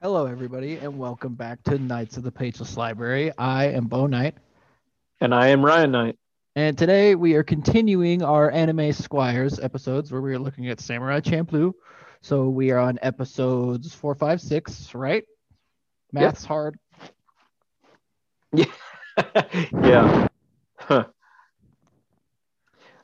Hello, 0.00 0.26
everybody, 0.26 0.76
and 0.76 0.96
welcome 0.96 1.34
back 1.34 1.62
to 1.64 1.78
Knights 1.78 2.16
of 2.16 2.22
the 2.22 2.30
Pageless 2.30 2.76
Library. 2.76 3.32
I 3.36 3.66
am 3.66 3.86
Bo 3.86 4.06
Knight, 4.06 4.36
And 5.20 5.34
I 5.34 5.48
am 5.48 5.64
Ryan 5.64 5.90
Knight. 5.90 6.16
and 6.54 6.78
today 6.78 7.14
we 7.16 7.34
are 7.34 7.42
continuing 7.42 8.22
our 8.22 8.50
Anime 8.50 8.92
Squires 8.92 9.58
episodes 9.58 10.12
where 10.12 10.20
we 10.22 10.32
are 10.34 10.38
looking 10.38 10.68
at 10.68 10.80
Samurai 10.80 11.20
Champloo. 11.20 11.72
So 12.20 12.48
we 12.48 12.70
are 12.70 12.78
on 12.78 12.98
episodes 13.02 13.92
four, 13.92 14.14
five, 14.14 14.40
six, 14.40 14.94
right? 14.94 15.24
Math's 16.12 16.44
hard. 16.44 16.78
yeah. 18.52 20.28
Huh. 20.76 21.04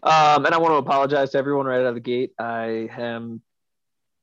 Um, 0.04 0.44
and 0.44 0.54
I 0.54 0.58
want 0.58 0.72
to 0.72 0.76
apologize 0.76 1.30
to 1.30 1.38
everyone 1.38 1.64
right 1.64 1.80
out 1.80 1.86
of 1.86 1.94
the 1.94 2.00
gate. 2.00 2.32
I 2.38 2.90
am 2.94 3.40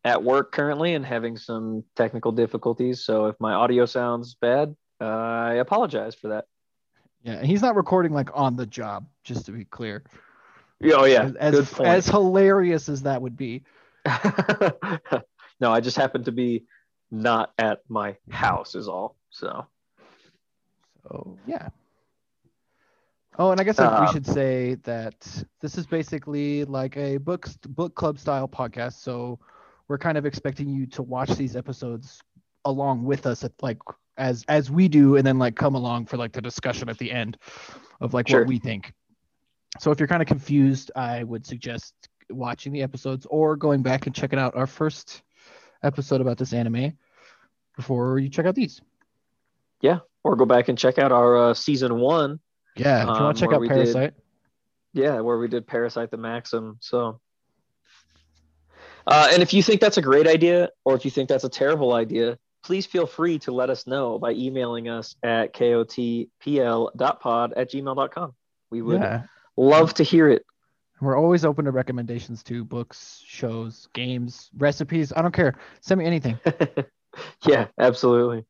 at 0.04 0.24
work 0.24 0.52
currently 0.52 0.96
and 0.96 1.06
having 1.06 1.38
some 1.38 1.84
technical 1.96 2.32
difficulties. 2.32 3.04
So 3.04 3.28
if 3.28 3.40
my 3.40 3.54
audio 3.54 3.86
sounds 3.86 4.36
bad, 4.36 4.76
uh, 5.00 5.06
I 5.06 5.54
apologize 5.56 6.16
for 6.16 6.30
that. 6.30 6.46
Yeah, 7.24 7.44
he's 7.44 7.62
not 7.62 7.76
recording 7.76 8.14
like 8.14 8.30
on 8.34 8.56
the 8.56 8.66
job, 8.66 9.06
just 9.24 9.46
to 9.46 9.52
be 9.52 9.66
clear. 9.66 10.04
Oh, 10.84 11.06
yeah. 11.06 11.30
As 11.40 11.80
as, 11.80 12.08
hilarious 12.08 12.90
as 12.90 13.04
that 13.04 13.22
would 13.22 13.38
be. 13.38 13.64
no, 15.60 15.72
I 15.72 15.80
just 15.80 15.98
happen 15.98 16.24
to 16.24 16.32
be 16.32 16.66
not 17.12 17.52
at 17.60 17.82
my 17.88 18.18
house, 18.32 18.74
is 18.74 18.88
all. 18.88 19.16
So, 19.30 19.68
So 21.04 21.38
yeah. 21.46 21.70
Oh, 23.38 23.52
and 23.52 23.62
I 23.62 23.64
guess 23.64 23.80
we 23.80 23.86
Um, 23.86 24.12
should 24.12 24.26
say 24.26 24.76
that 24.84 25.16
this 25.62 25.78
is 25.78 25.86
basically 25.86 26.66
like 26.66 26.98
a 26.98 27.18
book 27.18 27.48
book 27.70 27.96
club 27.96 28.18
style 28.18 28.48
podcast. 28.48 28.94
So 28.94 29.40
we're 29.92 29.98
kind 29.98 30.18
of 30.18 30.26
expecting 30.26 30.70
you 30.70 30.86
to 30.88 31.04
watch 31.04 31.32
these 31.32 31.58
episodes 31.58 32.22
along 32.64 33.04
with 33.04 33.26
us 33.26 33.44
at 33.44 33.52
like 33.62 33.78
as 34.18 34.46
as 34.48 34.72
we 34.72 34.88
do, 34.88 35.18
and 35.18 35.28
then 35.28 35.38
like 35.38 35.56
come 35.58 35.76
along 35.76 36.06
for 36.06 36.16
like 36.16 36.32
the 36.32 36.42
discussion 36.42 36.88
at 36.88 36.98
the 36.98 37.12
end 37.12 37.38
of 38.00 38.14
like 38.14 38.30
Sure. 38.30 38.40
what 38.40 38.48
we 38.48 38.58
think. 38.58 38.94
So 39.80 39.92
if 39.92 40.00
you're 40.00 40.08
kind 40.08 40.22
of 40.22 40.30
confused, 40.30 40.92
I 40.96 41.24
would 41.24 41.46
suggest 41.46 41.94
watching 42.30 42.72
the 42.72 42.82
episodes 42.84 43.28
or 43.30 43.58
going 43.58 43.82
back 43.84 44.06
and 44.06 44.16
checking 44.16 44.40
out 44.40 44.56
our 44.56 44.66
first 44.68 45.24
episode 45.84 46.22
about 46.22 46.38
this 46.38 46.54
anime 46.54 46.94
before 47.76 48.18
you 48.18 48.30
check 48.30 48.46
out 48.46 48.56
these. 48.56 48.82
Yeah. 49.82 50.00
Or 50.24 50.38
go 50.38 50.46
back 50.46 50.70
and 50.70 50.78
check 50.78 51.00
out 51.00 51.12
our 51.12 51.50
uh, 51.50 51.54
season 51.54 52.00
one 52.00 52.40
Yeah, 52.78 53.02
if 53.02 53.08
you 53.08 53.14
Um, 53.14 53.24
want 53.24 53.38
to 53.38 53.42
check 53.44 53.54
out 53.54 53.60
we 53.60 53.68
did- 53.68 53.78
Parasyte. 53.88 54.14
Yeah, 54.94 55.20
where 55.20 55.38
we 55.38 55.48
did 55.50 55.68
Parasyte 55.68 56.12
the 56.12 56.18
Maxim. 56.18 56.78
So, 56.80 57.20
uh, 59.08 59.30
and 59.32 59.42
if 59.42 59.54
you 59.54 59.64
think 59.64 59.82
that's 59.82 59.98
a 59.98 60.02
great 60.02 60.28
idea, 60.28 60.70
or 60.86 60.96
if 60.96 61.06
you 61.06 61.12
think 61.12 61.30
that's 61.30 61.44
a 61.44 61.50
terrible 61.50 61.94
idea, 61.94 62.38
please 62.64 62.86
feel 62.86 63.08
free 63.08 63.40
to 63.40 63.52
let 63.52 63.70
us 63.70 63.88
know 63.88 64.20
by 64.20 64.32
emailing 64.32 64.88
us 64.90 65.16
at 65.24 65.54
kotpl.pod 65.54 66.28
at 67.56 67.72
gmail.com. 67.72 68.34
We 68.70 68.82
would 68.82 69.02
Yeah. 69.02 69.24
love 69.58 69.94
to 69.96 70.04
hear 70.04 70.30
it. 70.30 70.46
We're 71.02 71.18
always 71.18 71.44
open 71.46 71.66
to 71.66 71.72
recommendations 71.72 72.44
to 72.44 72.64
books, 72.64 73.24
shows, 73.26 73.88
games, 73.94 74.52
recipes. 74.56 75.12
I 75.16 75.24
don't 75.24 75.34
care. 75.34 75.56
Send 75.80 75.98
me 76.00 76.06
anything. 76.06 76.38
yeah, 77.48 77.68
absolutely. 77.80 78.46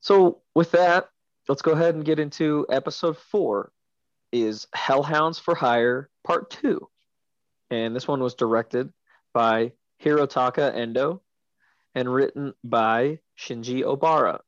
So, 0.00 0.40
with 0.56 0.72
that, 0.72 1.08
let's 1.48 1.62
go 1.62 1.70
ahead 1.72 1.94
and 1.94 2.04
get 2.04 2.18
into 2.18 2.66
episode 2.70 3.16
four 3.16 3.70
is 4.32 4.66
Hellhounds 4.74 5.40
for 5.40 5.54
Hire 5.54 6.10
Part 6.24 6.50
Two. 6.50 6.88
And 7.72 7.96
this 7.96 8.06
one 8.06 8.20
was 8.20 8.34
directed 8.34 8.92
by 9.32 9.72
Hirotaka 10.04 10.76
Endo 10.76 11.22
and 11.94 12.12
written 12.12 12.52
by 12.62 13.20
Shinji 13.38 13.82
Obara. 13.82 14.40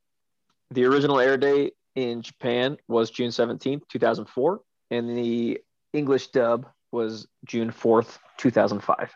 The 0.71 0.85
original 0.85 1.19
air 1.19 1.39
date 1.39 1.73
in 1.95 2.21
Japan 2.21 2.77
was 2.87 3.11
June 3.11 3.31
17th, 3.31 3.89
2004, 3.89 4.61
and 4.91 5.17
the 5.17 5.59
English 5.95 6.29
dub 6.29 6.67
was 6.93 7.27
June 7.47 7.71
4th, 7.71 8.19
2005. 8.37 9.15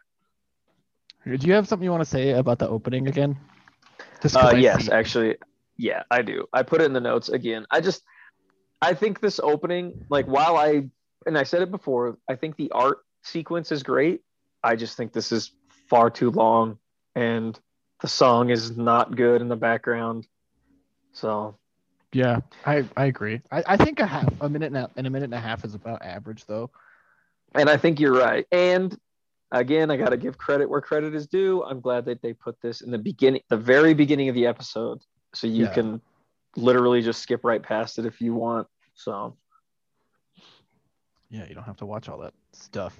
Do 1.26 1.46
you 1.46 1.52
have 1.52 1.68
something 1.68 1.84
you 1.84 1.90
want 1.90 2.00
to 2.02 2.08
say 2.08 2.30
about 2.30 2.58
the 2.58 2.68
opening 2.68 3.08
again? 3.08 3.36
Uh, 4.34 4.54
yes, 4.56 4.86
see- 4.86 4.92
actually, 4.92 5.36
yeah, 5.76 6.04
I 6.10 6.22
do. 6.22 6.46
I 6.54 6.62
put 6.62 6.80
it 6.80 6.84
in 6.84 6.94
the 6.94 7.00
notes 7.00 7.28
again. 7.28 7.66
I 7.70 7.82
just, 7.82 8.02
I 8.80 8.94
think 8.94 9.20
this 9.20 9.38
opening, 9.38 10.06
like, 10.08 10.26
while 10.26 10.56
I, 10.56 10.88
and 11.26 11.36
I 11.36 11.42
said 11.42 11.60
it 11.60 11.70
before, 11.70 12.16
I 12.26 12.36
think 12.36 12.56
the 12.56 12.70
art 12.70 13.00
sequence 13.22 13.72
is 13.72 13.82
great. 13.82 14.22
I 14.62 14.76
just 14.76 14.96
think 14.96 15.12
this 15.12 15.32
is 15.32 15.52
far 15.88 16.10
too 16.10 16.30
long, 16.30 16.78
and 17.14 17.58
the 18.00 18.08
song 18.08 18.50
is 18.50 18.76
not 18.76 19.16
good 19.16 19.40
in 19.40 19.48
the 19.48 19.56
background. 19.56 20.26
So, 21.12 21.56
Yeah, 22.12 22.40
I, 22.64 22.84
I 22.96 23.06
agree. 23.06 23.40
I, 23.50 23.64
I 23.66 23.76
think 23.76 24.00
a 24.00 24.06
half 24.06 24.32
a 24.40 24.48
minute 24.48 24.66
and 24.66 24.76
a, 24.76 24.90
and 24.96 25.06
a 25.06 25.10
minute 25.10 25.24
and 25.26 25.34
a 25.34 25.40
half 25.40 25.64
is 25.64 25.74
about 25.74 26.02
average 26.02 26.44
though. 26.46 26.70
and 27.54 27.68
I 27.68 27.76
think 27.76 27.98
you're 27.98 28.14
right. 28.16 28.46
And 28.52 28.96
again, 29.50 29.90
I 29.90 29.96
got 29.96 30.10
to 30.10 30.16
give 30.16 30.38
credit 30.38 30.68
where 30.68 30.80
credit 30.80 31.14
is 31.14 31.26
due. 31.26 31.64
I'm 31.64 31.80
glad 31.80 32.04
that 32.06 32.20
they 32.22 32.34
put 32.34 32.60
this 32.60 32.82
in 32.82 32.90
the 32.90 32.98
beginning, 32.98 33.42
the 33.48 33.56
very 33.56 33.94
beginning 33.94 34.28
of 34.28 34.34
the 34.34 34.46
episode, 34.46 35.00
so 35.34 35.46
you 35.46 35.64
Yeah. 35.64 35.72
can 35.72 36.00
literally 36.56 37.02
just 37.02 37.22
skip 37.22 37.44
right 37.44 37.62
past 37.62 37.98
it 37.98 38.06
if 38.06 38.20
you 38.20 38.34
want. 38.34 38.68
So. 38.94 39.36
Yeah, 41.30 41.46
you 41.48 41.54
don't 41.54 41.64
have 41.64 41.76
to 41.78 41.86
watch 41.86 42.08
all 42.08 42.18
that 42.18 42.32
stuff. 42.58 42.96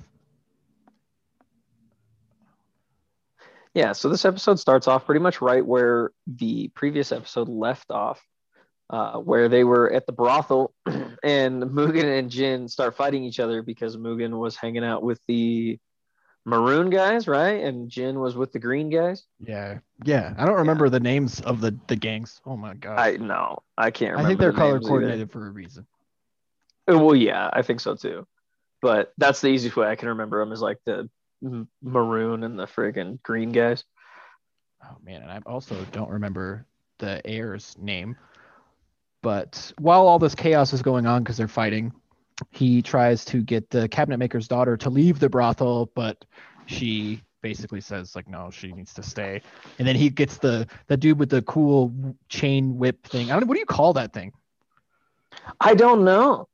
Yeah, 3.75 3.93
so 3.93 4.09
this 4.09 4.25
episode 4.25 4.59
starts 4.59 4.89
off 4.89 5.07
pretty 5.07 5.21
much 5.21 5.41
right 5.41 5.65
where 5.65 6.11
the 6.27 6.69
previous 6.75 7.13
episode 7.13 7.49
left 7.49 7.91
off, 7.91 8.21
uh, 8.91 9.19
where 9.19 9.49
they 9.49 9.63
were 9.63 9.93
at 9.93 10.07
the 10.07 10.13
brothel 10.13 10.73
and 10.87 11.63
Mugen 11.63 12.19
and 12.19 12.31
Jin 12.31 12.69
start 12.69 12.97
fighting 12.97 13.25
each 13.25 13.39
other 13.39 13.63
because 13.63 13.97
Mugen 13.97 14.39
was 14.39 14.57
hanging 14.57 14.85
out 14.85 15.03
with 15.03 15.21
the 15.29 15.79
maroon 16.45 16.91
guys, 16.91 17.29
right? 17.29 17.63
And 17.63 17.91
Jin 17.91 18.19
was 18.19 18.35
with 18.35 18.53
the 18.53 18.59
green 18.59 18.89
guys. 18.89 19.25
Yeah, 19.39 19.79
yeah. 20.05 20.35
I 20.39 20.47
don't 20.47 20.57
remember 20.57 20.89
the 20.89 21.01
names 21.01 21.41
of 21.41 21.61
the 21.61 21.77
the 21.87 21.97
gangs. 21.97 22.41
Oh 22.47 22.57
my 22.57 22.75
god. 22.75 22.99
I 22.99 23.17
no, 23.17 23.59
I 23.77 23.91
can't 23.91 24.19
I 24.19 24.27
think 24.27 24.41
they're 24.41 24.51
the 24.51 24.59
color 24.59 24.73
names 24.75 24.87
either. 24.87 24.89
coordinated 24.89 25.31
for 25.31 25.47
a 25.47 25.51
reason. 25.51 25.87
Well, 26.89 27.15
yeah, 27.15 27.51
I 27.53 27.63
think 27.63 27.81
so 27.81 27.95
too. 27.95 28.27
But 28.81 29.13
that's 29.19 29.41
the 29.41 29.49
easiest 29.49 29.77
way 29.77 29.89
I 29.89 29.97
can 29.97 30.09
remember 30.09 30.39
them 30.41 30.53
is 30.53 30.61
like 30.61 30.79
the 30.85 31.09
maroon 31.83 32.45
and 32.45 32.59
the 32.59 32.67
friggin' 32.67 33.23
green 33.23 33.51
guys. 33.51 33.85
Oh 34.83 34.97
man, 35.05 35.23
and 35.23 35.31
I 35.31 35.41
also 35.47 35.77
don't 35.93 36.11
remember 36.11 36.67
the 36.99 37.21
heir's 37.25 37.77
name. 37.79 38.17
But 39.23 39.73
while 39.79 40.07
all 40.07 40.19
this 40.19 40.35
chaos 40.35 40.73
is 40.73 40.83
going 40.83 41.07
on 41.07 41.23
because 41.23 41.37
they're 41.37 41.49
fighting, 41.49 41.93
he 42.51 42.83
tries 42.83 43.25
to 43.27 43.43
get 43.43 43.71
the 43.71 43.89
cabinet 43.89 44.19
maker's 44.19 44.47
daughter 44.47 44.77
to 44.77 44.91
leave 44.91 45.19
the 45.19 45.29
brothel, 45.29 45.91
but 45.95 46.25
she 46.67 47.21
basically 47.43 47.81
says 47.81 48.15
like 48.15 48.29
no, 48.29 48.51
she 48.51 48.73
needs 48.73 48.95
to 48.95 49.03
stay. 49.03 49.43
And 49.79 49.89
then 49.89 49.97
he 49.97 50.11
gets 50.11 50.39
the 50.39 50.67
the 50.87 50.97
dude 50.97 51.19
with 51.19 51.31
the 51.31 51.43
cool 51.43 51.93
chain 52.29 52.79
whip 52.79 53.05
thing. 53.07 53.31
I 53.31 53.35
don't 53.35 53.43
know 53.43 53.47
what 53.47 53.55
do 53.55 53.61
you 53.61 53.67
call 53.67 53.95
that 53.95 54.13
thing? 54.13 54.33
I 55.61 55.75
don't 55.75 56.05
know. 56.05 56.49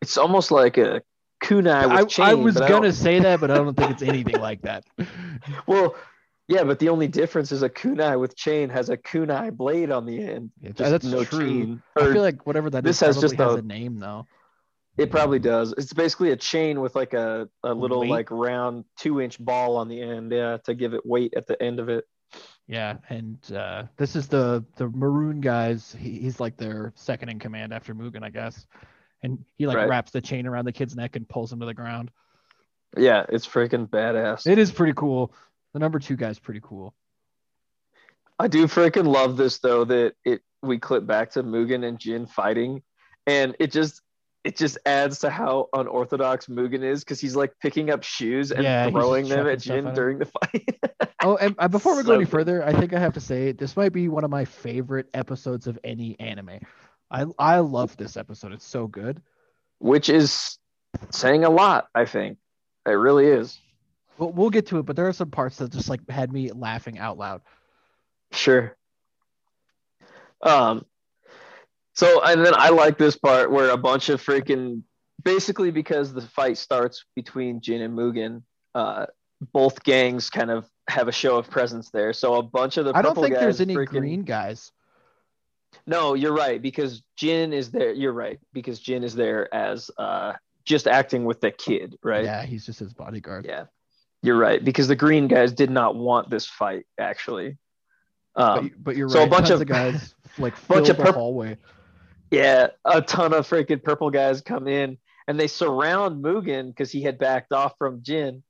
It's 0.00 0.16
almost 0.16 0.50
like 0.50 0.78
a 0.78 1.02
kunai 1.42 1.88
with 1.88 1.98
I, 1.98 2.04
chain. 2.04 2.26
I 2.26 2.34
was 2.34 2.56
gonna 2.56 2.92
say 2.92 3.18
that, 3.20 3.40
but 3.40 3.50
I 3.50 3.54
don't 3.56 3.74
think 3.76 3.90
it's 3.92 4.02
anything 4.14 4.40
like 4.40 4.62
that. 4.62 4.84
Well, 5.66 5.96
yeah, 6.48 6.64
but 6.64 6.78
the 6.80 6.88
only 6.88 7.06
difference 7.08 7.52
is 7.52 7.62
a 7.62 7.68
kunai 7.68 8.18
with 8.18 8.36
chain 8.36 8.68
has 8.70 8.88
a 8.88 8.96
kunai 8.96 9.52
blade 9.56 9.90
on 9.90 10.04
the 10.06 10.22
end. 10.22 10.50
Yeah, 10.60 10.70
Just 10.72 10.90
that's 10.90 11.04
no 11.06 11.24
true. 11.24 11.40
chain. 11.46 11.82
I 11.96 12.12
feel 12.12 12.22
like 12.22 12.46
whatever 12.46 12.70
that 12.70 12.84
this 12.84 12.96
is 12.96 13.06
has 13.06 13.20
just 13.20 13.36
has 13.36 13.54
a- 13.54 13.58
a 13.58 13.62
name 13.62 13.98
though. 14.00 14.26
it 14.98 15.10
probably 15.10 15.38
does. 15.38 15.72
It's 15.78 15.92
basically 15.92 16.32
a 16.32 16.36
chain 16.36 16.80
with 16.80 16.94
like 16.96 17.14
a, 17.14 17.48
a 17.62 17.72
little 17.72 18.00
Weight? 18.00 18.10
like 18.10 18.30
round 18.30 18.84
two 18.98 19.20
inch 19.20 19.38
ball 19.42 19.76
on 19.76 19.88
the 19.88 20.00
end, 20.02 20.32
yeah, 20.32 20.58
to 20.64 20.74
give 20.74 20.92
it 20.94 21.06
weight 21.06 21.34
at 21.36 21.46
the 21.46 21.60
end 21.62 21.78
of 21.80 21.88
it. 21.88 22.04
Yeah, 22.66 22.98
and 23.08 23.38
uh, 23.52 23.84
this 23.96 24.14
is 24.14 24.28
the 24.28 24.64
the 24.76 24.88
maroon 24.88 25.40
guys. 25.40 25.96
He, 25.98 26.18
he's 26.18 26.38
like 26.38 26.56
their 26.56 26.92
second 26.96 27.28
in 27.28 27.38
command 27.38 27.72
after 27.72 27.94
Mugen, 27.94 28.22
I 28.22 28.30
guess. 28.30 28.66
And 29.22 29.44
he 29.56 29.66
like 29.66 29.76
Right. 29.76 29.88
wraps 29.88 30.10
the 30.12 30.20
chain 30.20 30.46
around 30.46 30.64
the 30.64 30.72
kid's 30.72 30.96
neck 30.96 31.16
and 31.16 31.28
pulls 31.28 31.52
him 31.52 31.60
to 31.60 31.66
the 31.66 31.74
ground. 31.74 32.10
Yeah, 32.96 33.24
it's 33.28 33.46
freaking 33.46 33.88
badass. 33.88 34.46
It 34.46 34.58
is 34.58 34.72
pretty 34.72 34.94
cool. 34.94 35.32
The 35.74 35.78
number 35.78 35.98
two 35.98 36.16
guy's 36.16 36.38
pretty 36.38 36.60
cool. 36.62 36.94
I 38.38 38.48
do 38.48 38.66
freaking 38.66 39.06
love 39.06 39.36
this 39.36 39.58
though 39.58 39.84
that 39.84 40.14
it 40.24 40.40
we 40.62 40.78
clip 40.78 41.06
back 41.06 41.30
to 41.32 41.42
Mugen 41.42 41.86
and 41.86 41.98
Jin 41.98 42.26
fighting, 42.26 42.82
and 43.26 43.54
it 43.60 43.70
just 43.70 44.00
it 44.42 44.56
just 44.56 44.78
adds 44.86 45.18
to 45.20 45.30
how 45.30 45.68
unorthodox 45.74 46.46
Mugen 46.46 46.82
is 46.82 47.04
because 47.04 47.20
he's 47.20 47.36
like 47.36 47.52
picking 47.60 47.90
up 47.90 48.02
shoes 48.02 48.50
and 48.50 48.62
Yeah, 48.64 48.88
throwing 48.88 49.28
them 49.28 49.46
at 49.46 49.60
Jin 49.60 49.92
during 49.94 50.18
the 50.18 50.26
fight. 50.26 50.78
Oh, 51.22 51.36
and 51.36 51.54
uh, 51.58 51.68
before 51.68 51.94
we 51.98 52.02
go 52.02 52.12
So 52.12 52.14
any 52.14 52.24
further, 52.24 52.64
I 52.64 52.72
think 52.72 52.94
I 52.94 52.98
have 52.98 53.12
to 53.12 53.20
say 53.20 53.52
this 53.52 53.76
might 53.76 53.92
be 53.92 54.08
one 54.08 54.24
of 54.24 54.30
my 54.30 54.46
favorite 54.46 55.06
episodes 55.12 55.66
of 55.66 55.78
any 55.84 56.18
anime. 56.18 56.60
I 57.10 57.26
I 57.38 57.58
love 57.58 57.96
this 57.96 58.16
episode. 58.16 58.52
It's 58.52 58.66
so 58.66 58.86
good. 58.86 59.20
Which 59.78 60.08
is 60.08 60.58
saying 61.10 61.44
a 61.44 61.50
lot, 61.50 61.88
I 61.94 62.04
think. 62.04 62.38
It 62.86 62.92
really 62.92 63.26
is. 63.26 63.58
We'll, 64.18 64.32
we'll 64.32 64.50
get 64.50 64.66
to 64.66 64.78
it, 64.78 64.86
but 64.86 64.96
there 64.96 65.08
are 65.08 65.12
some 65.12 65.30
parts 65.30 65.56
that 65.56 65.72
just 65.72 65.88
like 65.88 66.08
had 66.08 66.32
me 66.32 66.52
laughing 66.52 66.98
out 66.98 67.18
loud. 67.18 67.42
Sure. 68.32 68.76
Um. 70.42 70.84
So 71.94 72.22
and 72.24 72.44
then 72.44 72.54
I 72.56 72.70
like 72.70 72.98
this 72.98 73.16
part 73.16 73.50
where 73.50 73.70
a 73.70 73.76
bunch 73.76 74.08
of 74.08 74.22
freaking 74.22 74.82
basically 75.22 75.70
because 75.70 76.12
the 76.12 76.22
fight 76.22 76.56
starts 76.56 77.04
between 77.14 77.60
Jin 77.60 77.82
and 77.82 77.96
Mugen, 77.96 78.42
uh, 78.74 79.06
both 79.52 79.82
gangs 79.82 80.30
kind 80.30 80.50
of 80.50 80.68
have 80.88 81.08
a 81.08 81.12
show 81.12 81.36
of 81.36 81.50
presence 81.50 81.90
there. 81.90 82.12
So 82.12 82.34
a 82.34 82.42
bunch 82.42 82.76
of 82.76 82.84
the 82.86 82.92
I 82.94 83.02
don't 83.02 83.14
think 83.14 83.34
there's 83.34 83.60
any 83.60 83.74
freaking- 83.74 83.88
green 83.88 84.22
guys. 84.22 84.72
No, 85.86 86.14
you're 86.14 86.34
right 86.34 86.60
because 86.60 87.02
Jin 87.16 87.52
is 87.52 87.70
there. 87.70 87.92
You're 87.92 88.12
right 88.12 88.38
because 88.52 88.78
Jin 88.80 89.04
is 89.04 89.14
there 89.14 89.52
as 89.54 89.90
uh 89.98 90.32
just 90.64 90.86
acting 90.86 91.24
with 91.24 91.40
the 91.40 91.50
kid, 91.50 91.98
right? 92.02 92.24
Yeah, 92.24 92.44
he's 92.44 92.66
just 92.66 92.78
his 92.80 92.92
bodyguard. 92.92 93.46
Yeah. 93.46 93.64
You're 94.22 94.36
right 94.38 94.62
because 94.64 94.86
the 94.88 94.96
green 94.96 95.26
guys 95.28 95.52
did 95.52 95.70
not 95.70 95.96
want 95.96 96.28
this 96.30 96.46
fight 96.46 96.86
actually. 96.98 97.56
But, 98.34 98.58
Um, 98.58 98.64
you- 98.66 98.74
but 98.78 98.96
you're 98.96 99.08
so 99.08 99.22
a 99.24 99.26
bunch 99.26 99.50
of- 99.50 99.60
of 99.60 99.66
guys 99.66 100.14
like 100.38 100.54
bunch 100.68 100.88
of 100.88 100.96
purp- 100.98 101.14
hallway. 101.14 101.56
yeah, 102.30 102.68
a 102.84 103.00
ton 103.02 103.32
of 103.34 103.48
freaking 103.48 103.82
purple 103.82 104.10
guys 104.10 104.40
come 104.40 104.68
in 104.68 104.98
and 105.26 105.38
they 105.40 105.46
surround 105.48 106.22
Mugen 106.22 106.68
because 106.68 106.90
he 106.92 107.02
had 107.02 107.18
backed 107.18 107.52
off 107.52 107.72
from 107.78 108.02
Jin. 108.02 108.42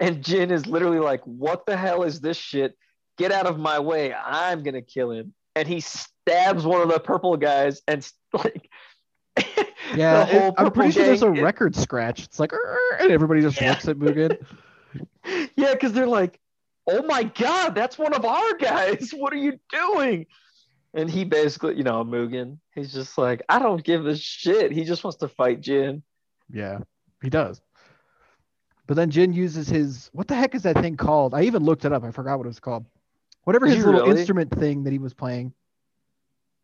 And 0.00 0.22
Jin 0.24 0.50
is 0.50 0.66
literally 0.66 0.98
like, 0.98 1.22
What 1.24 1.66
the 1.66 1.76
hell 1.76 2.02
is 2.02 2.20
this 2.20 2.36
shit? 2.36 2.76
Get 3.16 3.32
out 3.32 3.46
of 3.46 3.58
my 3.58 3.78
way. 3.78 4.12
I'm 4.12 4.62
gonna 4.62 4.82
kill 4.82 5.10
him. 5.10 5.32
And 5.56 5.66
he 5.68 5.80
stabs 6.28 6.64
one 6.64 6.80
of 6.80 6.88
the 6.88 6.98
purple 7.00 7.36
guys 7.36 7.82
and 7.88 8.08
like 8.32 8.68
Yeah, 9.94 10.26
it- 10.26 10.54
I'm 10.56 10.70
pretty 10.72 10.92
sure 10.92 11.04
there's 11.04 11.22
a 11.22 11.32
it- 11.32 11.42
record 11.42 11.76
scratch. 11.76 12.24
It's 12.24 12.40
like, 12.40 12.52
and 13.00 13.10
everybody 13.10 13.40
just 13.42 13.60
Yeah. 13.60 13.70
looks 13.70 13.86
at 13.88 13.96
Mugen. 13.96 14.38
yeah, 15.56 15.72
because 15.72 15.92
they're 15.92 16.06
like, 16.06 16.40
oh 16.86 17.02
my 17.02 17.24
god, 17.24 17.74
that's 17.74 17.98
one 17.98 18.14
of 18.14 18.24
our 18.24 18.54
guys. 18.58 19.10
What 19.10 19.32
are 19.32 19.36
you 19.38 19.58
doing? 19.70 20.26
And 20.94 21.10
he 21.10 21.24
basically, 21.24 21.76
you 21.76 21.82
know, 21.82 22.04
Mugen, 22.04 22.58
he's 22.74 22.92
just 22.92 23.18
like, 23.18 23.42
I 23.48 23.58
don't 23.58 23.82
give 23.82 24.06
a 24.06 24.16
shit. 24.16 24.70
He 24.72 24.84
just 24.84 25.02
wants 25.02 25.18
to 25.18 25.28
fight 25.28 25.60
Jin. 25.60 26.02
Yeah, 26.50 26.78
he 27.22 27.30
does. 27.30 27.60
But 28.86 28.94
then 28.96 29.10
Jin 29.10 29.32
uses 29.32 29.68
his 29.68 30.10
what 30.12 30.28
the 30.28 30.34
heck 30.36 30.54
is 30.54 30.62
that 30.62 30.76
thing 30.78 30.96
called? 30.96 31.34
I 31.34 31.42
even 31.42 31.64
looked 31.64 31.84
it 31.84 31.92
up. 31.92 32.04
I 32.04 32.10
forgot 32.10 32.38
what 32.38 32.44
it 32.46 32.48
was 32.48 32.60
called. 32.60 32.86
Whatever 33.44 33.66
his 33.66 33.84
little 33.84 34.02
really? 34.02 34.18
instrument 34.18 34.50
thing 34.52 34.84
that 34.84 34.92
he 34.92 34.98
was 34.98 35.12
playing. 35.14 35.52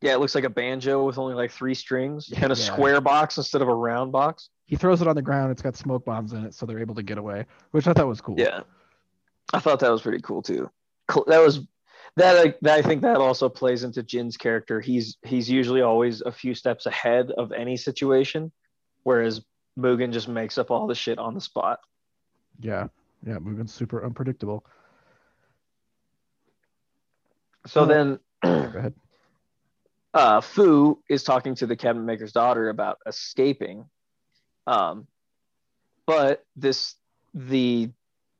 Yeah, 0.02 0.14
it 0.14 0.20
looks 0.20 0.34
like 0.34 0.44
a 0.44 0.50
banjo 0.50 1.04
with 1.04 1.18
only 1.18 1.34
like 1.34 1.50
three 1.50 1.74
strings 1.74 2.30
and 2.34 2.44
a 2.44 2.48
Yeah. 2.48 2.54
square 2.54 3.00
box 3.00 3.36
instead 3.36 3.60
of 3.62 3.68
a 3.68 3.74
round 3.74 4.12
box. 4.12 4.48
He 4.64 4.76
throws 4.76 5.02
it 5.02 5.08
on 5.08 5.14
the 5.14 5.22
ground. 5.22 5.50
It's 5.52 5.60
got 5.62 5.76
smoke 5.76 6.04
bombs 6.04 6.32
in 6.32 6.44
it, 6.44 6.54
so 6.54 6.64
they're 6.64 6.78
able 6.78 6.94
to 6.94 7.02
get 7.02 7.18
away, 7.18 7.44
which 7.72 7.86
I 7.86 7.92
thought 7.92 8.06
was 8.06 8.20
cool. 8.20 8.36
Yeah, 8.38 8.60
I 9.52 9.58
thought 9.58 9.80
that 9.80 9.90
was 9.90 10.00
pretty 10.02 10.20
cool 10.22 10.42
too. 10.42 10.70
That 11.26 11.40
was 11.40 11.66
that. 12.16 12.36
I, 12.46 12.54
that 12.62 12.78
I 12.78 12.82
think 12.82 13.02
that 13.02 13.16
also 13.16 13.48
plays 13.48 13.82
into 13.84 14.02
Jin's 14.02 14.36
character. 14.36 14.80
He's 14.80 15.16
he's 15.22 15.50
usually 15.50 15.82
always 15.82 16.20
a 16.22 16.30
few 16.32 16.54
steps 16.54 16.86
ahead 16.86 17.30
of 17.32 17.50
any 17.52 17.76
situation, 17.76 18.52
whereas 19.02 19.42
Mugen 19.78 20.12
just 20.12 20.28
makes 20.28 20.56
up 20.56 20.70
all 20.70 20.86
the 20.86 20.94
shit 20.94 21.18
on 21.18 21.34
the 21.34 21.40
spot. 21.40 21.80
yeah, 22.60 22.86
yeah. 23.26 23.38
Mugen's 23.38 23.74
super 23.74 24.04
unpredictable. 24.04 24.64
So 27.66 27.82
Uh, 27.82 27.86
then. 27.86 28.18
Go 28.42 28.50
ahead. 28.78 28.94
Uh, 30.14 30.40
Fu 30.40 31.00
is 31.08 31.22
talking 31.22 31.54
to 31.56 31.66
the 31.66 31.76
cabinet 31.76 32.04
maker's 32.04 32.32
daughter 32.32 32.68
about 32.68 32.98
escaping. 33.06 33.84
Um, 34.66 35.06
but 36.06 36.44
this 36.56 36.94
the 37.34 37.90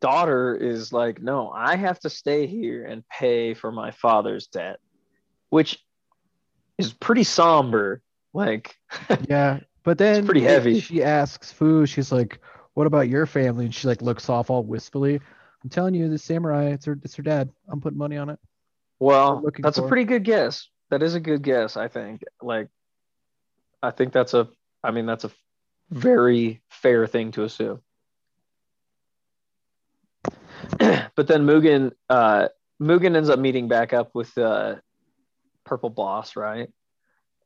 daughter 0.01 0.55
is 0.57 0.93
like, 0.93 1.23
no, 1.23 1.51
I 1.51 1.77
have 1.77 2.01
to 2.01 2.11
stay 2.11 2.47
here 2.47 2.85
and 2.85 3.07
pay 3.09 3.55
for 3.55 3.71
my 3.71 3.91
father's 3.93 4.47
debt, 4.49 4.81
which 5.51 5.79
is 6.79 6.93
pretty 6.93 7.25
somber. 7.25 8.03
Like, 8.33 8.77
Yeah, 9.29 9.61
but 9.85 9.99
then 9.99 10.25
pretty 10.25 10.43
heavy. 10.43 10.81
She 10.81 11.03
asks 11.03 11.53
Fu. 11.53 11.87
She's 11.87 12.13
like, 12.13 12.41
"What 12.75 12.87
about 12.87 13.09
your 13.09 13.27
family?" 13.27 13.65
And 13.65 13.75
she 13.75 13.89
like 13.89 14.03
looks 14.03 14.29
off 14.29 14.51
all 14.51 14.63
wistfully. 14.63 15.21
I'm 15.63 15.71
telling 15.71 15.95
you, 15.95 16.09
the 16.09 16.19
samurai. 16.19 16.67
It's 16.67 16.87
her. 16.87 16.99
It's 17.03 17.15
her 17.17 17.23
dad. 17.23 17.51
I'm 17.69 17.81
putting 17.81 17.99
money 17.99 18.17
on 18.17 18.31
it. 18.31 18.39
well, 18.99 19.43
that's 19.59 19.79
a 19.79 19.87
pretty 19.87 20.05
good 20.05 20.25
guess. 20.25 20.69
That 20.91 21.03
is 21.03 21.15
a 21.15 21.21
good 21.21 21.43
guess, 21.43 21.77
I 21.77 21.89
think. 21.89 22.23
Like, 22.43 22.69
I 23.83 23.91
think 23.91 24.13
that's 24.13 24.35
a, 24.35 24.49
I 24.83 24.91
mean, 24.91 25.07
that's 25.07 25.25
a 25.25 25.31
very 25.91 26.63
fair 26.69 27.07
thing 27.07 27.33
to 27.33 27.45
assume. 27.45 27.81
but 30.79 31.27
then 31.27 31.47
Mugen, 31.47 31.93
uh, 32.09 32.49
Mugen 32.81 33.17
ends 33.17 33.29
up 33.29 33.39
meeting 33.39 33.69
back 33.69 33.93
up 33.93 34.15
with 34.15 34.37
uh, 34.37 34.77
Purple 35.65 35.91
Boss, 35.91 36.37
right? 36.37 36.69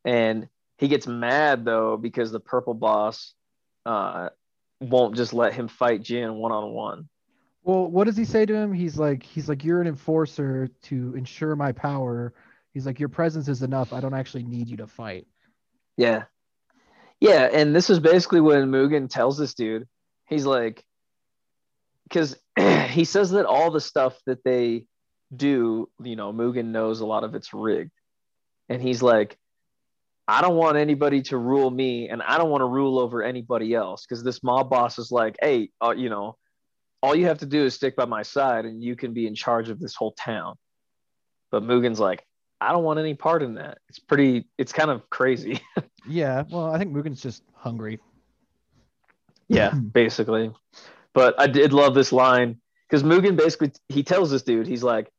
And 0.04 0.48
he 0.78 0.88
gets 0.88 1.06
mad 1.06 1.64
though 1.64 1.96
because 1.96 2.32
the 2.32 2.40
Purple 2.40 2.74
Boss 2.74 3.34
uh, 3.86 4.30
won't 4.80 5.16
just 5.16 5.32
let 5.32 5.54
him 5.54 5.68
fight 5.68 6.02
Jin 6.02 6.34
one 6.34 6.52
on 6.52 6.72
one. 6.72 7.08
Well, 7.62 7.86
what 7.86 8.04
does 8.04 8.16
he 8.16 8.26
say 8.26 8.44
to 8.44 8.54
him? 8.54 8.72
He's 8.72 8.98
like, 8.98 9.22
he's 9.22 9.48
like, 9.48 9.64
you're 9.64 9.80
an 9.80 9.86
enforcer 9.86 10.68
to 10.82 11.14
ensure 11.16 11.56
my 11.56 11.72
power. 11.72 12.34
He's 12.74 12.84
like, 12.84 12.98
your 12.98 13.08
presence 13.08 13.48
is 13.48 13.62
enough. 13.62 13.92
I 13.92 14.00
don't 14.00 14.14
actually 14.14 14.42
need 14.42 14.68
you 14.68 14.78
to 14.78 14.88
fight. 14.88 15.26
Yeah. 15.96 16.24
Yeah. 17.20 17.48
And 17.52 17.74
this 17.74 17.88
is 17.88 18.00
basically 18.00 18.40
when 18.40 18.70
Mugen 18.70 19.08
tells 19.08 19.38
this 19.38 19.54
dude, 19.54 19.86
he's 20.28 20.44
like, 20.44 20.84
because 22.02 22.36
he 22.88 23.04
says 23.04 23.30
that 23.30 23.46
all 23.46 23.70
the 23.70 23.80
stuff 23.80 24.18
that 24.26 24.42
they 24.44 24.86
do, 25.34 25.88
you 26.02 26.16
know, 26.16 26.32
Mugen 26.32 26.66
knows 26.66 27.00
a 27.00 27.06
lot 27.06 27.22
of 27.22 27.36
it's 27.36 27.54
rigged. 27.54 27.92
And 28.68 28.82
he's 28.82 29.02
like, 29.02 29.38
I 30.26 30.40
don't 30.40 30.56
want 30.56 30.76
anybody 30.76 31.22
to 31.22 31.36
rule 31.36 31.70
me 31.70 32.08
and 32.08 32.22
I 32.22 32.38
don't 32.38 32.50
want 32.50 32.62
to 32.62 32.66
rule 32.66 32.98
over 32.98 33.22
anybody 33.22 33.74
else 33.74 34.04
because 34.04 34.24
this 34.24 34.42
mob 34.42 34.70
boss 34.70 34.98
is 34.98 35.12
like, 35.12 35.36
hey, 35.40 35.70
uh, 35.82 35.94
you 35.96 36.08
know, 36.08 36.36
all 37.02 37.14
you 37.14 37.26
have 37.26 37.38
to 37.38 37.46
do 37.46 37.64
is 37.64 37.74
stick 37.74 37.94
by 37.94 38.06
my 38.06 38.22
side 38.22 38.64
and 38.64 38.82
you 38.82 38.96
can 38.96 39.12
be 39.12 39.26
in 39.26 39.34
charge 39.34 39.68
of 39.68 39.78
this 39.78 39.94
whole 39.94 40.12
town. 40.12 40.56
But 41.50 41.62
Mugen's 41.62 42.00
like, 42.00 42.24
I 42.60 42.72
don't 42.72 42.84
want 42.84 42.98
any 42.98 43.14
part 43.14 43.42
in 43.42 43.54
that. 43.54 43.78
It's 43.88 43.98
pretty, 43.98 44.46
it's 44.58 44.72
kind 44.72 44.90
of 44.90 45.08
crazy. 45.10 45.60
Yeah. 46.06 46.44
Well, 46.50 46.66
I 46.70 46.76
think 46.78 46.92
Mugen's 46.92 47.22
just 47.22 47.42
hungry. 47.54 47.98
Yeah, 49.48 49.70
basically. 49.92 50.52
But 51.14 51.40
I 51.40 51.46
did 51.46 51.72
love 51.72 51.94
this 51.94 52.12
line 52.12 52.60
because 52.88 53.02
Mugen 53.02 53.36
basically 53.36 53.72
he 53.88 54.02
tells 54.02 54.30
this 54.30 54.42
dude, 54.42 54.66
he's 54.66 54.82
like, 54.82 55.10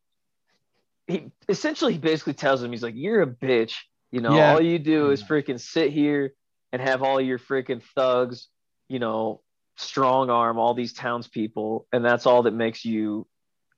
he 1.07 1.31
essentially 1.49 1.93
he 1.93 1.97
basically 1.97 2.33
tells 2.33 2.61
him, 2.61 2.71
he's 2.71 2.83
like, 2.83 2.93
You're 2.95 3.23
a 3.23 3.27
bitch. 3.27 3.73
You 4.11 4.21
know, 4.21 4.35
Yeah. 4.35 4.51
all 4.53 4.61
you 4.61 4.77
do 4.77 5.09
is 5.09 5.23
freaking 5.23 5.59
sit 5.59 5.91
here 5.91 6.33
and 6.71 6.81
have 6.81 7.01
all 7.01 7.19
your 7.19 7.39
freaking 7.39 7.81
thugs, 7.95 8.47
you 8.87 8.99
know, 8.99 9.41
strong 9.77 10.29
arm 10.29 10.59
all 10.59 10.75
these 10.75 10.93
townspeople, 10.93 11.87
and 11.91 12.05
that's 12.05 12.25
all 12.27 12.43
that 12.43 12.53
makes 12.53 12.85
you, 12.85 13.25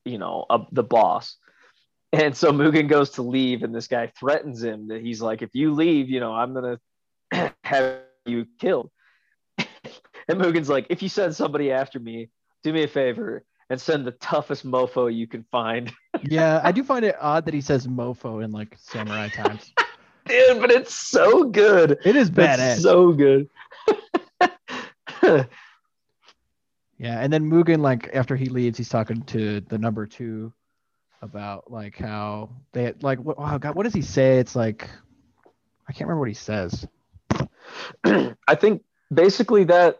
you 0.03 0.17
know, 0.17 0.45
a, 0.49 0.59
the 0.73 0.83
boss. 0.83 1.37
And 2.13 2.35
so 2.35 2.51
Mugen 2.51 2.87
goes 2.87 3.11
to 3.11 3.21
leave, 3.21 3.63
and 3.63 3.75
this 3.75 3.87
guy 3.87 4.11
threatens 4.17 4.63
him 4.63 4.87
that 4.87 5.01
he's 5.01 5.21
like, 5.21 5.41
if 5.41 5.49
you 5.53 5.73
leave, 5.73 6.09
you 6.09 6.19
know, 6.19 6.33
I'm 6.33 6.53
gonna 6.53 6.79
have 7.63 7.99
you 8.25 8.47
killed. 8.59 8.89
and 9.57 9.67
Mugen's 10.29 10.69
like, 10.69 10.87
if 10.89 11.01
you 11.01 11.09
send 11.09 11.35
somebody 11.35 11.71
after 11.71 11.99
me, 11.99 12.29
do 12.63 12.71
me 12.71 12.83
a 12.83 12.87
favor 12.87 13.43
and 13.69 13.79
send 13.79 14.05
the 14.05 14.11
toughest 14.11 14.65
mofo 14.65 15.13
you 15.13 15.27
can 15.27 15.45
find. 15.51 15.91
Yeah, 16.23 16.61
I 16.63 16.71
do 16.71 16.83
find 16.83 17.05
it 17.05 17.15
odd 17.21 17.45
that 17.45 17.53
he 17.53 17.61
says 17.61 17.85
mofo 17.85 18.43
in 18.43 18.49
like 18.49 18.75
samurai 18.79 19.29
times. 19.29 19.71
Dude, 20.25 20.59
but 20.59 20.71
it's 20.71 20.91
so 20.91 21.43
good. 21.43 21.99
It 22.03 22.15
is 22.15 22.31
badass. 22.31 22.73
It's 22.73 22.81
so 22.81 23.11
good. 23.11 23.47
Yeah, 26.97 27.19
and 27.21 27.31
then 27.31 27.49
Mugen, 27.49 27.81
like 27.81 28.09
after 28.13 28.35
he 28.35 28.47
leaves, 28.47 28.77
he's 28.77 28.89
talking 28.89 29.21
to 29.23 29.61
the 29.61 29.77
number 29.77 30.07
two 30.07 30.51
about 31.21 31.71
like 31.71 31.97
how 31.97 32.49
they 32.73 32.93
like 33.01 33.19
what 33.19 33.37
oh 33.39 33.57
god, 33.57 33.75
what 33.75 33.83
does 33.83 33.93
he 33.93 34.01
say? 34.01 34.39
It's 34.39 34.55
like 34.55 34.89
I 35.87 35.93
can't 35.93 36.07
remember 36.07 36.19
what 36.19 36.29
he 36.29 36.33
says. 36.33 36.87
I 38.03 38.55
think 38.55 38.83
basically 39.13 39.65
that 39.65 39.99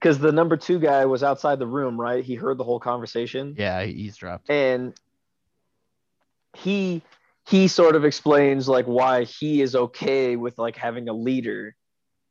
because 0.00 0.18
the 0.18 0.32
number 0.32 0.56
two 0.56 0.78
guy 0.78 1.04
was 1.06 1.22
outside 1.22 1.58
the 1.58 1.66
room, 1.66 2.00
right? 2.00 2.24
He 2.24 2.34
heard 2.34 2.58
the 2.58 2.64
whole 2.64 2.80
conversation. 2.80 3.54
Yeah, 3.56 3.82
he 3.82 3.92
eavesdropped. 3.92 4.48
and 4.50 4.94
he 6.56 7.02
he 7.46 7.68
sort 7.68 7.96
of 7.96 8.04
explains 8.04 8.68
like 8.68 8.86
why 8.86 9.24
he 9.24 9.62
is 9.62 9.74
okay 9.74 10.36
with 10.36 10.58
like 10.58 10.76
having 10.76 11.08
a 11.08 11.12
leader 11.12 11.74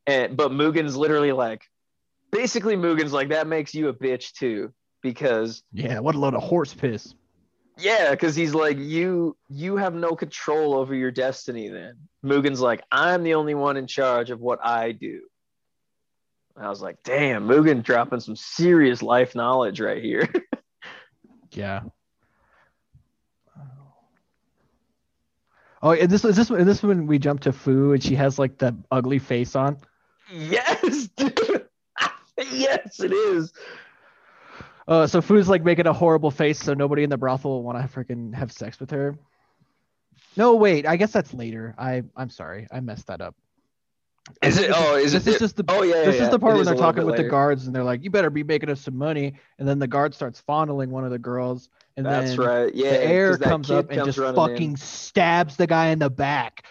and 0.06 0.36
but 0.36 0.52
Mugen's 0.54 0.96
literally 0.98 1.32
like 1.32 1.64
basically 2.32 2.76
Mugen's 2.76 3.14
like 3.14 3.30
that 3.30 3.48
makes 3.48 3.74
you 3.74 3.88
a 3.88 3.94
bitch 3.94 4.34
too 4.34 4.74
because 5.02 5.64
Yeah, 5.72 6.00
what 6.00 6.16
a 6.16 6.20
load 6.20 6.34
of 6.34 6.44
horse 6.44 6.74
piss. 6.74 7.16
Yeah 7.80 8.12
because 8.12 8.36
he's 8.36 8.54
like 8.54 8.78
you 8.78 9.36
you 9.50 9.78
have 9.78 9.94
no 9.94 10.16
control 10.16 10.76
over 10.76 10.94
your 10.94 11.12
destiny 11.12 11.70
then 11.70 11.96
Mugen's 12.24 12.62
like 12.62 12.84
I'm 12.92 13.24
the 13.24 13.36
only 13.36 13.56
one 13.56 13.78
in 13.78 13.88
charge 13.88 14.30
of 14.30 14.40
what 14.40 14.60
I 14.64 14.92
do 14.92 15.22
I 16.58 16.70
was 16.70 16.82
like 16.82 17.04
damn 17.04 17.48
Mugen 17.48 17.84
dropping 17.84 18.20
some 18.20 18.36
serious 18.36 19.02
life 19.02 19.36
knowledge 19.36 19.80
right 19.80 20.04
here 20.04 20.28
Yeah. 21.52 21.82
Oh, 25.82 25.92
is 25.92 26.10
this 26.10 26.26
is 26.26 26.36
this 26.36 26.52
is 26.52 26.66
this 26.66 26.84
when 26.84 27.08
we 27.08 27.20
jump 27.20 27.40
to 27.42 27.54
Fu 27.54 27.94
and 27.94 28.04
she 28.04 28.16
has 28.16 28.38
like 28.38 28.58
the 28.58 28.76
ugly 28.92 29.20
face 29.20 29.56
on? 29.56 29.78
Yes, 30.32 31.08
dude. 31.18 31.68
yes, 32.52 33.00
it 33.00 33.14
is. 33.14 33.54
Uh, 34.90 35.06
so 35.06 35.22
Fu's 35.22 35.48
like 35.48 35.64
making 35.64 35.86
a 35.86 35.94
horrible 35.94 36.32
face, 36.32 36.60
so 36.60 36.74
nobody 36.74 37.04
in 37.04 37.12
the 37.12 37.18
brothel 37.18 37.52
will 37.52 37.64
want 37.64 37.78
to 37.78 37.84
freaking 37.88 38.34
have 38.34 38.52
sex 38.52 38.80
with 38.80 38.90
her. 38.90 39.20
No, 40.36 40.56
wait. 40.56 40.88
I 40.88 40.96
guess 40.96 41.12
that's 41.12 41.32
later. 41.32 41.76
I 41.78 42.02
I'm 42.16 42.32
sorry. 42.32 42.68
I 42.72 42.80
messed 42.80 43.06
that 43.08 43.22
up. 43.22 43.36
Is 44.42 44.58
it? 44.58 44.72
Oh, 44.74 44.96
is 44.96 45.14
this 45.14 45.28
is 45.28 45.38
just 45.38 45.58
the 45.58 45.66
oh, 45.68 45.84
yeah. 45.84 46.06
this 46.06 46.18
yeah, 46.18 46.24
is 46.24 46.30
the 46.30 46.40
part 46.40 46.54
It 46.54 46.58
when 46.58 46.66
they're 46.66 46.76
talking 46.76 47.06
with 47.06 47.18
the 47.18 47.24
guards 47.24 47.68
and 47.68 47.76
they're 47.76 47.84
like, 47.84 48.04
"You 48.04 48.10
better 48.10 48.32
be 48.32 48.44
making 48.44 48.70
us 48.70 48.82
some 48.82 48.98
money," 48.98 49.36
and 49.60 49.68
then 49.68 49.78
the 49.78 49.88
guard 49.88 50.16
starts 50.16 50.40
fondling 50.42 50.90
one 50.90 51.04
of 51.04 51.12
the 51.12 51.20
girls, 51.20 51.70
and 51.96 52.06
That's 52.06 52.32
then 52.32 52.40
right. 52.40 52.74
Yeah. 52.74 52.92
the 52.92 53.04
heir 53.04 53.38
comes 53.38 53.70
up 53.70 53.92
and 53.92 54.06
just 54.06 54.18
fucking 54.18 54.72
in. 54.72 54.78
stabs 54.78 55.56
the 55.56 55.68
guy 55.68 55.90
in 55.90 56.00
the 56.00 56.10
back. 56.10 56.66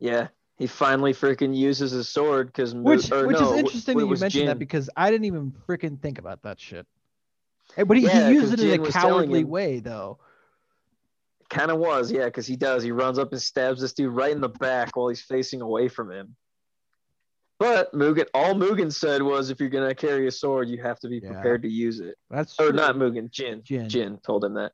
Yeah. 0.00 0.28
He 0.58 0.66
finally 0.66 1.12
freaking 1.12 1.56
uses 1.56 1.92
his 1.92 2.08
sword 2.08 2.48
because 2.48 2.74
Which 2.74 3.10
which 3.10 3.38
no, 3.38 3.52
is 3.52 3.58
interesting 3.58 3.98
it 3.98 4.00
that 4.00 4.06
you 4.06 4.16
mentioned 4.20 4.48
that 4.48 4.58
because 4.58 4.90
I 4.96 5.10
didn't 5.10 5.26
even 5.26 5.52
freaking 5.68 6.00
think 6.00 6.18
about 6.18 6.42
that 6.42 6.60
shit. 6.60 6.86
But 7.76 7.96
he, 7.96 8.04
Yeah, 8.04 8.28
he 8.28 8.34
used 8.34 8.52
it 8.52 8.60
in 8.60 8.66
Jin 8.66 8.86
a 8.86 8.90
cowardly 8.90 9.44
way 9.44 9.80
though. 9.80 10.18
Kind 11.48 11.70
of 11.70 11.78
was, 11.78 12.10
yeah, 12.10 12.24
because 12.26 12.46
he 12.46 12.56
does. 12.56 12.82
He 12.82 12.92
runs 12.92 13.18
up 13.18 13.32
and 13.32 13.40
stabs 13.40 13.80
this 13.80 13.92
dude 13.92 14.12
right 14.14 14.32
in 14.32 14.40
the 14.40 14.48
back 14.48 14.96
while 14.96 15.08
he's 15.08 15.20
facing 15.20 15.60
away 15.60 15.88
from 15.88 16.10
him. 16.10 16.34
But 17.58 17.92
Mugen, 17.92 18.26
all 18.34 18.54
Mugen 18.54 18.92
said 18.92 19.22
was, 19.22 19.50
if 19.50 19.60
you're 19.60 19.68
gonna 19.68 19.94
carry 19.94 20.26
a 20.26 20.30
sword, 20.32 20.68
you 20.68 20.82
have 20.82 20.98
to 21.00 21.08
be 21.08 21.18
Yeah. 21.18 21.32
prepared 21.32 21.62
to 21.62 21.68
use 21.68 22.00
it. 22.00 22.16
That's 22.30 22.58
Or 22.58 22.68
true. 22.70 22.72
not 22.72 22.96
Mugen, 22.96 23.30
Jin. 23.30 23.62
Jin. 23.62 23.88
Jin 23.88 24.18
told 24.18 24.44
him 24.44 24.54
that. 24.54 24.72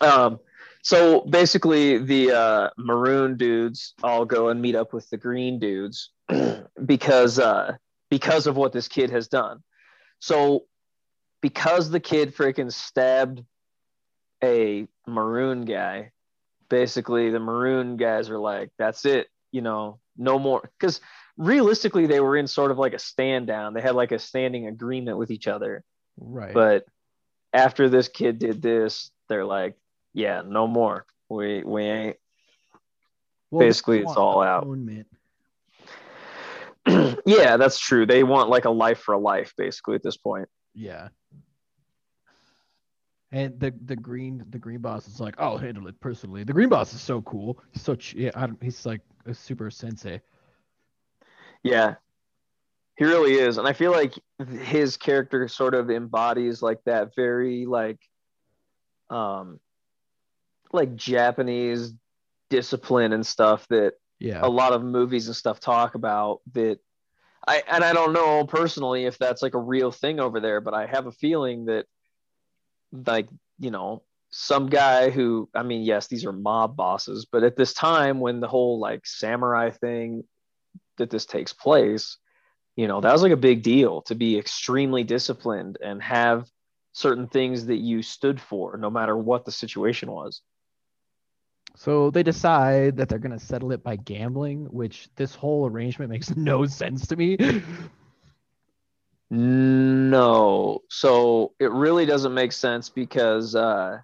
Um, 0.00 0.40
so 0.82 1.22
basically, 1.22 1.98
the 1.98 2.32
uh, 2.32 2.70
maroon 2.78 3.36
dudes 3.36 3.94
all 4.02 4.24
go 4.24 4.48
and 4.48 4.62
meet 4.62 4.74
up 4.74 4.92
with 4.92 5.08
the 5.10 5.16
green 5.18 5.58
dudes 5.58 6.10
because 6.86 7.38
uh, 7.38 7.76
because 8.08 8.46
of 8.46 8.56
what 8.56 8.72
this 8.72 8.88
kid 8.88 9.10
has 9.10 9.28
done. 9.28 9.62
So 10.20 10.66
because 11.40 11.90
the 11.90 12.00
kid 12.00 12.34
freaking 12.34 12.72
stabbed 12.72 13.44
a 14.42 14.86
maroon 15.06 15.64
guy, 15.64 16.12
basically 16.68 17.30
the 17.30 17.40
maroon 17.40 17.96
guys 17.96 18.30
are 18.30 18.38
like, 18.38 18.70
"That's 18.78 19.04
it, 19.04 19.28
you 19.50 19.62
know, 19.62 19.98
no 20.16 20.38
more." 20.38 20.70
Because 20.78 21.00
realistically, 21.36 22.06
they 22.06 22.20
were 22.20 22.36
in 22.36 22.46
sort 22.46 22.70
of 22.70 22.78
like 22.78 22.94
a 22.94 22.98
stand 22.98 23.46
down. 23.46 23.74
They 23.74 23.80
had 23.80 23.94
like 23.94 24.12
a 24.12 24.18
standing 24.18 24.66
agreement 24.66 25.18
with 25.18 25.30
each 25.30 25.48
other. 25.48 25.84
Right. 26.18 26.54
But 26.54 26.86
after 27.52 27.88
this 27.88 28.08
kid 28.08 28.38
did 28.38 28.62
this, 28.62 29.10
they're 29.28 29.44
like, 29.44 29.76
yeah, 30.12 30.42
no 30.44 30.66
more. 30.66 31.06
We 31.28 31.62
we 31.64 31.82
ain't. 31.84 32.16
Well, 33.50 33.66
basically, 33.66 34.00
it's 34.00 34.12
all 34.12 34.42
out. 34.42 34.64
atonement. 34.64 35.06
yeah, 37.26 37.56
that's 37.56 37.78
true. 37.78 38.06
They 38.06 38.22
want 38.22 38.48
like 38.48 38.64
a 38.64 38.70
life 38.70 38.98
for 39.00 39.14
a 39.14 39.18
life, 39.18 39.52
basically 39.56 39.94
at 39.94 40.02
this 40.02 40.16
point. 40.16 40.48
Yeah. 40.74 41.08
And 43.32 43.60
the 43.60 43.72
the 43.84 43.94
green 43.94 44.44
the 44.50 44.58
green 44.58 44.80
boss 44.80 45.06
is 45.06 45.20
like, 45.20 45.34
I'll 45.38 45.58
handle 45.58 45.86
it 45.86 46.00
personally. 46.00 46.42
The 46.42 46.52
green 46.52 46.68
boss 46.68 46.92
is 46.94 47.00
so 47.00 47.22
cool. 47.22 47.62
He's 47.70 47.82
so 47.82 47.94
ch- 47.94 48.14
yeah, 48.14 48.30
I 48.34 48.46
don't, 48.46 48.60
he's 48.62 48.84
like 48.84 49.02
a 49.26 49.34
super 49.34 49.70
sensei. 49.70 50.20
Yeah, 51.62 51.96
he 52.96 53.04
really 53.04 53.34
is, 53.34 53.58
and 53.58 53.68
I 53.68 53.72
feel 53.72 53.92
like 53.92 54.14
his 54.62 54.96
character 54.96 55.46
sort 55.46 55.74
of 55.74 55.90
embodies 55.90 56.60
like 56.60 56.82
that 56.86 57.14
very 57.14 57.66
like, 57.66 58.00
um, 59.10 59.60
like 60.72 60.96
Japanese 60.96 61.92
discipline 62.48 63.12
and 63.12 63.24
stuff 63.24 63.66
that 63.68 63.94
Yeah. 64.20 64.40
a 64.42 64.48
lot 64.48 64.72
of 64.74 64.84
movies 64.84 65.26
and 65.26 65.34
stuff 65.36 65.60
talk 65.60 65.94
about 65.94 66.40
that 66.52 66.78
I 67.48 67.62
and 67.66 67.82
I 67.82 67.92
don't 67.94 68.12
know 68.12 68.44
personally 68.46 69.06
if 69.06 69.18
that's 69.18 69.42
like 69.42 69.54
a 69.54 69.58
real 69.58 69.90
thing 69.90 70.20
over 70.20 70.40
there, 70.40 70.60
but 70.60 70.74
I 70.74 70.86
have 70.86 71.06
a 71.06 71.12
feeling 71.12 71.64
that 71.66 71.86
like, 72.92 73.28
you 73.58 73.70
know, 73.70 74.02
some 74.30 74.68
guy 74.68 75.10
who 75.10 75.48
I 75.54 75.62
mean, 75.62 75.82
yes, 75.82 76.06
these 76.06 76.24
are 76.26 76.32
mob 76.32 76.76
bosses, 76.76 77.26
but 77.30 77.42
at 77.42 77.56
this 77.56 77.72
time 77.72 78.20
when 78.20 78.40
the 78.40 78.48
whole 78.48 78.78
like 78.78 79.06
samurai 79.06 79.70
thing 79.70 80.24
that 80.98 81.10
this 81.10 81.26
takes 81.26 81.52
place, 81.52 82.18
you 82.76 82.86
know, 82.86 83.00
that 83.00 83.12
was 83.12 83.22
like 83.22 83.32
a 83.32 83.36
big 83.36 83.62
deal 83.62 84.02
to 84.02 84.14
be 84.14 84.38
extremely 84.38 85.02
disciplined 85.02 85.78
and 85.82 86.02
have 86.02 86.46
certain 86.92 87.26
things 87.26 87.66
that 87.66 87.78
you 87.78 88.02
stood 88.02 88.40
for 88.40 88.76
no 88.76 88.90
matter 88.90 89.16
what 89.16 89.44
the 89.44 89.52
situation 89.52 90.10
was. 90.10 90.42
So 91.76 92.10
they 92.10 92.22
decide 92.22 92.96
that 92.98 93.08
they're 93.08 93.18
gonna 93.18 93.38
settle 93.38 93.72
it 93.72 93.82
by 93.82 93.96
gambling, 93.96 94.66
which 94.66 95.08
this 95.16 95.34
whole 95.34 95.66
arrangement 95.66 96.10
makes 96.10 96.34
no 96.36 96.66
sense 96.66 97.06
to 97.08 97.16
me. 97.16 97.36
No. 99.30 100.82
So 100.88 101.54
it 101.60 101.70
really 101.70 102.04
doesn't 102.04 102.34
make 102.34 102.52
sense 102.52 102.88
because 102.88 103.54
uh, 103.54 104.00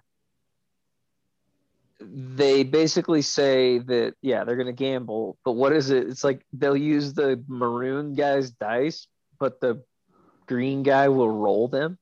they 1.99 2.63
basically 2.63 3.21
say 3.21 3.79
that, 3.79 4.15
yeah, 4.21 4.43
they're 4.45 4.55
going 4.55 4.67
to 4.67 4.73
gamble. 4.73 5.37
But 5.43 5.53
what 5.53 5.73
is 5.73 5.89
it? 5.89 6.07
It's 6.07 6.23
like 6.23 6.45
they'll 6.53 6.77
use 6.77 7.13
the 7.13 7.43
maroon 7.47 8.13
guy's 8.13 8.51
dice, 8.51 9.07
but 9.39 9.59
the 9.59 9.83
green 10.45 10.83
guy 10.83 11.09
will 11.09 11.29
roll 11.29 11.67
them. 11.67 11.97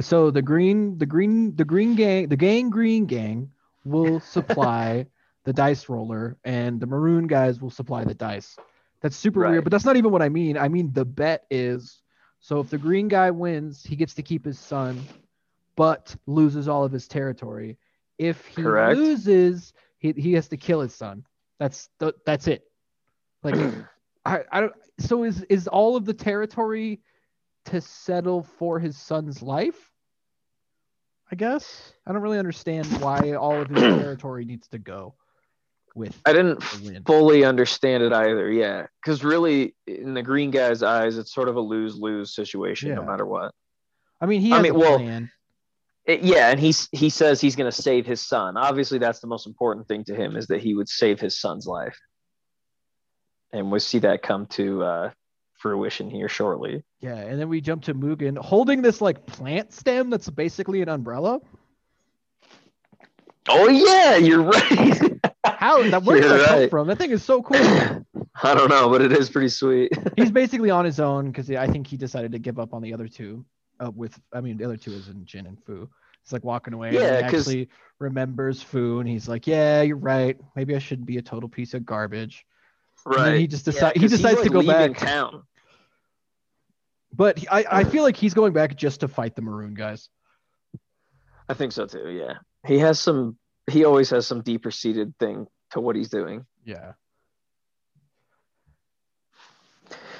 So 0.00 0.30
the 0.30 0.40
green 0.40 0.98
the 0.98 1.06
green 1.06 1.56
the 1.56 1.64
green 1.64 1.96
gang 1.96 2.28
the 2.28 2.36
gang 2.36 2.70
green 2.70 3.06
gang 3.06 3.50
will 3.84 4.20
supply 4.20 5.06
the 5.44 5.52
dice 5.52 5.88
roller 5.88 6.36
and 6.44 6.80
the 6.80 6.86
maroon 6.86 7.26
guys 7.26 7.60
will 7.60 7.70
supply 7.70 8.04
the 8.04 8.14
dice. 8.14 8.58
That's 9.02 9.16
super 9.16 9.42
Right. 9.42 9.44
weird 9.44 9.64
but 9.64 9.70
that's 9.70 9.84
not 9.84 9.96
even 9.96 10.10
what 10.12 10.22
i 10.22 10.28
mean. 10.28 10.56
I 10.58 10.68
mean 10.68 10.92
the 10.92 11.04
bet 11.04 11.44
is 11.50 12.02
so 12.40 12.60
if 12.60 12.70
the 12.70 12.78
green 12.78 13.08
guy 13.08 13.30
wins 13.30 13.84
he 13.84 13.96
gets 13.96 14.14
to 14.14 14.22
keep 14.22 14.44
his 14.44 14.58
son 14.58 15.08
but 15.76 16.14
loses 16.26 16.68
all 16.68 16.84
of 16.84 16.92
his 16.92 17.08
territory. 17.08 17.78
If 18.18 18.46
he 18.46 18.62
Correct. 18.62 19.00
loses 19.02 19.72
he, 19.98 20.12
he 20.12 20.32
has 20.34 20.48
to 20.48 20.56
kill 20.56 20.80
his 20.80 20.94
son. 20.94 21.24
That's 21.58 21.88
th- 22.00 22.14
that's 22.26 22.46
it. 22.48 22.64
Like 23.42 23.58
I, 24.24 24.44
I 24.52 24.60
don't 24.60 24.72
so 24.98 25.24
is 25.24 25.42
is 25.44 25.68
all 25.68 25.96
of 25.96 26.04
the 26.04 26.14
territory 26.14 27.00
to 27.66 27.80
settle 27.80 28.42
for 28.42 28.78
his 28.78 28.96
son's 28.96 29.42
life 29.42 29.93
i 31.32 31.34
guess 31.34 31.92
i 32.06 32.12
don't 32.12 32.22
really 32.22 32.38
understand 32.38 32.86
why 33.02 33.32
all 33.32 33.60
of 33.60 33.68
his 33.68 33.80
territory 33.80 34.44
needs 34.44 34.68
to 34.68 34.78
go 34.78 35.14
with 35.96 36.20
I 36.26 36.32
didn't 36.32 36.60
fully 37.06 37.44
understand 37.44 38.02
it 38.02 38.12
either. 38.12 38.50
Yeah. 38.50 38.86
Because 39.00 39.22
really, 39.22 39.76
in 39.86 40.12
the 40.12 40.24
green 40.24 40.50
guy's 40.50 40.82
eyes, 40.82 41.18
it's 41.18 41.32
sort 41.32 41.48
of 41.48 41.54
a 41.54 41.60
lose 41.60 41.94
lose 41.96 42.34
situation 42.34 42.92
no 42.96 43.04
matter 43.04 43.24
what. 43.24 43.52
i 44.20 44.26
mean 44.26 44.40
he 44.40 44.52
I 44.52 44.60
mean, 44.60 44.74
a 44.74 44.78
well, 44.78 45.00
It- 46.04 46.22
yeah, 46.22 46.50
and 46.50 46.58
he's 46.58 46.88
he 46.90 47.10
says 47.10 47.40
he's 47.40 47.54
going 47.54 47.70
to 47.70 47.82
save 47.82 48.06
his 48.06 48.20
son. 48.20 48.56
Obviously, 48.56 48.98
that's 48.98 49.20
the 49.20 49.28
most 49.28 49.46
important 49.46 49.86
thing 49.86 50.02
to 50.06 50.16
him 50.16 50.34
is 50.34 50.48
that 50.48 50.60
he 50.60 50.74
would 50.74 50.88
save 50.88 51.20
his 51.20 51.38
son's 51.40 51.64
life, 51.64 51.96
and 53.52 53.70
we 53.70 53.78
see 53.78 54.00
that 54.00 54.20
come 54.20 54.46
to 54.46 54.82
uh, 54.82 55.10
fruition 55.64 56.10
here 56.10 56.28
shortly. 56.28 56.84
yeah 57.00 57.16
and 57.16 57.40
then 57.40 57.48
we 57.48 57.58
jump 57.58 57.82
to 57.82 57.94
mugen 57.94 58.36
holding 58.36 58.82
this 58.82 59.00
like 59.00 59.24
plant 59.24 59.72
stem 59.72 60.10
that's 60.10 60.28
basically 60.28 60.82
an 60.82 60.90
umbrella 60.90 61.40
Oh 63.48 63.68
yeah, 63.68 64.16
you're 64.16 64.42
right. 64.42 65.20
how 65.46 65.82
that 65.90 66.02
where 66.02 66.20
did 66.20 66.30
that 66.30 66.48
come 66.48 66.68
from 66.70 66.86
that 66.88 66.98
thing 66.98 67.10
is 67.12 67.22
so 67.22 67.42
cool 67.42 67.56
I 68.42 68.54
don't 68.54 68.68
know, 68.68 68.90
but 68.90 69.00
it 69.00 69.12
is 69.12 69.30
pretty 69.30 69.48
sweet. 69.48 69.90
he's 70.16 70.30
basically 70.30 70.68
on 70.70 70.84
his 70.84 70.98
own 71.00 71.26
because 71.30 71.50
I 71.50 71.66
think 71.66 71.86
he 71.86 71.96
decided 71.96 72.32
to 72.32 72.38
give 72.38 72.58
up 72.58 72.74
on 72.74 72.82
the 72.82 72.92
other 72.92 73.06
two. 73.08 73.44
Uh, 73.80 73.90
with 73.94 74.18
I 74.34 74.40
mean, 74.42 74.56
the 74.58 74.64
other 74.64 74.76
two 74.76 74.90
is 74.92 75.08
in 75.08 75.24
Jin 75.24 75.46
and 75.46 75.56
Fu. 75.64 75.88
He's 76.22 76.32
like 76.32 76.42
walking 76.44 76.74
away. 76.74 76.92
Yeah, 76.92 77.00
and 77.18 77.30
he 77.30 77.36
actually 77.36 77.68
remembers 78.00 78.60
Fu, 78.62 78.98
and 78.98 79.08
he's 79.08 79.28
like, 79.28 79.46
"Yeah, 79.46 79.82
you're 79.82 79.96
right. 79.98 80.36
Maybe 80.56 80.74
I 80.74 80.78
shouldn't 80.80 81.06
be 81.06 81.18
a 81.18 81.22
total 81.22 81.48
piece 81.48 81.74
of 81.74 81.86
garbage." 81.86 82.44
Right. 83.06 83.38
He 83.38 83.46
just 83.46 83.64
decide- 83.66 83.92
he 83.94 84.00
'cause 84.00 84.10
he's, 84.10 84.20
decides 84.20 84.40
to 84.42 84.50
like, 84.50 84.66
go 84.66 84.72
back. 84.72 84.96
town. 84.98 85.42
But 87.16 87.38
he- 87.38 87.48
I, 87.48 87.64
I 87.80 87.84
feel 87.84 88.02
like 88.02 88.16
he's 88.16 88.34
going 88.34 88.52
back 88.52 88.76
just 88.76 89.00
to 89.00 89.08
fight 89.08 89.36
the 89.36 89.42
Maroon 89.42 89.74
guys. 89.74 90.08
I 91.48 91.54
think 91.54 91.72
so 91.72 91.86
too. 91.86 92.10
Yeah, 92.10 92.34
he 92.66 92.78
has 92.78 92.98
some. 92.98 93.36
He 93.70 93.84
always 93.84 94.10
has 94.10 94.26
some 94.26 94.42
deeper 94.42 94.70
seated 94.70 95.14
thing 95.18 95.46
to 95.70 95.80
what 95.80 95.96
he's 95.96 96.08
doing. 96.10 96.44
Yeah. 96.64 96.92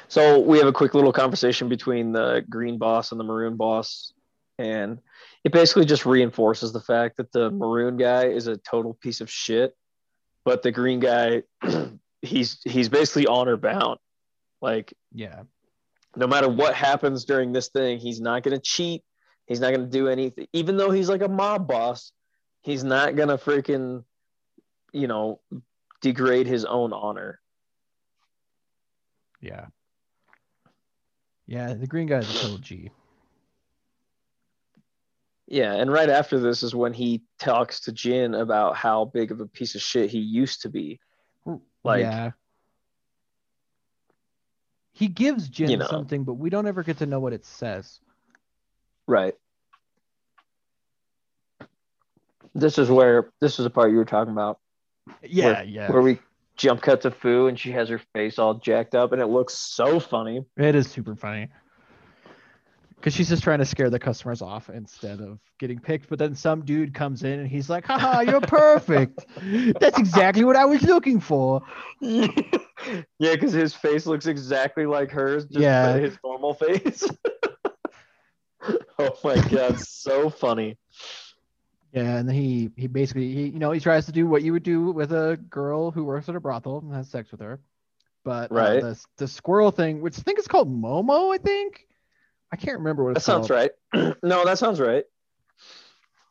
So 0.08 0.38
we 0.40 0.58
have 0.58 0.66
a 0.66 0.72
quick 0.72 0.94
little 0.94 1.12
conversation 1.12 1.68
between 1.68 2.12
the 2.12 2.44
green 2.48 2.78
boss 2.78 3.10
and 3.10 3.18
the 3.18 3.24
maroon 3.24 3.56
boss, 3.56 4.12
and 4.58 4.98
it 5.44 5.52
basically 5.52 5.86
just 5.86 6.06
reinforces 6.06 6.72
the 6.72 6.80
fact 6.80 7.16
that 7.16 7.32
the 7.32 7.50
maroon 7.50 7.96
guy 7.96 8.26
is 8.26 8.46
a 8.46 8.56
total 8.58 8.94
piece 8.94 9.20
of 9.20 9.30
shit, 9.30 9.74
but 10.44 10.62
the 10.62 10.70
green 10.70 11.00
guy, 11.00 11.42
he's 12.22 12.60
he's 12.64 12.88
basically 12.88 13.26
honor 13.26 13.56
bound. 13.56 13.98
Like 14.60 14.94
Yeah. 15.12 15.42
No 16.16 16.26
matter 16.26 16.48
what 16.48 16.74
happens 16.74 17.24
during 17.24 17.52
this 17.52 17.68
thing, 17.68 17.98
he's 17.98 18.20
not 18.20 18.42
going 18.42 18.56
to 18.56 18.62
cheat. 18.62 19.02
He's 19.46 19.60
not 19.60 19.70
going 19.70 19.84
to 19.84 19.90
do 19.90 20.08
anything. 20.08 20.46
Even 20.52 20.76
though 20.76 20.90
he's 20.90 21.08
like 21.08 21.22
a 21.22 21.28
mob 21.28 21.68
boss, 21.68 22.12
he's 22.64 22.82
not 22.82 23.14
gonna 23.14 23.38
freaking, 23.38 24.04
you 24.92 25.06
know, 25.06 25.40
degrade 26.00 26.46
his 26.46 26.64
own 26.64 26.92
honor. 26.92 27.40
Yeah. 29.40 29.66
Yeah, 31.46 31.74
the 31.74 31.86
green 31.86 32.06
guy's 32.06 32.28
a 32.28 32.32
total 32.32 32.58
G. 32.58 32.90
Yeah, 35.46 35.74
and 35.74 35.92
right 35.92 36.08
after 36.08 36.40
this 36.40 36.62
is 36.62 36.74
when 36.74 36.94
he 36.94 37.22
talks 37.38 37.80
to 37.80 37.92
Jin 37.92 38.34
about 38.34 38.76
how 38.76 39.04
big 39.04 39.30
of 39.30 39.40
a 39.40 39.46
piece 39.46 39.74
of 39.74 39.82
shit 39.82 40.08
he 40.08 40.18
used 40.18 40.62
to 40.62 40.70
be. 40.70 41.00
Like, 41.84 42.00
yeah. 42.00 42.30
He 44.94 45.08
gives 45.08 45.48
Jin 45.48 45.70
You 45.70 45.76
know. 45.78 45.86
something, 45.86 46.22
but 46.24 46.34
we 46.34 46.48
don't 46.48 46.66
ever 46.66 46.82
get 46.82 46.98
to 46.98 47.06
know 47.06 47.20
what 47.20 47.32
it 47.34 47.44
says. 47.44 48.00
right. 49.06 49.34
This 52.54 52.78
is 52.78 52.88
where 52.88 53.32
this 53.40 53.58
is 53.58 53.64
the 53.64 53.70
part 53.70 53.90
you 53.90 53.96
were 53.96 54.04
talking 54.04 54.32
about. 54.32 54.60
Yeah, 55.24 55.46
where, 55.46 55.64
yeah. 55.64 55.90
Where 55.90 56.02
we 56.02 56.20
jump 56.56 56.82
cut 56.82 57.00
to 57.00 57.10
Fu 57.10 57.48
and 57.48 57.58
she 57.58 57.72
has 57.72 57.88
her 57.88 58.00
face 58.14 58.38
all 58.38 58.54
jacked 58.54 58.94
up 58.94 59.10
and 59.10 59.20
it 59.20 59.26
looks 59.26 59.54
so 59.54 59.98
funny. 59.98 60.44
It 60.56 60.76
is 60.76 60.88
super 60.88 61.16
funny. 61.16 61.48
Because 63.04 63.16
she's 63.16 63.28
just 63.28 63.42
trying 63.42 63.58
to 63.58 63.66
scare 63.66 63.90
the 63.90 63.98
customers 63.98 64.40
off 64.40 64.70
instead 64.70 65.20
of 65.20 65.38
getting 65.58 65.78
picked. 65.78 66.08
But 66.08 66.18
then 66.18 66.34
some 66.34 66.64
dude 66.64 66.94
comes 66.94 67.22
in 67.22 67.38
and 67.38 67.46
he's 67.46 67.68
like, 67.68 67.84
haha, 67.84 68.20
you're 68.20 68.40
perfect. 68.40 69.26
That's 69.78 69.98
exactly 69.98 70.42
what 70.42 70.56
I 70.56 70.64
was 70.64 70.80
looking 70.80 71.20
for. 71.20 71.60
yeah, 72.00 72.28
because 73.18 73.52
his 73.52 73.74
face 73.74 74.06
looks 74.06 74.24
exactly 74.24 74.86
like 74.86 75.10
hers, 75.10 75.44
just 75.44 75.58
Yeah. 75.58 75.98
his 75.98 76.16
normal 76.24 76.54
face. 76.54 77.06
oh 78.98 79.18
my 79.22 79.36
god, 79.50 79.78
so 79.80 80.30
funny. 80.30 80.78
Yeah, 81.92 82.16
and 82.16 82.26
then 82.26 82.34
he 82.34 82.70
he 82.74 82.86
basically 82.86 83.34
he 83.34 83.48
you 83.48 83.58
know 83.58 83.70
he 83.72 83.80
tries 83.80 84.06
to 84.06 84.12
do 84.12 84.26
what 84.26 84.40
you 84.40 84.52
would 84.52 84.62
do 84.62 84.92
with 84.92 85.12
a 85.12 85.38
girl 85.50 85.90
who 85.90 86.04
works 86.04 86.30
at 86.30 86.36
a 86.36 86.40
brothel 86.40 86.78
and 86.78 86.94
has 86.94 87.10
sex 87.10 87.30
with 87.30 87.40
her, 87.40 87.60
but 88.24 88.50
uh, 88.50 88.80
the 88.80 89.04
the 89.18 89.28
squirrel 89.28 89.70
thing, 89.70 90.00
which 90.00 90.18
I 90.18 90.22
think 90.22 90.38
is 90.38 90.48
called 90.48 90.72
Momo, 90.74 91.34
I 91.34 91.36
think. 91.36 91.86
I 92.52 92.56
can't 92.56 92.78
remember 92.78 93.04
what 93.04 93.14
That 93.14 93.20
sounds 93.20 93.48
called. 93.48 93.70
right. 93.92 94.16
no, 94.22 94.44
that 94.44 94.58
sounds 94.58 94.80
right. 94.80 95.04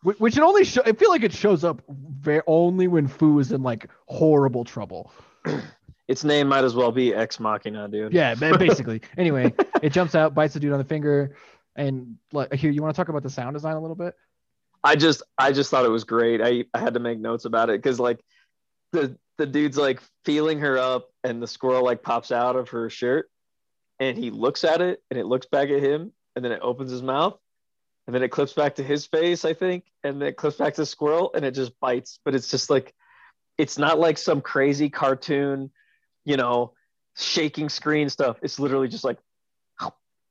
Which, 0.03 0.19
which 0.19 0.37
it 0.37 0.43
only 0.43 0.65
show. 0.65 0.81
I 0.85 0.91
feel 0.93 1.09
like 1.09 1.23
it 1.23 1.33
shows 1.33 1.63
up 1.63 1.81
very, 1.89 2.41
only 2.47 2.87
when 2.87 3.07
Fu 3.07 3.39
is 3.39 3.51
in 3.51 3.63
like 3.63 3.89
horrible 4.05 4.63
trouble. 4.63 5.11
Its 6.09 6.25
name 6.25 6.49
might 6.49 6.65
as 6.65 6.75
well 6.75 6.91
be 6.91 7.13
Ex 7.13 7.39
Machina, 7.39 7.87
dude. 7.87 8.13
Yeah, 8.13 8.35
basically. 8.35 9.01
anyway, 9.17 9.53
it 9.81 9.93
jumps 9.93 10.15
out, 10.15 10.33
bites 10.33 10.53
the 10.53 10.59
dude 10.59 10.73
on 10.73 10.77
the 10.77 10.83
finger, 10.83 11.37
and 11.77 12.17
like 12.33 12.53
here, 12.53 12.71
you 12.71 12.81
want 12.81 12.93
to 12.93 12.99
talk 12.99 13.07
about 13.07 13.23
the 13.23 13.29
sound 13.29 13.53
design 13.53 13.75
a 13.75 13.79
little 13.81 13.95
bit? 13.95 14.13
I 14.83 14.97
just 14.97 15.23
I 15.37 15.53
just 15.53 15.71
thought 15.71 15.85
it 15.85 15.89
was 15.89 16.03
great. 16.03 16.41
I, 16.41 16.65
I 16.73 16.79
had 16.79 16.95
to 16.95 16.99
make 16.99 17.19
notes 17.19 17.45
about 17.45 17.69
it 17.69 17.81
because 17.81 18.01
like 18.01 18.19
the 18.91 19.17
the 19.37 19.45
dude's 19.45 19.77
like 19.77 20.01
feeling 20.25 20.59
her 20.59 20.77
up 20.77 21.09
and 21.23 21.41
the 21.41 21.47
squirrel 21.47 21.85
like 21.85 22.03
pops 22.03 22.31
out 22.33 22.57
of 22.57 22.69
her 22.69 22.89
shirt 22.89 23.29
and 24.09 24.17
he 24.17 24.29
looks 24.31 24.63
at 24.63 24.81
it 24.81 25.01
and 25.09 25.19
it 25.19 25.25
looks 25.25 25.45
back 25.47 25.69
at 25.69 25.81
him 25.81 26.11
and 26.35 26.43
then 26.43 26.51
it 26.51 26.59
opens 26.61 26.91
his 26.91 27.01
mouth 27.01 27.37
and 28.05 28.13
then 28.13 28.23
it 28.23 28.29
clips 28.29 28.53
back 28.53 28.75
to 28.75 28.83
his 28.83 29.05
face, 29.05 29.45
I 29.45 29.53
think, 29.53 29.85
and 30.03 30.21
then 30.21 30.27
it 30.27 30.35
clips 30.37 30.57
back 30.57 30.73
to 30.75 30.81
the 30.81 30.85
squirrel 30.85 31.31
and 31.33 31.45
it 31.45 31.51
just 31.51 31.79
bites. 31.79 32.19
But 32.25 32.35
it's 32.35 32.49
just 32.49 32.69
like 32.69 32.93
it's 33.57 33.77
not 33.77 33.99
like 33.99 34.17
some 34.17 34.41
crazy 34.41 34.89
cartoon, 34.89 35.71
you 36.25 36.37
know, 36.37 36.73
shaking 37.15 37.69
screen 37.69 38.09
stuff. 38.09 38.37
It's 38.41 38.59
literally 38.59 38.87
just 38.87 39.03
like 39.03 39.19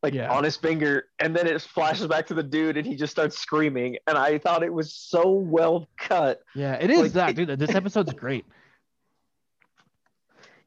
like 0.02 0.14
Yeah. 0.14 0.32
on 0.32 0.42
his 0.42 0.56
finger, 0.56 1.04
and 1.20 1.34
then 1.34 1.46
it 1.46 1.62
flashes 1.62 2.08
back 2.08 2.26
to 2.26 2.34
the 2.34 2.42
dude, 2.42 2.76
and 2.76 2.84
he 2.84 2.96
just 2.96 3.12
starts 3.12 3.38
screaming. 3.38 3.98
And 4.08 4.18
I 4.18 4.38
thought 4.38 4.64
it 4.64 4.72
was 4.74 4.92
so 4.92 5.30
well 5.30 5.86
cut. 5.96 6.42
Yeah, 6.56 6.74
it 6.74 6.90
is 6.90 6.98
Like, 6.98 7.12
that, 7.12 7.36
dude. 7.36 7.56
This 7.58 7.74
episode's 7.74 8.12
great. 8.12 8.44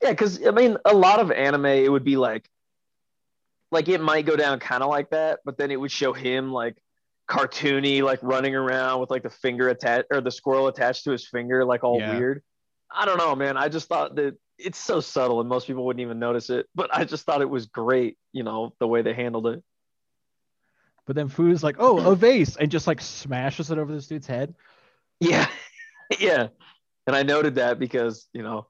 Yeah, 0.01 0.11
because 0.11 0.45
I 0.45 0.51
mean, 0.51 0.77
a 0.85 0.93
lot 0.93 1.19
of 1.19 1.31
anime, 1.31 1.65
it 1.65 1.89
would 1.91 2.03
be 2.03 2.17
like, 2.17 2.49
like 3.71 3.87
it 3.89 4.01
might 4.01 4.25
go 4.25 4.35
down 4.35 4.59
kind 4.59 4.83
of 4.83 4.89
like 4.89 5.09
that, 5.11 5.39
but 5.45 5.57
then 5.57 5.71
it 5.71 5.79
would 5.79 5.91
show 5.91 6.13
him 6.13 6.51
like 6.51 6.77
cartoony, 7.29 8.01
like 8.03 8.19
running 8.21 8.55
around 8.55 8.99
with 9.01 9.09
like 9.09 9.23
the 9.23 9.29
finger 9.29 9.69
attached 9.69 10.07
or 10.11 10.21
the 10.21 10.31
squirrel 10.31 10.67
attached 10.67 11.03
to 11.05 11.11
his 11.11 11.27
finger, 11.27 11.65
like 11.65 11.83
all 11.83 11.99
Yeah. 11.99 12.17
weird. 12.17 12.43
I 12.91 13.05
don't 13.05 13.17
know, 13.17 13.35
man. 13.35 13.57
I 13.57 13.67
just 13.69 13.87
thought 13.89 14.15
that 14.15 14.37
it's 14.57 14.77
so 14.77 15.01
subtle, 15.01 15.39
and 15.41 15.49
most 15.49 15.67
people 15.67 15.85
wouldn't 15.85 16.01
even 16.01 16.19
notice 16.19 16.49
it. 16.49 16.67
But 16.75 16.89
I 16.95 17.03
just 17.03 17.25
thought 17.25 17.41
it 17.41 17.49
was 17.49 17.65
great, 17.65 18.17
you 18.31 18.43
know, 18.43 18.73
the 18.79 18.87
way 18.87 19.01
they 19.01 19.13
handled 19.13 19.47
it. 19.47 19.63
But 21.05 21.15
then 21.15 21.27
Fu's 21.27 21.63
like, 21.63 21.75
oh, 21.79 22.11
a 22.11 22.15
vase, 22.15 22.55
and 22.55 22.71
just 22.71 22.87
like 22.87 23.01
smashes 23.01 23.69
it 23.69 23.77
over 23.77 23.93
this 23.93 24.07
dude's 24.07 24.27
head. 24.27 24.55
Yeah, 25.19 25.47
yeah. 26.19 26.47
And 27.07 27.15
I 27.15 27.23
noted 27.23 27.55
that 27.55 27.79
because 27.79 28.27
you 28.33 28.41
know 28.43 28.67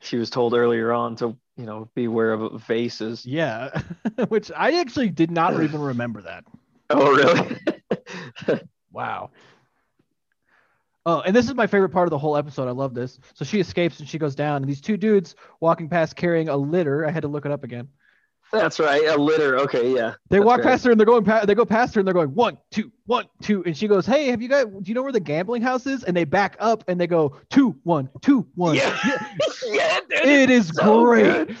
she 0.00 0.16
was 0.16 0.28
told 0.30 0.54
earlier 0.54 0.92
on 0.92 1.16
to 1.16 1.36
you 1.58 1.66
know 1.66 1.90
beware 1.94 2.32
of 2.32 2.62
vases. 2.62 3.26
Yeah, 3.26 3.82
which 4.28 4.50
I 4.56 4.80
actually 4.80 5.10
did 5.10 5.30
not 5.30 5.60
even 5.62 5.80
remember 5.80 6.22
that. 6.22 6.44
Oh, 6.90 7.14
really? 7.14 7.58
Wow. 8.92 9.30
Oh, 11.04 11.20
and 11.20 11.36
this 11.36 11.46
is 11.46 11.54
my 11.54 11.66
favorite 11.66 11.90
part 11.90 12.06
of 12.06 12.10
the 12.10 12.18
whole 12.18 12.34
episode. 12.34 12.66
I 12.66 12.70
love 12.70 12.94
this. 12.94 13.18
So 13.34 13.44
she 13.44 13.60
escapes 13.60 14.00
and 14.00 14.08
she 14.08 14.18
goes 14.18 14.34
down, 14.34 14.62
and 14.62 14.68
these 14.68 14.80
two 14.80 14.96
dudes 14.96 15.34
walking 15.60 15.90
past 15.90 16.16
carrying 16.16 16.48
a 16.48 16.56
litter. 16.56 17.06
I 17.06 17.10
had 17.10 17.20
to 17.22 17.28
look 17.28 17.44
it 17.44 17.52
up 17.52 17.62
again. 17.62 17.88
That's 18.52 18.80
right. 18.80 19.04
A 19.06 19.16
litter. 19.16 19.58
Okay, 19.58 19.94
yeah. 19.94 20.14
They 20.30 20.38
That's 20.38 20.46
walk 20.46 20.58
right. 20.58 20.68
past 20.68 20.84
her 20.84 20.90
and 20.90 20.98
they're 20.98 21.06
going 21.06 21.24
past. 21.24 21.46
They 21.46 21.54
go 21.54 21.66
past 21.66 21.94
her 21.94 22.00
and 22.00 22.06
they're 22.06 22.14
going 22.14 22.34
one, 22.34 22.56
two, 22.70 22.90
one, 23.06 23.26
two, 23.42 23.62
and 23.64 23.76
she 23.76 23.88
goes, 23.88 24.06
"Hey, 24.06 24.28
have 24.28 24.40
you 24.40 24.48
got? 24.48 24.70
Do 24.70 24.88
you 24.88 24.94
know 24.94 25.02
where 25.02 25.12
the 25.12 25.20
gambling 25.20 25.62
house 25.62 25.86
is?" 25.86 26.02
And 26.04 26.16
they 26.16 26.24
back 26.24 26.56
up 26.58 26.84
and 26.88 27.00
they 27.00 27.06
go 27.06 27.36
two, 27.50 27.76
one, 27.84 28.08
two, 28.22 28.46
one. 28.54 28.76
Yeah. 28.76 28.96
yeah, 29.66 30.00
dude. 30.08 30.26
It 30.26 30.50
is 30.50 30.68
so 30.68 31.04
great. 31.04 31.24
good. 31.24 31.56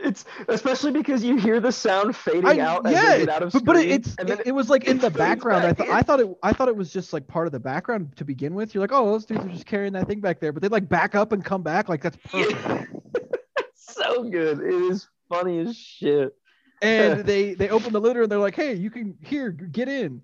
It's 0.00 0.24
especially 0.46 0.92
because 0.92 1.24
you 1.24 1.36
hear 1.36 1.60
the 1.60 1.72
sound 1.72 2.14
fading 2.14 2.46
I, 2.46 2.58
out 2.60 2.88
yeah, 2.88 3.24
out 3.30 3.42
of 3.42 3.52
but, 3.52 3.64
but 3.64 3.76
it, 3.76 3.90
it's 3.90 4.14
and 4.18 4.28
then 4.28 4.38
it, 4.40 4.48
it 4.48 4.52
was 4.52 4.70
like 4.70 4.84
in 4.84 4.98
the 4.98 5.10
background. 5.10 5.66
I 5.66 5.72
thought. 5.72 5.88
I 5.88 6.02
thought 6.02 6.20
it 6.20 6.28
I 6.42 6.52
thought 6.52 6.68
it 6.68 6.76
was 6.76 6.92
just 6.92 7.12
like 7.12 7.26
part 7.26 7.46
of 7.46 7.52
the 7.52 7.60
background 7.60 8.16
to 8.16 8.24
begin 8.24 8.54
with. 8.54 8.74
You're 8.74 8.82
like, 8.82 8.92
oh, 8.92 9.06
those 9.06 9.24
dudes 9.24 9.44
are 9.44 9.48
just 9.48 9.66
carrying 9.66 9.92
that 9.94 10.06
thing 10.06 10.20
back 10.20 10.40
there, 10.40 10.52
but 10.52 10.62
they 10.62 10.68
like 10.68 10.88
back 10.88 11.14
up 11.14 11.32
and 11.32 11.44
come 11.44 11.62
back. 11.62 11.88
Like 11.88 12.02
that's 12.02 12.16
perfect. 12.16 12.92
So 13.74 14.22
good. 14.22 14.60
It 14.60 14.92
is 14.92 15.08
funny 15.28 15.58
as 15.60 15.76
shit. 15.76 16.34
and 16.82 17.20
they 17.24 17.54
they 17.54 17.68
open 17.68 17.92
the 17.92 18.00
litter 18.00 18.22
and 18.22 18.30
they're 18.30 18.38
like, 18.38 18.56
hey, 18.56 18.74
you 18.74 18.90
can 18.90 19.16
here 19.22 19.50
get 19.50 19.88
in. 19.88 20.22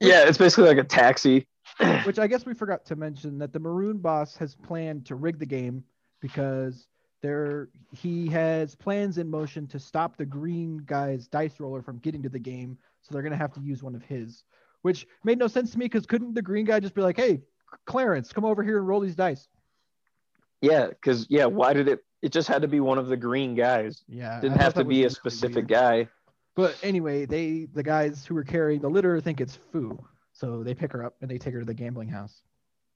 Yeah, 0.00 0.26
it's 0.26 0.38
basically 0.38 0.68
like 0.68 0.78
a 0.78 0.84
taxi. 0.84 1.46
Which 2.04 2.18
I 2.18 2.26
guess 2.26 2.44
we 2.44 2.54
forgot 2.54 2.84
to 2.86 2.96
mention 2.96 3.38
that 3.38 3.52
the 3.52 3.58
maroon 3.58 3.98
boss 3.98 4.36
has 4.36 4.54
planned 4.54 5.06
to 5.06 5.14
rig 5.14 5.38
the 5.38 5.46
game 5.46 5.82
because 6.20 6.86
there 7.22 7.70
he 7.90 8.28
has 8.28 8.74
plans 8.74 9.16
in 9.18 9.30
motion 9.30 9.66
to 9.68 9.78
stop 9.78 10.16
the 10.16 10.26
green 10.26 10.82
guy's 10.84 11.26
dice 11.26 11.58
roller 11.58 11.80
from 11.80 11.98
getting 11.98 12.22
to 12.22 12.28
the 12.28 12.38
game. 12.38 12.76
So 13.00 13.12
they're 13.12 13.22
gonna 13.22 13.36
have 13.36 13.52
to 13.54 13.60
use 13.60 13.82
one 13.82 13.94
of 13.94 14.02
his, 14.02 14.44
which 14.82 15.06
made 15.24 15.38
no 15.38 15.46
sense 15.46 15.70
to 15.72 15.78
me 15.78 15.86
because 15.86 16.06
couldn't 16.06 16.34
the 16.34 16.42
green 16.42 16.66
guy 16.66 16.80
just 16.80 16.94
be 16.94 17.02
like, 17.02 17.16
hey, 17.16 17.40
Clarence, 17.86 18.32
come 18.32 18.44
over 18.44 18.62
here 18.62 18.78
and 18.78 18.86
roll 18.86 19.00
these 19.00 19.16
dice? 19.16 19.48
Yeah, 20.60 20.88
because 20.88 21.26
yeah, 21.28 21.46
why 21.46 21.72
did 21.72 21.88
it? 21.88 22.04
It 22.24 22.32
just 22.32 22.48
had 22.48 22.62
to 22.62 22.68
be 22.68 22.80
one 22.80 22.96
of 22.96 23.08
the 23.08 23.18
green 23.18 23.54
guys. 23.54 24.02
Yeah, 24.08 24.40
Didn't 24.40 24.56
have 24.56 24.72
to 24.74 24.84
be 24.84 25.04
a 25.04 25.10
specific 25.10 25.66
guy. 25.66 26.08
But 26.56 26.74
anyway, 26.82 27.26
they 27.26 27.66
the 27.70 27.82
guys 27.82 28.24
who 28.24 28.34
were 28.34 28.44
carrying 28.44 28.80
the 28.80 28.88
litter 28.88 29.20
think 29.20 29.42
it's 29.42 29.56
Fu. 29.70 30.02
so 30.32 30.62
they 30.62 30.72
pick 30.72 30.90
her 30.92 31.04
up 31.04 31.16
and 31.20 31.30
they 31.30 31.36
take 31.36 31.52
her 31.52 31.60
to 31.60 31.66
the 31.66 31.74
gambling 31.74 32.08
house. 32.08 32.40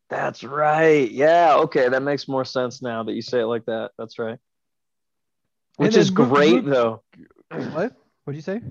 That's 0.09 0.43
right. 0.43 1.11
Yeah. 1.11 1.57
Okay, 1.57 1.91
that 1.91 2.03
makes 2.03 2.27
more 2.27 2.47
sense 2.47 2.81
now 2.81 3.03
that 3.03 3.12
you 3.12 3.21
say 3.21 3.41
it 3.41 3.47
like 3.47 3.67
that. 3.67 3.91
That's 3.99 4.19
right. 4.19 4.38
Which 5.77 5.95
is 5.95 6.11
Luke- 6.11 6.31
great, 6.31 6.64
Luke- 6.64 6.75
though. 6.75 7.03
What? 7.73 7.93
What'd 8.25 8.37
you 8.37 8.41
say? 8.41 8.62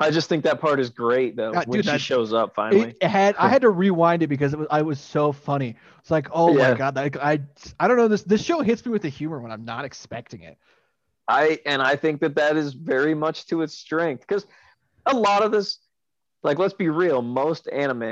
I 0.00 0.10
just 0.10 0.28
think 0.28 0.44
that 0.44 0.60
part 0.60 0.80
is 0.80 0.90
great, 0.90 1.36
though, 1.36 1.52
Ah, 1.54 1.62
when 1.66 1.80
dude, 1.80 1.90
she 1.90 1.98
shows 1.98 2.32
up 2.32 2.54
finally. 2.54 2.90
It, 2.90 2.96
it 3.02 3.08
had 3.08 3.36
I 3.36 3.48
had 3.48 3.62
to 3.62 3.70
rewind 3.70 4.22
it 4.22 4.26
because 4.26 4.52
it 4.52 4.58
was 4.58 4.66
I 4.70 4.82
was 4.82 5.00
so 5.00 5.30
funny. 5.32 5.76
It's 6.00 6.10
like, 6.10 6.28
oh 6.32 6.56
Yeah. 6.56 6.72
my 6.72 6.76
god, 6.76 6.96
like 6.96 7.16
I 7.16 7.40
I 7.78 7.86
don't 7.88 7.96
know 7.96 8.08
this 8.08 8.24
this 8.24 8.42
show 8.42 8.60
hits 8.60 8.84
me 8.84 8.90
with 8.92 9.02
the 9.02 9.08
humor 9.08 9.38
when 9.40 9.52
I'm 9.52 9.64
not 9.64 9.84
expecting 9.84 10.42
it. 10.42 10.58
I 11.28 11.60
and 11.64 11.80
I 11.80 11.96
think 11.96 12.20
that 12.20 12.34
that 12.36 12.56
is 12.56 12.74
very 12.74 13.14
much 13.14 13.46
to 13.46 13.62
its 13.62 13.74
strength 13.74 14.20
because 14.26 14.46
a 15.06 15.14
lot 15.14 15.42
of 15.42 15.52
this, 15.52 15.78
like, 16.42 16.58
let's 16.58 16.74
be 16.74 16.88
real, 16.88 17.22
most 17.22 17.68
anime, 17.68 18.02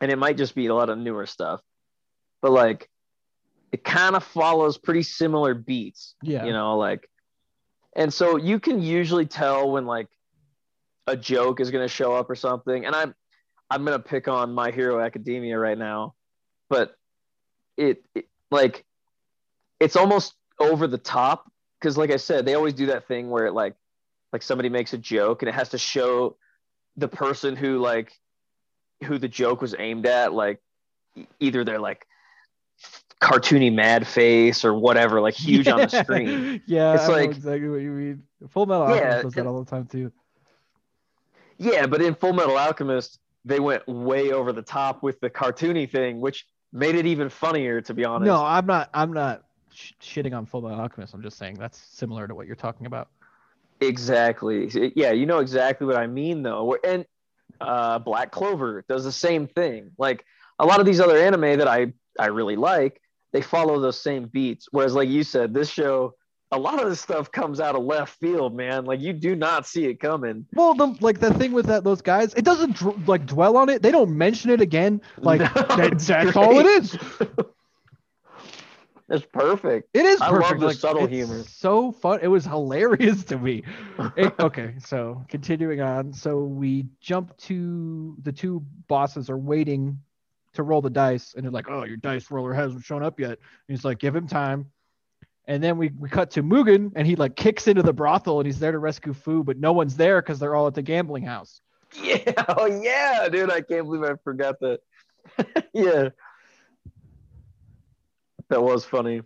and 0.00 0.10
it 0.10 0.18
might 0.18 0.36
just 0.36 0.54
be 0.54 0.66
a 0.66 0.74
lot 0.74 0.90
of 0.90 0.98
newer 0.98 1.24
stuff, 1.26 1.60
but 2.40 2.50
like, 2.52 2.88
it 3.70 3.84
kind 3.84 4.16
of 4.16 4.24
follows 4.24 4.76
pretty 4.76 5.02
similar 5.02 5.54
beats. 5.54 6.14
Yeah. 6.22 6.44
you 6.44 6.52
know 6.52 6.76
like 6.76 7.08
and 7.94 8.12
so 8.12 8.36
you 8.36 8.58
can 8.58 8.82
usually 8.82 9.26
tell 9.26 9.70
when 9.70 9.86
like 9.86 10.08
a 11.06 11.16
joke 11.16 11.60
is 11.60 11.70
going 11.70 11.84
to 11.84 11.92
show 11.92 12.14
up 12.14 12.28
or 12.30 12.34
something 12.34 12.84
and 12.86 12.94
i'm 12.94 13.14
i'm 13.70 13.84
going 13.84 13.96
to 13.98 14.02
pick 14.02 14.28
on 14.28 14.52
my 14.52 14.70
hero 14.70 15.00
academia 15.00 15.58
right 15.58 15.78
now 15.78 16.14
but 16.68 16.96
it, 17.76 18.04
it 18.14 18.26
like 18.50 18.84
it's 19.80 19.96
almost 19.96 20.34
over 20.60 20.86
the 20.86 20.98
top 20.98 21.50
because 21.80 21.96
like 21.98 22.10
i 22.10 22.16
said 22.16 22.44
they 22.46 22.54
always 22.54 22.74
do 22.74 22.86
that 22.86 23.06
thing 23.08 23.30
where 23.30 23.46
it 23.46 23.52
like 23.52 23.74
like 24.32 24.42
somebody 24.42 24.68
makes 24.68 24.92
a 24.92 24.98
joke 24.98 25.42
and 25.42 25.48
it 25.48 25.54
has 25.54 25.70
to 25.70 25.78
show 25.78 26.36
the 26.96 27.08
person 27.08 27.56
who 27.56 27.78
like 27.78 28.12
who 29.04 29.18
the 29.18 29.28
joke 29.28 29.60
was 29.60 29.74
aimed 29.78 30.06
at. 30.06 30.32
Like 30.32 30.60
either 31.40 31.64
they're 31.64 31.78
like 31.80 32.06
cartoony 33.20 33.72
mad 33.72 34.06
face 34.06 34.64
or 34.64 34.74
whatever, 34.74 35.20
like 35.20 35.34
huge 35.34 35.68
on 35.68 35.80
the 35.80 35.88
screen. 36.02 36.62
yeah, 36.66 36.94
It's 36.94 37.04
I 37.04 37.08
know 37.08 37.12
like- 37.14 37.30
exactly 37.30 37.68
what 37.68 37.80
you 37.82 37.90
mean. 37.90 38.22
Full 38.48 38.66
Metal 38.66 38.88
Yeah, 38.88 38.94
Alchemist 39.16 39.22
does 39.24 39.32
that 39.34 39.46
all 39.46 39.62
the 39.62 39.70
time 39.70 39.86
too. 39.86 40.10
Yeah, 41.62 41.86
but 41.86 42.02
in 42.02 42.14
Full 42.14 42.32
Metal 42.32 42.56
Alchemist, 42.56 43.18
they 43.44 43.60
went 43.60 43.86
way 43.86 44.32
over 44.32 44.52
the 44.52 44.62
top 44.62 45.02
with 45.02 45.20
the 45.20 45.30
cartoony 45.30 45.90
thing, 45.90 46.20
which 46.20 46.46
made 46.72 46.94
it 46.94 47.06
even 47.06 47.28
funnier, 47.28 47.80
to 47.82 47.94
be 47.94 48.04
honest. 48.04 48.26
No, 48.26 48.44
I'm 48.44 48.66
not. 48.66 48.90
I'm 48.94 49.12
not 49.12 49.44
sh- 49.72 49.92
shitting 50.00 50.36
on 50.36 50.46
Full 50.46 50.62
Metal 50.62 50.80
Alchemist. 50.80 51.14
I'm 51.14 51.22
just 51.22 51.38
saying 51.38 51.56
that's 51.58 51.78
similar 51.78 52.26
to 52.26 52.34
what 52.34 52.46
you're 52.46 52.56
talking 52.56 52.86
about. 52.86 53.08
Exactly. 53.80 54.70
Yeah, 54.94 55.12
you 55.12 55.26
know 55.26 55.38
exactly 55.38 55.86
what 55.86 55.96
I 55.96 56.06
mean, 56.06 56.42
though. 56.42 56.76
And 56.84 57.04
uh, 57.60 57.98
Black 57.98 58.30
Clover 58.30 58.84
does 58.88 59.04
the 59.04 59.12
same 59.12 59.46
thing. 59.46 59.90
Like 59.98 60.24
a 60.58 60.66
lot 60.66 60.80
of 60.80 60.86
these 60.86 61.00
other 61.00 61.16
anime 61.16 61.58
that 61.58 61.68
I 61.68 61.92
I 62.18 62.26
really 62.26 62.56
like, 62.56 63.00
they 63.32 63.40
follow 63.40 63.80
those 63.80 64.00
same 64.00 64.26
beats. 64.26 64.68
Whereas, 64.70 64.94
like 64.94 65.08
you 65.08 65.24
said, 65.24 65.54
this 65.54 65.68
show, 65.70 66.14
a 66.52 66.58
lot 66.58 66.80
of 66.82 66.88
this 66.88 67.00
stuff 67.00 67.32
comes 67.32 67.60
out 67.60 67.74
of 67.74 67.82
left 67.82 68.20
field, 68.20 68.54
man. 68.54 68.84
Like 68.84 69.00
you 69.00 69.12
do 69.14 69.34
not 69.34 69.66
see 69.66 69.86
it 69.86 69.98
coming. 69.98 70.46
Well, 70.54 70.74
the 70.74 70.96
like 71.00 71.18
the 71.18 71.32
thing 71.34 71.52
with 71.52 71.66
that 71.66 71.82
those 71.82 72.02
guys, 72.02 72.34
it 72.34 72.44
doesn't 72.44 72.76
dr- 72.76 73.08
like 73.08 73.26
dwell 73.26 73.56
on 73.56 73.68
it. 73.70 73.82
They 73.82 73.90
don't 73.90 74.16
mention 74.16 74.50
it 74.50 74.60
again. 74.60 75.00
Like 75.18 75.40
No, 75.40 75.46
that, 75.76 75.98
that's 75.98 76.36
all 76.36 76.58
it 76.60 76.62
great. 76.64 76.76
is. 76.82 76.98
It's 79.08 79.26
perfect. 79.30 79.90
It 79.92 80.06
is 80.06 80.22
I 80.22 80.30
love 80.30 80.40
perfect. 80.42 80.60
the 80.60 80.66
like, 80.68 80.76
subtle 80.76 81.06
humor. 81.06 81.42
So 81.42 81.92
fun. 81.92 82.20
It 82.22 82.28
was 82.28 82.46
hilarious 82.46 83.24
to 83.24 83.36
me. 83.38 83.62
It- 84.16 84.32
okay, 84.40 84.74
so 84.78 85.22
continuing 85.28 85.82
on. 85.82 86.14
So 86.14 86.44
we 86.44 86.86
jump 87.00 87.36
to 87.38 88.16
the 88.22 88.32
two 88.32 88.64
bosses 88.88 89.28
are 89.28 89.36
waiting 89.36 89.98
to 90.54 90.62
roll 90.62 90.80
the 90.80 90.88
dice, 90.88 91.34
and 91.34 91.44
they're 91.44 91.50
like, 91.50 91.68
"Oh, 91.68 91.84
your 91.84 91.98
dice 91.98 92.30
roller 92.30 92.54
hasn't 92.54 92.84
shown 92.84 93.02
up 93.02 93.20
yet." 93.20 93.30
And 93.32 93.38
he's 93.68 93.84
like, 93.84 93.98
"Give 93.98 94.16
him 94.16 94.26
time." 94.26 94.70
And 95.46 95.62
then 95.62 95.76
we, 95.76 95.88
we 95.98 96.08
cut 96.08 96.30
to 96.32 96.42
Mugen, 96.42 96.92
and 96.94 97.06
he 97.06 97.16
like 97.16 97.34
kicks 97.34 97.66
into 97.66 97.82
the 97.82 97.92
brothel, 97.92 98.38
and 98.38 98.46
he's 98.46 98.60
there 98.60 98.72
to 98.72 98.78
rescue 98.78 99.12
Fu, 99.12 99.42
but 99.42 99.58
no 99.58 99.72
one's 99.72 99.96
there 99.96 100.22
because 100.22 100.38
they're 100.38 100.54
all 100.54 100.68
at 100.68 100.74
the 100.74 100.82
gambling 100.82 101.24
house. 101.24 101.60
Yeah. 102.00 102.18
Oh 102.48 102.66
yeah, 102.66 103.28
dude. 103.30 103.50
I 103.50 103.60
can't 103.60 103.86
believe 103.86 104.02
I 104.02 104.14
forgot 104.22 104.56
that. 104.60 104.80
yeah. 105.72 106.10
That 108.48 108.62
was 108.62 108.84
funny. 108.84 109.22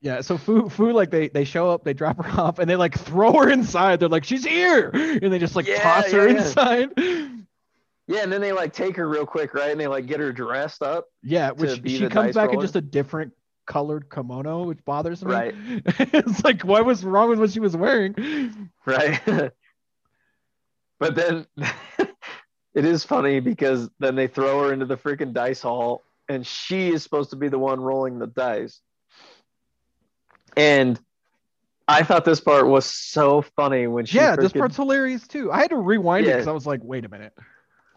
Yeah, 0.00 0.20
so 0.20 0.38
Fu 0.38 0.68
Fu 0.68 0.92
like 0.92 1.10
they 1.10 1.28
they 1.28 1.44
show 1.44 1.70
up, 1.70 1.84
they 1.84 1.92
drop 1.92 2.22
her 2.22 2.30
off, 2.40 2.58
and 2.58 2.70
they 2.70 2.76
like 2.76 2.98
throw 2.98 3.32
her 3.34 3.50
inside. 3.50 4.00
They're 4.00 4.08
like, 4.08 4.24
"She's 4.24 4.44
here," 4.44 4.90
and 4.92 5.32
they 5.32 5.38
just 5.38 5.56
like 5.56 5.66
Yeah, 5.66 5.82
toss 5.82 6.10
her 6.12 6.28
yeah, 6.28 6.36
inside. 6.36 6.90
Yeah, 8.06 8.22
and 8.22 8.32
then 8.32 8.40
they 8.40 8.52
like 8.52 8.72
take 8.72 8.96
her 8.96 9.06
real 9.06 9.26
quick, 9.26 9.52
right? 9.54 9.70
And 9.70 9.80
they 9.80 9.86
like 9.86 10.06
get 10.06 10.20
her 10.20 10.32
dressed 10.32 10.82
up. 10.82 11.06
Yeah, 11.22 11.50
which 11.50 11.82
she 11.86 12.08
comes 12.08 12.34
back 12.34 12.52
in 12.52 12.60
just 12.60 12.76
a 12.76 12.80
different 12.80 13.32
colored 13.68 14.10
kimono, 14.10 14.64
which 14.64 14.84
bothers 14.84 15.24
me. 15.24 15.32
Right. 15.32 15.54
it's 15.86 16.42
like, 16.42 16.62
what 16.62 16.84
was 16.84 17.04
wrong 17.04 17.30
with 17.30 17.38
what 17.38 17.52
she 17.52 17.60
was 17.60 17.76
wearing? 17.76 18.70
right? 18.84 19.20
but 20.98 21.14
then 21.14 21.46
it 22.74 22.84
is 22.84 23.04
funny 23.04 23.38
because 23.38 23.88
then 24.00 24.16
they 24.16 24.26
throw 24.26 24.64
her 24.64 24.72
into 24.72 24.86
the 24.86 24.96
freaking 24.96 25.32
dice 25.32 25.62
hall 25.62 26.02
and 26.28 26.44
she 26.44 26.88
is 26.88 27.04
supposed 27.04 27.30
to 27.30 27.36
be 27.36 27.48
the 27.48 27.58
one 27.58 27.80
rolling 27.80 28.18
the 28.18 28.26
dice. 28.26 28.80
And 30.56 30.98
I 31.86 32.02
thought 32.02 32.24
this 32.24 32.40
part 32.40 32.66
was 32.66 32.84
so 32.84 33.42
funny 33.54 33.86
when 33.86 34.06
she 34.06 34.16
yeah, 34.16 34.34
this 34.34 34.52
part's 34.52 34.76
hilarious 34.76 35.28
too. 35.28 35.52
I 35.52 35.58
had 35.58 35.70
to 35.70 35.76
rewind 35.76 36.26
it 36.26 36.32
because 36.32 36.48
I 36.48 36.52
was 36.52 36.66
like, 36.66 36.80
wait 36.82 37.04
a 37.04 37.08
minute. 37.08 37.32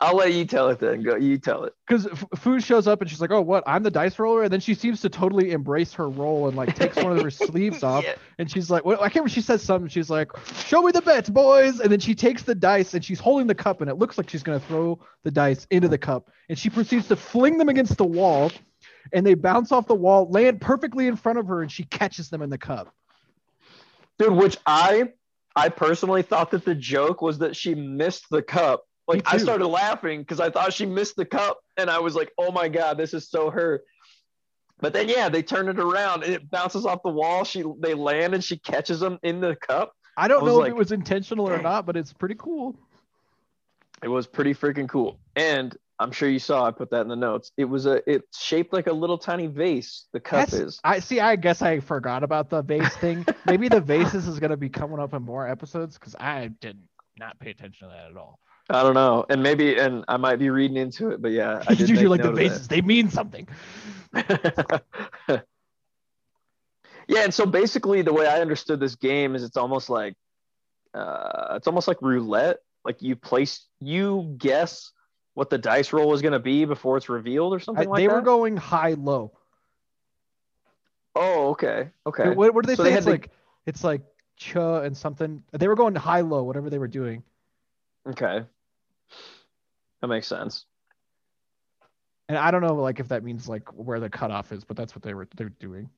I'll 0.02 0.16
let 0.16 0.34
you 0.34 0.46
tell 0.46 0.70
it 0.70 0.80
then. 0.80 1.04
Go 1.04 1.16
you 1.16 1.38
tell 1.38 1.64
it. 1.64 1.74
Because 1.88 2.08
Fu 2.38 2.60
shows 2.60 2.88
up 2.88 3.02
and 3.02 3.10
she's 3.10 3.22
like, 3.22 3.30
oh, 3.30 3.42
what? 3.42 3.64
I'm 3.68 3.84
the 3.84 3.92
dice 3.92 4.18
roller. 4.18 4.44
And 4.44 4.52
then 4.52 4.60
she 4.60 4.74
seems 4.74 5.00
to 5.02 5.10
totally 5.10 5.52
embrace 5.52 5.94
her 5.94 6.10
role 6.10 6.48
and 6.48 6.58
like 6.58 6.76
takes 6.76 6.96
one 6.96 7.16
of 7.16 7.22
her 7.24 7.30
sleeves 7.30 7.84
off. 7.84 8.04
Yeah. 8.04 8.16
And 8.40 8.50
she's 8.50 8.72
like, 8.72 8.84
well, 8.84 8.98
I 8.98 9.04
can't 9.04 9.16
remember. 9.18 9.30
She 9.30 9.42
says 9.42 9.62
something. 9.62 9.90
She's 9.90 10.10
like, 10.10 10.32
show 10.66 10.82
me 10.82 10.92
the 10.92 11.04
bets, 11.04 11.30
boys. 11.30 11.80
And 11.80 11.92
then 11.92 12.00
she 12.00 12.16
takes 12.16 12.42
the 12.42 12.56
dice 12.56 12.96
and 12.96 13.06
she's 13.06 13.20
holding 13.20 13.46
the 13.46 13.56
cup 13.56 13.82
and 13.82 13.90
it 13.92 13.98
looks 13.98 14.18
like 14.18 14.28
she's 14.28 14.42
going 14.42 14.60
to 14.60 14.66
throw 14.66 15.00
the 15.24 15.30
dice 15.30 15.68
into 15.70 15.88
the 15.88 16.00
cup. 16.00 16.32
And 16.50 16.58
she 16.58 16.72
proceeds 16.72 17.08
to 17.10 17.16
fling 17.16 17.60
them 17.60 17.70
against 17.70 17.98
the 17.98 18.06
wall 18.06 18.52
and 19.14 19.26
they 19.26 19.36
bounce 19.36 19.72
off 19.72 19.88
the 19.88 19.96
wall, 19.96 20.30
land 20.30 20.62
perfectly 20.62 21.08
in 21.08 21.16
front 21.16 21.40
of 21.40 21.48
her, 21.48 21.62
and 21.62 21.72
she 21.72 21.84
catches 21.84 22.30
them 22.30 22.42
in 22.42 22.50
the 22.50 22.58
cup. 22.58 22.94
Dude, 24.18 24.34
which 24.34 24.58
I 24.66 25.10
I 25.56 25.70
personally 25.70 26.22
thought 26.22 26.52
that 26.52 26.66
the 26.66 26.76
joke 26.76 27.22
was 27.22 27.40
that 27.40 27.56
she 27.56 27.76
missed 27.76 28.26
the 28.30 28.42
cup. 28.42 28.86
Like 29.12 29.34
I 29.34 29.38
started 29.38 29.68
laughing 29.68 30.22
because 30.22 30.40
I 30.40 30.50
thought 30.50 30.74
she 30.74 30.86
missed 30.86 31.16
the 31.16 31.26
cup, 31.26 31.60
and 31.78 31.90
I 31.90 32.00
was 32.00 32.16
like, 32.16 32.32
"Oh 32.38 32.52
my 32.52 32.70
god, 32.70 32.98
this 32.98 33.14
is 33.14 33.30
so 33.30 33.50
her." 33.50 33.82
But 34.80 34.94
then, 34.94 35.10
yeah, 35.10 35.30
they 35.30 35.44
turn 35.44 35.70
it 35.70 35.80
around 35.80 36.24
and 36.24 36.34
it 36.34 36.50
bounces 36.50 36.86
off 36.86 37.04
the 37.04 37.10
wall. 37.10 37.44
She 37.44 37.64
they 37.80 37.94
land 37.94 38.34
and 38.34 38.44
she 38.44 38.58
catches 38.58 39.00
them 39.00 39.20
in 39.24 39.40
the 39.40 39.56
cup. 39.56 39.94
I 40.18 40.28
don't 40.28 40.44
I 40.44 40.46
know 40.48 40.56
like, 40.58 40.70
if 40.70 40.72
it 40.72 40.78
was 40.78 40.92
intentional 40.92 41.48
or 41.48 41.62
not, 41.62 41.86
but 41.86 41.96
it's 41.96 42.14
pretty 42.14 42.36
cool. 42.36 42.76
It 44.04 44.08
was 44.08 44.26
pretty 44.26 44.54
freaking 44.54 44.90
cool. 44.90 45.20
And 45.36 45.78
I'm 46.00 46.12
sure 46.12 46.28
you 46.28 46.40
saw 46.40 46.66
I 46.66 46.72
put 46.72 46.90
that 46.90 47.02
in 47.02 47.08
the 47.08 47.16
notes. 47.16 47.52
It 47.58 47.66
was 47.66 47.86
a 47.86 48.02
it's 48.12 48.42
shaped 48.42 48.74
like 48.74 48.88
a 48.88 48.94
little 48.94 49.20
tiny 49.20 49.46
vase. 49.46 50.08
The 50.14 50.20
cup 50.20 50.50
That's- 50.50 50.54
is. 50.54 50.80
I 50.84 51.00
see. 51.00 51.20
I 51.20 51.36
guess 51.36 51.62
I 51.62 51.80
forgot 51.80 52.24
about 52.24 52.50
the 52.50 52.64
vase 52.64 52.96
thing. 52.98 53.26
Maybe 53.46 53.70
the 53.70 53.82
vases 53.94 54.28
is 54.28 54.40
going 54.40 54.50
to 54.50 54.58
be 54.58 54.70
coming 54.70 55.00
up 55.00 55.14
in 55.14 55.22
more 55.22 55.48
episodes 55.48 56.00
because 56.00 56.16
I 56.16 56.50
did 56.60 56.80
not 57.20 57.40
pay 57.40 57.52
attention 57.52 57.88
to 57.88 57.94
that 57.94 58.10
at 58.10 58.18
all. 58.18 58.40
I 58.72 58.84
don't 58.84 58.94
know, 58.94 59.26
and 59.30 59.44
maybe 59.44 59.78
and 59.78 60.06
I 60.08 60.18
might 60.18 60.38
be 60.38 60.50
reading 60.50 60.78
into 60.78 61.10
it, 61.12 61.22
but 61.22 61.32
yeah, 61.32 61.62
I 61.68 61.76
did 61.76 61.90
Usually, 61.90 62.18
make 62.18 62.24
like 62.26 62.36
the 62.36 62.50
that. 62.60 62.70
they 62.70 62.82
mean 62.82 63.10
something. 63.10 63.48
yeah, 67.08 67.24
and 67.24 67.34
so 67.34 67.46
basically 67.46 68.02
the 68.02 68.14
way 68.14 68.28
I 68.28 68.40
understood 68.42 68.80
this 68.80 68.96
game 68.96 69.36
is 69.36 69.44
it's 69.44 69.58
almost 69.58 69.90
like 69.90 70.16
uh 70.94 71.54
it's 71.58 71.68
almost 71.68 71.88
like 71.88 72.02
roulette. 72.02 72.58
Like 72.86 73.02
you 73.02 73.16
place 73.16 73.66
you 73.80 74.36
guess 74.38 74.92
what 75.34 75.50
the 75.50 75.58
dice 75.58 75.94
roll 75.94 76.14
is 76.14 76.22
gonna 76.22 76.40
be 76.40 76.66
before 76.66 76.98
it's 76.98 77.10
revealed 77.10 77.54
or 77.54 77.58
I- 77.58 77.60
something 77.60 77.90
like 77.90 77.98
they 78.00 78.08
that. 78.08 78.10
They 78.12 78.16
were 78.16 78.22
going 78.22 78.58
high 78.58 78.94
low. 78.94 79.32
oh, 81.16 81.50
okay. 81.50 81.90
Okay. 82.06 82.30
What, 82.30 82.54
what 82.54 82.66
do 82.66 82.68
they 82.68 82.76
So 82.76 82.84
say? 82.84 82.92
they 82.92 82.96
it's 82.98 83.06
to- 83.06 83.12
like 83.12 83.30
it's 83.66 83.84
like 83.84 84.02
cha 84.38 84.82
and 84.82 84.96
something. 84.96 85.44
They 85.52 85.68
were 85.68 85.76
going 85.76 85.96
high 85.96 86.22
low, 86.22 86.44
whatever 86.44 86.70
they 86.70 86.80
were 86.80 86.88
doing. 86.88 87.24
Okay. 88.10 88.44
That 90.02 90.08
makes 90.08 90.28
sense. 90.28 90.66
And 92.30 92.38
I 92.38 92.50
don't 92.52 92.62
know, 92.62 92.76
like 92.76 93.00
if 93.00 93.10
that 93.10 93.24
means 93.24 93.48
like 93.48 93.68
where 93.74 94.00
the 94.00 94.10
cutoff 94.10 94.52
is, 94.52 94.64
but 94.64 94.78
that's 94.78 94.96
what 94.96 95.04
they 95.04 95.14
were 95.14 95.28
they're 95.36 95.50
doing. 95.50 95.90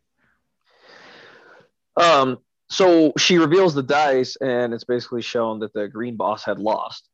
Um 1.96 2.40
so 2.70 3.14
she 3.18 3.38
reveals 3.38 3.76
the 3.76 3.84
dice 3.84 4.36
and 4.38 4.74
it's 4.74 4.84
basically 4.84 5.22
shown 5.22 5.60
that 5.60 5.74
the 5.74 5.88
green 5.88 6.16
boss 6.16 6.44
had 6.44 6.60
lost. 6.60 7.08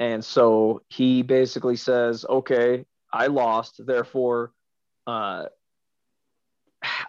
And 0.00 0.24
so 0.24 0.82
he 0.88 1.22
basically 1.22 1.76
says, 1.76 2.24
"Okay, 2.28 2.84
I 3.12 3.28
lost. 3.28 3.80
Therefore, 3.84 4.52
uh, 5.06 5.46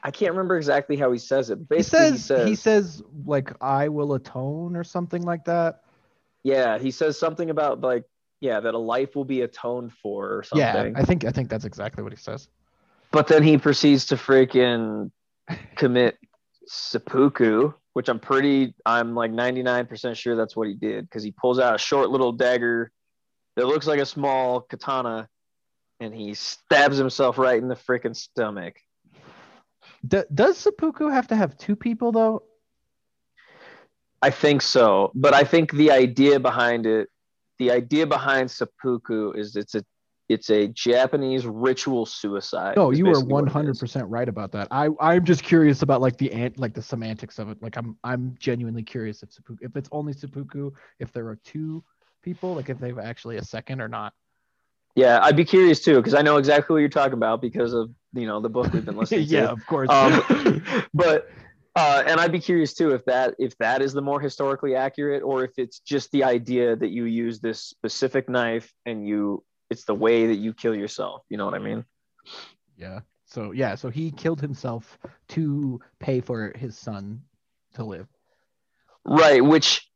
I 0.04 0.12
can't 0.12 0.32
remember 0.32 0.56
exactly 0.56 0.98
how 0.98 1.12
he 1.12 1.17
says 1.17 1.50
it. 1.50 1.58
He 1.58 1.63
Basically, 1.65 2.00
says, 2.00 2.12
he 2.13 2.17
says, 2.20 2.50
he 2.50 2.56
says 2.56 3.04
like 3.26 3.52
I 3.62 3.89
will 3.89 4.13
atone 4.13 4.76
or 4.76 4.84
something 4.84 5.24
like 5.24 5.46
that. 5.46 5.82
yeah, 6.43 6.78
he 6.78 6.91
says 6.91 7.17
something 7.20 7.50
about 7.50 7.82
like, 7.82 8.04
yeah, 8.39 8.60
that 8.60 8.73
a 8.73 8.78
life 8.78 9.15
will 9.15 9.26
be 9.26 9.41
atoned 9.41 9.93
for 10.02 10.38
or 10.38 10.43
something 10.43 10.65
Yeah. 10.65 10.91
I 10.95 11.04
think 11.04 11.26
I 11.26 11.32
think 11.32 11.50
that's 11.50 11.65
exactly 11.65 12.04
what 12.04 12.12
he 12.12 12.17
says. 12.17 12.50
But 13.12 13.28
then 13.28 13.43
he 13.43 13.58
proceeds 13.58 14.06
to 14.08 14.15
freaking 14.15 15.12
commit 15.76 16.17
seppuku, 16.65 17.71
which 17.93 18.10
I'm 18.10 18.19
pretty, 18.19 18.76
I'm 18.86 19.15
like 19.15 19.32
99% 19.32 20.15
sure 20.15 20.36
that's 20.36 20.56
what 20.56 20.67
he 20.67 20.73
did 20.73 21.06
because 21.06 21.23
he 21.23 21.32
pulls 21.32 21.60
out 21.60 21.76
a 21.76 21.78
short 21.78 22.10
little 22.10 22.32
dagger 22.32 22.91
that 23.56 23.65
looks 23.65 23.88
like 23.88 24.00
a 24.00 24.06
small 24.06 24.62
katana 24.62 25.28
and 26.00 26.13
he 26.13 26.34
stabs 26.34 26.97
himself 26.97 27.38
right 27.38 27.60
in 27.60 27.67
the 27.67 27.76
freaking 27.76 28.15
stomach. 28.15 28.76
D- 30.08 30.23
does 30.34 30.58
seppuku 30.58 31.08
have 31.08 31.28
to 31.28 31.36
have 31.36 31.58
two 31.58 31.76
people 31.76 32.12
though? 32.12 32.43
I 34.21 34.32
think 34.32 34.62
so, 34.62 35.12
but 35.15 35.34
I 35.34 35.43
think 35.43 35.71
the 35.71 35.91
idea 35.91 36.39
behind 36.39 36.86
it, 36.86 37.10
the 37.60 37.72
idea 37.72 38.06
behind 38.06 38.50
seppuku 38.50 39.32
is 39.32 39.56
it's 39.56 39.76
a 39.76 39.84
it's 40.30 40.50
a 40.50 40.67
Japanese 40.67 41.46
ritual 41.46 42.06
suicide. 42.06 42.76
No, 42.76 42.91
you 42.91 43.08
are 43.08 43.24
one 43.24 43.48
hundred 43.48 43.80
percent 43.80 44.08
right 44.10 44.28
about 44.28 44.52
that. 44.52 44.67
I 44.72 44.89
I'm 45.00 45.24
just 45.24 45.43
curious 45.43 45.82
about 45.82 46.02
like 46.02 46.17
the 46.17 46.32
ant 46.34 46.60
like 46.60 46.74
the 46.74 46.82
semantics 46.82 47.39
of 47.39 47.50
it. 47.50 47.62
Like 47.62 47.78
I'm 47.78 47.98
I'm 48.04 48.36
genuinely 48.39 48.84
curious 48.84 49.24
if 49.24 49.32
seppuku 49.32 49.65
if 49.65 49.76
it's 49.76 49.89
only 49.91 50.13
seppuku, 50.13 50.72
if 51.00 51.12
there 51.13 51.28
are 51.28 51.38
two 51.38 51.84
people, 52.22 52.56
like 52.56 52.70
if 52.70 52.80
they've 52.80 53.00
actually 53.00 53.38
a 53.38 53.43
second 53.43 53.82
or 53.82 53.88
not. 53.88 54.13
Yeah, 54.96 55.20
I'd 55.22 55.36
be 55.36 55.46
curious 55.46 55.80
too 55.80 55.96
because 55.98 56.13
I 56.13 56.24
know 56.24 56.38
exactly 56.38 56.74
what 56.74 56.80
you're 56.80 56.89
talking 56.89 57.13
about 57.13 57.39
because 57.41 57.74
of 57.74 57.91
you 58.13 58.28
know 58.28 58.41
the 58.41 58.50
book 58.50 58.74
we've 58.74 58.86
been 58.86 58.98
listening 58.98 59.28
to. 59.28 59.34
yeah, 59.34 59.46
of 59.46 59.65
course. 59.65 59.89
Um, 59.89 60.63
but 60.93 61.30
uh, 61.78 62.04
and 62.08 62.20
I'd 62.20 62.32
be 62.32 62.40
curious 62.40 62.74
too 62.74 62.92
if 62.96 63.06
that 63.06 63.36
if 63.38 63.56
that 63.60 63.82
is 63.84 63.94
the 63.94 64.02
more 64.02 64.20
historically 64.20 64.76
accurate 64.76 65.22
or 65.22 65.44
if 65.44 65.52
it's 65.58 65.80
just 65.80 66.12
the 66.12 66.24
idea 66.24 66.76
that 66.76 66.90
you 66.90 67.06
use 67.06 67.40
this 67.40 67.62
specific 67.62 68.28
knife 68.28 68.74
and 68.86 69.08
you 69.08 69.44
it's 69.70 69.86
the 69.86 69.94
way 69.94 70.28
that 70.28 70.38
you 70.38 70.54
kill 70.54 70.76
yourself. 70.76 71.22
You 71.30 71.38
know 71.38 71.46
what 71.46 71.54
I 71.54 71.60
mean? 71.60 71.86
Yeah. 72.78 73.02
So 73.26 73.52
yeah, 73.52 73.76
so 73.76 73.90
he 73.90 74.12
killed 74.12 74.42
himself 74.42 74.98
to 75.30 75.80
pay 76.00 76.20
for 76.22 76.54
his 76.56 76.78
son 76.78 77.22
to 77.76 77.84
live. 77.84 78.08
Right, 79.06 79.44
which 79.44 79.88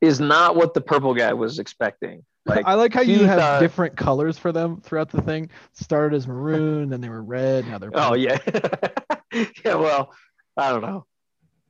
is 0.00 0.20
not 0.20 0.56
what 0.56 0.74
the 0.74 0.80
purple 0.80 1.14
guy 1.14 1.32
was 1.32 1.58
expecting. 1.58 2.24
Like 2.44 2.64
I 2.66 2.74
like 2.74 2.92
how 2.92 3.00
you 3.00 3.24
have 3.24 3.40
thought- 3.40 3.60
different 3.60 3.96
colors 3.96 4.36
for 4.36 4.52
them 4.52 4.80
throughout 4.82 5.10
the 5.10 5.22
thing. 5.22 5.48
Started 5.72 6.16
as 6.16 6.26
maroon, 6.26 6.90
then 6.90 7.00
they 7.00 7.08
were 7.08 7.22
red, 7.22 7.66
now 7.66 7.78
they're 7.78 7.90
Oh 7.94 8.14
yeah, 8.14 8.38
yeah. 9.64 9.74
Well, 9.76 10.12
I 10.56 10.70
don't 10.70 10.82
know. 10.82 11.06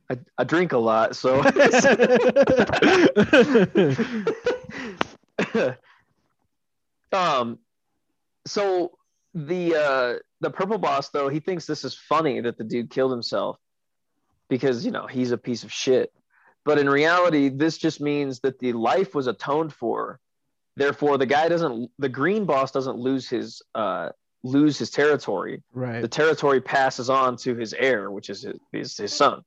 I, 0.09 0.17
I 0.37 0.43
drink 0.43 0.73
a 0.73 0.77
lot, 0.77 1.15
so. 1.15 1.41
um, 7.11 7.59
so 8.45 8.91
the 9.33 9.75
uh 9.75 10.13
the 10.39 10.49
purple 10.49 10.77
boss 10.77 11.09
though 11.09 11.27
he 11.27 11.41
thinks 11.41 11.65
this 11.65 11.83
is 11.83 11.93
funny 11.93 12.39
that 12.39 12.57
the 12.57 12.63
dude 12.63 12.89
killed 12.89 13.11
himself 13.11 13.57
because 14.49 14.85
you 14.85 14.91
know 14.91 15.07
he's 15.07 15.31
a 15.31 15.37
piece 15.37 15.63
of 15.63 15.71
shit. 15.71 16.11
But 16.63 16.79
in 16.79 16.89
reality, 16.89 17.49
this 17.49 17.77
just 17.77 18.01
means 18.01 18.39
that 18.39 18.57
the 18.59 18.73
life 18.73 19.13
was 19.13 19.27
atoned 19.27 19.71
for. 19.71 20.19
Therefore, 20.75 21.17
the 21.17 21.25
guy 21.25 21.47
doesn't. 21.47 21.91
The 21.99 22.09
green 22.09 22.45
boss 22.45 22.71
doesn't 22.71 22.97
lose 22.97 23.29
his 23.29 23.61
uh 23.73 24.09
lose 24.43 24.77
his 24.77 24.91
territory 24.91 25.63
Right. 25.73 26.03
the 26.03 26.07
territory 26.07 26.61
passes 26.61 27.09
on 27.09 27.35
to 27.37 27.55
his 27.55 27.73
heir, 27.73 28.11
which 28.11 28.29
is 28.29 28.43
his, 28.43 28.59
his, 28.71 28.97
his 28.97 29.13
son. 29.13 29.41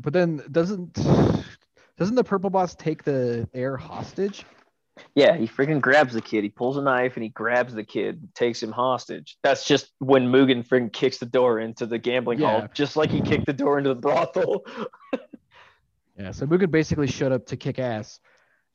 But 0.00 0.12
then 0.12 0.42
doesn't 0.50 0.94
doesn't 1.96 2.14
the 2.14 2.24
purple 2.24 2.50
boss 2.50 2.74
take 2.74 3.04
the 3.04 3.48
heir 3.54 3.76
hostage? 3.76 4.44
Yeah, 5.14 5.36
he 5.36 5.46
freaking 5.46 5.80
grabs 5.80 6.12
the 6.12 6.20
kid. 6.20 6.44
He 6.44 6.50
pulls 6.50 6.76
a 6.76 6.82
knife 6.82 7.16
and 7.16 7.22
he 7.22 7.30
grabs 7.30 7.72
the 7.74 7.84
kid, 7.84 8.28
takes 8.34 8.62
him 8.62 8.72
hostage. 8.72 9.38
That's 9.42 9.64
just 9.66 9.90
when 10.00 10.26
Mugen 10.26 10.66
freaking 10.66 10.92
kicks 10.92 11.18
the 11.18 11.26
door 11.26 11.60
into 11.60 11.86
the 11.86 11.98
gambling 11.98 12.40
Yeah. 12.40 12.60
hall, 12.60 12.68
just 12.74 12.96
like 12.96 13.10
he 13.10 13.20
kicked 13.22 13.46
the 13.46 13.52
door 13.54 13.78
into 13.78 13.90
the 13.90 14.00
brothel. 14.00 14.64
Yeah. 16.18 16.30
So 16.32 16.46
Mugen 16.46 16.70
basically 16.70 17.06
showed 17.06 17.32
up 17.32 17.46
to 17.46 17.56
kick 17.56 17.78
ass, 17.78 18.20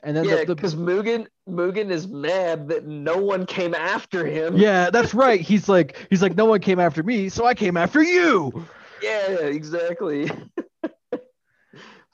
and 0.01 0.17
then 0.17 0.25
yeah, 0.25 0.37
the, 0.37 0.45
the 0.45 0.55
because 0.55 0.75
Mugen 0.75 1.27
Mugen 1.47 1.91
is 1.91 2.07
mad 2.07 2.67
that 2.69 2.87
no 2.87 3.17
one 3.17 3.45
came 3.45 3.75
after 3.75 4.25
him. 4.25 4.57
yeah, 4.57 4.89
that's 4.89 5.13
right. 5.13 5.39
He's 5.39 5.69
like 5.69 6.07
he's 6.09 6.21
like 6.23 6.35
no 6.35 6.45
one 6.45 6.61
came 6.61 6.79
after 6.79 7.03
me, 7.03 7.29
so 7.29 7.45
I 7.45 7.53
came 7.53 7.77
after 7.77 8.01
you. 8.01 8.65
Yeah, 9.03 9.27
exactly. 9.41 10.31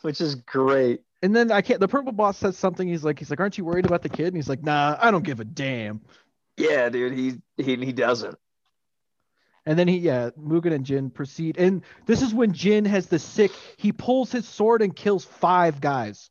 Which 0.03 0.21
is 0.21 0.35
great. 0.35 1.01
And 1.23 1.35
then 1.35 1.51
I 1.51 1.61
can't. 1.61 1.79
The 1.79 1.87
purple 1.87 2.11
boss 2.11 2.37
says 2.37 2.57
something. 2.57 2.87
He's 2.87 3.03
like 3.03 3.17
he's 3.17 3.29
like, 3.29 3.39
aren't 3.39 3.57
you 3.57 3.65
worried 3.65 3.85
about 3.85 4.03
the 4.03 4.09
kid? 4.09 4.27
And 4.27 4.35
he's 4.35 4.49
like, 4.49 4.61
nah, 4.61 4.97
I 5.01 5.09
don't 5.09 5.23
give 5.23 5.39
a 5.39 5.45
damn. 5.45 6.01
Yeah, 6.57 6.89
dude, 6.89 7.13
he 7.17 7.41
he 7.57 7.77
he 7.77 7.91
doesn't. 7.93 8.37
And 9.65 9.79
then 9.79 9.87
he, 9.87 9.97
yeah, 9.99 10.31
Mugen 10.37 10.73
and 10.73 10.85
Jin 10.85 11.09
proceed. 11.09 11.57
And 11.57 11.83
this 12.05 12.21
is 12.21 12.33
when 12.33 12.51
Jin 12.51 12.83
has 12.83 13.07
the 13.07 13.17
sick, 13.17 13.51
he 13.77 13.93
pulls 13.93 14.29
his 14.29 14.45
sword 14.45 14.81
and 14.81 14.93
kills 14.93 15.23
five 15.23 15.79
guys. 15.79 16.29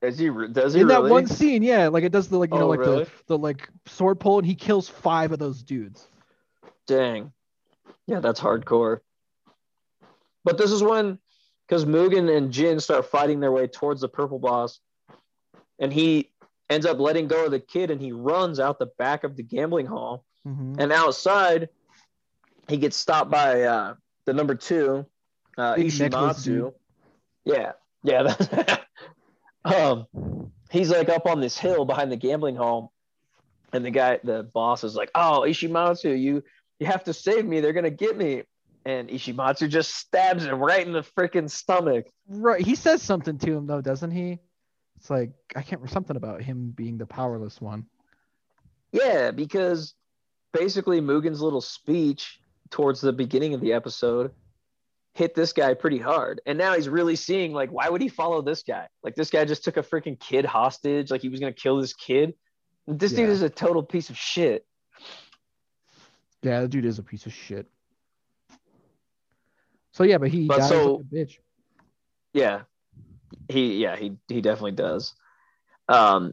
Does 0.00 0.16
he? 0.16 0.30
Does 0.52 0.72
he 0.74 0.80
In 0.80 0.86
really? 0.86 1.08
that 1.08 1.10
one 1.12 1.26
scene, 1.26 1.64
yeah, 1.64 1.88
like 1.88 2.04
it 2.04 2.12
does 2.12 2.28
the 2.28 2.38
like, 2.38 2.52
you 2.52 2.58
know, 2.60 2.66
Oh, 2.66 2.68
like 2.68 2.78
really? 2.78 3.04
the, 3.04 3.10
the 3.26 3.38
like 3.38 3.68
sword 3.86 4.20
pull, 4.20 4.38
and 4.38 4.46
he 4.46 4.54
kills 4.54 4.88
five 4.88 5.32
of 5.32 5.40
those 5.40 5.64
dudes. 5.64 6.06
Dang. 6.86 7.32
Yeah, 8.06 8.20
that's 8.20 8.40
hardcore. 8.40 9.00
But 10.44 10.56
this 10.56 10.70
is 10.70 10.82
when, 10.82 11.18
because 11.70 11.84
Mugen 11.84 12.36
and 12.36 12.50
Jin 12.50 12.80
start 12.80 13.06
fighting 13.06 13.38
their 13.38 13.52
way 13.52 13.68
towards 13.68 14.00
the 14.00 14.08
purple 14.08 14.40
boss, 14.40 14.80
and 15.78 15.92
he 15.92 16.32
ends 16.68 16.84
up 16.84 16.98
letting 16.98 17.28
go 17.28 17.44
of 17.44 17.52
the 17.52 17.60
kid 17.60 17.92
and 17.92 18.00
he 18.00 18.10
runs 18.10 18.58
out 18.58 18.80
the 18.80 18.90
back 18.98 19.22
of 19.22 19.36
the 19.36 19.44
gambling 19.44 19.86
hall. 19.86 20.24
Mhm. 20.44 20.80
And 20.80 20.90
outside, 20.90 21.68
he 22.66 22.76
gets 22.76 22.96
stopped 22.96 23.30
by 23.30 23.62
uh, 23.62 23.94
the 24.24 24.32
number 24.32 24.56
two, 24.56 25.06
uh, 25.56 25.76
Big 25.76 25.86
Ishimatsu. 25.86 26.74
Yeah, 27.44 27.72
yeah. 28.02 28.34
Um, 29.62 30.06
he's 30.70 30.88
like 30.88 31.10
up 31.10 31.26
on 31.26 31.40
this 31.42 31.58
hill 31.58 31.84
behind 31.84 32.10
the 32.10 32.16
gambling 32.16 32.56
hall, 32.56 32.94
and 33.74 33.84
the 33.84 33.90
guy, 33.90 34.18
the 34.24 34.42
boss, 34.42 34.84
is 34.84 34.96
like, 34.96 35.10
"Oh, 35.14 35.44
Ishimatsu, 35.46 36.18
you 36.18 36.42
you 36.78 36.86
have 36.86 37.04
to 37.04 37.12
save 37.12 37.44
me. 37.44 37.60
They're 37.60 37.74
gonna 37.74 37.90
get 37.90 38.16
me." 38.16 38.44
And 38.84 39.08
Ishimatsu 39.08 39.68
just 39.68 39.94
stabs 39.94 40.44
him 40.44 40.58
right 40.58 40.86
in 40.86 40.92
the 40.92 41.02
freaking 41.02 41.50
stomach. 41.50 42.06
Right. 42.28 42.64
He 42.64 42.74
says 42.74 43.02
something 43.02 43.38
to 43.38 43.52
him 43.52 43.66
though, 43.66 43.80
doesn't 43.82 44.10
he? 44.10 44.38
It's 44.96 45.10
like 45.10 45.32
I 45.54 45.62
can't 45.62 45.80
remember 45.80 45.92
something 45.92 46.16
about 46.16 46.42
him 46.42 46.72
being 46.74 46.98
the 46.98 47.06
powerless 47.06 47.60
one. 47.60 47.86
Yeah, 48.92 49.30
because 49.30 49.94
basically 50.52 51.00
Mugen's 51.00 51.40
little 51.40 51.60
speech 51.60 52.40
towards 52.70 53.00
the 53.00 53.12
beginning 53.12 53.54
of 53.54 53.60
the 53.60 53.72
episode 53.72 54.32
hit 55.14 55.34
this 55.34 55.52
guy 55.52 55.74
pretty 55.74 55.98
hard. 55.98 56.40
And 56.46 56.56
now 56.56 56.74
he's 56.74 56.88
really 56.88 57.16
seeing 57.16 57.52
like 57.52 57.70
why 57.70 57.88
would 57.88 58.00
he 58.00 58.08
follow 58.08 58.42
this 58.42 58.62
guy? 58.62 58.88
Like 59.02 59.14
this 59.14 59.30
guy 59.30 59.44
just 59.44 59.64
took 59.64 59.76
a 59.76 59.82
freaking 59.82 60.18
kid 60.18 60.44
hostage, 60.44 61.10
like 61.10 61.20
he 61.20 61.28
was 61.28 61.40
gonna 61.40 61.52
kill 61.52 61.80
this 61.80 61.92
kid. 61.92 62.34
This 62.86 63.12
dude 63.12 63.30
is 63.30 63.42
a 63.42 63.50
total 63.50 63.82
piece 63.82 64.10
of 64.10 64.16
shit. 64.16 64.64
Yeah, 66.42 66.62
the 66.62 66.68
dude 66.68 66.86
is 66.86 66.98
a 66.98 67.02
piece 67.02 67.26
of 67.26 67.32
shit. 67.32 67.68
So 70.00 70.04
yeah, 70.04 70.16
but 70.16 70.30
he 70.30 70.46
But 70.46 70.60
dies 70.60 70.68
so- 70.70 70.94
like 70.94 71.00
a 71.00 71.14
bitch. 71.14 71.38
Yeah. 72.32 72.62
He 73.48 73.82
yeah, 73.82 73.96
he 73.96 74.16
he 74.28 74.40
definitely 74.40 74.72
does. 74.72 75.12
Um 75.88 76.32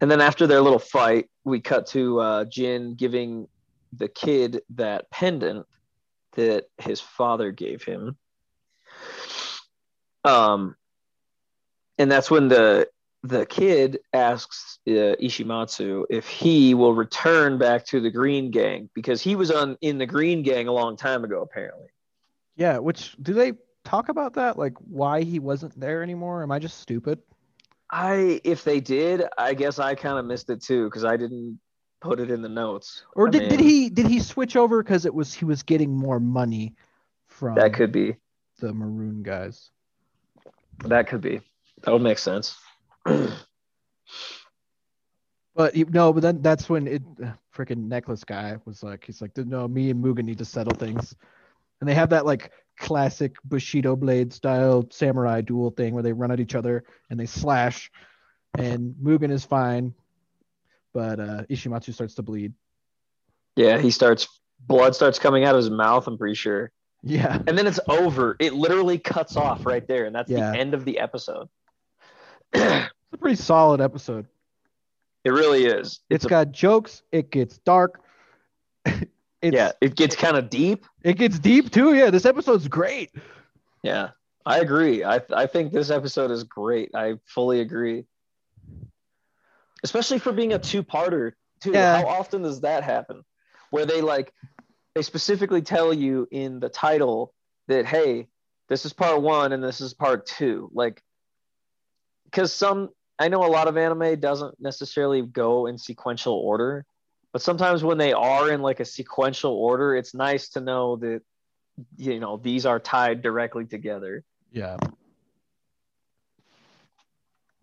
and 0.00 0.08
then 0.08 0.20
after 0.20 0.46
their 0.46 0.60
little 0.60 0.78
fight, 0.78 1.28
we 1.42 1.60
cut 1.60 1.88
to 1.88 2.20
uh 2.20 2.44
Jin 2.44 2.94
giving 2.94 3.48
the 3.92 4.06
kid 4.06 4.62
that 4.76 5.10
pendant 5.10 5.66
that 6.34 6.66
his 6.78 7.00
father 7.00 7.50
gave 7.50 7.82
him. 7.82 8.16
Um 10.24 10.76
and 11.98 12.08
that's 12.08 12.30
when 12.30 12.46
the 12.46 12.88
the 13.24 13.44
kid 13.44 13.98
asks 14.12 14.78
uh, 14.86 15.18
Ishimatsu 15.20 16.04
if 16.10 16.28
he 16.28 16.74
will 16.74 16.94
return 16.94 17.58
back 17.58 17.86
to 17.86 18.00
the 18.00 18.10
Green 18.10 18.52
Gang 18.52 18.88
because 18.94 19.20
he 19.20 19.34
was 19.34 19.50
on 19.50 19.76
in 19.80 19.98
the 19.98 20.06
Green 20.06 20.44
Gang 20.44 20.68
a 20.68 20.72
long 20.72 20.96
time 20.96 21.24
ago 21.24 21.42
apparently. 21.42 21.88
Yeah, 22.56 22.78
which 22.78 23.16
do 23.20 23.34
they 23.34 23.52
talk 23.84 24.08
about 24.08 24.34
that? 24.34 24.58
Like 24.58 24.74
why 24.78 25.22
he 25.22 25.38
wasn't 25.38 25.78
there 25.78 26.02
anymore? 26.02 26.42
Am 26.42 26.52
I 26.52 26.58
just 26.58 26.78
stupid? 26.78 27.20
I 27.90 28.40
if 28.44 28.64
they 28.64 28.80
did, 28.80 29.24
I 29.38 29.54
guess 29.54 29.78
I 29.78 29.94
kind 29.94 30.18
of 30.18 30.24
missed 30.24 30.50
it 30.50 30.62
too 30.62 30.84
because 30.84 31.04
I 31.04 31.16
didn't 31.16 31.58
put 32.00 32.20
it 32.20 32.30
in 32.30 32.42
the 32.42 32.48
notes. 32.48 33.04
Or 33.14 33.28
I 33.28 33.30
did, 33.30 33.48
did 33.50 33.60
he 33.60 33.88
did 33.90 34.06
he 34.06 34.20
switch 34.20 34.56
over 34.56 34.82
because 34.82 35.04
it 35.06 35.14
was 35.14 35.32
he 35.34 35.44
was 35.44 35.62
getting 35.62 35.90
more 35.94 36.20
money 36.20 36.74
from 37.26 37.56
That 37.56 37.72
could 37.74 37.92
be. 37.92 38.16
the 38.60 38.72
maroon 38.72 39.22
guys? 39.22 39.70
That 40.84 41.08
could 41.08 41.20
be. 41.20 41.40
That 41.82 41.92
would 41.92 42.02
make 42.02 42.18
sense. 42.18 42.56
But 45.54 45.74
he- 45.74 45.84
no, 45.84 46.12
but 46.12 46.20
then 46.22 46.42
that's 46.42 46.68
when 46.68 46.86
it 46.88 47.02
uh, 47.22 47.30
freaking 47.54 47.86
necklace 47.86 48.24
guy 48.24 48.56
was 48.64 48.82
like, 48.82 49.04
he's 49.04 49.22
like, 49.22 49.36
no, 49.36 49.68
me 49.68 49.90
and 49.90 50.04
Mugen 50.04 50.24
need 50.24 50.38
to 50.38 50.44
settle 50.44 50.74
things, 50.74 51.14
and 51.80 51.88
they 51.88 51.94
have 51.94 52.10
that 52.10 52.24
like 52.26 52.50
classic 52.78 53.36
Bushido 53.44 53.94
blade 53.96 54.32
style 54.32 54.86
samurai 54.90 55.40
duel 55.40 55.70
thing 55.70 55.94
where 55.94 56.02
they 56.02 56.12
run 56.12 56.30
at 56.30 56.40
each 56.40 56.54
other 56.54 56.84
and 57.10 57.18
they 57.20 57.26
slash, 57.26 57.90
and 58.58 58.94
Mugen 59.02 59.30
is 59.30 59.44
fine, 59.44 59.94
but 60.92 61.20
uh, 61.20 61.42
Ishimatsu 61.50 61.92
starts 61.94 62.14
to 62.14 62.22
bleed. 62.22 62.52
yeah, 63.56 63.78
he 63.78 63.90
starts. 63.90 64.28
Blood 64.66 64.94
starts 64.94 65.18
coming 65.18 65.44
out 65.44 65.54
of 65.54 65.58
his 65.58 65.70
mouth. 65.70 66.06
I'm 66.06 66.16
pretty 66.16 66.36
sure, 66.36 66.70
Yeah, 67.02 67.38
and 67.46 67.58
then 67.58 67.66
it's 67.66 67.80
over. 67.88 68.34
It 68.40 68.54
literally 68.54 68.98
cuts 68.98 69.36
off 69.36 69.66
right 69.66 69.86
there, 69.86 70.06
and 70.06 70.14
that's 70.14 70.30
Yeah. 70.30 70.52
the 70.52 70.58
end 70.58 70.72
of 70.74 70.84
the 70.86 70.98
episode. 71.00 71.48
it's 72.54 72.90
a 73.12 73.18
pretty 73.18 73.36
solid 73.36 73.80
episode. 73.80 74.26
It 75.24 75.30
really 75.30 75.66
is. 75.66 76.00
It's 76.08 76.24
a- 76.24 76.28
got 76.28 76.50
jokes. 76.52 77.02
It 77.12 77.30
gets 77.30 77.58
dark. 77.58 78.00
it's, 79.44 79.54
yeah, 79.54 79.72
it 79.80 79.94
gets 79.94 80.16
kind 80.16 80.36
of 80.36 80.48
deep. 80.50 80.86
It 81.02 81.18
gets 81.18 81.38
deep 81.38 81.70
too. 81.70 81.94
Yeah, 81.94 82.10
this 82.10 82.24
episode's 82.24 82.66
great. 82.66 83.10
Yeah, 83.82 84.10
I 84.46 84.60
agree. 84.60 85.04
I 85.04 85.20
I 85.32 85.46
think 85.46 85.72
this 85.72 85.90
episode 85.90 86.30
is 86.30 86.44
great. 86.44 86.90
I 86.94 87.18
fully 87.26 87.60
agree. 87.60 88.06
Especially 89.82 90.18
for 90.18 90.32
being 90.32 90.54
a 90.54 90.58
two-parter, 90.58 91.32
too. 91.60 91.72
Yeah. 91.72 91.98
How 91.98 92.06
often 92.08 92.40
does 92.40 92.62
that 92.62 92.84
happen? 92.84 93.22
Where 93.70 93.84
they 93.84 94.00
like 94.00 94.32
they 94.94 95.02
specifically 95.02 95.60
tell 95.60 95.92
you 95.92 96.26
in 96.30 96.58
the 96.60 96.70
title 96.70 97.34
that 97.68 97.84
hey, 97.84 98.28
this 98.68 98.86
is 98.86 98.92
part 98.92 99.20
1 99.20 99.52
and 99.52 99.62
this 99.62 99.80
is 99.80 99.92
part 99.92 100.26
2. 100.26 100.70
Like 100.72 101.02
cuz 102.32 102.52
some 102.52 102.90
I 103.18 103.28
know 103.28 103.44
a 103.44 103.46
lot 103.46 103.68
of 103.68 103.76
anime 103.76 104.18
doesn't 104.18 104.58
necessarily 104.60 105.22
go 105.22 105.66
in 105.66 105.76
sequential 105.76 106.34
order, 106.34 106.86
but 107.34 107.42
sometimes 107.42 107.82
when 107.82 107.98
they 107.98 108.12
are 108.12 108.52
in 108.52 108.62
like 108.62 108.78
a 108.78 108.84
sequential 108.84 109.54
order, 109.54 109.96
it's 109.96 110.14
nice 110.14 110.50
to 110.50 110.60
know 110.60 110.94
that 110.94 111.20
you 111.96 112.20
know 112.20 112.36
these 112.36 112.64
are 112.64 112.78
tied 112.78 113.22
directly 113.22 113.64
together. 113.64 114.22
Yeah. 114.52 114.76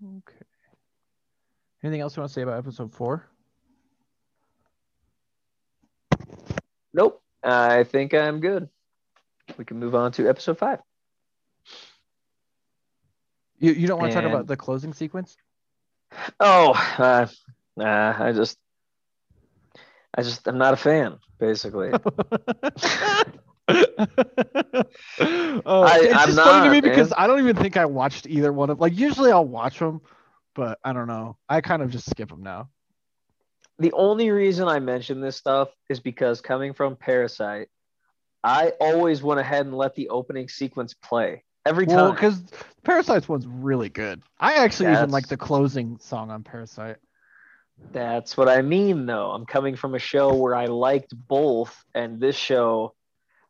Okay. 0.03 0.45
Anything 1.81 2.01
else 2.01 2.17
you 2.17 2.21
want 2.21 2.31
to 2.31 2.33
say 2.33 2.41
about 2.41 2.57
episode 2.57 2.93
four? 2.93 3.25
Nope. 6.93 7.21
I 7.41 7.85
think 7.85 8.13
I'm 8.13 8.41
good. 8.41 8.67
We 9.57 9.63
can 9.63 9.79
move 9.79 9.95
on 9.95 10.11
to 10.13 10.27
episode 10.27 10.57
five. 10.57 10.79
You 13.57 13.71
you 13.71 13.87
don't 13.87 14.01
want 14.01 14.11
to 14.11 14.19
talk 14.19 14.29
about 14.29 14.47
the 14.47 14.57
closing 14.57 14.91
sequence? 14.91 15.37
Oh, 16.41 16.73
uh, 16.97 17.27
nah, 17.77 18.21
I 18.21 18.33
just, 18.33 18.57
I 20.15 20.23
just, 20.23 20.47
I'm 20.47 20.57
not 20.57 20.73
a 20.73 20.77
fan, 20.77 21.17
basically. 21.39 21.91
oh, 21.93 22.03
I- 25.17 25.99
it's 26.03 26.13
I'm 26.13 26.27
just 26.27 26.39
funny 26.39 26.59
to 26.61 26.65
not, 26.65 26.71
me 26.71 26.81
because. 26.81 27.13
I 27.15 27.27
don't 27.27 27.39
even 27.39 27.55
think 27.55 27.77
I 27.77 27.85
watched 27.85 28.27
either 28.27 28.51
one 28.51 28.69
of. 28.69 28.79
Like 28.79 28.97
usually 28.97 29.31
I'll 29.31 29.45
watch 29.45 29.79
them, 29.79 30.01
but 30.55 30.79
I 30.83 30.93
don't 30.93 31.07
know. 31.07 31.37
I 31.47 31.61
kind 31.61 31.81
of 31.81 31.91
just 31.91 32.09
skip 32.09 32.29
them 32.29 32.43
now. 32.43 32.69
the 33.79 33.93
only 33.93 34.29
reason 34.31 34.67
I 34.67 34.79
mention 34.79 35.21
this 35.21 35.37
stuff 35.37 35.69
is 35.89 35.99
because 35.99 36.41
coming 36.41 36.73
from 36.73 36.95
Parasyte, 36.95 37.67
I 38.43 38.73
always 38.79 39.23
went 39.23 39.39
ahead 39.39 39.65
and 39.65 39.75
let 39.75 39.95
the 39.95 40.09
opening 40.09 40.49
sequence 40.49 40.93
play 40.93 41.43
every 41.65 41.85
Well, 41.85 42.07
time. 42.07 42.15
because 42.15 42.43
Parasyte's 42.83 43.29
one's 43.29 43.47
really 43.47 43.89
good. 43.89 44.21
I 44.39 44.55
actually 44.55 44.91
even 44.91 45.09
like 45.11 45.27
the 45.27 45.37
closing 45.37 45.97
song 45.99 46.31
on 46.31 46.43
Parasyte. 46.43 46.97
That's 47.89 48.37
what 48.37 48.47
I 48.47 48.61
mean, 48.61 49.05
though. 49.05 49.31
I'm 49.31 49.45
coming 49.45 49.75
from 49.75 49.95
a 49.95 49.99
show 49.99 50.35
where 50.35 50.55
I 50.55 50.67
liked 50.67 51.13
both, 51.27 51.75
and 51.93 52.19
this 52.19 52.35
show, 52.35 52.93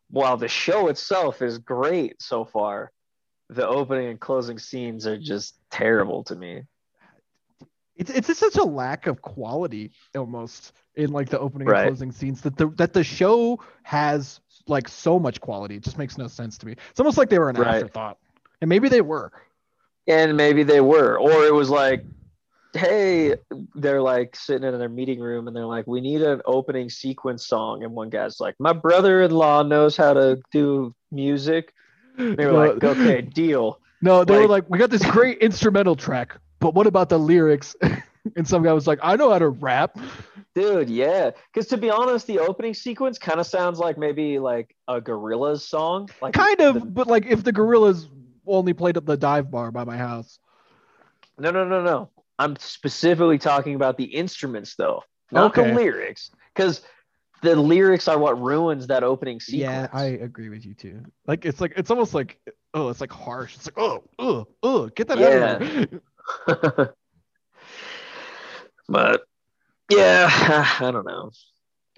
while 0.10 0.38
the 0.38 0.48
show 0.48 0.88
itself 0.88 1.42
is 1.42 1.58
great 1.60 2.22
so 2.22 2.46
far, 2.46 2.92
the 3.50 3.68
opening 3.68 4.08
and 4.08 4.20
closing 4.20 4.58
scenes 4.58 5.06
are 5.06 5.18
just 5.18 5.56
terrible 5.70 6.24
to 6.26 6.36
me. 6.36 6.64
It's 7.96 8.10
it's 8.10 8.28
just 8.28 8.40
such 8.40 8.56
a 8.56 8.64
lack 8.64 9.06
of 9.06 9.22
quality 9.22 9.92
almost 10.16 10.74
in 10.96 11.12
like 11.12 11.30
the 11.30 11.38
opening 11.40 11.68
Right. 11.68 11.82
and 11.82 11.90
closing 11.90 12.12
scenes 12.12 12.42
that 12.42 12.58
the 12.58 12.70
that 12.78 12.94
the 12.94 13.04
show 13.04 13.60
has 13.84 14.40
like 14.68 14.88
so 14.88 15.20
much 15.20 15.40
quality. 15.42 15.76
It 15.76 15.84
just 15.84 15.98
makes 15.98 16.18
no 16.18 16.28
sense 16.28 16.58
to 16.60 16.66
me. 16.66 16.76
It's 16.90 17.00
almost 17.00 17.18
like 17.18 17.30
they 17.30 17.38
were 17.38 17.50
an 17.50 17.58
Right. 17.58 17.76
afterthought, 17.76 18.18
and 18.62 18.70
maybe 18.70 18.90
they 18.90 19.02
were. 19.02 19.32
And 20.08 20.36
maybe 20.36 20.64
they 20.64 20.82
were, 20.82 21.20
or 21.20 21.46
it 21.46 21.54
was 21.54 21.70
like, 21.70 22.04
hey, 22.74 23.36
they're 23.76 24.02
like 24.02 24.36
sitting 24.36 24.68
in 24.68 24.78
their 24.80 24.90
meeting 24.90 25.20
room 25.20 25.48
and 25.48 25.56
they're 25.56 25.66
like, 25.66 25.88
we 25.88 26.02
need 26.02 26.22
an 26.22 26.42
opening 26.46 26.90
sequence 26.90 27.46
song. 27.46 27.84
And 27.84 27.94
one 27.94 28.10
guy's 28.10 28.40
like, 28.40 28.56
my 28.60 28.74
brother 28.74 29.22
in 29.22 29.32
law 29.32 29.62
knows 29.64 29.98
how 29.98 30.14
to 30.14 30.40
do 30.52 30.94
music. 31.12 31.74
They 32.18 32.46
were 32.46 32.52
No, 32.52 32.74
like, 32.74 32.84
okay, 32.84 33.22
deal. 33.34 33.80
No, 34.02 34.24
they 34.24 34.36
were 34.36 34.42
Like- 34.42 34.50
like, 34.64 34.70
we 34.70 34.78
got 34.78 34.90
this 34.90 35.06
great 35.06 35.40
instrumental 35.40 35.96
track, 35.96 36.38
but 36.60 36.74
what 36.74 36.88
about 36.88 37.10
the 37.10 37.20
lyrics? 37.20 37.76
and 38.36 38.48
some 38.48 38.64
guy 38.64 38.74
was 38.74 38.88
like, 38.88 39.00
I 39.02 39.16
know 39.16 39.32
how 39.32 39.40
to 39.40 39.50
rap. 39.50 39.98
Dude, 40.54 40.90
yeah. 40.90 41.32
Because 41.54 41.68
to 41.70 41.78
be 41.78 41.90
honest, 41.90 42.28
the 42.28 42.40
opening 42.40 42.74
sequence 42.74 43.18
kind 43.18 43.40
of 43.40 43.46
sounds 43.48 43.80
like 43.80 43.98
maybe 43.98 44.38
like 44.40 44.76
a 44.88 45.00
Gorillaz 45.02 45.62
song. 45.62 46.10
Like 46.22 46.34
Kind 46.34 46.60
of, 46.62 46.74
the- 46.76 46.80
but 46.82 47.08
like 47.08 47.26
if 47.26 47.44
the 47.44 47.54
Gorillaz 47.54 48.08
only 48.48 48.74
played 48.74 48.98
at 48.98 49.06
the 49.06 49.16
dive 49.18 49.50
bar 49.52 49.72
by 49.72 49.84
my 49.84 49.98
house. 49.98 50.40
no, 51.38 51.52
no, 51.52 51.64
no, 51.66 51.82
no. 51.84 52.10
I'm 52.40 52.56
specifically 52.58 53.38
talking 53.38 53.76
about 53.76 53.98
the 53.98 54.06
instruments 54.06 54.76
though, 54.76 55.04
not 55.32 55.58
Okay. 55.58 55.70
the 55.70 55.76
lyrics. 55.76 56.32
Because 56.54 56.82
the 57.42 57.56
lyrics 57.56 58.08
are 58.08 58.18
what 58.18 58.40
ruins 58.42 58.88
that 58.88 59.04
opening 59.04 59.40
sequence. 59.40 59.62
Yeah, 59.62 59.88
I 59.92 60.06
agree 60.06 60.50
with 60.50 60.66
you 60.66 60.74
too. 60.74 61.04
Like 61.28 61.46
it's 61.46 61.62
like 61.62 61.74
it's 61.76 61.90
almost 61.90 62.14
like 62.14 62.40
oh, 62.74 62.90
it's 62.90 63.02
like 63.02 63.12
harsh. 63.12 63.56
It's 63.56 63.66
like 63.66 63.78
oh, 63.78 64.04
oh, 64.20 64.48
oh, 64.64 64.88
get 64.90 65.08
that 65.08 65.20
out 65.20 65.62
of 65.62 66.02
there. 66.46 66.94
but 68.88 69.24
yeah, 69.90 70.28
I 70.80 70.92
don't 70.92 71.06
know. 71.06 71.32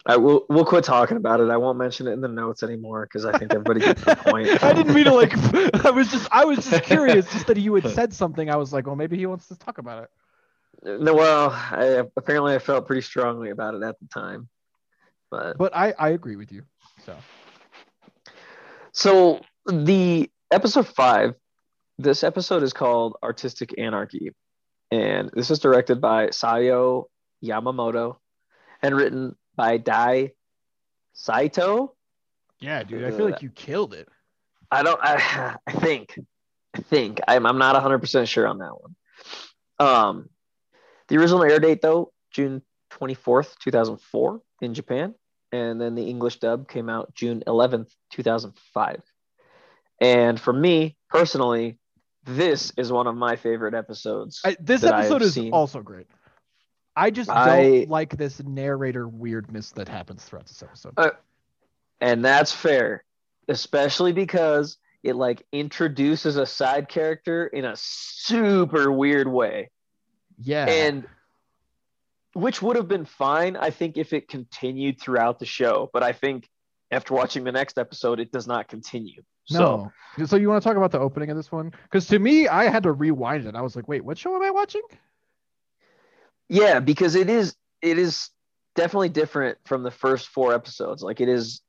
I 0.06 0.17
will 0.17 0.46
we'll 0.50 0.65
quit 0.65 0.84
talking 0.84 1.17
about 1.17 1.39
it. 1.39 1.50
I 1.50 1.58
won't 1.58 1.78
mention 1.78 2.08
it 2.08 2.12
in 2.12 2.22
the 2.22 2.28
notes 2.28 2.62
anymore 2.62 3.06
because 3.06 3.26
I 3.26 3.38
think 3.38 3.54
everybody 3.54 3.80
gets 3.80 4.04
the 4.04 4.15
point. 4.15 4.48
I 4.63 4.74
didn't 4.74 4.93
mean 4.93 5.06
to 5.06 5.13
like. 5.13 5.34
I 5.86 5.91
was 5.91 6.10
just 6.10 6.28
I 6.32 6.43
was 6.46 6.65
just 6.65 6.84
curious, 6.84 7.32
just 7.32 7.48
that 7.48 7.58
you 7.58 7.74
had 7.76 7.89
said 7.93 8.13
something. 8.13 8.50
I 8.50 8.58
was 8.58 8.74
like, 8.74 8.86
well, 8.86 8.98
maybe 8.98 9.17
he 9.17 9.26
wants 9.26 9.48
to 9.48 9.56
talk 9.58 9.78
about 9.78 10.04
it. 10.04 10.10
No, 10.82 11.14
well, 11.14 11.52
I 11.52 12.04
apparently 12.18 12.56
I 12.56 12.60
felt 12.60 12.88
pretty 12.88 13.02
strongly 13.02 13.52
about 13.52 13.76
it 13.76 13.84
at 13.84 14.00
the 14.00 14.08
time. 14.08 14.50
But 15.30 15.58
But 15.58 15.76
I 15.76 15.94
I 15.98 16.10
agree 16.10 16.36
with 16.36 16.52
you. 16.52 16.64
So 17.06 17.16
so 18.92 19.42
the 19.66 20.30
episode 20.52 20.88
five, 20.88 21.36
this 21.98 22.24
episode 22.24 22.64
is 22.64 22.74
called 22.74 23.18
Artistic 23.24 23.78
Anarchy, 23.78 24.32
and 24.92 25.32
this 25.34 25.50
is 25.52 25.60
directed 25.60 26.00
by 26.00 26.28
Sayo 26.28 27.06
Yamamoto 27.44 28.18
and 28.82 28.96
written 28.96 29.36
by 29.56 29.78
Dai 29.78 30.32
Saito. 31.14 31.96
yeah, 32.60 32.84
dude, 32.84 33.04
I 33.04 33.12
feel 33.12 33.26
like 33.30 33.42
you 33.42 33.50
killed 33.50 33.94
it. 33.94 34.08
I 34.70 34.84
don't. 34.84 35.00
I, 35.02 35.56
I 35.68 35.72
think. 35.72 36.20
I 36.76 36.82
think 36.82 37.20
I'm. 37.28 37.46
I'm 37.46 37.58
not 37.58 37.74
100 37.74 38.00
percent 38.00 38.28
sure 38.28 38.48
on 38.48 38.60
that 38.60 38.74
one. 38.80 38.96
Um, 39.80 40.30
the 41.13 41.19
original 41.19 41.43
air 41.43 41.60
date 41.60 41.80
though, 41.84 42.12
June 42.32 42.63
24th, 42.99 43.56
2004, 43.60 44.41
in 44.62 44.73
Japan, 44.73 45.13
and 45.52 45.80
then 45.80 45.93
the 45.93 46.10
English 46.10 46.39
dub 46.39 46.67
came 46.67 46.89
out 46.89 47.13
June 47.13 47.43
11th, 47.45 47.91
2005. 48.10 49.04
And 50.02 50.39
for 50.39 50.52
me 50.52 50.97
personally, 51.10 51.78
this 52.23 52.73
is 52.78 52.91
one 52.91 53.06
of 53.06 53.15
my 53.15 53.36
favorite 53.36 53.76
episodes. 53.76 54.41
I, 54.43 54.58
this 54.60 54.84
episode 54.84 55.21
is 55.21 55.36
seen. 55.36 55.54
also 55.54 55.84
great. 55.84 56.08
I 56.95 57.12
just 57.12 57.30
I- 57.30 57.62
don't 57.62 57.89
like 57.89 58.17
this 58.17 58.41
narrator 58.41 59.08
weirdness 59.08 59.69
that 59.73 59.88
happens 59.88 60.23
throughout 60.23 60.47
this 60.47 60.63
episode. 60.63 60.93
Uh, 60.97 61.12
and 62.02 62.26
that's 62.26 62.52
fair, 62.52 63.04
especially 63.47 64.13
because 64.13 64.78
it 65.04 65.15
like 65.15 65.45
introduces 65.52 66.38
a 66.38 66.47
side 66.47 66.89
character 66.89 67.45
in 67.45 67.65
a 67.65 67.76
super 67.76 68.91
weird 68.91 69.28
way. 69.28 69.69
Yeah, 70.39 70.65
and 70.65 71.06
which 72.34 72.62
would 72.62 72.76
have 72.76 72.88
been 72.88 73.06
fine 73.06 73.56
i 73.56 73.69
think 73.69 73.98
if 73.98 74.13
it 74.13 74.28
continued 74.28 75.00
throughout 75.00 75.39
the 75.39 75.46
show 75.46 75.89
but 75.93 76.02
i 76.04 76.12
think 76.12 76.50
after 76.91 77.13
watching 77.13 77.43
the 77.43 77.52
next 77.52 77.78
episode 77.78 78.19
it 78.19 78.32
does 78.32 78.48
not 78.48 78.67
continue 78.67 79.22
so 79.46 79.91
no. 80.17 80.26
So, 80.26 80.38
you 80.38 80.48
want 80.48 80.63
to 80.63 80.69
talk 80.69 80.78
about 80.78 80.91
the 80.91 81.00
opening 81.00 81.32
of 81.32 81.36
this 81.36 81.52
one? 81.52 81.74
Because 81.84 82.08
to 82.08 82.19
me, 82.19 82.48
I 82.48 82.69
had 82.69 82.84
to 82.84 82.93
rewind 82.93 83.46
it. 83.46 83.56
I 83.56 83.62
was 83.62 83.76
like, 83.76 83.88
wait, 83.89 84.06
what 84.06 84.17
show 84.17 84.34
am 84.36 84.41
I 84.41 84.52
watching? 84.52 84.84
yeah 86.50 86.80
because 86.80 87.15
it 87.15 87.30
is 87.30 87.56
it 87.82 87.98
is 87.98 88.30
definitely 88.76 89.10
different 89.10 89.58
from 89.65 89.84
the 89.84 89.91
first 89.91 90.28
four 90.30 90.54
episodes 90.54 91.02
like 91.02 91.22
it 91.22 91.30
is 91.30 91.62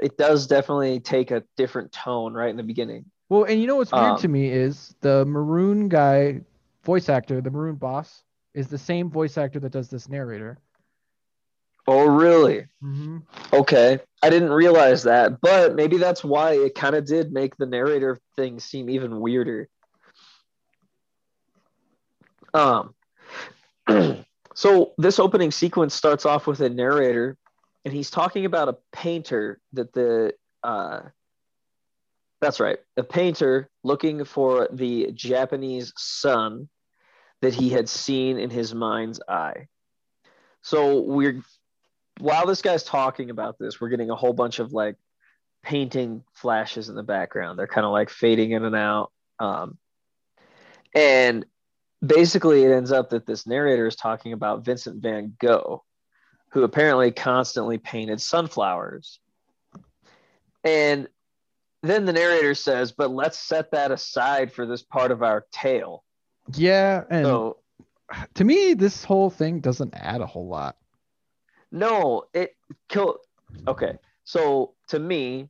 it 0.00 0.16
does 0.16 0.46
definitely 0.46 1.00
take 1.00 1.30
a 1.30 1.42
different 1.56 1.92
tone 1.92 2.34
right 2.34 2.50
in 2.50 2.56
the 2.56 2.62
beginning 2.62 3.04
Well, 3.28 3.44
and 3.44 3.60
you 3.60 3.66
know 3.66 3.76
what's 3.76 3.92
weird 3.92 4.04
Um, 4.04 4.18
to 4.18 4.28
me 4.28 4.48
is 4.48 4.94
the 5.00 5.24
maroon 5.24 5.88
guy, 5.88 6.42
voice 6.84 7.08
actor, 7.08 7.40
the 7.40 7.50
maroon 7.50 7.76
boss, 7.76 8.22
is 8.54 8.68
the 8.68 8.78
same 8.78 9.10
voice 9.10 9.36
actor 9.36 9.58
that 9.60 9.72
does 9.72 9.88
this 9.90 10.08
narrator. 10.08 10.58
oh 11.86 12.06
really 12.06 12.66
Mm-hmm. 12.82 13.18
okay 13.52 13.98
i 14.22 14.30
didn't 14.30 14.50
realize 14.50 15.02
that 15.04 15.40
but 15.40 15.74
maybe 15.74 15.96
that's 15.98 16.22
why 16.24 16.52
it 16.52 16.74
kind 16.74 16.94
of 16.94 17.04
did 17.06 17.32
make 17.32 17.56
the 17.56 17.66
narrator 17.66 18.18
thing 18.36 18.58
seem 18.60 18.88
even 18.90 19.20
weirder 19.20 19.68
um 22.54 22.94
so 24.54 24.92
this 24.98 25.18
opening 25.18 25.50
sequence 25.50 25.94
starts 25.94 26.24
off 26.24 26.46
with 26.46 26.60
a 26.60 26.68
narrator 26.68 27.36
and 27.84 27.92
he's 27.92 28.10
talking 28.10 28.44
about 28.46 28.68
a 28.68 28.76
painter 28.92 29.60
that 29.72 29.92
the 29.92 30.32
uh 30.62 31.00
that's 32.40 32.60
right 32.60 32.78
a 32.96 33.02
painter 33.02 33.68
looking 33.82 34.24
for 34.24 34.68
the 34.72 35.10
japanese 35.12 35.92
sun 35.96 36.68
that 37.42 37.54
he 37.54 37.70
had 37.70 37.88
seen 37.88 38.38
in 38.38 38.50
his 38.50 38.74
mind's 38.74 39.20
eye 39.28 39.68
so 40.62 41.00
we're 41.02 41.42
while 42.20 42.46
this 42.46 42.62
guy's 42.62 42.84
talking 42.84 43.30
about 43.30 43.58
this, 43.58 43.80
we're 43.80 43.88
getting 43.88 44.10
a 44.10 44.16
whole 44.16 44.32
bunch 44.32 44.58
of 44.58 44.72
like 44.72 44.96
painting 45.62 46.22
flashes 46.34 46.88
in 46.88 46.94
the 46.94 47.02
background. 47.02 47.58
They're 47.58 47.66
kind 47.66 47.84
of 47.84 47.92
like 47.92 48.10
fading 48.10 48.52
in 48.52 48.64
and 48.64 48.76
out. 48.76 49.10
Um, 49.38 49.78
and 50.94 51.44
basically, 52.04 52.62
it 52.62 52.72
ends 52.72 52.92
up 52.92 53.10
that 53.10 53.26
this 53.26 53.46
narrator 53.46 53.86
is 53.86 53.96
talking 53.96 54.32
about 54.32 54.64
Vincent 54.64 55.02
van 55.02 55.34
Gogh, 55.40 55.82
who 56.50 56.62
apparently 56.62 57.10
constantly 57.10 57.78
painted 57.78 58.20
sunflowers. 58.20 59.18
And 60.62 61.08
then 61.82 62.04
the 62.04 62.12
narrator 62.12 62.54
says, 62.54 62.92
But 62.92 63.10
let's 63.10 63.38
set 63.38 63.72
that 63.72 63.90
aside 63.90 64.52
for 64.52 64.66
this 64.66 64.82
part 64.82 65.10
of 65.10 65.22
our 65.22 65.46
tale. 65.50 66.03
Yeah, 66.52 67.04
and 67.10 67.24
So, 67.26 67.58
to 68.34 68.44
me, 68.44 68.74
this 68.74 69.04
whole 69.04 69.30
thing 69.30 69.60
doesn't 69.60 69.94
add 69.94 70.20
a 70.20 70.26
whole 70.26 70.46
lot. 70.46 70.76
No, 71.72 72.24
it 72.34 72.56
kill. 72.88 73.18
Okay, 73.66 73.96
so 74.24 74.74
to 74.88 74.98
me, 74.98 75.48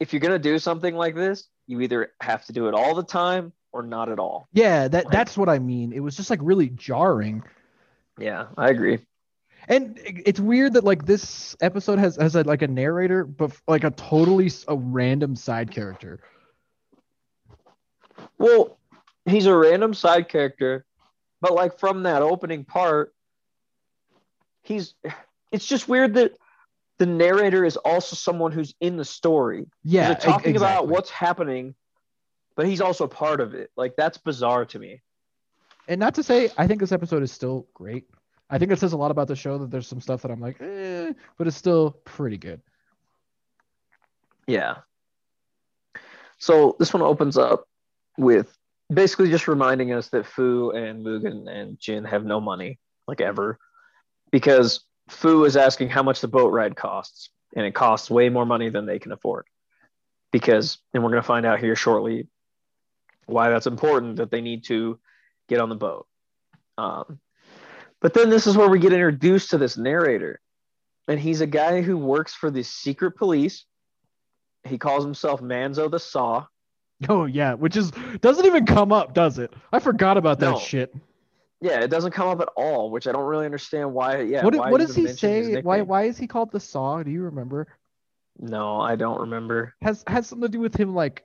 if 0.00 0.12
you're 0.12 0.20
gonna 0.20 0.38
do 0.38 0.58
something 0.58 0.94
like 0.94 1.14
this, 1.14 1.48
you 1.66 1.80
either 1.80 2.12
have 2.20 2.44
to 2.46 2.52
do 2.52 2.68
it 2.68 2.74
all 2.74 2.94
the 2.94 3.02
time 3.04 3.52
or 3.72 3.82
not 3.82 4.08
at 4.10 4.18
all. 4.18 4.48
Yeah, 4.52 4.88
that 4.88 5.06
Like- 5.06 5.12
that's 5.12 5.36
what 5.36 5.48
I 5.48 5.58
mean. 5.58 5.92
It 5.92 6.00
was 6.00 6.16
just 6.16 6.30
like 6.30 6.40
really 6.42 6.68
jarring. 6.70 7.42
Yeah, 8.18 8.48
I 8.58 8.68
agree. 8.68 8.98
And 9.68 9.98
it's 10.04 10.40
weird 10.40 10.74
that 10.74 10.84
like 10.84 11.06
this 11.06 11.56
episode 11.60 11.98
has 12.00 12.16
has 12.16 12.34
a, 12.34 12.42
like 12.42 12.62
a 12.62 12.68
narrator, 12.68 13.24
but 13.24 13.52
like 13.68 13.84
a 13.84 13.90
totally 13.92 14.50
a 14.68 14.76
random 14.76 15.36
side 15.36 15.70
character. 15.70 16.20
Well, 18.38 18.78
he's 19.26 19.46
a 19.46 19.54
random 19.54 19.94
side 19.94 20.28
character, 20.28 20.84
but 21.40 21.54
like 21.54 21.78
from 21.78 22.04
that 22.04 22.22
opening 22.22 22.64
part, 22.64 23.14
he's 24.62 24.94
it's 25.50 25.66
just 25.66 25.88
weird 25.88 26.14
that 26.14 26.32
the 26.98 27.06
narrator 27.06 27.64
is 27.64 27.76
also 27.76 28.16
someone 28.16 28.52
who's 28.52 28.74
in 28.80 28.96
the 28.96 29.04
story. 29.04 29.66
Yeah, 29.82 30.08
They're 30.08 30.16
talking 30.32 30.54
e- 30.54 30.56
about 30.56 30.88
what's 30.88 31.10
happening, 31.10 31.74
but 32.54 32.66
he's 32.66 32.80
also 32.80 33.06
part 33.06 33.40
of 33.40 33.54
it. 33.54 33.70
Like 33.76 33.94
that's 33.96 34.18
bizarre 34.18 34.64
to 34.66 34.78
me. 34.78 35.02
And 35.88 35.98
not 35.98 36.14
to 36.14 36.22
say 36.22 36.50
I 36.56 36.66
think 36.66 36.80
this 36.80 36.92
episode 36.92 37.22
is 37.22 37.32
still 37.32 37.66
great. 37.74 38.06
I 38.50 38.58
think 38.58 38.70
it 38.70 38.78
says 38.78 38.92
a 38.92 38.96
lot 38.98 39.10
about 39.10 39.28
the 39.28 39.36
show 39.36 39.56
that 39.58 39.70
there's 39.70 39.88
some 39.88 40.00
stuff 40.00 40.22
that 40.22 40.30
I'm 40.30 40.40
like, 40.40 40.60
eh, 40.60 41.12
but 41.38 41.46
it's 41.46 41.56
still 41.56 41.92
pretty 42.04 42.36
good. 42.36 42.60
Yeah. 44.46 44.78
So 46.38 46.76
this 46.78 46.92
one 46.92 47.02
opens 47.02 47.38
up 47.38 47.66
with 48.18 48.56
basically 48.92 49.30
just 49.30 49.48
reminding 49.48 49.92
us 49.92 50.08
that 50.08 50.26
Fu 50.26 50.70
and 50.70 51.04
Mugen 51.04 51.48
and 51.48 51.78
Jin 51.78 52.04
have 52.04 52.24
no 52.24 52.40
money, 52.40 52.78
like 53.06 53.20
ever, 53.20 53.58
because 54.30 54.84
Fu 55.08 55.44
is 55.44 55.56
asking 55.56 55.88
how 55.88 56.02
much 56.02 56.20
the 56.20 56.28
boat 56.28 56.52
ride 56.52 56.76
costs, 56.76 57.30
and 57.54 57.66
it 57.66 57.74
costs 57.74 58.10
way 58.10 58.28
more 58.28 58.46
money 58.46 58.70
than 58.70 58.86
they 58.86 58.98
can 58.98 59.12
afford. 59.12 59.46
Because, 60.30 60.78
and 60.94 61.02
we're 61.02 61.10
going 61.10 61.22
to 61.22 61.26
find 61.26 61.44
out 61.44 61.60
here 61.60 61.76
shortly 61.76 62.28
why 63.26 63.50
that's 63.50 63.66
important 63.66 64.16
that 64.16 64.30
they 64.30 64.40
need 64.40 64.64
to 64.64 64.98
get 65.48 65.60
on 65.60 65.68
the 65.68 65.74
boat. 65.74 66.06
Um, 66.78 67.20
but 68.00 68.14
then 68.14 68.30
this 68.30 68.46
is 68.46 68.56
where 68.56 68.68
we 68.68 68.78
get 68.78 68.92
introduced 68.92 69.50
to 69.50 69.58
this 69.58 69.76
narrator, 69.76 70.40
and 71.06 71.20
he's 71.20 71.40
a 71.40 71.46
guy 71.46 71.82
who 71.82 71.98
works 71.98 72.32
for 72.32 72.50
the 72.50 72.62
secret 72.62 73.12
police 73.12 73.66
he 74.64 74.78
calls 74.78 75.04
himself 75.04 75.40
Manzo 75.40 75.90
the 75.90 75.98
Saw. 75.98 76.46
Oh 77.08 77.24
yeah, 77.24 77.54
which 77.54 77.76
is 77.76 77.90
doesn't 78.20 78.46
even 78.46 78.64
come 78.66 78.92
up, 78.92 79.14
does 79.14 79.38
it? 79.38 79.52
I 79.72 79.78
forgot 79.78 80.16
about 80.16 80.38
that 80.40 80.52
No. 80.52 80.58
shit. 80.58 80.94
Yeah, 81.60 81.80
it 81.80 81.88
doesn't 81.88 82.10
come 82.12 82.28
up 82.28 82.40
at 82.40 82.48
all, 82.56 82.90
which 82.90 83.06
I 83.06 83.12
don't 83.12 83.24
really 83.24 83.44
understand 83.44 83.92
why. 83.92 84.20
Yeah, 84.22 84.44
what 84.44 84.54
why 84.56 84.70
what 84.70 84.80
does 84.80 84.94
he 84.94 85.02
his 85.02 85.18
say? 85.20 85.42
Why 85.62 85.76
nickname. 85.78 85.86
why 85.86 86.02
is 86.04 86.18
he 86.18 86.26
called 86.26 86.50
the 86.50 86.60
Saw? 86.60 87.02
Do 87.02 87.10
you 87.10 87.22
remember? 87.22 87.68
No, 88.38 88.80
I 88.80 88.96
don't 88.96 89.20
remember. 89.20 89.74
Has 89.82 90.02
has 90.06 90.26
something 90.26 90.46
to 90.46 90.52
do 90.52 90.60
with 90.60 90.74
him 90.74 90.94
like 90.94 91.24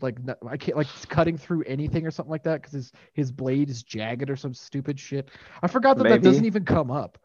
like 0.00 0.16
n- 0.26 0.34
I 0.48 0.56
can't 0.56 0.76
like 0.76 0.88
cutting 1.08 1.36
through 1.36 1.62
anything 1.64 2.06
or 2.06 2.10
something 2.10 2.30
like 2.30 2.42
that 2.44 2.60
because 2.60 2.72
his 2.72 2.92
his 3.12 3.30
blade 3.32 3.70
is 3.70 3.82
jagged 3.82 4.30
or 4.30 4.36
some 4.36 4.54
stupid 4.54 4.98
shit. 4.98 5.28
I 5.62 5.68
forgot 5.68 5.96
that 5.98 6.04
that 6.04 6.10
Maybe. 6.10 6.24
doesn't 6.24 6.44
even 6.44 6.64
come 6.64 6.90
up. 6.90 7.18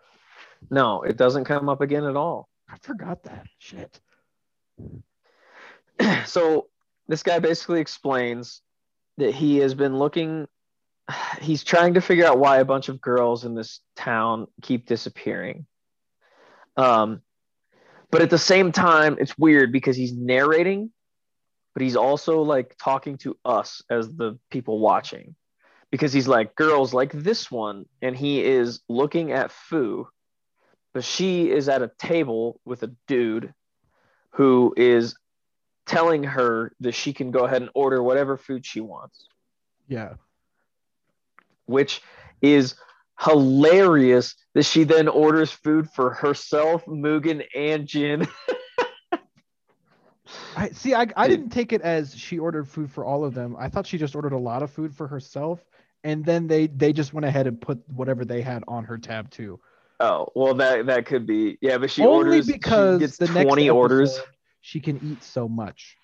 No, 0.69 1.01
it 1.03 1.17
doesn't 1.17 1.45
come 1.45 1.69
up 1.69 1.81
again 1.81 2.03
at 2.05 2.15
all. 2.15 2.49
I 2.69 2.77
forgot 2.81 3.23
that 3.23 3.45
shit. 3.59 3.99
so 6.25 6.67
this 7.07 7.23
guy 7.23 7.39
basically 7.39 7.81
explains 7.81 8.61
that 9.17 9.33
he 9.33 9.57
has 9.57 9.73
been 9.73 9.97
looking 9.97 10.47
he's 11.39 11.63
trying 11.63 11.93
to 11.93 12.01
figure 12.01 12.25
out 12.25 12.39
why 12.39 12.57
a 12.57 12.65
bunch 12.65 12.89
of 12.89 12.99
girls 12.99 13.45
in 13.45 13.53
this 13.53 13.79
town 13.95 14.47
keep 14.61 14.87
disappearing. 14.87 15.65
Um 16.77 17.21
but 18.11 18.21
at 18.21 18.29
the 18.29 18.37
same 18.37 18.71
time 18.71 19.17
it's 19.19 19.37
weird 19.37 19.71
because 19.71 19.95
he's 19.95 20.13
narrating 20.13 20.91
but 21.73 21.83
he's 21.83 21.95
also 21.95 22.41
like 22.41 22.75
talking 22.81 23.17
to 23.17 23.37
us 23.43 23.83
as 23.89 24.07
the 24.15 24.39
people 24.49 24.79
watching. 24.79 25.35
Because 25.91 26.13
he's 26.13 26.27
like 26.27 26.55
girls 26.55 26.93
like 26.93 27.11
this 27.11 27.51
one 27.51 27.85
and 28.01 28.15
he 28.15 28.43
is 28.43 28.81
looking 28.89 29.31
at 29.31 29.51
Fu 29.51 30.07
but 30.93 31.03
she 31.03 31.51
is 31.51 31.67
at 31.67 31.81
a 31.81 31.91
table 31.99 32.59
with 32.65 32.81
a 32.81 32.91
dude 33.05 33.53
who 34.31 34.73
is 34.77 35.15
telling 35.85 36.23
her 36.23 36.71
that 36.79 36.93
she 36.93 37.13
can 37.13 37.31
go 37.31 37.45
ahead 37.45 37.61
and 37.61 37.71
order 37.73 38.01
whatever 38.01 38.37
food 38.37 38.65
she 38.65 38.79
wants, 38.81 39.27
Yeah. 39.87 40.13
which 41.65 42.01
is 42.41 42.75
hilarious 43.19 44.35
that 44.53 44.63
she 44.65 44.83
then 44.83 45.07
orders 45.07 45.51
food 45.51 45.89
for 45.89 46.11
herself, 46.13 46.85
Mugen, 46.85 47.45
and 47.55 47.87
Jin. 47.87 48.27
I 50.57 50.69
see. 50.69 50.93
I 50.95 51.05
I 51.15 51.27
didn't 51.27 51.49
take 51.49 51.71
it 51.71 51.81
as 51.81 52.15
she 52.17 52.39
ordered 52.39 52.67
food 52.67 52.91
for 52.91 53.05
all 53.05 53.23
of 53.23 53.33
them. 53.35 53.55
I 53.59 53.69
thought 53.69 53.85
she 53.85 53.97
just 53.97 54.15
ordered 54.15 54.33
a 54.33 54.37
lot 54.39 54.63
of 54.63 54.71
food 54.71 54.95
for 54.95 55.07
herself, 55.07 55.63
and 56.03 56.25
then 56.25 56.47
they 56.47 56.67
they 56.67 56.93
just 56.93 57.13
went 57.13 57.25
ahead 57.25 57.45
and 57.45 57.61
put 57.61 57.87
whatever 57.89 58.25
they 58.25 58.41
had 58.41 58.63
on 58.67 58.85
her 58.85 58.97
tab 58.97 59.29
too. 59.29 59.59
Oh, 59.99 60.27
well, 60.35 60.55
that 60.55 60.87
that 60.87 61.05
could 61.05 61.27
be. 61.27 61.57
Yeah, 61.61 61.77
but 61.77 61.91
she 61.91 62.01
Only 62.03 62.15
orders, 62.37 62.47
because 62.47 62.99
she 63.01 63.05
gets 63.07 63.17
the 63.17 63.27
next 63.27 63.47
20 63.47 63.69
orders. 63.69 64.17
episode, 64.17 64.31
she 64.65 64.79
can 64.79 64.99
eat 65.03 65.23
so 65.23 65.47
much. 65.47 65.95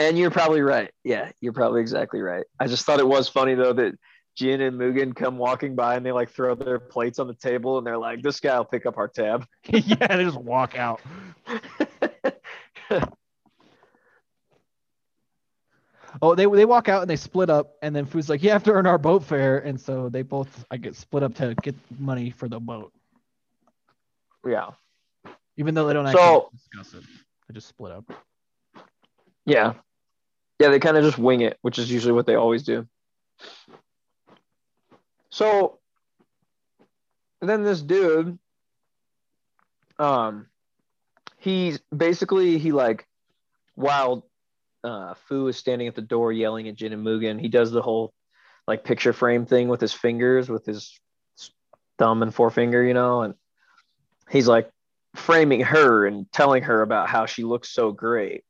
And 0.00 0.18
you're 0.18 0.32
probably 0.32 0.62
right. 0.62 0.90
Yeah, 1.04 1.30
you're 1.40 1.52
probably 1.52 1.80
exactly 1.80 2.20
right. 2.20 2.44
I 2.58 2.66
just 2.66 2.84
thought 2.84 2.98
it 2.98 3.06
was 3.06 3.28
funny, 3.28 3.54
though, 3.54 3.72
that 3.72 3.96
Jin 4.34 4.60
and 4.62 4.76
Mugen 4.76 5.14
come 5.14 5.38
walking 5.38 5.76
by 5.76 5.94
and 5.94 6.04
they 6.04 6.10
like 6.10 6.30
throw 6.30 6.56
their 6.56 6.80
plates 6.80 7.20
on 7.20 7.28
the 7.28 7.34
table 7.34 7.78
and 7.78 7.86
they're 7.86 7.96
like, 7.96 8.20
this 8.20 8.40
guy 8.40 8.58
will 8.58 8.64
pick 8.64 8.84
up 8.84 8.98
our 8.98 9.06
tab. 9.06 9.46
yeah, 9.68 10.16
they 10.16 10.24
just 10.24 10.40
walk 10.40 10.76
out. 10.76 11.00
Oh, 16.22 16.36
they 16.36 16.46
they 16.46 16.64
walk 16.64 16.88
out 16.88 17.02
and 17.02 17.10
they 17.10 17.16
split 17.16 17.50
up, 17.50 17.74
and 17.82 17.94
then 17.94 18.06
Fu's 18.06 18.28
like, 18.28 18.40
"You 18.40 18.50
have 18.50 18.62
to 18.64 18.70
earn 18.72 18.86
our 18.86 18.98
boat 18.98 19.24
fare," 19.24 19.58
and 19.58 19.80
so 19.80 20.08
they 20.08 20.22
both 20.22 20.64
I 20.70 20.76
get 20.76 20.94
split 20.94 21.24
up 21.24 21.34
to 21.34 21.56
get 21.60 21.74
money 21.98 22.30
for 22.30 22.48
the 22.48 22.60
boat, 22.60 22.92
yeah. 24.46 24.70
even 25.56 25.74
though 25.74 25.88
they 25.88 25.92
don't 25.92 26.06
So- 26.12 26.50
actually 26.52 26.58
discuss 26.82 26.94
it. 27.02 27.23
They 27.48 27.54
just 27.54 27.68
split 27.68 27.92
up. 27.92 28.04
Yeah. 29.44 29.74
Yeah, 30.58 30.68
they 30.70 30.78
kind 30.78 30.96
of 30.96 31.04
just 31.04 31.18
wing 31.18 31.40
it, 31.40 31.58
which 31.62 31.78
is 31.78 31.90
usually 31.90 32.12
what 32.12 32.26
they 32.26 32.36
always 32.36 32.62
do. 32.62 32.86
So 35.30 35.78
then 37.40 37.64
this 37.64 37.82
dude, 37.82 38.38
um, 39.98 40.46
he's 41.38 41.80
basically 41.94 42.58
he 42.58 42.72
like 42.72 43.06
while 43.74 44.26
uh 44.84 45.14
Fu 45.14 45.48
is 45.48 45.56
standing 45.56 45.88
at 45.88 45.94
the 45.94 46.02
door 46.02 46.32
yelling 46.32 46.68
at 46.68 46.76
Jin 46.76 46.92
and 46.92 47.04
Mugen, 47.04 47.40
he 47.40 47.48
does 47.48 47.70
the 47.70 47.82
whole 47.82 48.12
like 48.66 48.84
picture 48.84 49.12
frame 49.12 49.44
thing 49.44 49.68
with 49.68 49.80
his 49.80 49.92
fingers, 49.92 50.48
with 50.48 50.64
his 50.64 50.98
thumb 51.98 52.22
and 52.22 52.34
forefinger, 52.34 52.82
you 52.82 52.94
know, 52.94 53.22
and 53.22 53.34
he's 54.30 54.48
like 54.48 54.70
framing 55.14 55.60
her 55.60 56.06
and 56.06 56.30
telling 56.32 56.62
her 56.64 56.82
about 56.82 57.08
how 57.08 57.26
she 57.26 57.44
looks 57.44 57.70
so 57.70 57.92
great. 57.92 58.44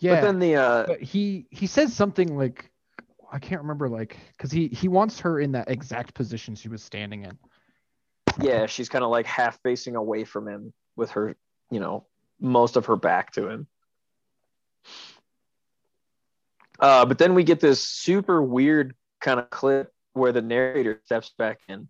Yeah, 0.00 0.16
But 0.16 0.22
then 0.22 0.38
the 0.38 0.56
uh 0.56 0.86
but 0.86 1.00
he 1.00 1.46
he 1.50 1.66
says 1.66 1.94
something 1.94 2.36
like 2.36 2.70
I 3.32 3.38
can't 3.38 3.62
remember 3.62 3.88
like 3.88 4.16
because 4.36 4.50
he 4.50 4.68
he 4.68 4.88
wants 4.88 5.20
her 5.20 5.40
in 5.40 5.52
that 5.52 5.70
exact 5.70 6.14
position 6.14 6.54
she 6.54 6.68
was 6.68 6.82
standing 6.82 7.24
in. 7.24 7.38
yeah, 8.40 8.66
she's 8.66 8.88
kind 8.88 9.04
of 9.04 9.10
like 9.10 9.26
half 9.26 9.60
facing 9.62 9.96
away 9.96 10.24
from 10.24 10.48
him 10.48 10.72
with 10.96 11.10
her, 11.12 11.36
you 11.70 11.80
know, 11.80 12.06
most 12.40 12.76
of 12.76 12.86
her 12.86 12.96
back 12.96 13.32
to 13.32 13.48
him. 13.48 13.66
Uh, 16.80 17.04
but 17.06 17.18
then 17.18 17.34
we 17.34 17.44
get 17.44 17.60
this 17.60 17.80
super 17.86 18.42
weird 18.42 18.94
kind 19.20 19.38
of 19.38 19.48
clip 19.50 19.92
where 20.12 20.32
the 20.32 20.42
narrator 20.42 21.00
steps 21.04 21.32
back 21.38 21.60
in, 21.68 21.88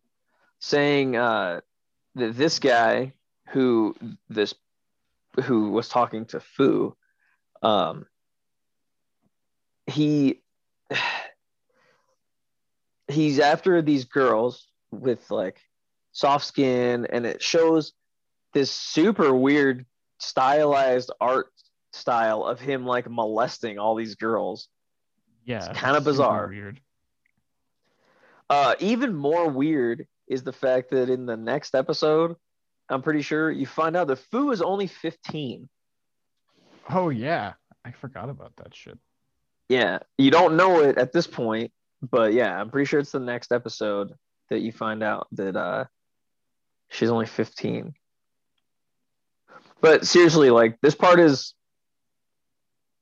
saying 0.61 1.17
uh, 1.17 1.61
that 2.15 2.37
this 2.37 2.59
guy 2.59 3.13
who 3.49 3.95
this 4.29 4.55
who 5.45 5.71
was 5.71 5.89
talking 5.89 6.27
to 6.27 6.41
Fu, 6.41 6.95
um, 7.63 8.07
he 9.87 10.41
he's 13.09 13.39
after 13.39 13.83
these 13.83 14.05
girls 14.05 14.67
with 14.91 15.31
like 15.31 15.61
soft 16.13 16.47
skin 16.47 17.07
and 17.11 17.27
it 17.27 17.43
shows 17.43 17.93
this 18.53 18.71
super 18.71 19.35
weird 19.35 19.85
stylized 20.19 21.11
art 21.21 21.47
style 21.93 22.45
of 22.45 22.61
him 22.61 22.87
like 22.87 23.09
molesting 23.11 23.79
all 23.79 23.95
these 23.95 24.15
girls 24.15 24.69
Yeah, 25.45 25.69
It's 25.69 25.79
kinda 25.79 26.01
bizarre. 26.01 26.49
Weird. 26.49 26.81
uh 28.49 28.75
even 28.79 29.15
more 29.15 29.49
weird 29.49 30.07
is 30.29 30.43
the 30.43 30.53
fact 30.53 30.91
that 30.91 31.11
in 31.11 31.27
the 31.27 31.37
next 31.37 31.75
episode 31.75 32.37
i'm 32.89 33.03
pretty 33.03 33.23
sure 33.23 33.51
you 33.51 33.67
find 33.67 33.97
out 33.97 34.07
that 34.09 34.17
fu 34.31 34.51
is 34.51 34.63
only 34.63 34.87
15 34.87 35.69
Oh 36.91 37.09
yeah, 37.09 37.55
I 37.83 37.93
forgot 37.93 38.29
about 38.29 38.53
that 38.57 38.75
shit. 38.75 38.99
yeah 39.69 40.01
you 40.19 40.31
don't 40.31 40.57
know 40.57 40.81
it 40.81 40.99
at 40.99 41.13
this 41.13 41.27
point 41.27 41.73
but 42.03 42.33
yeah 42.35 42.59
i'm 42.61 42.69
pretty 42.71 42.85
sure 42.87 43.01
it's 43.01 43.13
the 43.13 43.21
next 43.21 43.53
episode 43.53 44.13
that 44.51 44.61
you 44.61 44.71
find 44.73 45.03
out 45.03 45.27
that 45.33 45.57
uh 45.57 45.85
she's 46.91 47.09
only 47.11 47.27
15 47.27 47.95
but 49.81 50.07
seriously 50.07 50.51
like 50.51 50.79
this 50.83 50.95
part 50.95 51.19
is 51.21 51.55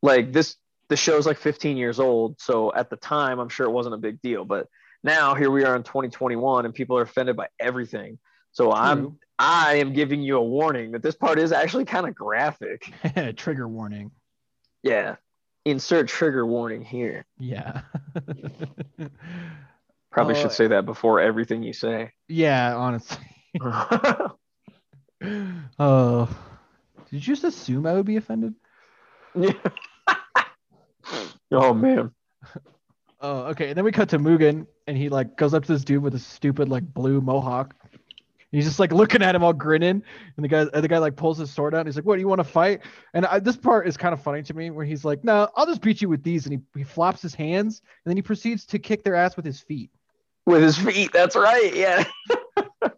like 0.03 0.33
this 0.33 0.57
the 0.89 0.97
show's 0.97 1.27
like 1.27 1.39
15 1.39 1.77
years 1.79 1.99
old. 1.99 2.39
So 2.39 2.71
at 2.75 2.91
the 2.91 2.97
time, 2.97 3.39
I'm 3.39 3.49
sure 3.49 3.67
it 3.67 3.71
wasn't 3.71 3.95
a 3.95 3.99
big 3.99 4.21
deal. 4.21 4.45
But 4.45 4.67
now 5.03 5.35
here 5.35 5.51
we 5.51 5.65
are 5.65 5.75
in 5.77 5.83
2021 5.83 6.65
and 6.65 6.75
people 6.75 6.97
are 6.99 7.03
offended 7.03 7.37
by 7.37 7.49
everything. 7.61 8.19
So 8.53 8.73
I'm. 8.73 9.19
I 9.39 9.77
am 9.77 9.93
giving 9.93 10.23
you 10.23 10.37
a 10.37 10.43
warning 10.43 10.93
that 10.93 11.03
this 11.03 11.17
part 11.17 11.39
is 11.41 11.51
actually 11.51 11.85
kind 11.85 12.07
of 12.07 12.15
graphic. 12.15 12.93
Trigger 13.37 13.67
warning. 13.67 14.13
Yeah. 14.85 15.17
Insert 15.65 16.07
trigger 16.09 16.47
warning 16.47 16.83
here. 16.83 17.25
Yeah. 17.39 17.81
Probably 20.13 20.35
Oh, 20.35 20.39
should 20.43 20.53
say 20.53 20.69
that 20.69 20.85
before 20.87 21.21
everything 21.21 21.63
you 21.63 21.73
say. 21.73 22.13
yeah, 22.29 22.75
honestly. 22.77 23.19
Oh. 25.79 26.29
Did 27.11 27.13
you 27.27 27.35
just 27.35 27.45
assume 27.45 27.87
I 27.87 27.93
would 27.95 28.07
be 28.07 28.17
offended? 28.17 28.55
Yeah. 29.35 29.53
oh 31.53 31.73
man. 31.75 32.11
Oh, 33.21 33.43
okay. 33.51 33.69
And 33.69 33.77
then 33.77 33.85
we 33.85 33.93
cut 33.93 34.09
to 34.11 34.19
Mugen, 34.19 34.67
and 34.87 34.97
he 34.97 35.09
like 35.09 35.37
goes 35.37 35.55
up 35.55 35.65
to 35.65 35.73
this 35.73 35.85
dude 35.85 36.03
with 36.03 36.15
a 36.15 36.19
stupid 36.19 36.69
like 36.69 36.85
blue 36.93 37.21
mohawk. 37.21 37.75
He's 38.51 38.67
just 38.67 38.79
like 38.79 38.93
looking 38.93 39.23
at 39.23 39.35
him 39.35 39.43
all 39.43 39.55
grinning, 39.55 40.03
and 40.37 40.45
the 40.45 40.49
guy, 40.49 40.65
the 40.65 40.87
guy 40.87 40.99
like 40.99 41.17
pulls 41.17 41.39
his 41.39 41.51
sword 41.51 41.75
out. 41.75 41.81
And 41.81 41.89
he's 41.89 41.97
like, 41.97 42.05
"What 42.05 42.17
do 42.17 42.21
you 42.21 42.29
want 42.29 42.41
to 42.41 42.45
fight?" 42.45 42.83
And 43.15 43.25
I, 43.25 43.39
this 43.39 43.57
part 43.57 43.89
is 43.89 43.97
kind 43.97 44.13
of 44.13 44.23
funny 44.23 44.43
to 44.43 44.53
me, 44.53 44.71
where 44.71 44.85
he's 44.85 45.07
like, 45.07 45.25
"No, 45.25 45.49
I'll 45.57 45.65
just 45.65 45.81
beat 45.81 46.03
you 46.03 46.11
with 46.11 46.23
these," 46.23 46.45
and 46.45 46.53
he, 46.53 46.79
he 46.79 46.85
flops 46.85 47.23
his 47.23 47.35
hands, 47.35 47.81
and 48.05 48.11
then 48.11 48.17
he 48.17 48.23
proceeds 48.23 48.67
to 48.67 48.79
kick 48.79 49.05
their 49.05 49.15
ass 49.15 49.37
with 49.37 49.47
his 49.47 49.61
feet. 49.61 49.91
With 50.45 50.63
his 50.63 50.77
feet. 50.77 51.13
That's 51.15 51.35
right. 51.35 51.75
Yeah. 51.75 52.05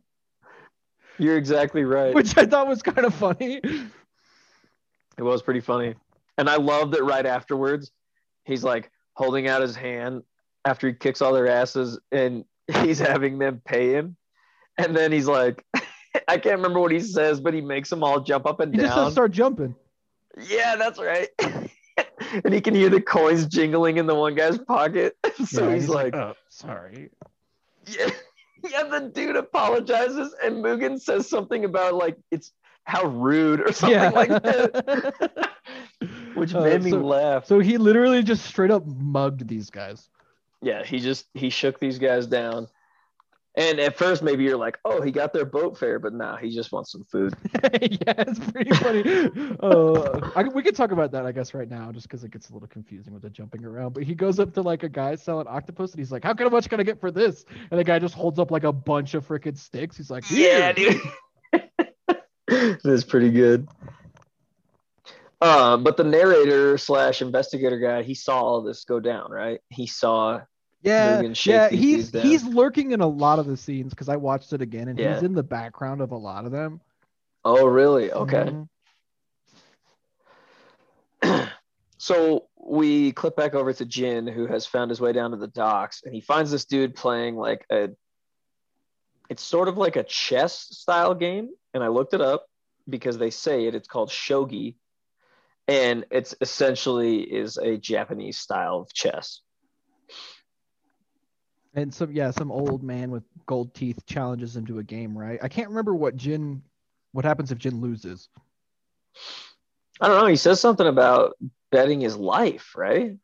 You're 1.18 1.36
exactly 1.36 1.84
right. 1.84 2.12
which 2.14 2.36
I 2.36 2.46
thought 2.46 2.66
was 2.66 2.82
kind 2.82 3.06
of 3.06 3.14
funny. 3.14 3.60
It 5.16 5.22
was 5.22 5.42
pretty 5.42 5.60
funny. 5.60 5.94
And 6.36 6.50
I 6.50 6.56
love 6.56 6.90
that 6.90 7.04
right 7.04 7.24
afterwards, 7.24 7.92
he's 8.44 8.64
like 8.64 8.90
holding 9.12 9.46
out 9.46 9.62
his 9.62 9.76
hand 9.76 10.24
after 10.64 10.86
he 10.88 10.94
kicks 10.94 11.20
all 11.22 11.32
their 11.32 11.48
asses 11.48 11.98
and 12.12 12.44
he's 12.82 12.98
having 12.98 13.38
them 13.38 13.60
pay 13.64 13.92
him. 13.92 14.16
And 14.78 14.96
then 14.96 15.12
he's 15.12 15.26
like, 15.28 15.64
I 16.28 16.38
can't 16.38 16.56
remember 16.56 16.80
what 16.80 16.92
he 16.92 17.00
says, 17.00 17.40
but 17.40 17.54
he 17.54 17.60
makes 17.60 17.90
them 17.90 18.02
all 18.02 18.20
jump 18.20 18.46
up 18.46 18.60
and 18.60 18.74
He 18.74 18.80
just 18.80 18.94
down. 18.94 19.06
says 19.06 19.12
start 19.12 19.32
jumping. 19.32 19.74
yeah, 20.48 20.76
that's 20.76 20.98
right. 20.98 21.28
and 22.44 22.52
he 22.54 22.60
can 22.60 22.74
hear 22.74 22.88
the 22.88 23.00
coins 23.00 23.46
jingling 23.46 23.98
in 23.98 24.06
the 24.06 24.14
one 24.14 24.34
guy's 24.34 24.58
pocket. 24.58 25.16
so 25.44 25.68
Yeah, 25.68 25.74
he's, 25.74 25.88
like, 25.88 26.14
"Oh, 26.14 26.34
sorry. 26.48 27.10
yeah. 27.86 28.10
yeah, 28.68 28.82
the 28.84 29.10
dude 29.12 29.36
apologizes 29.36 30.34
and 30.42 30.56
Mugen 30.64 31.00
says 31.00 31.28
something 31.28 31.64
about 31.64 31.94
like 31.94 32.16
it's 32.30 32.52
how 32.84 33.04
rude 33.06 33.60
or 33.60 33.72
something 33.72 33.98
Yeah. 33.98 34.10
like 34.10 34.28
that. 34.30 35.50
Which 36.34 36.54
Uh, 36.54 36.60
made 36.62 36.82
me 36.82 36.90
so- 36.90 36.98
laugh. 37.04 37.46
So 37.46 37.60
he 37.60 37.78
literally 37.78 38.22
just 38.22 38.44
straight 38.44 38.70
up 38.70 38.84
mugged 38.86 39.46
these 39.48 39.70
guys. 39.70 40.08
Yeah, 40.64 40.84
he 40.84 40.98
just 40.98 41.26
he 41.34 41.50
shook 41.50 41.78
these 41.78 41.98
guys 41.98 42.26
down. 42.26 42.68
And 43.56 43.78
at 43.78 43.96
first, 43.96 44.20
maybe 44.20 44.42
you're 44.42 44.56
like, 44.56 44.80
"Oh, 44.84 45.00
he 45.00 45.12
got 45.12 45.32
their 45.32 45.44
boat 45.44 45.78
fare," 45.78 46.00
but 46.00 46.12
nah, 46.12 46.36
he 46.36 46.50
just 46.50 46.72
wants 46.72 46.90
some 46.90 47.04
food. 47.04 47.34
yeah, 47.54 48.14
it's 48.18 48.40
pretty 48.50 48.70
funny. 48.72 49.04
Uh, 49.60 50.30
I, 50.34 50.42
we 50.42 50.62
could 50.62 50.74
talk 50.74 50.90
about 50.90 51.12
that, 51.12 51.24
I 51.24 51.32
guess, 51.32 51.54
right 51.54 51.68
now, 51.68 51.92
just 51.92 52.08
because 52.08 52.24
it 52.24 52.32
gets 52.32 52.50
a 52.50 52.52
little 52.52 52.68
confusing 52.68 53.12
with 53.12 53.22
the 53.22 53.30
jumping 53.30 53.64
around. 53.64 53.94
But 53.94 54.02
he 54.02 54.14
goes 54.14 54.40
up 54.40 54.52
to 54.54 54.62
like 54.62 54.82
a 54.82 54.88
guy 54.88 55.14
selling 55.14 55.46
octopus, 55.46 55.92
and 55.92 56.00
he's 56.00 56.10
like, 56.10 56.24
"How 56.24 56.34
much 56.34 56.68
can 56.68 56.80
I 56.80 56.82
get 56.82 57.00
for 57.00 57.10
this?" 57.10 57.44
And 57.70 57.78
the 57.78 57.84
guy 57.84 58.00
just 58.00 58.14
holds 58.14 58.40
up 58.40 58.50
like 58.50 58.64
a 58.64 58.72
bunch 58.72 59.14
of 59.14 59.26
freaking 59.26 59.56
sticks. 59.56 59.96
He's 59.96 60.10
like, 60.10 60.24
Yeah, 60.30 60.72
dude, 60.72 61.00
that's 62.82 63.04
pretty 63.04 63.30
good. 63.30 63.68
Um, 65.40 65.84
but 65.84 65.96
the 65.96 66.04
narrator 66.04 66.78
slash 66.78 67.20
investigator 67.20 67.78
guy, 67.78 68.02
he 68.02 68.14
saw 68.14 68.40
all 68.40 68.62
this 68.62 68.84
go 68.84 68.98
down, 68.98 69.30
right? 69.30 69.60
He 69.68 69.86
saw, 69.86 70.40
Yeah, 70.84 71.22
yeah, 71.44 71.70
he's 71.70 72.12
he's 72.12 72.44
lurking 72.44 72.92
in 72.92 73.00
a 73.00 73.06
lot 73.06 73.38
of 73.38 73.46
the 73.46 73.56
scenes 73.56 73.90
because 73.90 74.10
I 74.10 74.16
watched 74.16 74.52
it 74.52 74.60
again, 74.60 74.88
and 74.88 74.98
Yeah. 74.98 75.14
he's 75.14 75.22
in 75.22 75.32
the 75.32 75.42
background 75.42 76.02
of 76.02 76.12
a 76.12 76.16
lot 76.16 76.44
of 76.44 76.52
them. 76.52 76.80
oh, 77.46 77.66
really? 77.66 78.12
Okay. 78.12 78.54
Mhm. 81.22 81.50
So 81.96 82.48
we 82.58 83.12
clip 83.12 83.34
back 83.34 83.54
over 83.54 83.72
to 83.72 83.84
Jin, 83.86 84.26
who 84.26 84.46
has 84.46 84.66
found 84.66 84.90
his 84.90 85.00
way 85.00 85.12
down 85.12 85.30
to 85.30 85.38
the 85.38 85.46
docks, 85.46 86.02
and 86.04 86.14
he 86.14 86.20
finds 86.20 86.50
this 86.50 86.66
dude 86.66 86.94
playing 86.94 87.34
like 87.36 87.64
a. 87.70 87.90
It's 89.30 89.42
sort 89.42 89.68
of 89.68 89.78
like 89.78 89.96
a 89.96 90.02
chess 90.02 90.52
style 90.52 91.14
game, 91.14 91.48
and 91.72 91.82
I 91.82 91.88
looked 91.88 92.12
it 92.12 92.20
up 92.20 92.44
because 92.86 93.16
they 93.16 93.30
say 93.30 93.64
it. 93.66 93.74
It's 93.74 93.88
called 93.88 94.10
shogi, 94.10 94.74
and 95.66 96.04
it's 96.10 96.34
essentially 96.42 97.22
is 97.22 97.56
a 97.56 97.78
Japanese 97.78 98.36
style 98.36 98.80
of 98.80 98.92
chess. 98.92 99.40
And 101.74 101.92
some 101.92 102.12
yeah, 102.12 102.30
some 102.30 102.52
old 102.52 102.82
man 102.82 103.10
with 103.10 103.24
gold 103.46 103.74
teeth 103.74 104.06
challenges 104.06 104.56
him 104.56 104.66
to 104.66 104.78
a 104.78 104.82
game, 104.84 105.16
right? 105.16 105.40
I 105.42 105.48
can't 105.48 105.68
remember 105.68 105.94
what 105.94 106.16
Jin, 106.16 106.62
what 107.12 107.24
happens 107.24 107.50
if 107.50 107.58
Jin 107.58 107.80
loses. 107.80 108.28
I 110.00 110.08
don't 110.08 110.20
know. 110.20 110.26
He 110.26 110.36
says 110.36 110.60
something 110.60 110.86
about 110.86 111.36
betting 111.72 112.00
his 112.00 112.16
life, 112.16 112.74
right? 112.76 113.16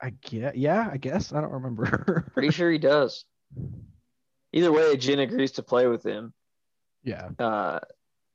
I 0.00 0.10
get 0.10 0.56
yeah, 0.56 0.88
I 0.90 0.96
guess 0.96 1.32
I 1.32 1.40
don't 1.40 1.52
remember. 1.52 2.30
Pretty 2.34 2.50
sure 2.50 2.70
he 2.70 2.78
does. 2.78 3.24
Either 4.52 4.72
way, 4.72 4.96
Jin 4.96 5.18
agrees 5.18 5.52
to 5.52 5.62
play 5.62 5.86
with 5.86 6.04
him. 6.04 6.32
yeah, 7.02 7.30
Uh, 7.38 7.80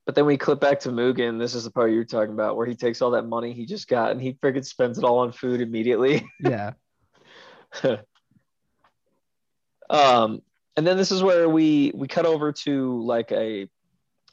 but 0.05 0.15
then 0.15 0.25
we 0.25 0.37
clip 0.37 0.59
back 0.59 0.79
to 0.81 0.89
Mugen. 0.89 1.39
This 1.39 1.55
is 1.55 1.63
the 1.63 1.71
part 1.71 1.91
you 1.91 1.97
were 1.97 2.05
talking 2.05 2.33
about, 2.33 2.57
where 2.57 2.65
he 2.65 2.75
takes 2.75 3.01
all 3.01 3.11
that 3.11 3.25
money 3.27 3.53
he 3.53 3.65
just 3.65 3.87
got 3.87 4.11
and 4.11 4.21
he 4.21 4.33
freaking 4.33 4.65
spends 4.65 4.97
it 4.97 5.03
all 5.03 5.19
on 5.19 5.31
food 5.31 5.61
immediately. 5.61 6.27
yeah, 6.39 6.73
um, 9.91 10.41
and 10.75 10.87
then 10.87 10.97
this 10.97 11.11
is 11.11 11.21
where 11.21 11.47
we 11.49 11.91
we 11.93 12.07
cut 12.07 12.25
over 12.25 12.51
to 12.51 13.01
like 13.03 13.31
a 13.31 13.69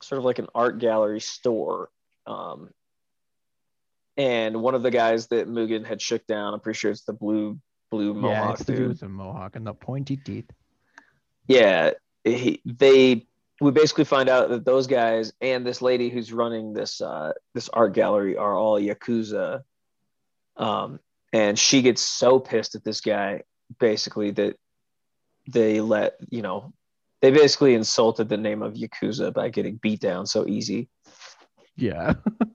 sort 0.01 0.19
of 0.19 0.25
like 0.25 0.39
an 0.39 0.47
art 0.55 0.79
gallery 0.79 1.21
store. 1.21 1.91
Um, 2.27 2.71
and 4.17 4.63
one 4.63 4.75
of 4.75 4.83
the 4.83 4.91
guys 4.91 5.27
that 5.29 5.49
Mugen 5.49 5.87
had 5.87 6.01
shook 6.01 6.27
down, 6.27 6.55
I'm 6.55 6.61
pretty 6.61 6.79
sure 6.79 6.91
it's 6.91 7.05
the 7.05 7.13
blue 7.13 7.59
blue 7.91 8.15
yeah. 8.15 8.21
mohawk 8.21 8.61
It's 8.61 8.65
the 8.65 8.73
dude 8.73 8.79
dude. 8.81 8.89
with 8.89 9.01
the 9.01 9.09
mohawk 9.09 9.57
and 9.57 9.67
the 9.67 9.75
pointy 9.75 10.17
teeth. 10.17 10.51
yeah 11.47 11.93
he, 12.25 12.61
they 12.65 13.27
we 13.61 13.71
basically 13.71 14.05
find 14.05 14.29
out 14.29 14.51
that 14.51 14.65
those 14.65 14.87
guys 14.87 15.33
and 15.41 15.67
this 15.67 15.81
lady 15.81 16.11
who's 16.11 16.31
running 16.33 16.75
this 16.75 17.01
uh 17.01 17.33
this 17.55 17.69
art 17.71 17.95
gallery 17.95 18.37
are 18.37 18.55
all 18.55 18.79
yakuza 18.79 19.63
um 20.59 21.01
and 21.33 21.59
she 21.59 21.81
gets 21.81 22.03
so 22.03 22.39
pissed 22.39 22.75
at 22.75 22.85
this 22.85 23.01
guy 23.01 23.43
basically 23.79 24.31
that 24.33 24.57
they 25.49 25.81
let 25.81 26.17
you 26.31 26.43
know 26.43 26.73
they 27.21 27.31
basically 27.33 27.75
insulted 27.75 28.29
the 28.29 28.37
name 28.37 28.63
of 28.63 28.75
yakuza 28.75 29.33
by 29.33 29.49
getting 29.49 29.77
beat 29.83 30.01
down 30.01 30.27
so 30.27 30.47
easy 30.47 30.89
Yeah, 31.77 32.15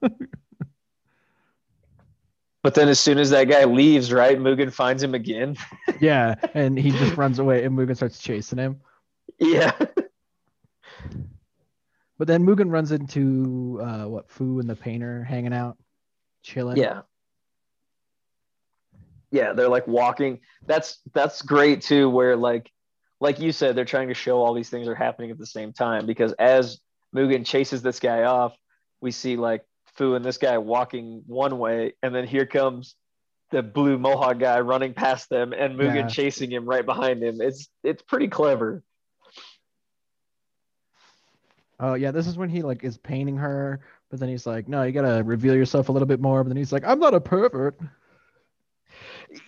but 2.62 2.74
then 2.74 2.88
as 2.88 2.98
soon 3.00 3.18
as 3.18 3.30
that 3.30 3.44
guy 3.44 3.64
leaves 3.64 4.12
right 4.12 4.38
mugen 4.38 4.72
finds 4.72 5.02
him 5.02 5.14
again 5.14 5.56
yeah, 6.00 6.34
and 6.54 6.78
he 6.78 6.90
just 6.90 7.16
runs 7.16 7.38
away, 7.38 7.64
and 7.64 7.76
Mugen 7.76 7.96
starts 7.96 8.18
chasing 8.18 8.58
him. 8.58 8.80
yeah 9.38 9.72
But 12.16 12.28
then 12.28 12.46
Mugen 12.46 12.70
runs 12.70 12.92
into 12.92 13.80
uh, 13.82 14.04
what 14.04 14.30
Fu 14.30 14.60
and 14.60 14.70
the 14.70 14.76
painter 14.76 15.24
hanging 15.24 15.52
out, 15.52 15.76
chilling. 16.42 16.76
Yeah. 16.76 17.02
Yeah, 19.32 19.52
they're 19.52 19.68
like 19.68 19.88
walking. 19.88 20.40
That's 20.64 21.00
that's 21.12 21.42
great 21.42 21.82
too, 21.82 22.08
where 22.08 22.36
like 22.36 22.70
like 23.20 23.38
you 23.40 23.52
said, 23.52 23.76
they're 23.76 23.84
trying 23.84 24.08
to 24.08 24.14
show 24.14 24.42
all 24.42 24.54
these 24.54 24.70
things 24.70 24.88
are 24.88 24.94
happening 24.94 25.30
at 25.30 25.38
the 25.38 25.46
same 25.46 25.72
time 25.72 26.06
because 26.06 26.32
as 26.34 26.80
Mugen 27.14 27.46
chases 27.46 27.80
this 27.82 28.00
guy 28.00 28.24
off, 28.24 28.56
we 29.00 29.10
see 29.10 29.36
like 29.36 29.64
Fu 29.94 30.14
and 30.14 30.24
this 30.24 30.38
guy 30.38 30.58
walking 30.58 31.22
one 31.26 31.58
way, 31.58 31.94
and 32.02 32.14
then 32.14 32.26
here 32.26 32.46
comes 32.46 32.96
the 33.50 33.62
blue 33.62 33.98
mohawk 33.98 34.38
guy 34.38 34.58
running 34.60 34.92
past 34.94 35.28
them 35.28 35.52
and 35.52 35.78
Mugen 35.78 35.94
Yeah. 35.94 36.06
chasing 36.08 36.50
him 36.50 36.66
right 36.66 36.84
behind 36.84 37.22
him. 37.22 37.40
It's 37.40 37.68
it's 37.84 38.02
pretty 38.02 38.28
clever. 38.28 38.82
Oh 41.80 41.94
yeah, 41.94 42.10
this 42.10 42.26
is 42.26 42.36
when 42.36 42.48
he 42.48 42.62
like 42.62 42.84
is 42.84 42.96
painting 42.96 43.36
her, 43.36 43.80
but 44.10 44.20
then 44.20 44.28
he's 44.28 44.46
like, 44.46 44.68
"No, 44.68 44.82
you 44.82 44.92
gotta 44.92 45.22
reveal 45.22 45.54
yourself 45.54 45.88
a 45.88 45.92
little 45.92 46.06
bit 46.06 46.20
more." 46.20 46.42
But 46.42 46.48
then 46.50 46.56
he's 46.56 46.72
like, 46.72 46.84
"I'm 46.84 46.98
not 46.98 47.14
a 47.14 47.20
pervert." 47.20 47.78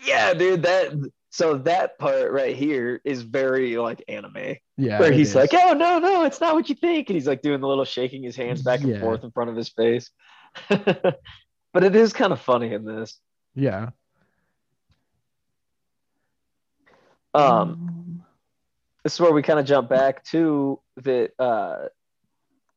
Yeah, 0.04 0.34
dude, 0.34 0.62
that 0.62 0.92
so 1.36 1.58
that 1.58 1.98
part 1.98 2.32
right 2.32 2.56
here 2.56 2.98
is 3.04 3.20
very 3.20 3.76
like 3.76 4.02
anime. 4.08 4.56
Yeah, 4.78 4.98
where 4.98 5.12
he's 5.12 5.28
is. 5.28 5.34
like, 5.34 5.50
"Oh 5.52 5.74
no, 5.74 5.98
no, 5.98 6.24
it's 6.24 6.40
not 6.40 6.54
what 6.54 6.70
you 6.70 6.74
think," 6.74 7.10
and 7.10 7.14
he's 7.14 7.26
like 7.26 7.42
doing 7.42 7.60
the 7.60 7.68
little 7.68 7.84
shaking 7.84 8.22
his 8.22 8.36
hands 8.36 8.62
back 8.62 8.80
and 8.80 8.92
Yeah. 8.94 9.00
forth 9.00 9.22
in 9.22 9.30
front 9.32 9.50
of 9.50 9.56
his 9.56 9.68
face. 9.68 10.10
but 10.70 11.84
it 11.84 11.94
is 11.94 12.14
kind 12.14 12.32
of 12.32 12.40
funny 12.40 12.72
in 12.72 12.86
this. 12.86 13.20
"Yeah." 13.54 13.90
Um, 17.34 18.24
this 19.04 19.12
is 19.12 19.20
where 19.20 19.32
we 19.32 19.42
kind 19.42 19.60
of 19.60 19.66
jump 19.66 19.90
back 19.90 20.24
to 20.26 20.80
that. 21.02 21.32
Uh, 21.38 21.88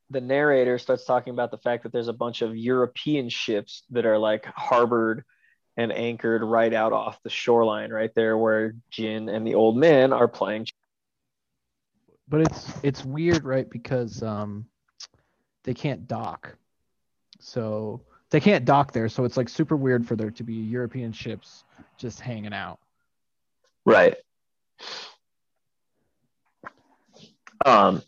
the 0.10 0.20
narrator 0.20 0.78
starts 0.80 1.06
talking 1.06 1.32
about 1.32 1.52
the 1.52 1.60
fact 1.60 1.84
that 1.84 1.94
there's 1.94 2.10
a 2.10 2.14
bunch 2.14 2.42
of 2.42 2.58
European 2.58 3.30
ships 3.30 3.84
that 3.92 4.06
are 4.06 4.18
like 4.18 4.44
harbored 4.44 5.24
and 5.80 5.94
anchored 5.94 6.44
right 6.44 6.74
out 6.74 6.92
off 6.92 7.24
the 7.24 7.30
shoreline, 7.30 7.90
right 7.90 8.14
there 8.14 8.38
where 8.38 8.76
Jin 8.92 9.30
and 9.30 9.48
the 9.48 9.56
old 9.56 9.78
man 9.78 10.12
are 10.12 10.28
playing. 10.28 10.68
But 12.28 12.42
it's 12.42 12.74
it's 12.84 13.06
weird, 13.06 13.46
right? 13.46 13.68
Because 13.70 14.22
um, 14.22 14.66
they 15.64 15.74
can't 15.74 16.06
dock, 16.06 16.58
so 17.40 18.02
they 18.30 18.42
can't 18.42 18.66
dock 18.66 18.92
there. 18.92 19.08
So 19.08 19.24
it's 19.24 19.38
like 19.38 19.48
super 19.48 19.78
weird 19.78 20.06
for 20.06 20.18
there 20.18 20.32
to 20.32 20.44
be 20.44 20.56
European 20.56 21.14
ships 21.14 21.64
just 21.98 22.20
hanging 22.20 22.54
out. 22.54 22.80
Right. 23.86 24.18
Um. 27.66 28.02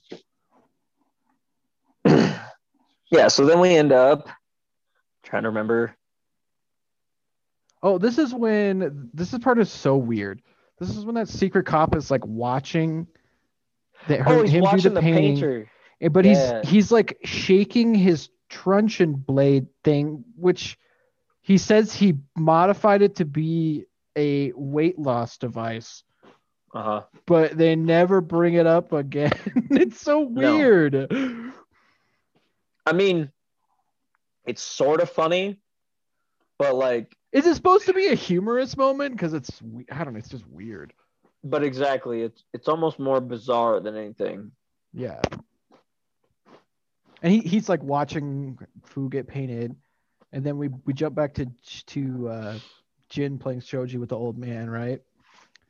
yeah. 2.05 3.29
So 3.29 3.45
then 3.45 3.61
we 3.61 3.77
end 3.77 3.93
up 3.93 4.27
trying 5.23 5.43
to 5.43 5.49
remember. 5.49 5.95
Oh, 7.83 7.97
this 7.97 8.17
is 8.17 8.33
when 8.33 9.09
this 9.13 9.33
is 9.33 9.39
part 9.39 9.59
is 9.59 9.71
so 9.71 9.97
weird. 9.97 10.41
This 10.79 10.95
is 10.95 11.05
when 11.05 11.15
that 11.15 11.27
secret 11.27 11.65
cop 11.65 11.95
is 11.95 12.09
like 12.11 12.25
watching 12.25 13.07
that 14.07 14.19
her, 14.21 14.35
oh, 14.39 14.41
he's 14.43 14.51
him 14.51 14.59
do 14.61 14.63
watching 14.63 14.93
the 14.93 14.95
the 14.95 15.01
painting, 15.01 15.35
painter. 15.35 15.69
eh, 16.01 16.07
but 16.09 16.25
Yeah. 16.25 16.61
he's 16.61 16.69
he's 16.69 16.91
like 16.91 17.17
shaking 17.23 17.93
his 17.95 18.29
truncheon 18.49 19.13
blade 19.13 19.67
thing, 19.83 20.23
which 20.35 20.77
he 21.41 21.57
says 21.57 21.93
he 21.93 22.17
modified 22.35 23.01
it 23.01 23.15
to 23.15 23.25
be 23.25 23.85
a 24.15 24.51
weight 24.55 24.99
loss 24.99 25.37
device, 25.37 26.03
Uh 26.73 26.83
huh. 26.83 27.01
but 27.25 27.57
they 27.57 27.75
never 27.75 28.21
bring 28.21 28.55
it 28.55 28.67
up 28.67 28.91
again. 28.93 29.31
it's 29.71 29.99
so 30.01 30.21
weird. 30.21 30.93
No. 30.93 31.07
weird. 31.09 31.53
I 32.85 32.93
mean, 32.93 33.31
it's 34.45 34.61
sort 34.61 35.01
of 35.01 35.09
funny, 35.09 35.59
but 36.57 36.75
like, 36.75 37.15
Is 37.31 37.45
it 37.45 37.55
supposed 37.55 37.85
to 37.85 37.93
be 37.93 38.07
a 38.07 38.15
humorous 38.15 38.75
moment? 38.77 39.13
Because 39.13 39.33
it's 39.33 39.61
I 39.91 40.03
don't 40.03 40.13
know. 40.13 40.19
It's 40.19 40.29
just 40.29 40.47
weird. 40.47 40.93
but 41.43 41.63
exactly, 41.63 42.21
it's 42.23 42.43
it's 42.53 42.67
almost 42.67 42.99
more 42.99 43.21
bizarre 43.21 43.79
than 43.79 43.95
anything. 43.95 44.51
Yeah. 44.93 45.21
And 47.23 47.31
he, 47.33 47.39
he's 47.39 47.69
like 47.69 47.83
watching 47.83 48.57
Fu 48.83 49.09
get 49.09 49.27
painted, 49.27 49.75
and 50.31 50.43
then 50.43 50.57
we 50.57 50.69
we 50.85 50.93
jump 50.93 51.15
back 51.15 51.33
to 51.35 51.47
to 51.87 52.29
uh, 52.29 52.59
Jin 53.09 53.37
playing 53.37 53.61
Shoji 53.61 53.97
with 53.97 54.09
the 54.09 54.17
old 54.17 54.37
man, 54.37 54.69
right? 54.69 55.01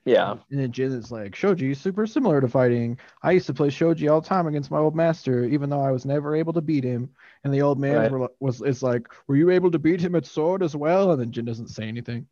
Yeah. 0.03 0.31
And 0.49 0.59
then 0.59 0.71
Jin 0.71 0.91
is 0.93 1.11
like, 1.11 1.35
Shoji, 1.35 1.71
is 1.71 1.79
super 1.79 2.07
similar 2.07 2.41
to 2.41 2.47
fighting. 2.47 2.97
I 3.21 3.31
used 3.33 3.45
to 3.47 3.53
play 3.53 3.69
Shoji 3.69 4.07
all 4.07 4.21
the 4.21 4.27
time 4.27 4.47
against 4.47 4.71
my 4.71 4.79
old 4.79 4.95
master, 4.95 5.43
even 5.45 5.69
though 5.69 5.81
I 5.81 5.91
was 5.91 6.05
never 6.05 6.35
able 6.35 6.53
to 6.53 6.61
beat 6.61 6.83
him. 6.83 7.11
And 7.43 7.53
the 7.53 7.61
old 7.61 7.79
man 7.79 7.95
Right. 7.95 8.11
were, 8.11 8.29
was 8.39 8.61
is 8.61 8.81
like, 8.81 9.07
Were 9.27 9.35
you 9.35 9.51
able 9.51 9.69
to 9.71 9.79
beat 9.79 10.01
him 10.01 10.15
at 10.15 10.25
sword 10.25 10.63
as 10.63 10.75
well? 10.75 11.11
And 11.11 11.21
then 11.21 11.31
Jin 11.31 11.45
doesn't 11.45 11.69
say 11.69 11.83
anything. 11.87 12.27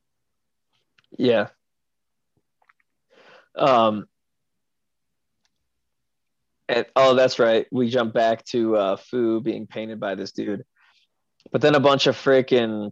Yeah. 1.18 1.50
Um. 3.56 4.08
And 6.68 6.86
oh, 6.96 7.16
that's 7.16 7.40
right. 7.40 7.66
We 7.72 7.90
jump 7.90 8.14
back 8.14 8.46
to 8.46 8.76
uh, 8.78 8.96
Fu 8.96 9.42
being 9.42 9.66
painted 9.66 10.00
by 10.00 10.14
this 10.16 10.32
dude, 10.32 10.66
but 11.52 11.62
then 11.62 11.74
a 11.74 11.80
bunch 11.80 12.06
of 12.06 12.16
freaking 12.16 12.92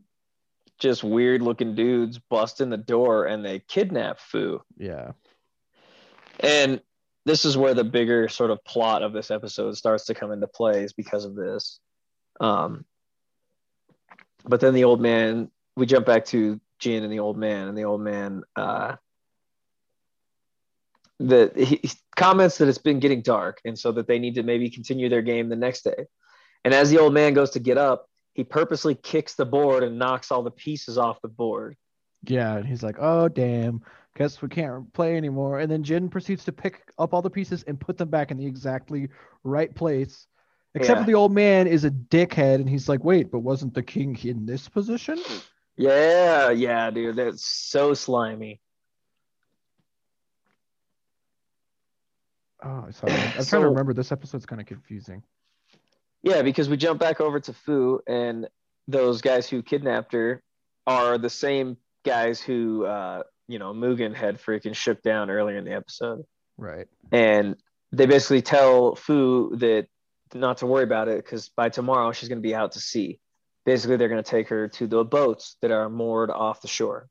just 0.79 1.03
weird 1.03 1.41
looking 1.41 1.75
dudes 1.75 2.19
bust 2.19 2.61
in 2.61 2.69
the 2.69 2.77
door 2.77 3.25
and 3.25 3.43
they 3.43 3.59
kidnap 3.59 4.19
Fu. 4.19 4.61
Yeah. 4.77 5.11
And 6.39 6.81
this 7.25 7.45
is 7.45 7.57
where 7.57 7.73
the 7.73 7.83
bigger 7.83 8.29
sort 8.29 8.51
of 8.51 8.63
plot 8.63 9.03
of 9.03 9.11
this 9.13 9.31
episode 9.31 9.75
starts 9.75 10.05
to 10.05 10.13
come 10.13 10.31
into 10.31 10.47
play 10.47 10.83
is 10.83 10.93
because 10.93 11.25
of 11.25 11.35
this. 11.35 11.79
Um, 12.39 12.85
but 14.45 14.61
then 14.61 14.73
the 14.73 14.85
old 14.85 15.01
man, 15.01 15.51
we 15.75 15.85
jump 15.85 16.05
back 16.05 16.25
to 16.25 16.59
Jin 16.79 17.03
and 17.03 17.11
the 17.11 17.19
old 17.19 17.37
man, 17.37 17.67
and 17.67 17.77
the 17.77 17.85
old 17.85 18.01
man, 18.01 18.43
uh, 18.55 18.95
the 21.19 21.51
he, 21.55 21.79
he 21.81 21.91
comments 22.15 22.59
that 22.59 22.67
it's 22.67 22.77
been 22.77 22.99
getting 22.99 23.21
dark, 23.21 23.59
and 23.65 23.77
so 23.77 23.91
that 23.93 24.07
they 24.07 24.19
need 24.19 24.35
to 24.35 24.43
maybe 24.43 24.69
continue 24.69 25.09
their 25.09 25.23
game 25.23 25.49
the 25.49 25.55
next 25.55 25.83
day. 25.83 26.05
And 26.63 26.73
as 26.73 26.89
the 26.89 26.99
old 26.99 27.13
man 27.13 27.33
goes 27.33 27.51
to 27.51 27.59
get 27.59 27.77
up, 27.77 28.07
he 28.37 28.43
purposely 28.43 28.93
kicks 28.93 29.33
the 29.33 29.45
board 29.45 29.83
and 29.83 29.97
knocks 29.97 30.31
all 30.31 30.43
the 30.43 30.51
pieces 30.51 30.95
off 30.97 31.19
the 31.23 31.27
board. 31.27 31.75
Yeah. 32.23 32.55
And 32.55 32.67
he's 32.67 32.83
like, 32.83 32.97
Oh, 32.99 33.27
damn. 33.27 33.81
Guess 34.15 34.41
we 34.43 34.47
can't 34.47 34.93
play 34.93 35.17
anymore. 35.17 35.59
And 35.59 35.69
then 35.71 35.83
Jin 35.83 36.07
proceeds 36.07 36.45
to 36.45 36.51
pick 36.51 36.83
up 36.99 37.13
all 37.15 37.23
the 37.23 37.31
pieces 37.31 37.63
and 37.63 37.79
put 37.79 37.97
them 37.97 38.09
back 38.09 38.29
in 38.29 38.37
the 38.37 38.45
exactly 38.45 39.09
right 39.43 39.73
place. 39.73 40.27
Except 40.75 40.97
Yeah. 40.99 41.03
for 41.03 41.07
the 41.07 41.15
old 41.15 41.33
man 41.33 41.65
is 41.65 41.83
a 41.83 41.89
dickhead, 41.89 42.55
and 42.55 42.69
he's 42.69 42.87
like, 42.87 43.03
Wait, 43.03 43.31
but 43.31 43.39
wasn't 43.39 43.73
the 43.73 43.81
king 43.83 44.15
in 44.23 44.45
this 44.45 44.69
position? 44.69 45.19
Yeah, 45.75 46.51
yeah, 46.51 46.91
dude, 46.91 47.15
that's 47.15 47.43
so 47.43 47.95
slimy. 47.95 48.61
Oh, 52.63 52.87
sorry. 52.91 53.13
I'm 53.13 53.45
trying 53.45 53.61
to 53.63 53.69
remember. 53.69 53.93
This 53.93 54.11
episode's 54.11 54.45
kind 54.45 54.61
of 54.61 54.67
confusing. 54.67 55.23
Yeah, 56.23 56.41
because 56.41 56.67
we 56.69 56.77
jump 56.77 56.99
back 56.99 57.21
over 57.21 57.39
to 57.39 57.53
Fu, 57.53 58.01
and 58.07 58.47
those 58.87 59.21
guys 59.21 59.47
who 59.49 59.61
kidnapped 59.61 60.13
her 60.13 60.41
are 60.85 61.17
the 61.17 61.29
same 61.29 61.77
guys 62.05 62.41
who, 62.41 62.85
uh, 62.85 63.23
you 63.47 63.59
know, 63.59 63.73
Mugen 63.73 64.15
had 64.15 64.41
freaking 64.41 64.75
shook 64.75 65.01
down 65.01 65.29
earlier 65.29 65.57
in 65.57 65.65
the 65.65 65.73
episode. 65.73 66.23
Right. 66.57 66.87
And 67.11 67.55
they 67.91 68.05
basically 68.05 68.41
tell 68.41 68.95
Fu 68.95 69.55
that 69.57 69.87
not 70.33 70.57
to 70.57 70.65
worry 70.65 70.83
about 70.83 71.07
it 71.07 71.23
because 71.23 71.49
by 71.49 71.69
tomorrow 71.69 72.11
she's 72.11 72.29
going 72.29 72.41
to 72.41 72.47
be 72.47 72.55
out 72.55 72.73
to 72.73 72.79
sea. 72.79 73.19
Basically, 73.65 73.97
they're 73.97 74.09
going 74.09 74.23
to 74.23 74.29
take 74.29 74.47
her 74.49 74.67
to 74.69 74.87
the 74.87 75.03
boats 75.03 75.57
that 75.61 75.71
are 75.71 75.89
moored 75.89 76.29
off 76.31 76.61
the 76.61 76.67
shore 76.67 77.09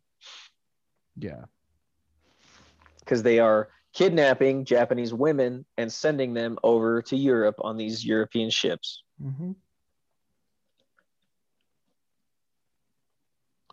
Yeah. 1.16 1.44
because 3.00 3.22
they 3.22 3.38
are 3.38 3.68
kidnapping 3.96 4.66
Japanese 4.66 5.14
women 5.14 5.64
and 5.78 5.90
sending 5.90 6.34
them 6.34 6.58
over 6.62 7.00
to 7.00 7.16
Europe 7.16 7.56
on 7.60 7.78
these 7.78 8.04
European 8.04 8.50
ships. 8.50 9.02
hmm 9.20 9.52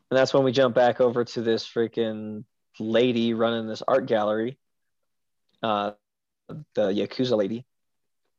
And 0.09 0.19
that's 0.19 0.31
when 0.33 0.43
we 0.43 0.51
jump 0.51 0.75
back 0.75 1.01
over 1.01 1.25
to 1.25 1.41
this 1.41 1.65
freaking 1.67 2.43
lady 2.79 3.33
running 3.33 3.67
this 3.67 3.81
art 3.87 4.05
gallery, 4.05 4.59
uh, 5.63 5.93
the 6.75 6.89
Yakuza 6.91 7.35
lady. 7.35 7.65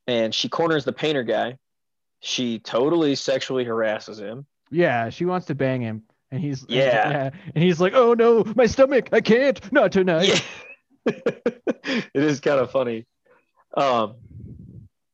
And 0.07 0.33
she 0.33 0.49
corners 0.49 0.85
the 0.85 0.93
painter 0.93 1.25
guy. 1.25 1.59
She 2.21 2.61
totally 2.61 3.17
sexually 3.17 3.65
harasses 3.65 4.21
him. 4.21 4.47
Yeah. 4.71 5.11
She 5.11 5.25
wants 5.25 5.49
to 5.49 5.57
bang 5.57 5.81
him, 5.83 6.05
and 6.31 6.41
he's 6.41 6.65
Yeah. 6.69 7.31
and 7.55 7.65
he's 7.65 7.81
like, 7.81 7.93
"Oh 7.95 8.15
no, 8.15 8.45
my 8.55 8.67
stomach! 8.67 9.09
I 9.13 9.21
can't, 9.21 9.61
not 9.73 9.91
tonight." 9.91 10.29
Yeah. 10.29 10.39
it 12.15 12.23
is 12.23 12.41
kind 12.41 12.61
of 12.61 12.71
funny. 12.71 13.07
Um, 13.77 14.15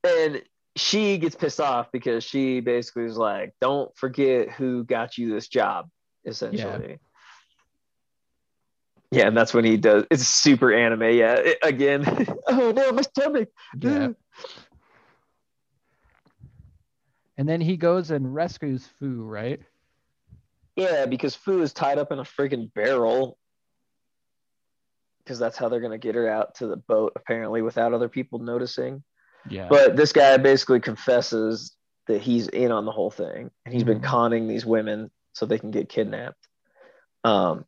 and 0.05 0.43
she 0.77 1.19
gets 1.19 1.35
pissed 1.35 1.61
off 1.61 1.91
because 1.93 2.25
she 2.25 2.61
basically 2.61 3.05
is 3.05 3.17
like, 3.17 3.55
don't 3.61 3.95
forget 3.97 4.51
who 4.51 4.85
got 4.85 5.19
you 5.19 5.33
this 5.33 5.49
job, 5.49 5.89
essentially. 6.25 6.99
Yeah, 9.11 9.27
and 9.27 9.37
that's 9.37 9.53
when 9.53 9.65
he 9.65 9.77
does. 9.77 10.05
It's 10.11 10.27
super 10.27 10.73
anime. 10.73 11.03
Yeah, 11.03 11.35
it- 11.35 11.59
again. 11.63 12.05
oh 12.47 12.71
no, 12.71 12.93
my 12.93 13.03
stomach. 13.03 13.49
Yeah. 13.81 14.09
And 17.37 17.49
then 17.49 17.61
he 17.61 17.77
goes 17.77 18.11
and 18.11 18.35
rescues 18.35 18.87
Fu, 18.99 19.23
right? 19.23 19.61
Yeah, 20.77 21.07
because 21.07 21.35
Fu 21.35 21.63
is 21.63 21.73
tied 21.73 21.99
up 21.99 22.13
in 22.13 22.19
a 22.19 22.23
freaking 22.23 22.73
barrel. 22.75 23.39
Because 25.31 25.39
that's 25.39 25.57
how 25.57 25.69
they're 25.69 25.79
gonna 25.79 25.97
get 25.97 26.17
her 26.17 26.29
out 26.29 26.57
to 26.57 26.67
the 26.67 26.77
boat, 26.77 27.13
apparently, 27.15 27.63
without 27.63 27.95
other 27.95 28.09
people 28.09 28.41
noticing. 28.41 29.05
Yeah. 29.49 29.69
But 29.71 29.95
this 29.95 30.13
guy 30.13 30.37
basically 30.39 30.81
confesses 30.81 31.77
that 32.09 32.21
he's 32.21 32.49
in 32.49 32.73
on 32.73 32.85
the 32.85 32.91
whole 32.91 33.13
thing, 33.13 33.53
and 33.65 33.73
he's 33.73 33.85
been 33.85 34.01
Mhm. 34.01 34.07
conning 34.07 34.49
these 34.49 34.67
women 34.67 35.09
so 35.33 35.47
they 35.47 35.61
can 35.61 35.71
get 35.71 35.89
kidnapped. 35.89 36.49
Um, 37.23 37.65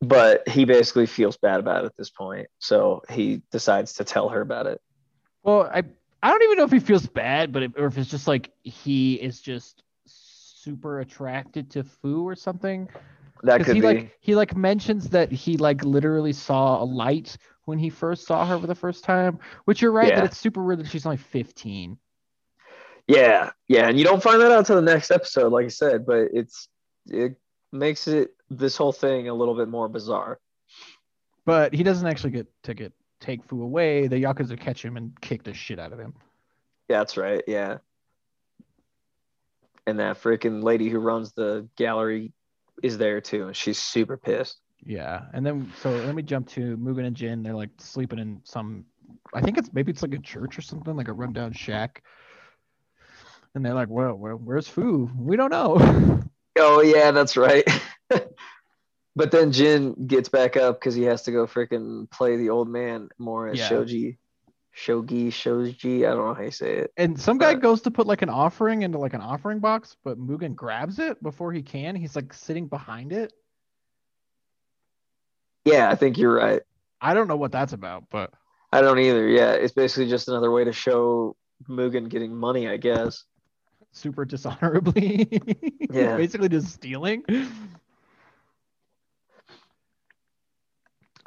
but 0.00 0.48
he 0.48 0.64
basically 0.64 1.04
feels 1.04 1.36
bad 1.36 1.60
about 1.60 1.84
it 1.84 1.88
at 1.88 1.96
this 1.98 2.08
point, 2.08 2.48
so 2.58 3.02
he 3.10 3.42
decides 3.50 3.92
to 3.96 4.04
tell 4.04 4.30
her 4.30 4.40
about 4.40 4.66
it. 4.66 4.80
well, 5.42 5.64
I 5.64 5.82
I 6.22 6.30
don't 6.30 6.42
even 6.42 6.56
know 6.56 6.64
if 6.64 6.72
he 6.72 6.80
feels 6.80 7.06
bad, 7.06 7.52
but 7.52 7.64
it, 7.64 7.72
or 7.76 7.84
if 7.84 7.98
it's 7.98 8.10
just 8.10 8.26
like 8.26 8.50
he 8.62 9.16
is 9.16 9.42
just 9.42 9.82
super 10.06 11.00
attracted 11.00 11.70
to 11.72 11.84
Fu 11.84 12.26
or 12.26 12.34
something. 12.34 12.88
That 13.42 13.58
Because 13.58 13.66
could 13.66 13.76
he 13.76 13.80
be. 13.80 13.86
like 13.86 14.16
he 14.20 14.34
like 14.34 14.56
mentions 14.56 15.08
that 15.10 15.32
he 15.32 15.56
like 15.56 15.82
literally 15.84 16.32
saw 16.32 16.82
a 16.82 16.84
light 16.84 17.36
when 17.64 17.78
he 17.78 17.88
first 17.88 18.26
saw 18.26 18.44
her 18.46 18.58
for 18.58 18.66
the 18.66 18.74
first 18.74 19.02
time. 19.04 19.38
Which 19.64 19.80
you're 19.80 19.92
right 19.92 20.08
Yeah. 20.08 20.16
that 20.16 20.24
it's 20.26 20.38
super 20.38 20.62
weird 20.62 20.80
that 20.80 20.88
she's 20.88 21.06
only 21.06 21.16
15. 21.18 21.96
Yeah, 23.06 23.50
yeah, 23.66 23.88
and 23.88 23.98
you 23.98 24.04
don't 24.04 24.22
find 24.22 24.40
that 24.40 24.52
out 24.52 24.58
until 24.60 24.76
the 24.76 24.82
next 24.82 25.10
episode, 25.10 25.52
like 25.52 25.64
I 25.64 25.68
said, 25.68 26.06
but 26.06 26.28
it's 26.32 26.68
it 27.06 27.36
makes 27.72 28.06
it 28.06 28.34
this 28.50 28.76
whole 28.76 28.92
thing 28.92 29.28
a 29.28 29.34
little 29.34 29.54
bit 29.56 29.68
more 29.68 29.88
bizarre. 29.88 30.38
But 31.46 31.74
he 31.74 31.82
doesn't 31.82 32.06
actually 32.06 32.30
get 32.30 32.46
to 32.64 32.74
get 32.74 32.92
take 33.20 33.42
Fu 33.44 33.62
away. 33.62 34.06
The 34.06 34.22
Yakuza 34.22 34.58
catch 34.60 34.84
him 34.84 34.96
and 34.96 35.18
kick 35.20 35.42
the 35.42 35.54
shit 35.54 35.78
out 35.80 35.92
of 35.92 35.98
him. 35.98 36.14
That's 36.88 37.16
right, 37.16 37.42
yeah. 37.46 37.78
And 39.86 39.98
that 39.98 40.22
freaking 40.22 40.62
lady 40.62 40.88
who 40.88 40.98
runs 41.00 41.32
the 41.32 41.68
gallery 41.76 42.32
is 42.82 42.98
there 42.98 43.20
too, 43.20 43.46
and 43.48 43.56
she's 43.56 43.78
super 43.78 44.16
pissed. 44.16 44.60
Yeah, 44.84 45.22
and 45.34 45.44
then 45.44 45.70
so 45.82 45.90
let 45.90 46.14
me 46.14 46.22
jump 46.22 46.48
to 46.50 46.76
Mugen 46.76 47.06
and 47.06 47.16
Jin. 47.16 47.42
They're 47.42 47.54
like 47.54 47.70
sleeping 47.78 48.18
in 48.18 48.40
some, 48.44 48.86
I 49.34 49.42
think 49.42 49.58
it's 49.58 49.70
maybe 49.72 49.92
it's 49.92 50.02
like 50.02 50.14
a 50.14 50.18
church 50.18 50.58
or 50.58 50.62
something, 50.62 50.96
like 50.96 51.08
a 51.08 51.12
rundown 51.12 51.52
shack. 51.52 52.02
And 53.54 53.64
they're 53.64 53.74
like, 53.74 53.88
"Well, 53.90 54.14
where, 54.14 54.36
where's 54.36 54.68
Fu? 54.68 55.10
We 55.16 55.36
don't 55.36 55.50
know." 55.50 56.20
Oh 56.58 56.82
yeah, 56.82 57.12
that's 57.12 57.36
right. 57.36 57.64
but 59.16 59.30
then 59.30 59.52
Jin 59.52 60.06
gets 60.06 60.28
back 60.28 60.56
up 60.56 60.80
because 60.80 60.94
he 60.96 61.04
has 61.04 61.22
to 61.22 61.32
go 61.32 61.46
freaking 61.46 62.10
play 62.10 62.36
the 62.36 62.50
old 62.50 62.68
man 62.68 63.08
more 63.18 63.48
at 63.48 63.56
Yeah. 63.56 63.68
Shoji. 63.68 64.18
Shogi, 64.76 65.32
Shoji, 65.32 66.06
I 66.06 66.10
don't 66.10 66.26
know 66.26 66.34
how 66.34 66.42
you 66.42 66.50
say 66.50 66.76
it. 66.78 66.92
And 66.96 67.20
some 67.20 67.38
guy 67.38 67.54
goes 67.54 67.82
to 67.82 67.90
put 67.90 68.06
like 68.06 68.22
an 68.22 68.28
offering 68.28 68.82
into 68.82 68.98
like 68.98 69.14
an 69.14 69.20
offering 69.20 69.58
box, 69.58 69.96
but 70.04 70.18
Mugen 70.18 70.54
grabs 70.54 70.98
it 70.98 71.22
before 71.22 71.52
he 71.52 71.62
can. 71.62 71.96
He's 71.96 72.14
like 72.16 72.32
sitting 72.32 72.66
behind 72.68 73.12
it. 73.12 73.32
Yeah, 75.64 75.90
I 75.90 75.94
think 75.96 76.18
you're 76.18 76.34
right. 76.34 76.62
I 77.00 77.14
don't 77.14 77.28
know 77.28 77.36
what 77.36 77.52
that's 77.52 77.72
about, 77.72 78.04
but 78.10 78.32
I 78.72 78.80
don't 78.80 78.98
either. 78.98 79.28
Yeah, 79.28 79.52
it's 79.52 79.74
basically 79.74 80.08
just 80.08 80.28
another 80.28 80.50
way 80.50 80.64
to 80.64 80.72
show 80.72 81.36
Mugen 81.68 82.08
getting 82.08 82.34
money, 82.34 82.68
I 82.68 82.76
guess. 82.76 83.24
super 83.92 84.24
dishonorably. 84.24 85.28
Yeah. 85.92 86.16
Basically 86.16 86.48
just 86.48 86.68
stealing. 86.72 87.24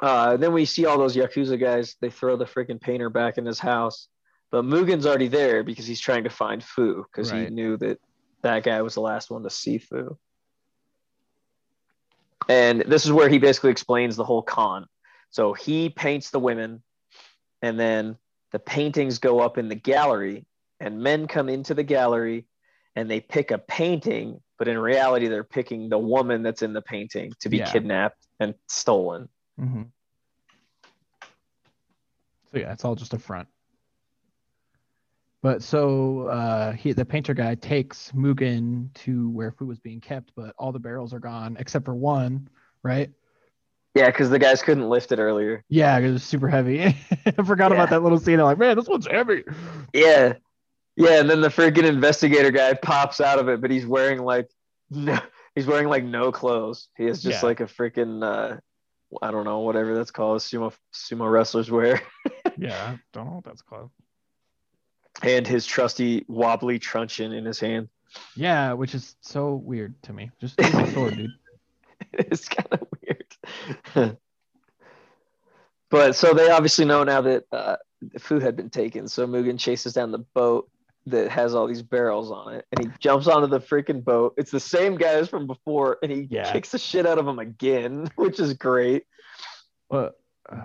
Uh, 0.00 0.36
then 0.36 0.52
we 0.52 0.64
see 0.64 0.86
all 0.86 0.98
those 0.98 1.16
Yakuza 1.16 1.58
guys. 1.58 1.96
They 2.00 2.10
throw 2.10 2.36
the 2.36 2.44
freaking 2.44 2.80
painter 2.80 3.10
back 3.10 3.38
in 3.38 3.46
his 3.46 3.58
house. 3.58 4.08
But 4.50 4.64
Mugen's 4.64 5.06
already 5.06 5.28
there 5.28 5.62
because 5.64 5.86
he's 5.86 6.00
trying 6.00 6.24
to 6.24 6.30
find 6.30 6.62
Fu 6.62 7.04
because 7.04 7.30
he 7.30 7.46
knew 7.50 7.76
that 7.78 7.98
that 8.42 8.62
guy 8.62 8.82
was 8.82 8.94
the 8.94 9.00
last 9.00 9.30
one 9.30 9.42
to 9.42 9.50
see 9.50 9.78
Fu. 9.78 10.16
And 12.48 12.82
this 12.82 13.04
is 13.04 13.12
where 13.12 13.28
he 13.28 13.38
basically 13.38 13.70
explains 13.70 14.16
the 14.16 14.24
whole 14.24 14.42
con. 14.42 14.86
So 15.30 15.54
he 15.54 15.88
paints 15.88 16.30
the 16.30 16.38
women, 16.38 16.82
and 17.62 17.80
then 17.80 18.16
the 18.52 18.58
paintings 18.58 19.18
go 19.18 19.40
up 19.40 19.58
in 19.58 19.68
the 19.68 19.74
gallery, 19.74 20.46
and 20.78 21.00
men 21.00 21.26
come 21.26 21.48
into 21.48 21.74
the 21.74 21.82
gallery 21.82 22.46
and 22.96 23.10
they 23.10 23.20
pick 23.20 23.50
a 23.50 23.58
painting, 23.58 24.40
but 24.58 24.68
in 24.68 24.78
reality, 24.78 25.26
they're 25.28 25.44
picking 25.44 25.88
the 25.88 25.98
woman 25.98 26.42
that's 26.42 26.62
in 26.62 26.72
the 26.72 26.82
painting 26.82 27.32
to 27.40 27.48
be 27.48 27.58
Yeah. 27.58 27.70
kidnapped 27.70 28.24
and 28.38 28.54
stolen. 28.68 29.28
Hmm 29.58 29.82
So 32.50 32.58
yeah, 32.58 32.72
it's 32.72 32.84
all 32.84 32.94
just 32.94 33.14
a 33.14 33.18
front. 33.18 33.48
But 35.42 35.62
so 35.62 36.28
uh, 36.28 36.72
he, 36.72 36.92
the 36.92 37.04
painter 37.04 37.34
guy, 37.34 37.54
takes 37.54 38.10
Mugen 38.12 38.92
to 38.94 39.28
where 39.30 39.52
Fu 39.52 39.66
was 39.66 39.78
being 39.78 40.00
kept, 40.00 40.32
but 40.34 40.54
all 40.58 40.72
the 40.72 40.78
barrels 40.78 41.12
are 41.12 41.18
gone 41.18 41.56
except 41.60 41.84
for 41.84 41.94
one, 41.94 42.48
right? 42.82 43.10
Yeah, 43.94 44.06
because 44.06 44.30
the 44.30 44.38
guys 44.38 44.62
couldn't 44.62 44.88
lift 44.88 45.12
it 45.12 45.18
earlier. 45.18 45.62
Yeah, 45.68 45.98
it 45.98 46.10
was 46.10 46.24
super 46.24 46.48
heavy. 46.48 46.82
I 47.26 47.42
forgot 47.44 47.70
Yeah. 47.70 47.76
about 47.76 47.90
that 47.90 48.02
little 48.02 48.18
scene. 48.18 48.40
I'm 48.40 48.46
like, 48.46 48.58
man, 48.58 48.76
this 48.76 48.88
one's 48.88 49.06
heavy. 49.06 49.44
Yeah. 49.92 50.34
Yeah, 50.96 51.20
and 51.20 51.28
then 51.28 51.40
the 51.40 51.48
freaking 51.48 51.84
investigator 51.84 52.50
guy 52.50 52.74
pops 52.74 53.20
out 53.20 53.38
of 53.38 53.48
it, 53.48 53.60
but 53.60 53.70
he's 53.70 53.86
wearing 53.86 54.20
like 54.20 54.48
no 54.90 55.18
he's 55.54 55.66
wearing 55.66 55.88
like 55.88 56.04
no 56.04 56.32
clothes. 56.32 56.88
He 56.96 57.04
is 57.04 57.22
just 57.22 57.42
Yeah. 57.42 57.48
like 57.48 57.60
a 57.60 57.64
freaking 57.64 58.22
uh 58.24 58.58
I 59.22 59.30
don't 59.30 59.44
know, 59.44 59.60
whatever 59.60 59.94
that's 59.94 60.10
called, 60.10 60.40
sumo 60.40 60.72
sumo 60.92 61.30
wrestlers 61.30 61.70
wear. 61.70 62.00
Yeah, 62.56 62.90
I 62.90 62.98
don't 63.12 63.26
know 63.26 63.32
what 63.32 63.44
that's 63.44 63.62
called. 63.62 63.90
And 65.22 65.44
his 65.44 65.66
trusty 65.66 66.24
wobbly 66.28 66.78
truncheon 66.78 67.32
in 67.32 67.44
his 67.44 67.58
hand. 67.58 67.88
Yeah, 68.36 68.74
which 68.74 68.94
is 68.94 69.16
so 69.22 69.54
weird 69.54 70.00
to 70.04 70.12
me. 70.12 70.30
Just 70.40 70.60
use 70.60 70.72
a 70.72 70.92
sword, 70.92 71.16
dude. 71.16 71.30
it's 72.12 72.48
kind 72.48 72.68
of 72.72 72.86
weird. 73.02 74.18
but 75.90 76.14
so 76.14 76.32
they 76.32 76.48
obviously 76.50 76.84
know 76.84 77.02
now 77.02 77.22
that 77.22 77.44
uh, 77.50 77.76
the 78.12 78.20
food 78.20 78.42
had 78.42 78.56
been 78.56 78.70
taken. 78.70 79.08
So 79.08 79.26
Mugen 79.26 79.58
chases 79.58 79.94
down 79.94 80.12
the 80.12 80.18
boat 80.18 80.70
that 81.06 81.30
has 81.30 81.54
all 81.54 81.66
these 81.66 81.82
barrels 81.82 82.30
on 82.30 82.54
it, 82.54 82.64
and 82.72 82.86
he 82.86 82.90
jumps 82.98 83.26
onto 83.26 83.46
the 83.46 83.60
freaking 83.60 84.02
boat. 84.02 84.34
It's 84.36 84.50
the 84.50 84.60
same 84.60 84.96
guys 84.96 85.28
from 85.28 85.46
before, 85.46 85.98
and 86.02 86.10
he 86.10 86.26
Yeah. 86.30 86.50
kicks 86.52 86.70
the 86.70 86.78
shit 86.78 87.06
out 87.06 87.18
of 87.18 87.26
them 87.26 87.38
again, 87.38 88.08
which 88.16 88.40
is 88.40 88.54
great. 88.54 89.04
But 89.90 90.18
uh, 90.50 90.58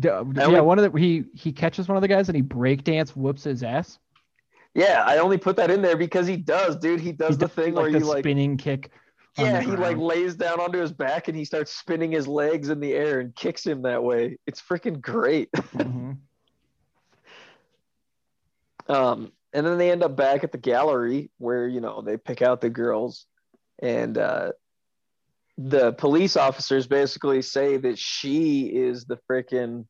yeah, 0.00 0.44
only- 0.46 0.60
one 0.60 0.78
of 0.78 0.92
the 0.92 0.98
he 0.98 1.24
he 1.34 1.52
catches 1.52 1.88
one 1.88 1.96
of 1.96 2.02
the 2.02 2.08
guys 2.08 2.28
and 2.28 2.36
he 2.36 2.42
breakdance 2.42 3.10
whoops 3.10 3.44
his 3.44 3.62
ass. 3.62 3.98
Yeah, 4.74 5.04
I 5.06 5.18
only 5.18 5.38
put 5.38 5.56
that 5.56 5.70
in 5.70 5.82
there 5.82 5.96
because 5.96 6.26
he 6.26 6.36
does, 6.36 6.76
dude. 6.76 7.00
He 7.00 7.12
does 7.12 7.30
He 7.30 7.36
the 7.36 7.48
thing 7.48 7.74
like 7.74 7.82
where 7.84 7.92
the 7.92 7.98
you 8.00 8.04
like 8.06 8.24
spinning 8.24 8.56
kick. 8.56 8.90
Yeah, 9.38 9.60
he 9.60 9.72
like 9.72 9.96
lays 9.96 10.36
down 10.36 10.60
onto 10.60 10.78
his 10.78 10.92
back 10.92 11.26
and 11.28 11.36
he 11.36 11.44
starts 11.44 11.74
spinning 11.76 12.12
his 12.12 12.26
legs 12.28 12.70
in 12.70 12.78
the 12.80 12.92
air 12.92 13.18
and 13.20 13.34
kicks 13.34 13.66
him 13.66 13.82
that 13.82 14.02
way. 14.02 14.38
It's 14.46 14.62
freaking 14.62 15.00
great. 15.00 15.50
Mhm. 15.74 16.18
Um, 18.88 19.32
and 19.52 19.64
then 19.66 19.78
they 19.78 19.90
end 19.90 20.02
up 20.02 20.16
back 20.16 20.44
at 20.44 20.52
the 20.52 20.58
gallery 20.58 21.30
where 21.38 21.66
you 21.68 21.80
know 21.80 22.02
they 22.02 22.16
pick 22.16 22.42
out 22.42 22.60
the 22.60 22.70
girls, 22.70 23.26
and 23.80 24.16
uh, 24.18 24.52
the 25.56 25.92
police 25.92 26.36
officers 26.36 26.86
basically 26.86 27.42
say 27.42 27.76
that 27.76 27.98
she 27.98 28.62
is 28.66 29.04
the 29.04 29.18
freaking 29.30 29.86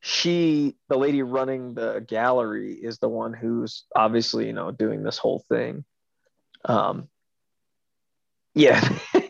she, 0.00 0.76
the 0.88 0.96
lady 0.96 1.22
running 1.22 1.74
the 1.74 2.04
gallery, 2.06 2.74
is 2.74 2.98
the 2.98 3.08
one 3.08 3.32
who's 3.32 3.84
obviously 3.96 4.46
you 4.46 4.52
know 4.52 4.70
doing 4.70 5.02
this 5.02 5.18
whole 5.18 5.44
thing. 5.48 5.84
Um, 6.64 7.08
yeah. 8.54 8.80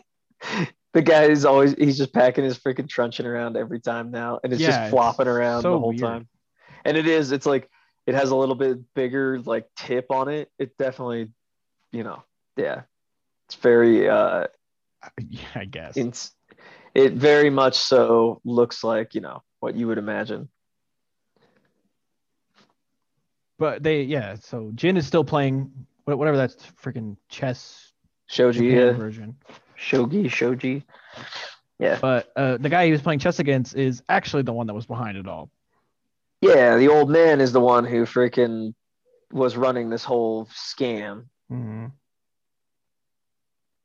The 0.91 1.03
guy 1.03 1.25
is 1.25 1.45
always 1.45 1.75
he's 1.75 1.99
just 1.99 2.13
packing 2.13 2.43
his 2.43 2.57
freaking 2.57 2.89
truncheon 2.89 3.27
around 3.27 3.55
every 3.55 3.79
time 3.79 4.09
now, 4.09 4.39
and 4.43 4.51
it's 4.51 4.59
Yeah, 4.59 4.69
just 4.69 4.81
it's 4.81 4.89
flopping 4.89 5.27
around 5.27 5.61
so 5.61 5.73
the 5.73 5.79
whole 5.79 5.89
weird. 5.89 5.99
time. 6.01 6.27
And 6.83 6.97
it 6.97 7.07
is, 7.07 7.31
it's 7.31 7.45
like 7.45 7.69
it 8.09 8.15
has 8.15 8.31
a 8.31 8.35
little 8.35 8.55
bit 8.55 8.79
bigger 8.95 9.39
like 9.41 9.67
tip 9.77 10.07
on 10.09 10.29
it. 10.29 10.49
It 10.57 10.75
definitely, 10.79 11.29
you 11.91 12.03
know, 12.03 12.23
yeah, 12.57 12.81
it's 13.47 13.55
very 13.55 14.09
uh, 14.09 14.47
Yeah, 15.29 15.41
I 15.53 15.65
guess. 15.65 15.95
it's 15.95 16.31
it 16.95 17.13
very 17.13 17.51
much 17.51 17.75
so 17.75 18.41
looks 18.43 18.83
like 18.83 19.13
you 19.13 19.21
know 19.21 19.43
what 19.59 19.75
you 19.75 19.87
would 19.87 19.99
imagine. 19.99 20.49
but 23.59 23.83
they 23.83 24.01
yeah, 24.01 24.35
so 24.41 24.71
Jin 24.73 24.97
is 24.97 25.05
still 25.05 25.23
playing 25.23 25.71
whatever 26.05 26.37
that's 26.37 26.55
freaking 26.81 27.15
chess 27.27 27.93
Japan 28.27 28.55
yeah. 28.57 28.91
version. 28.93 29.35
Shogi, 29.77 30.29
Shoji, 30.31 30.83
yeah, 31.77 31.99
But 32.01 32.31
uh, 32.35 32.57
the 32.57 32.69
guy 32.69 32.85
he 32.87 32.91
was 32.91 33.01
playing 33.01 33.19
chess 33.19 33.39
against 33.39 33.75
is 33.75 34.01
actually 34.09 34.43
the 34.43 34.51
one 34.51 34.67
that 34.67 34.73
was 34.73 34.85
behind 34.85 35.17
it 35.17 35.27
all. 35.27 35.49
Yeah. 36.41 36.77
The 36.77 36.87
old 36.89 37.09
man 37.09 37.41
is 37.41 37.51
the 37.51 37.59
one 37.61 37.85
who 37.85 38.03
freaking 38.05 38.73
was 39.31 39.55
running 39.57 39.89
this 39.89 40.03
whole 40.03 40.45
scam. 40.47 41.25
hmm 41.49 41.87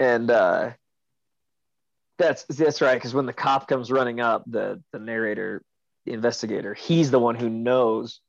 and 0.01 0.29
uh 0.31 0.71
that's 2.19 2.45
that's 2.45 2.81
right 2.81 2.95
because 2.95 3.15
when 3.15 3.27
the 3.27 3.33
cop 3.33 3.69
comes 3.69 3.93
running 3.93 4.21
up 4.21 4.43
the 4.47 4.83
the 4.93 4.99
narrator 4.99 5.63
the 6.05 6.13
investigator 6.13 6.75
he's 6.75 7.11
the 7.13 7.19
one 7.19 7.35
who 7.37 7.49
knows 7.49 8.21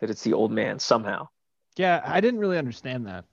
that 0.00 0.10
it's 0.10 0.22
the 0.22 0.32
old 0.32 0.50
man 0.50 0.78
somehow 0.80 1.28
Yeah, 1.76 2.02
I 2.04 2.20
didn't 2.20 2.40
really 2.40 2.58
understand 2.58 3.06
that. 3.06 3.24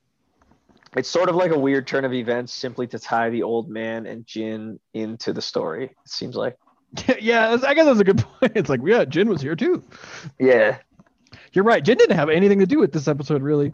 it's 0.96 1.10
sort 1.10 1.30
of 1.30 1.36
like 1.36 1.52
a 1.52 1.58
weird 1.60 1.88
turn 1.88 2.06
of 2.06 2.14
events 2.14 2.54
simply 2.54 2.86
to 2.88 3.00
tie 3.00 3.30
the 3.32 3.42
old 3.44 3.70
man 3.70 4.06
and 4.06 4.26
jin 4.26 4.80
into 4.94 5.34
the 5.34 5.42
story 5.42 5.86
it 5.86 6.10
seems 6.10 6.36
like 6.36 6.58
yeah, 7.20 7.58
I 7.66 7.74
guess 7.74 7.86
that's 7.86 8.00
a 8.00 8.04
good 8.04 8.18
point. 8.40 8.54
It's 8.56 8.70
like, 8.70 8.82
yeah, 8.86 9.06
Jin 9.06 9.30
was 9.30 9.42
here 9.42 9.56
too. 9.56 9.84
yeah 10.40 10.78
You're 11.54 11.64
right. 11.66 11.84
Jin 11.84 11.98
didn't 11.98 12.16
have 12.16 12.30
anything 12.30 12.60
to 12.60 12.66
do 12.66 12.80
with 12.80 12.92
this 12.92 13.08
episode, 13.08 13.42
really. 13.42 13.74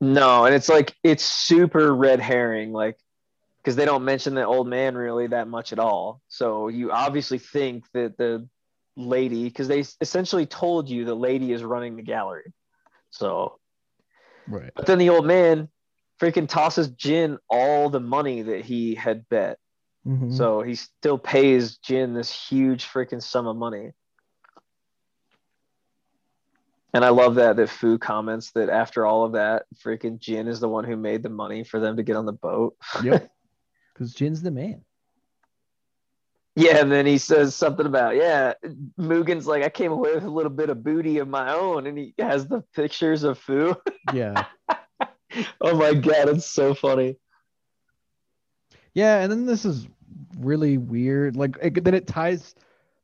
no 0.00 0.44
and 0.44 0.54
it's 0.54 0.68
like 0.68 0.94
it's 1.02 1.24
super 1.24 1.94
red 1.94 2.20
herring 2.20 2.72
like 2.72 2.98
because 3.58 3.76
they 3.76 3.84
don't 3.86 4.04
mention 4.04 4.34
the 4.34 4.44
old 4.44 4.68
man 4.68 4.94
really 4.94 5.26
that 5.28 5.48
much 5.48 5.72
at 5.72 5.78
all 5.78 6.20
so 6.28 6.68
you 6.68 6.92
obviously 6.92 7.38
think 7.38 7.84
that 7.92 8.16
the 8.18 8.46
lady 8.96 9.44
because 9.44 9.68
they 9.68 9.84
essentially 10.00 10.44
told 10.46 10.88
you 10.88 11.04
the 11.04 11.14
lady 11.14 11.50
is 11.52 11.62
running 11.64 11.96
the 11.96 12.02
gallery 12.02 12.52
so 13.10 13.58
Right. 14.48 14.70
But 14.76 14.86
then 14.86 14.98
the 14.98 15.10
old 15.10 15.26
man 15.26 15.68
freaking 16.20 16.48
tosses 16.48 16.88
Jin 16.88 17.38
all 17.50 17.90
the 17.90 17.98
money 18.00 18.42
that 18.42 18.64
he 18.64 18.94
had 18.94 19.28
bet. 19.28 19.58
Mm-hmm. 20.06 20.32
So 20.32 20.62
he 20.62 20.76
still 20.76 21.18
pays 21.18 21.78
Jin 21.78 22.14
this 22.14 22.30
huge 22.30 22.86
freaking 22.86 23.22
sum 23.22 23.46
of 23.46 23.56
money. 23.56 23.92
And 26.94 27.04
I 27.04 27.10
love 27.10 27.34
that 27.34 27.56
that 27.56 27.68
Fu 27.68 27.98
comments 27.98 28.52
that 28.52 28.70
after 28.70 29.04
all 29.04 29.24
of 29.24 29.32
that, 29.32 29.64
freaking 29.84 30.18
Jin 30.18 30.48
is 30.48 30.60
the 30.60 30.68
one 30.68 30.84
who 30.84 30.96
made 30.96 31.22
the 31.22 31.28
money 31.28 31.64
for 31.64 31.80
them 31.80 31.96
to 31.96 32.02
get 32.02 32.16
on 32.16 32.26
the 32.26 32.32
boat. 32.32 32.76
yep. 33.02 33.30
Because 33.92 34.12
Jin's 34.12 34.42
the 34.42 34.50
man. 34.50 34.82
Yeah, 36.54 36.78
and 36.78 36.92
then 36.92 37.06
he 37.06 37.16
says 37.16 37.54
something 37.54 37.86
about, 37.86 38.14
yeah, 38.14 38.52
Mugen's 38.98 39.46
like, 39.46 39.62
I 39.62 39.70
came 39.70 39.90
away 39.90 40.14
with 40.14 40.24
a 40.24 40.30
little 40.30 40.50
bit 40.50 40.68
of 40.68 40.84
booty 40.84 41.16
of 41.16 41.28
my 41.28 41.54
own, 41.54 41.86
and 41.86 41.96
he 41.96 42.14
has 42.18 42.46
the 42.46 42.62
pictures 42.74 43.22
of 43.22 43.38
Fu. 43.38 43.74
Yeah. 44.14 44.44
oh 45.60 45.76
my 45.76 45.94
god, 45.94 46.28
it's 46.28 46.46
so 46.46 46.74
funny. 46.74 47.16
Yeah, 48.94 49.20
and 49.20 49.32
then 49.32 49.46
this 49.46 49.64
is 49.64 49.86
really 50.38 50.78
weird. 50.78 51.36
Like 51.36 51.56
it, 51.62 51.84
then 51.84 51.94
it 51.94 52.06
ties 52.06 52.54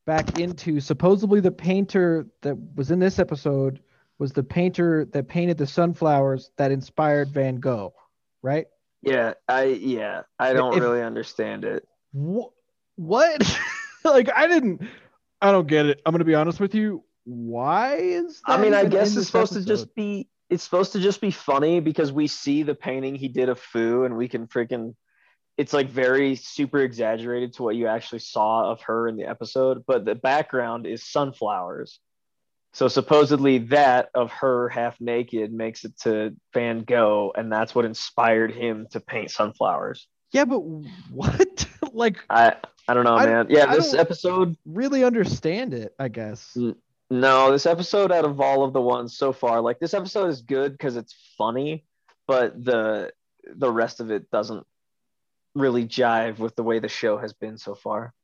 back 0.07 0.39
into 0.39 0.81
supposedly 0.81 1.41
the 1.41 1.51
painter 1.51 2.27
that 2.43 2.57
was 2.75 2.91
in 2.91 2.99
this 2.99 3.19
episode 3.19 3.81
was 4.19 4.33
the 4.33 4.43
painter 4.43 5.05
that 5.07 5.29
painted 5.29 5.59
the 5.59 5.67
sunflowers 5.67 6.51
that 6.57 6.71
inspired 6.71 7.29
Van 7.31 7.57
Gogh, 7.57 7.95
right? 8.43 8.67
Yeah, 9.03 9.35
I 9.49 9.65
yeah, 9.65 10.23
I 10.39 10.53
don't 10.53 10.77
if, 10.77 10.81
really 10.81 11.03
understand 11.03 11.65
it. 11.65 11.87
Wh- 12.15 12.53
what? 12.97 13.59
like 14.05 14.31
I 14.35 14.47
didn't 14.47 14.83
I 15.41 15.51
don't 15.51 15.67
get 15.67 15.87
it. 15.87 16.01
I'm 16.07 16.13
gonna 16.13 16.25
be 16.25 16.37
honest 16.37 16.61
with 16.61 16.75
you. 16.75 17.03
Why 17.25 17.97
is 17.97 18.41
I 18.47 18.61
mean, 18.61 18.75
I 18.75 18.85
guess 18.85 19.17
it's 19.17 19.27
supposed 19.27 19.53
episode? 19.53 19.67
to 19.67 19.67
just 19.67 19.95
be 19.95 20.29
it's 20.51 20.63
supposed 20.63 20.93
to 20.93 21.01
just 21.01 21.21
be 21.21 21.31
funny 21.31 21.81
because 21.81 22.13
we 22.13 22.27
see 22.27 22.63
the 22.63 22.75
painting 22.75 23.15
he 23.15 23.29
did 23.29 23.49
of 23.49 23.59
Fu 23.59 24.05
and 24.05 24.17
we 24.17 24.29
can 24.29 24.47
freaking 24.47 24.95
it's 25.63 25.73
like 25.73 25.91
very 25.91 26.35
super 26.35 26.81
exaggerated 26.81 27.53
to 27.53 27.63
what 27.63 27.77
you 27.77 27.87
actually 27.87 28.19
saw 28.19 28.73
of 28.73 28.81
her 28.83 29.07
in 29.07 29.17
the 29.17 29.23
episode, 29.23 29.85
but 29.87 30.05
the 30.05 30.17
background 30.17 30.89
is 30.89 31.05
sunflowers. 31.05 32.01
So 32.73 32.89
supposedly 32.89 33.59
that 33.59 34.11
of 34.13 34.33
her 34.33 34.69
half 34.69 35.01
naked 35.01 35.53
makes 35.53 35.85
it 35.85 35.97
to 36.01 36.35
Van 36.53 36.83
Gogh, 36.83 37.33
and 37.37 37.53
that's 37.53 37.77
what 37.77 37.85
inspired 37.85 38.53
him 38.53 38.89
to 38.91 38.99
paint 38.99 39.31
sunflowers. 39.31 40.09
Yeah, 40.33 40.47
but 40.47 40.59
what? 41.13 41.65
like 41.93 42.17
I 42.29 42.57
I 42.89 42.95
don't 42.95 43.05
know, 43.05 43.15
I, 43.15 43.27
man. 43.27 43.47
Yeah, 43.49 43.73
this 43.73 43.95
episode 43.95 44.57
really 44.67 45.05
understand 45.05 45.75
it, 45.75 45.95
I 45.97 46.09
guess. 46.09 46.59
No, 47.09 47.53
this 47.53 47.67
episode 47.67 48.11
out 48.11 48.25
of 48.25 48.41
all 48.41 48.65
of 48.65 48.73
the 48.73 48.81
ones 48.81 49.17
so 49.17 49.33
far, 49.33 49.61
like 49.61 49.79
this 49.79 49.95
episode 49.95 50.27
is 50.27 50.43
good 50.43 50.73
because 50.73 50.97
it's 50.97 51.15
funny, 51.39 51.85
but 52.27 52.65
the 52.65 53.13
the 53.55 53.71
rest 53.71 54.01
of 54.01 54.11
it 54.11 54.29
doesn't 54.33 54.67
really 55.55 55.87
jive 55.87 56.39
with 56.39 56.57
the 56.57 56.63
way 56.63 56.79
the 56.79 56.89
show 56.89 57.19
has 57.19 57.33
been 57.33 57.59
so 57.59 57.75
far. 57.75 58.15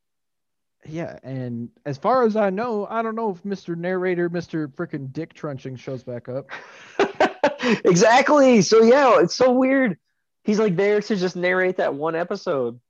Yeah, 0.87 1.19
and 1.23 1.71
as 1.85 1.99
far 1.99 2.25
as 2.25 2.37
I 2.37 2.51
know, 2.51 2.87
I 2.89 3.03
don't 3.03 3.17
know 3.17 3.31
if 3.31 3.43
Mr. 3.43 3.77
Narrator, 3.77 4.31
Mr. 4.31 4.69
Freaking 4.69 5.13
Dick 5.13 5.35
Trunching 5.35 5.77
shows 5.77 6.05
back 6.05 6.29
up. 6.29 6.51
exactly. 7.85 8.63
So 8.63 8.83
yeah, 8.83 9.21
it's 9.21 9.35
so 9.35 9.53
weird. 9.53 9.99
He's 10.45 10.59
like 10.59 10.77
there 10.77 11.01
to 11.01 11.17
just 11.17 11.37
narrate 11.37 11.77
that 11.79 11.95
one 11.95 12.15
episode. 12.15 12.81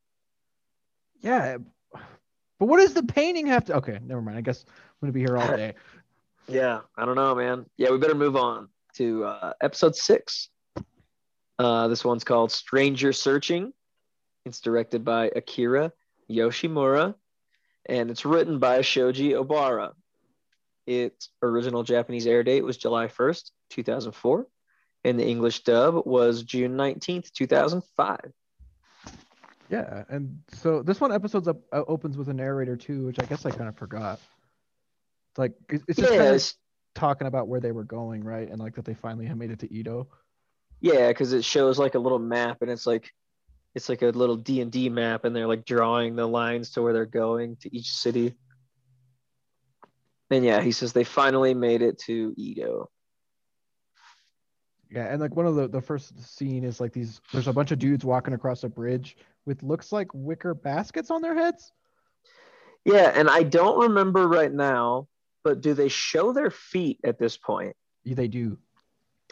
Yeah. 1.20 1.58
But 2.58 2.66
what 2.66 2.78
does 2.78 2.94
the 2.94 3.02
painting 3.02 3.46
have 3.46 3.64
to 3.66 3.76
Okay, 3.76 3.98
never 4.04 4.20
mind. 4.20 4.36
I 4.36 4.42
guess 4.42 4.64
I'm 4.66 4.74
gonna 5.00 5.12
be 5.12 5.20
here 5.20 5.36
all 5.36 5.56
day. 5.56 5.74
yeah, 6.48 6.80
I 6.96 7.04
don't 7.04 7.16
know, 7.16 7.34
man. 7.34 7.66
Yeah, 7.76 7.90
we 7.90 7.98
better 7.98 8.14
move 8.14 8.36
on 8.36 8.68
to 8.94 9.24
uh, 9.24 9.52
episode 9.60 9.96
six. 9.96 10.50
Uh, 11.58 11.88
this 11.88 12.04
one's 12.04 12.24
called 12.24 12.52
Stranger 12.52 13.12
Searching. 13.12 13.72
It's 14.48 14.60
directed 14.60 15.04
by 15.04 15.30
Akira 15.34 15.92
Yoshimura 16.30 17.14
and 17.88 18.10
it's 18.10 18.24
written 18.24 18.58
by 18.58 18.82
Shoji 18.82 19.30
Obara. 19.30 19.92
Its 20.86 21.30
original 21.42 21.82
Japanese 21.82 22.26
air 22.26 22.42
date 22.42 22.64
was 22.64 22.76
July 22.76 23.06
1st, 23.08 23.50
2004, 23.70 24.46
and 25.04 25.18
the 25.18 25.26
English 25.26 25.64
dub 25.64 26.06
was 26.06 26.42
June 26.42 26.76
19th, 26.76 27.30
2005. 27.32 28.32
Yeah, 29.70 30.04
and 30.08 30.38
so 30.52 30.82
this 30.82 30.98
one 30.98 31.12
episodes 31.12 31.46
up, 31.46 31.58
uh, 31.72 31.82
opens 31.86 32.16
with 32.16 32.28
a 32.30 32.34
narrator 32.34 32.76
too, 32.76 33.06
which 33.06 33.20
I 33.20 33.26
guess 33.26 33.44
I 33.44 33.50
kind 33.50 33.68
of 33.68 33.76
forgot. 33.76 34.18
It's 35.30 35.38
Like 35.38 35.52
it's 35.68 35.98
just 35.98 36.08
kind 36.08 36.34
of 36.34 36.52
talking 36.94 37.26
about 37.26 37.48
where 37.48 37.60
they 37.60 37.72
were 37.72 37.84
going, 37.84 38.24
right? 38.24 38.48
And 38.48 38.58
like 38.58 38.76
that 38.76 38.86
they 38.86 38.94
finally 38.94 39.26
have 39.26 39.36
made 39.36 39.50
it 39.50 39.58
to 39.58 39.72
Edo. 39.72 40.08
Yeah, 40.80 41.08
because 41.08 41.34
it 41.34 41.44
shows 41.44 41.78
like 41.78 41.96
a 41.96 41.98
little 41.98 42.18
map, 42.18 42.62
and 42.62 42.70
it's 42.70 42.86
like 42.86 43.12
it's 43.74 43.88
like 43.88 44.02
a 44.02 44.06
little 44.06 44.36
D 44.36 44.60
and 44.60 44.72
D 44.72 44.88
map, 44.88 45.24
and 45.24 45.34
they're 45.34 45.46
like 45.46 45.64
drawing 45.64 46.16
the 46.16 46.26
lines 46.26 46.70
to 46.70 46.82
where 46.82 46.92
they're 46.92 47.06
going 47.06 47.56
to 47.62 47.76
each 47.76 47.92
city. 47.92 48.34
And 50.30 50.44
yeah, 50.44 50.60
he 50.60 50.72
says 50.72 50.92
they 50.92 51.04
finally 51.04 51.54
made 51.54 51.82
it 51.82 51.98
to 52.00 52.34
Edo. 52.36 52.90
Yeah, 54.90 55.04
and 55.04 55.20
like 55.20 55.36
one 55.36 55.46
of 55.46 55.54
the 55.54 55.68
the 55.68 55.82
first 55.82 56.18
scene 56.36 56.64
is 56.64 56.80
like 56.80 56.92
these. 56.92 57.20
There's 57.32 57.48
a 57.48 57.52
bunch 57.52 57.72
of 57.72 57.78
dudes 57.78 58.04
walking 58.04 58.34
across 58.34 58.64
a 58.64 58.68
bridge 58.68 59.16
with 59.44 59.62
looks 59.62 59.92
like 59.92 60.08
wicker 60.14 60.54
baskets 60.54 61.10
on 61.10 61.22
their 61.22 61.34
heads. 61.34 61.72
Yeah, 62.84 63.12
and 63.14 63.28
I 63.28 63.42
don't 63.42 63.80
remember 63.80 64.26
right 64.26 64.52
now, 64.52 65.08
but 65.44 65.60
do 65.60 65.74
they 65.74 65.88
show 65.88 66.32
their 66.32 66.50
feet 66.50 67.00
at 67.04 67.18
this 67.18 67.36
point? 67.36 67.76
Yeah, 68.04 68.14
they 68.14 68.28
do. 68.28 68.58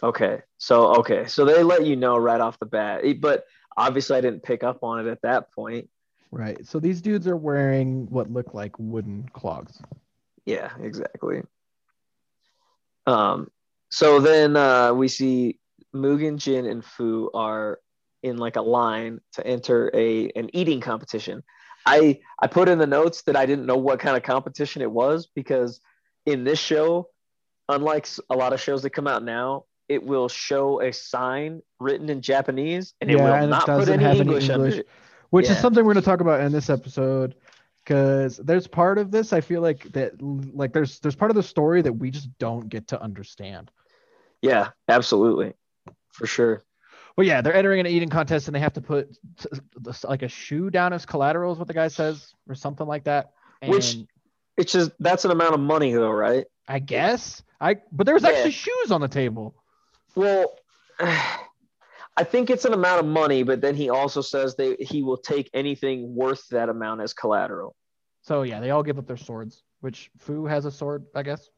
Okay, 0.03 0.43
so 0.59 0.97
okay, 0.97 1.27
so 1.27 1.47
they 1.47 1.63
let 1.63 1.87
you 1.87 1.97
know 1.97 2.19
right 2.19 2.41
off 2.41 2.59
the 2.59 2.67
bat, 2.67 3.03
but 3.21 3.45
obviously 3.77 4.17
I 4.17 4.21
didn't 4.21 4.43
pick 4.43 4.63
up 4.63 4.83
on 4.83 5.07
it 5.07 5.11
at 5.11 5.23
that 5.23 5.53
point. 5.53 5.89
Right. 6.31 6.67
So 6.67 6.81
these 6.81 7.01
dudes 7.01 7.27
are 7.27 7.37
wearing 7.37 8.07
what 8.11 8.31
look 8.31 8.55
like 8.55 8.79
wooden 8.79 9.29
clogs. 9.33 9.81
Yeah, 10.45 10.71
exactly. 10.81 11.43
Um, 13.07 13.51
so 13.91 14.21
then 14.21 14.57
uh, 14.57 14.93
we 14.93 15.09
see 15.09 15.59
Mugen, 15.95 16.37
Jin, 16.37 16.67
and 16.67 16.85
Fu 16.85 17.31
are 17.33 17.81
in 18.23 18.37
like 18.39 18.57
a 18.57 18.63
line 18.63 19.21
to 19.35 19.47
enter 19.47 19.91
a 19.95 20.31
an 20.37 20.51
eating 20.55 20.81
competition. 20.81 21.43
I 21.85 22.21
I 22.41 22.49
put 22.49 22.69
in 22.69 22.79
the 22.79 22.87
notes 22.87 23.23
that 23.23 23.37
I 23.37 23.47
didn't 23.47 23.67
know 23.67 23.77
what 23.77 24.01
kind 24.01 24.17
of 24.17 24.23
competition 24.23 24.83
it 24.83 24.91
was 24.91 25.29
because 25.35 25.81
in 26.27 26.43
this 26.43 26.59
show, 26.59 27.09
unlike 27.69 28.09
a 28.29 28.37
lot 28.37 28.53
of 28.53 28.61
shows 28.61 28.83
that 28.83 28.91
come 28.91 29.07
out 29.07 29.23
now, 29.23 29.65
it 29.89 30.03
will 30.03 30.29
show 30.29 30.81
a 30.81 30.93
sign 30.93 31.63
written 31.79 32.09
in 32.09 32.21
Japanese 32.21 32.95
and 33.01 33.11
it 33.11 33.17
will 33.17 33.47
not 33.47 33.69
it 33.69 33.79
put 33.79 33.89
any 33.89 34.19
English, 34.19 34.49
any 34.49 34.65
English 34.65 34.85
which 35.31 35.47
yeah. 35.47 35.53
is 35.53 35.59
something 35.59 35.85
we're 35.85 35.95
going 35.95 36.03
to 36.03 36.09
talk 36.09 36.21
about 36.21 36.41
in 36.41 36.53
this 36.53 36.71
episode 36.71 37.35
because 37.85 38.37
there's 38.39 38.67
part 38.67 38.99
of 38.99 39.11
this 39.11 39.33
I 39.33 39.41
feel 39.41 39.61
like 39.61 39.85
that 39.93 40.21
like 40.21 40.73
there's 40.73 40.99
there's 41.01 41.17
part 41.17 41.31
of 41.31 41.37
the 41.37 41.43
story 41.43 41.83
that 41.83 41.93
we 41.93 42.11
just 42.11 42.37
don't 42.39 42.69
get 42.69 42.89
to 42.89 43.01
understand. 43.01 43.71
Yeah, 44.43 44.71
absolutely. 44.89 45.55
For 46.13 46.27
sure. 46.27 46.65
Well, 47.17 47.27
yeah, 47.27 47.41
they're 47.41 47.55
entering 47.55 47.81
an 47.81 47.87
eating 47.87 48.11
contest 48.11 48.49
and 48.49 48.55
they 48.55 48.61
have 48.61 48.75
to 48.75 48.81
put 48.81 49.17
like 50.05 50.23
a 50.23 50.29
shoe 50.29 50.69
down 50.71 50.93
as 50.93 51.07
collateral 51.07 51.53
is 51.53 51.59
what 51.59 51.69
the 51.69 51.75
guy 51.75 51.89
says 51.89 52.35
or 52.49 52.55
something 52.55 52.87
like 52.87 53.05
that. 53.05 53.33
And 53.63 53.71
Which 53.71 53.97
it's 54.57 54.73
just 54.73 54.91
that's 55.01 55.25
an 55.25 55.31
amount 55.31 55.55
of 55.55 55.61
money 55.61 55.93
though, 55.93 56.11
right? 56.11 56.45
I 56.69 56.79
guess. 56.79 57.43
I 57.61 57.77
but 57.93 58.05
there 58.05 58.15
was 58.15 58.25
yeah. 58.25 58.31
actually 58.31 58.51
shoes 58.51 58.91
on 58.91 59.01
the 59.01 59.09
table. 59.09 59.55
Well, 60.17 60.55
I 60.99 62.25
think 62.25 62.49
it's 62.49 62.65
an 62.65 62.73
amount 62.73 63.01
of 63.01 63.07
money, 63.07 63.43
but 63.43 63.61
then 63.61 63.75
he 63.77 63.91
also 63.91 64.23
says 64.23 64.57
that 64.57 64.81
he 64.81 65.03
will 65.03 65.19
take 65.19 65.51
anything 65.53 66.15
worth 66.15 66.49
that 66.49 66.71
amount 66.71 67.03
as 67.03 67.13
collateral. 67.13 67.77
So 68.23 68.43
yeah, 68.43 68.59
they 68.59 68.71
all 68.71 68.83
give 68.83 68.99
up 68.99 69.07
their 69.07 69.19
swords. 69.19 69.63
Which 69.81 70.11
Fu 70.19 70.47
has 70.47 70.65
a 70.65 70.71
sword, 70.71 71.05
I 71.15 71.23
guess. 71.23 71.51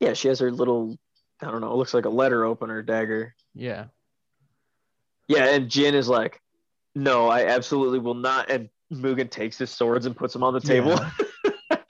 Yeah, 0.00 0.14
she 0.14 0.26
has 0.28 0.40
her 0.40 0.50
little, 0.50 0.98
I 1.40 1.50
don't 1.50 1.60
know, 1.60 1.72
it 1.72 1.76
looks 1.76 1.94
like 1.94 2.04
a 2.04 2.10
letter 2.10 2.44
opener 2.44 2.82
dagger. 2.82 3.34
Yeah. 3.54 3.86
Yeah, 5.28 5.44
and 5.46 5.70
Jin 5.70 5.94
is 5.94 6.08
like, 6.08 6.40
no, 6.96 7.28
I 7.28 7.46
absolutely 7.46 8.00
will 8.00 8.14
not. 8.14 8.50
And 8.50 8.68
Mugen 8.92 9.30
takes 9.30 9.56
his 9.56 9.70
swords 9.70 10.04
and 10.04 10.16
puts 10.16 10.32
them 10.32 10.42
on 10.42 10.52
the 10.52 10.60
table. 10.60 10.98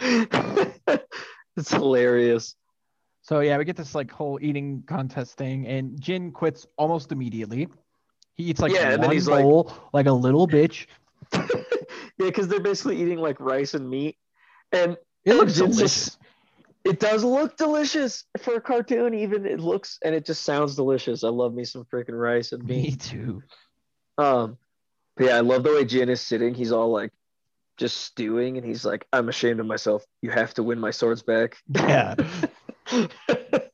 Yeah. 0.01 0.99
it's 1.57 1.71
hilarious. 1.71 2.55
So 3.23 3.39
yeah, 3.41 3.57
we 3.57 3.65
get 3.65 3.77
this 3.77 3.95
like 3.95 4.11
whole 4.11 4.39
eating 4.43 4.83
contest 4.87 5.37
thing, 5.37 5.67
and 5.67 6.01
Jin 6.01 6.33
quits 6.33 6.67
almost 6.77 7.13
immediately. 7.13 7.69
He 8.35 8.45
eats 8.45 8.61
like 8.61 8.73
yeah, 8.73 8.97
one 8.97 9.13
he's 9.13 9.29
bowl, 9.29 9.65
like... 9.65 9.95
like 9.95 10.07
a 10.07 10.13
little 10.13 10.49
bitch. 10.49 10.87
yeah, 11.33 11.47
because 12.19 12.49
they're 12.49 12.61
basically 12.61 13.01
eating 13.01 13.19
like 13.19 13.39
rice 13.39 13.75
and 13.75 13.89
meat, 13.89 14.17
and 14.73 14.97
it 15.25 15.35
looks 15.35 15.55
Jin's 15.55 15.77
delicious. 15.77 16.05
Just, 16.05 16.19
it 16.85 16.99
does 16.99 17.23
look 17.23 17.57
delicious 17.57 18.25
for 18.41 18.57
a 18.57 18.61
cartoon. 18.61 19.15
Even 19.15 19.47
it 19.47 19.61
looks 19.61 20.01
and 20.05 20.17
it 20.17 20.27
just 20.27 20.43
sounds 20.43 20.75
delicious. 20.75 21.23
I 21.23 21.29
love 21.29 21.55
me 21.55 21.65
some 21.65 21.85
freaking 21.85 22.21
rice 22.21 22.51
and 22.51 22.65
meat. 22.65 22.91
Me 22.91 22.97
too. 22.97 23.43
Um, 24.19 24.59
but 25.17 25.27
yeah, 25.27 25.37
I 25.37 25.41
love 25.41 25.63
the 25.63 25.73
way 25.73 25.85
Jin 25.85 26.09
is 26.09 26.21
sitting. 26.21 26.55
He's 26.55 26.73
all 26.73 26.91
like 26.91 27.13
just 27.79 27.99
stewing, 27.99 28.57
and 28.57 28.67
he's 28.67 28.85
like, 28.85 29.07
"I'm 29.13 29.29
ashamed 29.29 29.61
of 29.61 29.67
myself. 29.67 30.05
You 30.23 30.31
have 30.31 30.55
to 30.55 30.65
win 30.65 30.81
my 30.81 30.91
swords 30.91 31.23
back." 31.23 31.59
Yeah. 31.69 32.17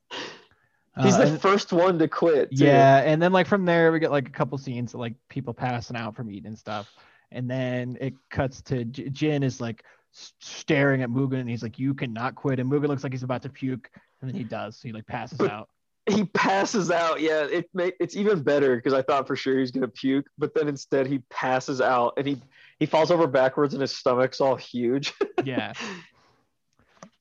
He's 1.02 1.14
uh, 1.14 1.26
the 1.26 1.38
first 1.38 1.72
one 1.72 1.98
to 1.98 2.08
quit. 2.08 2.50
Too. 2.50 2.64
Yeah, 2.64 2.98
and 2.98 3.22
then 3.22 3.32
like 3.32 3.46
from 3.46 3.64
there 3.64 3.92
we 3.92 4.00
get 4.00 4.10
like 4.10 4.28
a 4.28 4.32
couple 4.32 4.58
scenes 4.58 4.94
of, 4.94 5.00
like 5.00 5.14
people 5.28 5.54
passing 5.54 5.96
out 5.96 6.16
from 6.16 6.30
eating 6.30 6.48
and 6.48 6.58
stuff, 6.58 6.92
and 7.30 7.48
then 7.48 7.96
it 8.00 8.14
cuts 8.30 8.62
to 8.62 8.84
J- 8.84 9.08
Jin 9.10 9.42
is 9.42 9.60
like 9.60 9.84
staring 10.10 11.02
at 11.02 11.10
Mugen 11.10 11.40
and 11.40 11.48
he's 11.48 11.62
like, 11.62 11.78
"You 11.78 11.94
cannot 11.94 12.34
quit." 12.34 12.58
And 12.58 12.70
Mugen 12.70 12.88
looks 12.88 13.04
like 13.04 13.12
he's 13.12 13.22
about 13.22 13.42
to 13.42 13.48
puke, 13.48 13.90
and 14.20 14.30
then 14.30 14.36
he 14.36 14.44
does. 14.44 14.76
So 14.76 14.88
he 14.88 14.92
like 14.92 15.06
passes 15.06 15.38
but 15.38 15.50
out. 15.50 15.68
He 16.08 16.24
passes 16.24 16.90
out. 16.90 17.20
Yeah, 17.20 17.44
it 17.44 17.70
it's 17.74 18.16
even 18.16 18.42
better 18.42 18.76
because 18.76 18.94
I 18.94 19.02
thought 19.02 19.26
for 19.26 19.36
sure 19.36 19.54
he 19.54 19.60
was 19.60 19.70
gonna 19.70 19.88
puke, 19.88 20.26
but 20.36 20.54
then 20.54 20.66
instead 20.66 21.06
he 21.06 21.18
passes 21.30 21.80
out 21.80 22.14
and 22.16 22.26
he 22.26 22.40
he 22.78 22.86
falls 22.86 23.10
over 23.10 23.26
backwards 23.26 23.74
and 23.74 23.80
his 23.80 23.94
stomach's 23.94 24.40
all 24.40 24.56
huge. 24.56 25.12
yeah. 25.44 25.74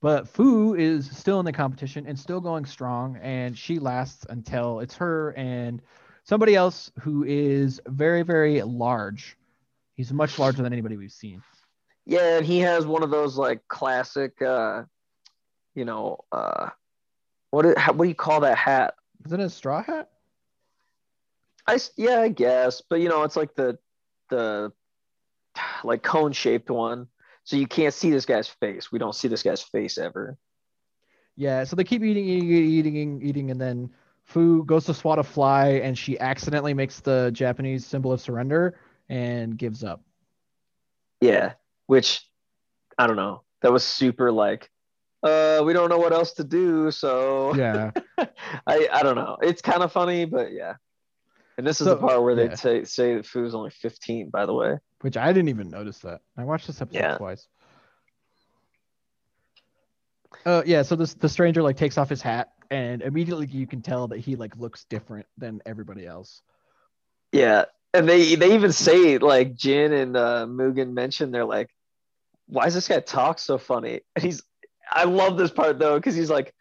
But 0.02 0.28
Fu 0.28 0.76
is 0.76 1.10
still 1.10 1.40
in 1.40 1.46
the 1.46 1.54
competition 1.54 2.06
and 2.06 2.18
still 2.18 2.40
going 2.40 2.66
strong, 2.66 3.18
and 3.18 3.58
she 3.58 3.80
lasts 3.80 4.26
until 4.30 4.80
it's 4.80 4.96
her 4.96 5.32
and 5.32 5.82
somebody 6.24 6.56
else 6.56 6.92
who 7.00 7.24
is 7.24 7.82
very, 7.88 8.22
very 8.22 8.62
large. 8.62 9.38
He's 9.96 10.14
much 10.14 10.38
larger 10.38 10.62
than 10.62 10.74
anybody 10.74 10.98
we've 10.98 11.12
seen. 11.12 11.42
Yeah, 12.06 12.38
and 12.38 12.46
he 12.46 12.60
has 12.60 12.86
one 12.86 13.02
of 13.02 13.10
those 13.10 13.38
like 13.38 13.68
classic, 13.68 14.40
uh, 14.42 14.84
you 15.74 15.84
know, 15.84 16.24
uh, 16.32 16.70
what 17.50 17.64
do, 17.64 17.74
what 17.94 18.06
do 18.06 18.10
you 18.10 18.16
call 18.16 18.42
that 18.42 18.58
hat? 18.58 18.94
Is 19.26 19.34
it 19.34 19.40
a 19.40 19.50
straw 19.50 19.82
hat? 19.82 20.10
I 21.66 21.80
yeah, 21.98 22.22
I 22.22 22.30
guess, 22.30 22.82
but 22.88 23.02
you 23.02 23.10
know, 23.10 23.24
it's 23.24 23.36
like 23.36 23.56
the 23.56 23.78
the 24.30 24.72
like 25.84 26.04
cone 26.04 26.32
shaped 26.32 26.70
one, 26.70 27.08
so 27.48 27.56
you 27.56 27.66
can't 27.66 27.94
see 27.94 28.12
this 28.12 28.26
guy's 28.26 28.50
face. 28.50 28.92
We 28.92 29.00
don't 29.00 29.16
see 29.16 29.30
this 29.30 29.42
guy's 29.42 29.62
face 29.62 29.98
ever. 29.98 30.38
Yeah, 31.38 31.64
so 31.64 31.78
they 31.78 31.86
keep 31.86 32.04
eating, 32.04 32.26
eating, 32.26 32.50
eating, 32.52 33.22
eating, 33.24 33.52
and 33.52 33.62
then 33.62 33.90
Fu 34.26 34.66
goes 34.66 34.84
to 34.88 34.94
swat 34.94 35.18
a 35.18 35.24
fly, 35.24 35.80
and 35.82 35.98
she 35.98 36.20
accidentally 36.20 36.74
makes 36.74 37.00
the 37.00 37.32
Japanese 37.32 37.86
symbol 37.86 38.12
of 38.12 38.20
surrender 38.20 38.78
and 39.08 39.58
gives 39.58 39.82
up. 39.82 40.02
Yeah, 41.22 41.54
which 41.86 42.30
I 42.98 43.08
don't 43.08 43.16
know. 43.16 43.44
That 43.62 43.72
was 43.72 43.86
super 43.86 44.30
like, 44.30 44.70
uh, 45.24 45.62
we 45.64 45.72
don't 45.72 45.88
know 45.88 46.00
what 46.00 46.12
else 46.12 46.34
to 46.34 46.44
do, 46.44 46.92
so 46.92 47.56
Yeah, 47.56 47.92
I 48.68 48.90
I 48.92 49.04
don't 49.04 49.16
know. 49.16 49.38
It's 49.42 49.62
kind 49.62 49.84
of 49.84 49.94
funny, 49.94 50.26
but 50.26 50.52
yeah. 50.52 50.74
And 51.58 51.66
this 51.66 51.82
is 51.82 51.86
So- 51.88 51.96
the 51.96 52.02
part 52.02 52.22
where 52.22 52.36
they 52.36 52.46
yeah. 52.50 52.56
say 52.56 52.84
say 52.84 53.16
that 53.16 53.26
Fu's 53.26 53.56
only 53.56 53.72
15, 53.72 54.30
by 54.30 54.46
the 54.46 54.54
way. 54.54 54.78
which 55.02 55.18
I 55.18 55.34
didn't 55.34 55.50
even 55.50 55.70
notice 55.70 56.00
that. 56.00 56.22
I 56.38 56.44
watched 56.44 56.68
this 56.68 56.82
episode 56.82 57.00
Yeah. 57.00 57.18
twice. 57.18 57.48
Uh, 60.46 60.64
yeah. 60.66 60.82
So 60.82 60.96
this 60.96 61.14
the 61.14 61.30
stranger 61.30 61.62
like 61.62 61.78
takes 61.78 61.98
off 61.98 62.10
his 62.10 62.22
hat, 62.22 62.50
and 62.70 63.02
immediately 63.02 63.48
you 63.48 63.68
can 63.68 63.82
tell 63.82 64.08
that 64.10 64.20
he 64.20 64.36
like 64.36 64.56
looks 64.58 64.86
different 64.86 65.26
than 65.38 65.62
everybody 65.66 66.06
else. 66.06 66.42
Yeah, 67.32 67.66
and 67.94 68.08
they 68.08 68.36
they 68.36 68.54
even 68.54 68.72
say 68.72 69.18
like 69.18 69.56
Jin 69.56 69.94
and 69.94 70.16
uh, 70.16 70.46
Mugen 70.48 70.94
mention 70.94 71.32
they're 71.32 71.46
like, 71.46 71.70
why 72.48 72.66
does 72.66 72.74
this 72.76 72.88
guy 72.88 73.00
talk 73.00 73.40
so 73.40 73.58
funny? 73.58 74.02
And 74.16 74.24
he's, 74.24 74.44
I 74.90 75.04
love 75.06 75.38
this 75.38 75.52
part 75.52 75.80
though 75.80 75.96
because 75.96 76.16
he's 76.16 76.30
like, 76.30 76.54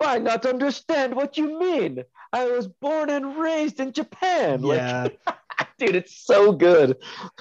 I 0.00 0.18
not 0.18 0.44
understand 0.46 1.14
what 1.14 1.36
you 1.38 1.58
mean. 1.58 2.04
I 2.32 2.46
was 2.46 2.66
born 2.66 3.10
and 3.10 3.36
raised 3.36 3.78
in 3.80 3.92
Japan. 3.92 4.62
Yeah, 4.64 5.08
Like, 5.26 5.38
dude, 5.78 5.94
it's 5.96 6.16
so 6.16 6.52
good. 6.52 6.96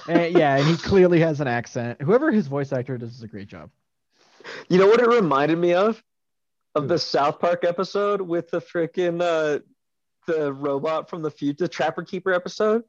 and, 0.08 0.36
yeah, 0.36 0.58
and 0.58 0.68
he 0.68 0.76
clearly 0.78 1.20
has 1.22 1.40
an 1.40 1.48
accent. 1.48 2.02
Whoever 2.02 2.32
his 2.32 2.48
voice 2.48 2.74
actor 2.74 2.98
does 2.98 3.14
is 3.16 3.24
a 3.24 3.28
great 3.28 3.48
job. 3.48 3.70
You 4.70 4.80
know 4.80 4.88
what 4.88 5.00
it 5.00 5.08
reminded 5.08 5.58
me 5.58 5.74
of? 5.74 6.02
Of 6.74 6.88
the 6.88 6.98
South 6.98 7.40
Park 7.40 7.64
episode 7.64 8.22
with 8.22 8.50
the 8.50 8.62
freaking 8.62 9.22
uh, 9.22 9.60
the 10.26 10.52
robot 10.54 11.10
from 11.10 11.22
the 11.22 11.32
future, 11.32 11.66
the 11.66 11.68
Trapper 11.68 12.04
Keeper 12.04 12.34
episode. 12.34 12.84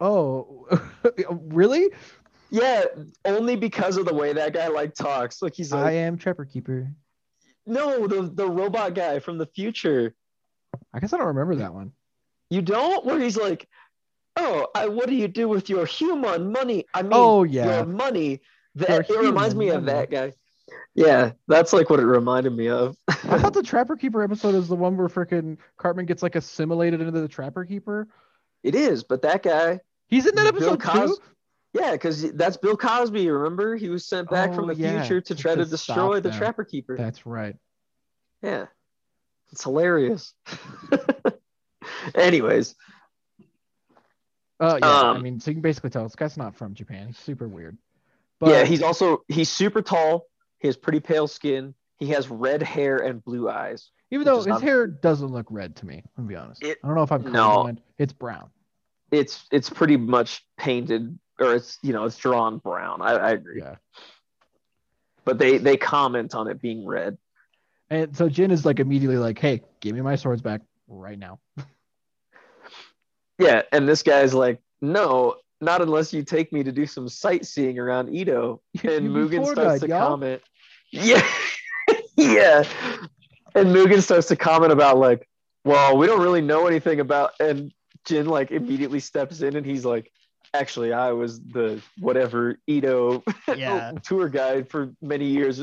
Oh, 0.00 0.68
really? 1.30 1.90
Yeah, 2.50 2.84
only 3.24 3.56
because 3.56 3.96
of 3.96 4.04
the 4.04 4.12
way 4.14 4.32
that 4.34 4.52
guy 4.52 4.68
like 4.68 4.94
talks. 4.94 5.40
Like 5.40 5.54
he's 5.54 5.72
like, 5.72 5.84
I 5.84 5.92
am 5.92 6.18
Trapper 6.18 6.44
Keeper. 6.44 6.92
No, 7.66 8.06
the 8.06 8.22
the 8.22 8.48
robot 8.48 8.94
guy 8.94 9.20
from 9.20 9.38
the 9.38 9.46
future. 9.46 10.14
I 10.92 11.00
guess 11.00 11.12
I 11.12 11.18
don't 11.18 11.28
remember 11.28 11.56
that 11.56 11.74
one. 11.74 11.92
You 12.50 12.62
don't? 12.62 13.04
Where 13.04 13.18
he's 13.18 13.36
like, 13.36 13.68
"Oh, 14.36 14.66
I, 14.74 14.88
what 14.88 15.08
do 15.08 15.14
you 15.14 15.28
do 15.28 15.48
with 15.48 15.68
your 15.70 15.86
human 15.86 16.52
money? 16.52 16.84
I 16.94 17.02
mean, 17.02 17.10
Oh 17.14 17.42
yeah, 17.44 17.76
your 17.78 17.86
money." 17.86 18.40
Your 18.74 18.86
That 18.86 19.10
it 19.10 19.18
reminds 19.20 19.54
me 19.54 19.68
of 19.70 19.84
that 19.86 20.10
guy. 20.10 20.32
Yeah, 20.94 21.32
that's 21.48 21.72
like 21.72 21.90
what 21.90 22.00
it 22.00 22.06
reminded 22.06 22.54
me 22.54 22.68
of. 22.68 22.96
I 23.08 23.38
thought 23.38 23.52
the 23.54 23.62
Trapper 23.62 23.96
Keeper 23.96 24.22
episode 24.22 24.54
is 24.54 24.68
the 24.68 24.76
one 24.76 24.96
where 24.96 25.08
freaking 25.08 25.58
Cartman 25.78 26.06
gets 26.06 26.22
like 26.22 26.34
assimilated 26.36 27.00
into 27.00 27.20
the 27.20 27.28
Trapper 27.28 27.64
Keeper. 27.64 28.08
it 28.62 28.74
is, 28.74 29.02
but 29.04 29.22
that 29.22 29.42
guy, 29.42 29.80
He's 30.08 30.26
in 30.26 30.34
that 30.36 30.46
episode 30.46 30.80
Cos- 30.80 31.18
too. 31.18 31.22
yeah, 31.74 31.92
because 31.92 32.32
that's 32.32 32.56
Bill 32.58 32.76
Cosby. 32.76 33.28
Remember, 33.30 33.76
he 33.76 33.88
was 33.88 34.06
sent 34.06 34.30
back 34.30 34.50
Oh, 34.50 34.54
from 34.54 34.68
the 34.68 34.74
yeah, 34.74 35.00
future 35.02 35.20
to 35.20 35.34
to- 35.34 35.42
try 35.42 35.54
to, 35.54 35.64
to 35.64 35.70
destroy 35.70 36.20
the. 36.20 36.30
Trapper 36.30 36.64
Keeper. 36.64 36.96
That's 36.96 37.26
right. 37.26 37.56
Yeah, 38.42 38.66
it's 39.52 39.62
hilarious. 39.62 40.34
Anyways, 42.14 42.74
Uh, 44.60 44.78
yeah. 44.80 44.88
I 44.88 45.10
Um, 45.16 45.22
mean, 45.22 45.40
so 45.40 45.50
you 45.50 45.56
can 45.56 45.62
basically 45.62 45.90
tell 45.90 46.04
this 46.04 46.14
guy's 46.14 46.36
not 46.36 46.54
from 46.54 46.74
Japan. 46.74 47.08
He's 47.08 47.18
super 47.18 47.48
weird. 47.48 47.76
But, 48.38 48.50
yeah, 48.50 48.64
he's 48.64 48.82
also 48.82 49.22
he's 49.28 49.48
super 49.50 49.82
tall. 49.82 50.26
He 50.60 50.68
has 50.68 50.76
pretty 50.76 51.00
pale 51.00 51.26
skin. 51.28 51.74
He 51.98 52.08
has 52.08 52.28
red 52.28 52.62
hair 52.62 52.98
and 52.98 53.22
blue 53.24 53.48
eyes. 53.48 53.90
even 54.10 54.24
though 54.24 54.36
his 54.38 54.46
not- 54.46 54.62
hair 54.62 54.86
doesn't 54.86 55.28
look 55.28 55.46
red 55.50 55.76
to 55.76 55.86
me. 55.86 56.02
I'm 56.16 56.24
gonna 56.24 56.28
be 56.28 56.36
honest. 56.36 56.62
It- 56.62 56.78
I 56.82 56.86
don't 56.86 56.96
know 56.96 57.02
if 57.02 57.12
I'm 57.12 57.30
no. 57.32 57.72
It's 57.98 58.12
brown. 58.12 58.50
It's 59.10 59.46
it's 59.52 59.68
pretty 59.70 59.96
much 59.96 60.44
painted 60.56 61.18
or 61.38 61.54
it's 61.54 61.78
you 61.82 61.92
know 61.92 62.04
it's 62.04 62.16
drawn 62.16 62.58
brown. 62.58 63.02
I, 63.02 63.12
I 63.12 63.30
agree. 63.32 63.60
Yeah. 63.60 63.76
But 65.24 65.38
they 65.38 65.58
they 65.58 65.76
comment 65.76 66.34
on 66.34 66.48
it 66.48 66.60
being 66.60 66.84
red. 66.86 67.16
And 67.92 68.16
so 68.16 68.26
Jin 68.28 68.50
is 68.50 68.64
like 68.64 68.80
immediately 68.80 69.18
like, 69.18 69.38
"Hey, 69.38 69.60
give 69.80 69.94
me 69.94 70.00
my 70.00 70.16
swords 70.16 70.40
back 70.40 70.62
right 70.88 71.18
now." 71.18 71.38
Yeah, 73.38 73.62
and 73.72 73.88
this 73.88 74.02
guy's 74.02 74.32
like, 74.34 74.60
no, 74.80 75.36
not 75.60 75.82
unless 75.82 76.12
you 76.12 76.22
take 76.22 76.52
me 76.52 76.62
to 76.62 76.72
do 76.72 76.86
some 76.86 77.08
sightseeing 77.08 77.78
around 77.78 78.14
Edo. 78.14 78.60
And 78.84 79.04
You 79.04 79.10
Mugen 79.10 79.44
starts 79.44 79.56
guide, 79.72 79.80
to 79.82 79.88
y'all. 79.88 80.08
comment. 80.08 80.42
Yeah, 80.90 81.26
yeah. 82.16 82.64
And 83.54 83.68
Mugen 83.68 84.00
starts 84.02 84.28
to 84.28 84.36
comment 84.36 84.72
about 84.72 84.98
like, 84.98 85.28
well, 85.64 85.96
we 85.96 86.06
don't 86.06 86.22
really 86.22 86.40
know 86.40 86.66
anything 86.66 87.00
about. 87.00 87.32
And 87.40 87.72
Jin 88.04 88.26
like 88.26 88.50
immediately 88.50 89.00
steps 89.00 89.42
in 89.42 89.56
and 89.56 89.66
he's 89.66 89.84
like, 89.84 90.10
actually, 90.54 90.92
I 90.92 91.12
was 91.12 91.40
the 91.40 91.82
whatever 91.98 92.58
Edo 92.66 93.22
Yeah. 93.56 93.92
tour 94.02 94.28
guide 94.28 94.68
for 94.70 94.92
many 95.02 95.26
years. 95.26 95.62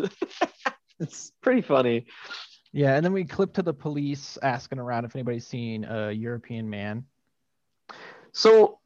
it's 1.04 1.32
pretty 1.42 1.62
funny. 1.62 2.06
Yeah, 2.72 2.96
and 2.96 3.04
then 3.04 3.14
we 3.14 3.26
clip 3.26 3.54
to 3.54 3.64
the 3.64 3.74
police 3.74 4.38
asking 4.42 4.80
around 4.80 5.06
if 5.06 5.16
anybody's 5.16 5.48
seen 5.48 5.86
a 5.86 6.12
European 6.12 6.70
man. 6.70 7.06
So 8.32 8.80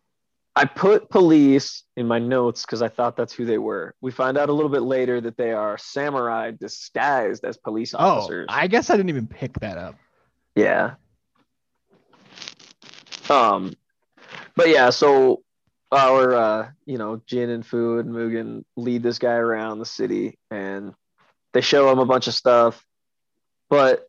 I 0.56 0.66
put 0.66 1.10
police 1.10 1.84
in 1.98 2.08
my 2.08 2.20
notes 2.20 2.66
because 2.66 2.82
I 2.82 2.88
thought 2.88 3.18
that's 3.18 3.34
who 3.34 3.44
they 3.46 3.58
were. 3.58 3.96
We 4.02 4.12
find 4.12 4.38
out 4.38 4.50
a 4.50 4.54
little 4.54 4.70
bit 4.70 4.84
later 4.84 5.20
that 5.22 5.36
they 5.36 5.52
are 5.52 5.78
samurai 5.78 6.52
disguised 6.52 7.44
as 7.44 7.58
police 7.58 7.94
officers. 7.94 8.46
Oh, 8.50 8.54
I 8.54 8.68
guess 8.68 8.90
I 8.90 8.96
didn't 8.96 9.10
even 9.10 9.28
pick 9.28 9.60
that 9.60 9.78
up. 9.78 9.96
yeah. 10.56 10.96
Um, 13.30 13.74
but 14.56 14.70
yeah, 14.70 14.90
so 14.90 15.44
our 15.92 16.34
uh, 16.34 16.70
you 16.86 16.98
know, 16.98 17.22
Jin 17.26 17.50
and 17.50 17.66
Fu 17.66 18.00
and 18.00 18.10
Mugen 18.10 18.64
lead 18.76 19.02
this 19.02 19.18
guy 19.18 19.36
around 19.36 19.80
the 19.80 19.86
city 19.86 20.38
and 20.52 20.94
they 21.54 21.62
show 21.62 21.92
him 21.92 22.00
a 22.00 22.06
bunch 22.06 22.28
of 22.28 22.34
stuff, 22.34 22.86
but 23.70 24.08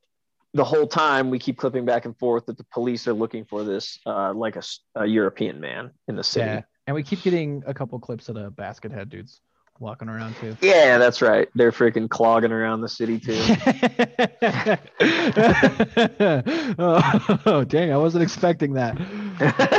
the 0.55 0.65
whole 0.65 0.87
time 0.87 1.31
we 1.31 1.39
keep 1.39 1.59
clipping 1.59 1.85
back 1.85 2.05
and 2.05 2.17
forth 2.17 2.47
that 2.47 2.57
the 2.57 2.65
police 2.65 3.09
are 3.09 3.13
looking 3.13 3.45
for 3.45 3.65
this 3.65 3.99
uh, 4.07 4.33
like 4.33 4.57
a 4.95 5.07
European 5.07 5.61
man 5.61 5.91
in 6.09 6.17
the 6.17 6.25
city. 6.25 6.47
Yeah, 6.47 6.63
and 6.87 6.95
we 6.95 7.03
keep 7.03 7.23
getting 7.23 7.63
a 7.67 7.75
couple 7.75 7.99
clips 7.99 8.29
of 8.29 8.37
the 8.37 8.51
basket 8.51 8.93
head 8.93 9.11
dudes 9.11 9.41
walking 9.81 10.09
around 10.09 10.37
too. 10.37 10.57
Yeah, 10.61 10.99
that's 10.99 11.21
right. 11.21 11.49
They're 11.55 11.73
freaking 11.73 12.09
clogging 12.09 12.53
around 12.53 12.81
the 12.81 12.89
city 12.89 13.19
too. 13.19 13.35
oh, 17.47 17.65
dang! 17.65 17.93
I 17.93 17.97
wasn't 17.97 18.23
expecting 18.23 18.75
that. 18.75 18.97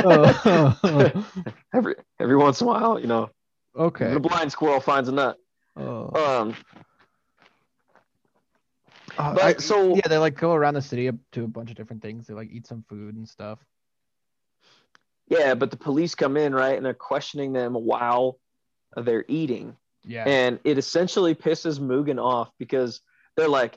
Oh, 0.04 1.24
every 1.74 1.94
every 2.20 2.36
once 2.36 2.60
in 2.60 2.66
a 2.66 2.70
while, 2.70 3.00
you 3.00 3.06
know, 3.06 3.30
okay. 3.74 4.12
the 4.12 4.20
blind 4.20 4.52
squirrel 4.52 4.80
finds 4.80 5.08
a 5.08 5.12
nut. 5.12 5.38
Oh. 5.76 6.40
Um, 6.40 6.54
Uh, 9.18 9.34
but 9.34 9.42
I- 9.42 9.56
so 9.56 9.94
yeah, 9.96 10.08
they 10.08 10.18
like 10.18 10.36
go 10.36 10.52
around 10.52 10.74
the 10.74 10.82
city 10.82 11.08
up 11.08 11.14
to 11.32 11.44
a 11.44 11.48
bunch 11.48 11.70
of 11.70 11.76
different 11.76 12.02
things. 12.02 12.26
They 12.26 12.34
like 12.34 12.50
eat 12.50 12.66
some 12.66 12.84
food 12.88 13.14
and 13.16 13.28
stuff. 13.28 13.58
yeah, 15.28 15.54
but 15.54 15.70
the 15.70 15.76
police 15.76 16.14
come 16.14 16.36
in 16.36 16.54
right, 16.54 16.76
and 16.76 16.84
they're 16.86 16.94
questioning 16.94 17.52
them 17.52 17.74
while 17.74 18.38
they're 18.96 19.24
eating, 19.28 19.76
Yeah. 20.04 20.24
and 20.26 20.60
it 20.64 20.78
essentially 20.78 21.34
pisses 21.34 21.80
Mugen 21.80 22.22
off 22.22 22.50
because 22.58 23.00
they're 23.36 23.48
like, 23.48 23.76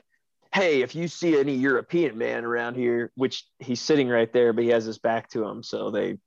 "Hey, 0.54 0.82
if 0.82 0.94
you 0.94 1.08
see 1.08 1.38
any 1.38 1.54
European 1.56 2.16
man 2.16 2.44
around 2.44 2.76
here, 2.76 3.10
which 3.16 3.44
he's 3.58 3.80
sitting 3.80 4.08
right 4.08 4.32
there, 4.32 4.52
but 4.52 4.62
he 4.64 4.70
has 4.70 4.84
his 4.84 4.98
back 4.98 5.28
to 5.30 5.44
him, 5.46 5.62
so 5.62 5.90
they 5.90 6.18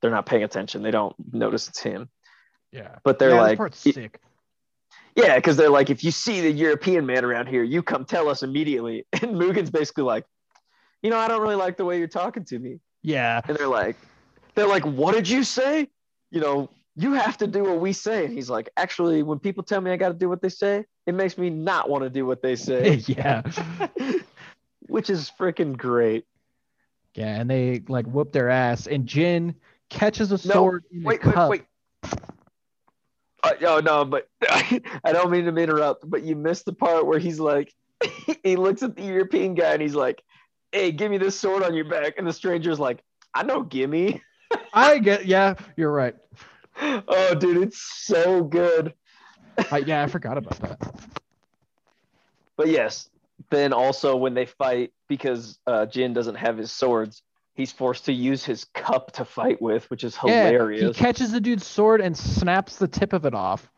they're 0.00 0.10
not 0.10 0.26
paying 0.26 0.42
attention. 0.44 0.82
They 0.82 0.90
don't 0.90 1.14
notice 1.32 1.68
it's 1.68 1.80
him. 1.80 2.08
yeah. 2.72 2.96
But 3.04 3.18
they're 3.18 3.30
yeah, 3.30 3.40
like, 3.40 3.56
part's 3.58 3.84
"Y- 3.84 3.92
sick. 3.92 4.20
Yeah, 5.16 5.36
because 5.36 5.56
they're 5.56 5.70
like, 5.70 5.90
if 5.90 6.02
you 6.02 6.10
see 6.10 6.40
the 6.40 6.50
European 6.50 7.06
man 7.06 7.24
around 7.24 7.46
here, 7.46 7.62
you 7.62 7.82
come 7.82 8.04
tell 8.04 8.28
us 8.28 8.42
immediately. 8.42 9.06
And 9.22 9.38
Mugen's 9.38 9.70
basically 9.70 10.04
like, 10.04 10.24
you 11.02 11.10
know, 11.10 11.18
I 11.18 11.28
don't 11.28 11.40
really 11.40 11.54
like 11.54 11.76
the 11.76 11.84
way 11.84 11.98
you're 11.98 12.08
talking 12.08 12.44
to 12.46 12.58
me. 12.58 12.80
Yeah. 13.02 13.40
And 13.46 13.56
they're 13.56 13.68
like, 13.68 13.96
they're 14.54 14.66
like, 14.66 14.84
what 14.84 15.14
did 15.14 15.28
you 15.28 15.44
say? 15.44 15.88
You 16.30 16.40
know, 16.40 16.70
you 16.96 17.12
have 17.12 17.36
to 17.38 17.46
do 17.46 17.62
what 17.62 17.80
we 17.80 17.92
say. 17.92 18.24
And 18.24 18.34
he's 18.34 18.50
like, 18.50 18.70
actually, 18.76 19.22
when 19.22 19.38
people 19.38 19.62
tell 19.62 19.80
me 19.80 19.90
I 19.90 19.96
got 19.96 20.08
to 20.08 20.14
do 20.14 20.28
what 20.28 20.42
they 20.42 20.48
say, 20.48 20.84
it 21.06 21.14
makes 21.14 21.36
me 21.36 21.50
not 21.50 21.88
want 21.88 22.04
to 22.04 22.10
do 22.10 22.26
what 22.26 22.42
they 22.42 22.56
say, 22.56 22.94
yeah. 23.06 23.42
which 24.86 25.10
is 25.10 25.30
freaking 25.38 25.76
great. 25.76 26.24
Yeah, 27.14 27.40
and 27.40 27.48
they 27.48 27.82
like 27.86 28.06
whoop 28.06 28.32
their 28.32 28.50
ass, 28.50 28.88
and 28.88 29.06
Jin 29.06 29.54
catches 29.88 30.32
a 30.32 30.48
No, 30.48 30.54
sword 30.54 30.84
in 30.90 31.02
the 31.02 31.06
Wait, 31.06 31.24
wait, 31.24 31.48
wait. 31.48 31.64
Oh 33.62 33.80
no, 33.80 34.04
but 34.04 34.28
I 34.42 35.12
don't 35.12 35.30
mean 35.30 35.44
to 35.44 35.54
interrupt, 35.54 36.08
but 36.08 36.22
you 36.22 36.36
missed 36.36 36.64
the 36.64 36.72
part 36.72 37.06
where 37.06 37.18
he's 37.18 37.40
like, 37.40 37.72
he 38.42 38.56
looks 38.56 38.82
at 38.82 38.96
the 38.96 39.02
European 39.02 39.54
guy 39.54 39.72
and 39.72 39.82
he's 39.82 39.94
like, 39.94 40.22
"Hey, 40.72 40.92
give 40.92 41.10
me 41.10 41.18
this 41.18 41.38
sword 41.38 41.62
on 41.62 41.74
your 41.74 41.84
back," 41.84 42.14
and 42.18 42.26
the 42.26 42.32
stranger's 42.32 42.80
like, 42.80 43.02
"I 43.34 43.42
know, 43.42 43.62
gimme." 43.62 44.20
I 44.72 44.98
get, 44.98 45.26
yeah, 45.26 45.54
you're 45.76 45.90
right. 45.90 46.14
Oh, 46.80 47.34
dude, 47.34 47.62
it's 47.62 47.80
so 47.80 48.42
good. 48.42 48.94
I, 49.70 49.78
yeah, 49.78 50.02
I 50.02 50.06
forgot 50.06 50.38
about 50.38 50.58
that. 50.60 50.94
But 52.56 52.68
yes, 52.68 53.08
then 53.50 53.72
also 53.72 54.16
when 54.16 54.34
they 54.34 54.46
fight, 54.46 54.92
because 55.08 55.58
uh, 55.66 55.86
Jin 55.86 56.12
doesn't 56.12 56.36
have 56.36 56.56
his 56.58 56.72
swords, 56.72 57.22
he's 57.54 57.72
forced 57.72 58.06
to 58.06 58.12
use 58.12 58.44
his 58.44 58.64
cup 58.64 59.12
to 59.12 59.24
fight 59.24 59.62
with, 59.62 59.88
which 59.90 60.04
is 60.04 60.18
Yeah, 60.24 60.68
he 60.70 60.92
catches 60.92 61.32
the 61.32 61.40
dude's 61.40 61.66
sword 61.66 62.00
and 62.00 62.16
snaps 62.16 62.76
the 62.76 62.88
tip 62.88 63.12
of 63.12 63.24
it 63.24 63.34
off. 63.34 63.70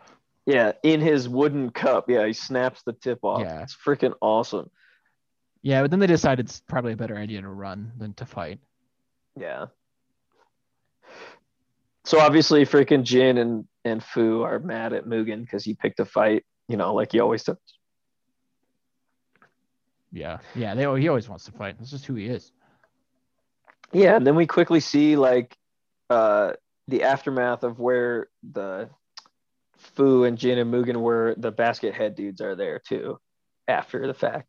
Yeah, 0.46 0.72
in 0.82 1.00
his 1.00 1.28
wooden 1.28 1.70
cup. 1.70 2.08
Yeah, 2.08 2.26
he 2.26 2.32
snaps 2.32 2.82
the 2.82 2.92
tip 2.92 3.20
off. 3.22 3.42
Yeah. 3.42 3.62
It's 3.62 3.76
freaking 3.76 4.14
awesome. 4.20 4.70
Yeah, 5.62 5.82
but 5.82 5.90
then 5.90 6.00
they 6.00 6.06
decide 6.06 6.38
it's 6.38 6.60
probably 6.60 6.92
a 6.92 6.96
better 6.96 7.16
idea 7.16 7.40
to 7.40 7.48
run 7.48 7.92
than 7.98 8.14
to 8.14 8.26
fight. 8.26 8.60
Yeah. 9.36 9.66
So 12.04 12.20
obviously, 12.20 12.64
freaking 12.64 13.02
Jin 13.02 13.38
and 13.38 13.66
and 13.84 14.02
Fu 14.02 14.42
are 14.42 14.60
mad 14.60 14.92
at 14.92 15.06
Mugen 15.06 15.40
because 15.42 15.64
he 15.64 15.74
picked 15.74 15.98
a 15.98 16.04
fight. 16.04 16.44
You 16.68 16.76
know, 16.76 16.94
like 16.94 17.10
he 17.10 17.18
always 17.18 17.42
does. 17.42 17.56
Yeah, 20.12 20.38
yeah, 20.54 20.76
they 20.76 20.82
he 21.00 21.08
always 21.08 21.28
wants 21.28 21.44
to 21.46 21.52
fight. 21.52 21.76
That's 21.78 21.90
just 21.90 22.06
who 22.06 22.14
he 22.14 22.26
is. 22.26 22.52
Yeah, 23.92 24.16
and 24.16 24.26
then 24.26 24.36
we 24.36 24.46
quickly 24.46 24.80
see 24.80 25.16
like 25.16 25.56
uh 26.10 26.52
the 26.88 27.02
aftermath 27.02 27.64
of 27.64 27.78
where 27.80 28.28
the 28.52 28.88
Fu 29.76 30.24
and 30.24 30.38
Jin 30.38 30.58
and 30.58 30.72
Mugen 30.72 30.96
were. 30.96 31.34
The 31.36 31.50
basket 31.50 31.94
head 31.94 32.14
dudes 32.14 32.40
are 32.40 32.54
there 32.54 32.78
too, 32.78 33.18
after 33.68 34.06
the 34.06 34.14
fact. 34.14 34.48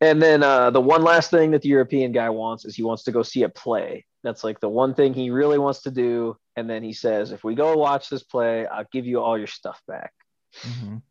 And 0.00 0.20
then 0.20 0.42
uh, 0.42 0.70
the 0.70 0.80
one 0.80 1.02
last 1.02 1.30
thing 1.30 1.52
that 1.52 1.62
the 1.62 1.70
European 1.70 2.12
guy 2.12 2.28
wants 2.28 2.64
is 2.66 2.76
he 2.76 2.82
wants 2.82 3.04
to 3.04 3.12
go 3.12 3.22
see 3.22 3.44
a 3.44 3.48
play. 3.48 4.04
That's 4.22 4.44
like 4.44 4.60
the 4.60 4.68
one 4.68 4.94
thing 4.94 5.14
he 5.14 5.30
really 5.30 5.58
wants 5.58 5.82
to 5.82 5.90
do. 5.90 6.36
And 6.54 6.68
then 6.68 6.82
he 6.82 6.92
says, 6.92 7.32
if 7.32 7.44
we 7.44 7.54
go 7.54 7.76
watch 7.76 8.10
this 8.10 8.22
play, 8.22 8.66
I'll 8.66 8.86
give 8.92 9.06
you 9.06 9.20
all 9.20 9.38
your 9.38 9.46
stuff 9.46 9.80
back. 9.88 10.12
Mhm. 10.62 11.02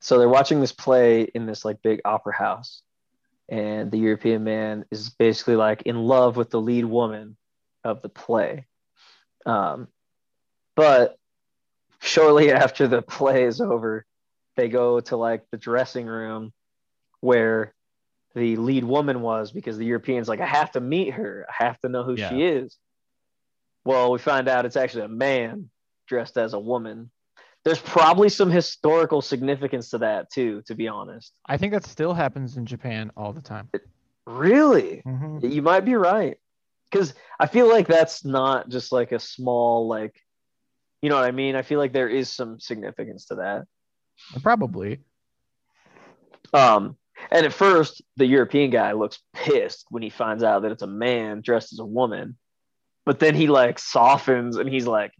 So 0.00 0.18
they're 0.18 0.28
watching 0.28 0.60
this 0.60 0.72
play 0.72 1.22
in 1.22 1.46
this 1.46 1.64
like 1.64 1.80
big 1.82 2.00
opera 2.04 2.34
house. 2.34 2.82
And 3.52 3.90
the 3.90 3.98
European 3.98 4.44
man 4.44 4.86
is 4.90 5.10
basically 5.10 5.56
like 5.56 5.82
in 5.82 5.96
love 5.96 6.38
with 6.38 6.48
the 6.48 6.58
lead 6.60 6.86
woman 6.86 7.36
of 7.84 8.00
the 8.00 8.08
play. 8.08 8.64
Um, 9.44 9.88
but 10.74 11.18
shortly 12.00 12.50
after 12.64 12.88
the 12.88 13.02
play 13.02 13.44
is 13.44 13.60
over, 13.60 14.06
they 14.56 14.70
go 14.70 15.00
to 15.00 15.16
like 15.18 15.44
the 15.50 15.58
dressing 15.58 16.06
room 16.06 16.54
where 17.20 17.74
the 18.34 18.56
lead 18.56 18.84
woman 18.84 19.20
was 19.20 19.52
because 19.52 19.76
the 19.76 19.84
European's 19.84 20.30
like, 20.30 20.40
I 20.40 20.46
have 20.46 20.70
to 20.72 20.80
meet 20.80 21.12
her. 21.12 21.44
I 21.46 21.64
have 21.64 21.78
to 21.80 21.90
know 21.90 22.04
who 22.04 22.14
Yeah. 22.14 22.30
she 22.30 22.42
is. 22.42 22.78
Well, 23.84 24.12
we 24.12 24.18
find 24.18 24.48
out 24.48 24.64
it's 24.64 24.76
actually 24.76 25.04
a 25.04 25.08
man 25.08 25.68
dressed 26.06 26.38
as 26.38 26.54
a 26.54 26.58
woman. 26.58 27.10
There's 27.64 27.80
probably 27.80 28.28
some 28.28 28.50
historical 28.50 29.22
significance 29.22 29.90
to 29.90 29.98
that 29.98 30.30
too, 30.30 30.62
to 30.66 30.74
be 30.74 30.88
honest. 30.88 31.32
I 31.46 31.56
think 31.56 31.72
that 31.72 31.84
still 31.84 32.12
happens 32.12 32.56
in 32.56 32.66
Japan 32.66 33.12
all 33.16 33.32
the 33.32 33.40
time. 33.40 33.68
Really? 34.26 35.02
Mhm. 35.06 35.52
You 35.52 35.62
might 35.62 35.84
be 35.84 35.94
right. 35.94 36.38
Because 36.90 37.14
I 37.38 37.46
feel 37.46 37.68
like 37.68 37.86
that's 37.86 38.24
not 38.24 38.68
just 38.68 38.92
like 38.92 39.12
a 39.12 39.18
small, 39.18 39.88
like, 39.88 40.14
you 41.00 41.08
know 41.08 41.16
what 41.16 41.24
I 41.24 41.30
mean? 41.30 41.56
I 41.56 41.62
feel 41.62 41.78
like 41.78 41.92
there 41.92 42.08
is 42.08 42.28
some 42.28 42.60
significance 42.60 43.26
to 43.26 43.36
that. 43.36 43.66
Probably. 44.42 45.00
Um, 46.52 46.96
and 47.30 47.46
at 47.46 47.52
first, 47.52 48.02
the 48.16 48.26
European 48.26 48.70
guy 48.70 48.92
looks 48.92 49.20
pissed 49.32 49.86
when 49.90 50.02
he 50.02 50.10
finds 50.10 50.42
out 50.42 50.62
that 50.62 50.72
it's 50.72 50.82
a 50.82 50.86
man 50.86 51.40
dressed 51.40 51.72
as 51.72 51.78
a 51.78 51.84
woman. 51.84 52.36
But 53.06 53.18
then 53.20 53.34
he 53.34 53.46
like 53.46 53.78
softens 53.78 54.56
and 54.56 54.68
he's 54.68 54.86
like, 54.86 55.12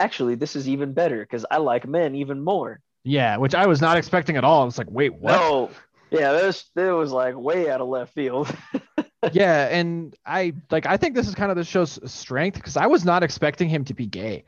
actually, 0.00 0.34
this 0.34 0.56
is 0.56 0.68
even 0.68 0.92
better 0.92 1.20
because 1.20 1.44
I 1.50 1.58
like 1.58 1.86
men 1.86 2.14
even 2.14 2.42
more. 2.42 2.80
Yeah, 3.04 3.36
which 3.36 3.54
I 3.54 3.66
was 3.66 3.80
not 3.80 3.96
expecting 3.96 4.36
at 4.36 4.44
all. 4.44 4.62
I 4.62 4.64
was 4.64 4.78
like, 4.78 4.90
wait, 4.90 5.14
what? 5.14 5.32
No, 5.32 5.70
yeah, 6.10 6.32
this 6.32 6.64
it 6.74 6.82
was 6.82 7.12
like 7.12 7.36
way 7.36 7.70
out 7.70 7.80
of 7.80 7.88
left 7.88 8.14
field. 8.14 8.54
yeah, 9.32 9.68
and 9.68 10.14
I 10.24 10.54
like 10.70 10.86
I 10.86 10.96
think 10.96 11.14
this 11.14 11.28
is 11.28 11.34
kind 11.34 11.50
of 11.50 11.56
the 11.56 11.64
show's 11.64 11.98
strength 12.10 12.54
because 12.56 12.76
I 12.76 12.86
was 12.86 13.04
not 13.04 13.22
expecting 13.22 13.68
him 13.68 13.84
to 13.86 13.94
be 13.94 14.06
gay. 14.06 14.44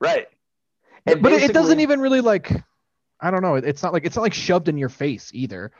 right. 0.00 0.26
but 1.04 1.16
And 1.16 1.26
it, 1.26 1.50
it 1.50 1.52
doesn't 1.52 1.80
even 1.80 2.00
really 2.00 2.20
like 2.20 2.52
I 3.20 3.30
don't 3.30 3.42
know. 3.42 3.54
It's 3.56 3.82
not 3.82 3.92
like 3.92 4.04
it's 4.04 4.16
not 4.16 4.22
like 4.22 4.34
shoved 4.34 4.68
in 4.68 4.76
your 4.78 4.88
face 4.88 5.30
either. 5.32 5.72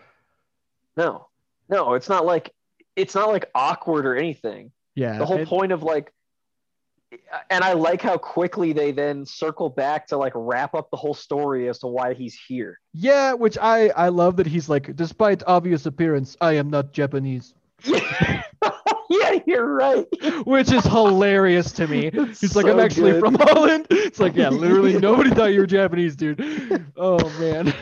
No, 0.97 1.29
no, 1.69 1.95
it's 1.95 2.09
not 2.09 2.25
like 2.25 2.53
it's 2.97 3.15
not 3.15 3.29
like 3.29 3.51
awkward 3.55 4.07
or 4.07 4.17
anything. 4.17 4.71
Yeah. 4.95 5.19
the 5.19 5.27
whole 5.27 5.41
it- 5.41 5.49
point 5.49 5.73
of 5.73 5.83
like 5.83 6.13
and 7.51 7.63
i 7.65 7.73
like 7.73 8.01
how 8.03 8.17
quickly 8.19 8.73
they 8.73 8.93
then 8.93 9.25
circle 9.27 9.69
back 9.69 10.07
to 10.07 10.17
like 10.17 10.33
wrap 10.35 10.75
up 10.75 10.91
the 10.91 10.97
whole 10.97 11.15
story 11.15 11.69
as 11.69 11.79
to 11.79 11.87
why 11.87 12.15
he's 12.15 12.35
here 12.49 12.79
yeah, 12.97 13.33
which 13.33 13.59
I 13.59 13.89
I 13.89 14.09
love 14.09 14.37
that 14.37 14.47
he's 14.47 14.69
like 14.69 14.95
despite 14.95 15.43
obvious 15.49 15.85
appearance, 15.87 16.37
I 16.41 16.53
am 16.53 16.71
not 16.71 16.93
Japanese, 16.93 17.55
yeah 17.85 19.39
you're 19.47 19.75
right 19.75 20.07
which 20.45 20.71
is 20.73 20.85
hilarious 20.85 21.73
to 21.73 21.87
me. 21.87 22.07
It's 22.15 22.41
He's 22.41 22.57
like, 22.57 22.67
I'm 22.67 22.81
actually 22.81 23.13
good. 23.13 23.21
from 23.21 23.35
Holland. 23.35 23.87
It's 23.91 24.21
like, 24.21 24.35
yeah, 24.37 24.49
literally 24.49 24.99
nobody 25.11 25.31
thought 25.31 25.53
you 25.53 25.61
were 25.61 25.67
Japanese, 25.67 26.17
dude. 26.17 26.39
Oh 26.97 27.19
man. 27.41 27.73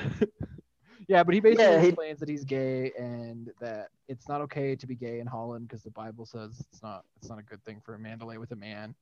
yeah, 1.08 1.22
but 1.22 1.34
he 1.34 1.40
basically 1.40 1.64
Yeah, 1.64 1.80
he- 1.80 1.88
explains 1.88 2.20
that 2.20 2.28
he's 2.28 2.44
gay 2.44 2.92
and 2.98 3.50
that 3.60 3.88
it's 4.08 4.28
not 4.28 4.40
okay 4.42 4.74
to 4.76 4.86
be 4.86 4.94
gay 4.94 5.20
in 5.20 5.26
Holland 5.26 5.68
because 5.68 5.82
the 5.82 5.90
Bible 5.90 6.26
says 6.26 6.58
it's 6.72 6.82
not 6.82 7.04
it's 7.18 7.28
not 7.28 7.38
a 7.38 7.42
good 7.42 7.62
thing 7.64 7.80
for 7.84 7.94
a 7.94 7.98
man 7.98 8.18
to 8.20 8.26
lay 8.26 8.38
with 8.38 8.52
a 8.52 8.56
man. 8.56 8.94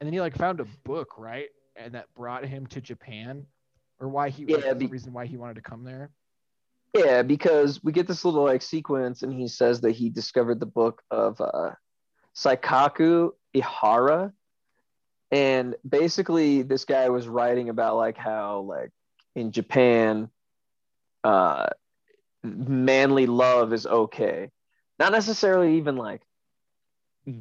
And 0.00 0.06
then 0.06 0.12
he 0.12 0.20
like 0.20 0.36
found 0.36 0.60
a 0.60 0.66
book, 0.84 1.18
right? 1.18 1.48
And 1.76 1.94
that 1.94 2.06
brought 2.14 2.44
him 2.44 2.66
to 2.68 2.80
Japan. 2.80 3.46
Or 4.00 4.08
why 4.08 4.30
he 4.30 4.44
Yeah, 4.48 4.58
that's 4.58 4.78
the 4.78 4.86
reason 4.88 5.12
why 5.12 5.26
he 5.26 5.36
wanted 5.36 5.56
to 5.56 5.62
come 5.62 5.84
there. 5.84 6.10
yeah 6.94 7.22
because 7.22 7.84
we 7.84 7.92
get 7.92 8.06
this 8.06 8.24
little 8.24 8.44
like 8.44 8.62
sequence 8.62 9.22
and 9.22 9.32
he 9.32 9.46
says 9.46 9.82
that 9.82 9.92
he 9.92 10.08
discovered 10.08 10.58
the 10.58 10.66
book 10.66 11.02
of 11.10 11.40
uh 11.40 11.70
saikaku 12.34 13.30
ihara 13.54 14.32
and 15.30 15.76
basically 15.88 16.62
this 16.62 16.84
guy 16.84 17.10
was 17.10 17.28
writing 17.28 17.68
about 17.68 17.96
like 17.96 18.16
how 18.16 18.60
like 18.60 18.90
in 19.36 19.52
japan 19.52 20.30
uh 21.22 21.66
manly 22.42 23.26
love 23.26 23.72
is 23.72 23.86
okay 23.86 24.50
not 24.98 25.12
necessarily 25.12 25.76
even 25.76 25.96
like 25.96 26.22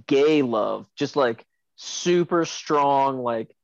gay 0.08 0.42
love 0.42 0.86
just 0.96 1.16
like 1.16 1.46
super 1.82 2.44
strong 2.44 3.20
like 3.20 3.56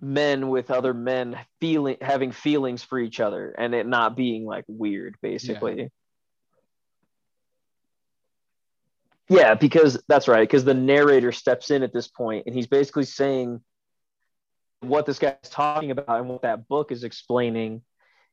men 0.00 0.48
with 0.48 0.70
other 0.70 0.94
men 0.94 1.36
feeling 1.60 1.96
having 2.00 2.30
feelings 2.30 2.84
for 2.84 3.00
each 3.00 3.18
other 3.18 3.50
and 3.50 3.74
it 3.74 3.84
not 3.84 4.16
being 4.16 4.44
like 4.44 4.64
weird 4.68 5.16
basically. 5.20 5.90
Yeah, 9.28 9.54
because 9.54 10.00
that's 10.06 10.28
right 10.28 10.48
because 10.48 10.64
the 10.64 10.72
narrator 10.72 11.32
steps 11.32 11.72
in 11.72 11.82
at 11.82 11.92
this 11.92 12.06
point 12.06 12.46
and 12.46 12.54
he's 12.54 12.68
basically 12.68 13.04
saying 13.04 13.60
what 14.80 15.04
this 15.04 15.18
guy's 15.18 15.36
talking 15.42 15.90
about 15.90 16.20
and 16.20 16.28
what 16.28 16.42
that 16.42 16.68
book 16.68 16.92
is 16.92 17.02
explaining 17.02 17.82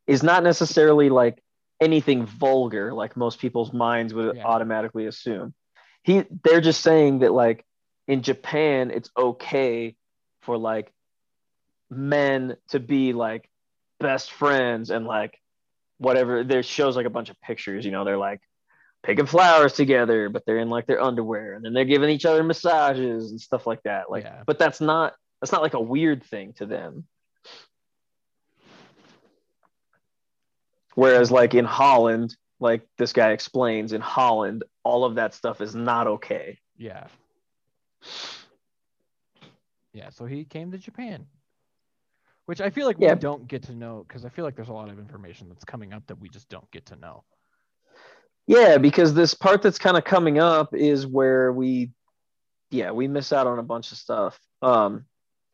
is 0.06 0.22
not 0.22 0.44
necessarily 0.44 1.10
like 1.10 1.42
anything 1.82 2.28
vulgar 2.28 2.94
like 2.94 3.18
most 3.18 3.40
people's 3.40 3.74
minds 3.74 4.14
would 4.14 4.36
Yeah. 4.36 4.46
automatically 4.46 5.08
assume. 5.08 5.56
He 6.04 6.26
they're 6.44 6.62
just 6.62 6.82
saying 6.82 7.20
that 7.20 7.32
like 7.32 7.66
in 8.07 8.22
japan 8.22 8.91
it's 8.91 9.10
okay 9.18 9.95
for 10.41 10.57
like 10.57 10.91
men 11.90 12.56
to 12.69 12.80
be 12.80 13.14
like 13.14 13.49
best 13.99 14.32
friends 14.32 14.90
and 14.90 15.06
like 15.06 15.40
whatever 15.98 16.44
there 16.44 16.61
shows 16.64 16.95
like 16.95 17.06
a 17.06 17.10
bunch 17.10 17.30
of 17.30 17.40
pictures 17.41 17.86
you 17.86 17.91
know 17.91 18.03
they're 18.03 18.18
like 18.18 18.41
picking 19.03 19.26
flowers 19.26 19.73
together 19.73 20.30
but 20.30 20.44
they're 20.45 20.57
in 20.57 20.69
like 20.69 20.88
their 20.88 21.02
underwear 21.02 21.53
and 21.53 21.64
then 21.64 21.73
they're 21.73 21.86
giving 21.86 22.10
each 22.10 22.26
other 22.26 22.44
massages 22.44 23.32
and 23.32 23.40
stuff 23.40 23.65
like 23.68 23.82
that 23.84 24.10
like 24.10 24.23
Yeah. 24.23 24.44
but 24.45 24.60
that's 24.60 24.82
not 24.82 25.14
that's 25.41 25.52
not 25.52 25.61
like 25.61 25.76
a 25.76 25.80
weird 25.82 26.23
thing 26.23 26.53
to 26.53 26.65
them 26.65 27.06
whereas 30.95 31.32
like 31.32 31.53
in 31.53 31.65
holland 31.65 32.36
like 32.60 32.82
this 32.98 33.14
guy 33.14 33.32
explains 33.32 33.94
in 33.94 34.02
holland 34.02 34.64
all 34.84 35.06
of 35.06 35.15
that 35.15 35.34
stuff 35.34 35.61
is 35.61 35.76
not 35.76 36.07
okay 36.07 36.57
Yeah. 36.77 37.07
Yeah, 39.94 40.10
so 40.10 40.26
he 40.26 40.44
came 40.44 40.72
to 40.72 40.77
Japan. 40.77 41.26
Which 42.45 42.61
I 42.61 42.69
feel 42.69 42.86
like 42.86 42.98
Yeah. 42.99 43.14
we 43.14 43.19
don't 43.19 43.48
get 43.48 43.64
to 43.64 43.73
know 43.73 44.06
because 44.07 44.23
I 44.26 44.30
feel 44.30 44.45
like 44.45 44.56
there's 44.56 44.69
a 44.69 44.73
lot 44.73 44.90
of 44.90 44.99
information 44.99 45.49
that's 45.49 45.65
coming 45.65 45.94
up 45.94 46.06
that 46.07 46.19
we 46.19 46.30
just 46.30 46.48
don't 46.49 46.69
get 46.72 46.86
to 46.88 46.95
know. 46.95 47.23
Yeah, 48.45 48.77
because 48.77 49.14
this 49.15 49.34
part 49.34 49.64
that's 49.64 49.80
kind 49.80 49.98
of 49.98 50.03
coming 50.03 50.38
up 50.38 50.76
is 50.76 51.07
where 51.07 51.52
we, 51.52 51.91
yeah, 52.69 52.91
we 52.91 53.07
miss 53.07 53.34
out 53.34 53.48
on 53.48 53.57
a 53.57 53.64
bunch 53.64 53.91
of 53.91 53.98
stuff. 53.98 54.40
Um, 54.61 55.06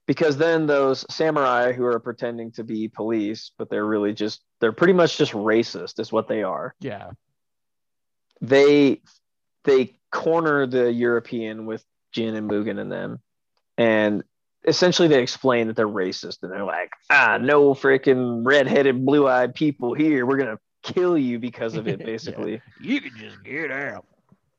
because 0.07 0.35
then 0.35 0.65
those 0.65 1.05
samurai 1.09 1.71
who 1.71 1.85
are 1.85 1.99
pretending 1.99 2.51
to 2.53 2.65
be 2.65 2.89
police, 2.89 3.51
but 3.57 3.69
they're 3.69 3.85
really 3.85 4.13
just, 4.13 4.41
they're 4.59 4.73
pretty 4.73 4.93
much 4.93 5.17
just 5.17 5.31
racist, 5.31 5.99
is 5.99 6.11
what 6.11 6.27
they 6.27 6.43
are. 6.43 6.75
Yeah. 6.81 7.11
They, 8.41 9.01
they 9.63 9.95
corner 10.11 10.65
the 10.67 10.91
European 10.91 11.65
with 11.65 11.85
Jin 12.11 12.35
and 12.35 12.49
Mugen 12.49 12.79
and 12.79 12.91
them, 12.91 13.19
and 13.77 14.23
essentially 14.67 15.07
they 15.07 15.21
explain 15.21 15.67
that 15.67 15.75
they're 15.75 15.87
racist, 15.87 16.43
and 16.43 16.51
they're 16.51 16.63
like, 16.63 16.91
ah, 17.09 17.37
no 17.41 17.73
freaking 17.73 18.41
redheaded, 18.45 19.05
blue-eyed 19.05 19.53
people 19.55 19.93
here. 19.93 20.25
We're 20.25 20.37
gonna 20.37 20.59
kill 20.83 21.17
you 21.17 21.39
because 21.39 21.75
of 21.75 21.87
it, 21.87 21.99
Yeah. 21.99 22.05
basically. 22.05 22.61
You 22.79 23.01
can 23.01 23.15
just 23.17 23.43
get 23.43 23.71
out. 23.71 24.05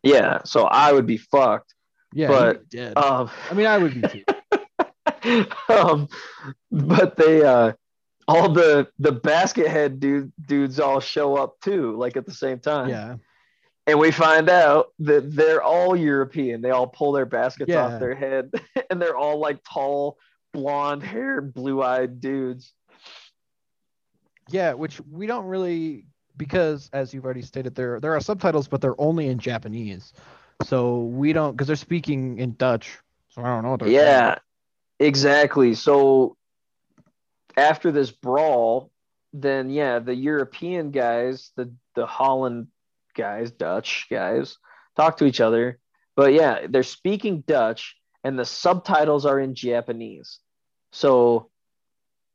yeah. 0.03 0.41
So 0.45 0.65
I 0.65 0.93
would 0.93 1.07
be 1.07 1.16
fucked. 1.19 1.74
Yeah, 2.15 2.29
But. 2.29 2.62
Um, 2.97 3.31
I 3.51 3.55
mean, 3.55 3.66
I 3.66 3.79
would 3.79 3.95
be 3.95 4.03
too. 5.23 5.47
um, 5.69 6.09
but 6.70 7.16
they 7.16 7.43
uh 7.45 7.73
all 8.29 8.53
the 8.53 8.89
the 8.99 9.12
basket 9.12 9.66
head 9.69 9.99
dude 10.01 10.33
dudes 10.47 10.79
all 10.79 11.01
show 11.01 11.37
up 11.37 11.61
too, 11.61 11.97
like 11.97 12.16
at 12.16 12.27
the 12.27 12.33
same 12.35 12.59
time. 12.59 12.89
Yeah. 12.89 13.16
And 13.87 13.99
we 13.99 14.13
find 14.13 14.49
out 14.49 14.93
that 15.01 15.35
they're 15.35 15.63
all 15.63 15.97
European. 15.97 16.61
They 16.61 16.71
all 16.71 16.87
pull 16.87 17.13
their 17.13 17.27
baskets 17.27 17.69
Yeah. 17.71 17.87
off 17.87 18.01
their 18.01 18.15
head, 18.15 18.53
and 18.91 19.03
they're 19.03 19.17
all 19.17 19.39
like 19.41 19.59
tall, 19.65 20.19
blonde 20.53 21.03
haired, 21.03 21.53
blue 21.53 21.83
eyed 21.83 22.21
dudes. 22.21 22.73
Yeah, 24.51 24.75
which 24.75 25.01
we 25.11 25.27
don't 25.27 25.47
really 25.47 26.07
because 26.37 26.91
as 26.93 27.13
you've 27.13 27.25
already 27.25 27.43
stated 27.43 27.75
there 27.75 28.01
there 28.01 28.15
are 28.15 28.21
subtitles 28.21 28.67
but 28.67 28.81
they're 28.81 29.01
only 29.01 29.29
in 29.29 29.39
Japanese. 29.39 30.13
So 30.65 31.01
we 31.01 31.33
don't 31.33 31.53
because 31.53 31.67
they're 31.67 31.77
speaking 31.77 32.39
in 32.39 32.55
Dutch. 32.55 32.99
So 33.31 33.43
I 33.43 33.47
don't 33.47 33.63
know 33.65 33.71
what 33.71 33.81
they're 33.81 33.89
saying. 33.89 33.99
Yeah, 33.99 34.39
exactly. 35.01 35.75
So 35.75 36.37
after 37.57 37.91
this 37.91 38.11
brawl, 38.11 38.91
then 39.33 39.71
yeah, 39.71 39.99
the 39.99 40.15
European 40.15 40.91
guys, 40.91 41.51
the 41.57 41.73
the 41.95 42.07
Holland 42.07 42.69
guys, 43.15 43.51
Dutch 43.51 44.07
guys, 44.11 44.59
talk 44.97 45.19
to 45.19 45.25
each 45.25 45.41
other. 45.41 45.79
But 46.17 46.33
yeah, 46.33 46.67
they're 46.69 46.83
speaking 46.83 47.43
Dutch, 47.47 47.97
and 48.23 48.39
the 48.39 48.45
subtitles 48.45 49.25
are 49.27 49.41
in 49.41 49.55
Japanese. 49.55 50.39
So, 50.93 51.51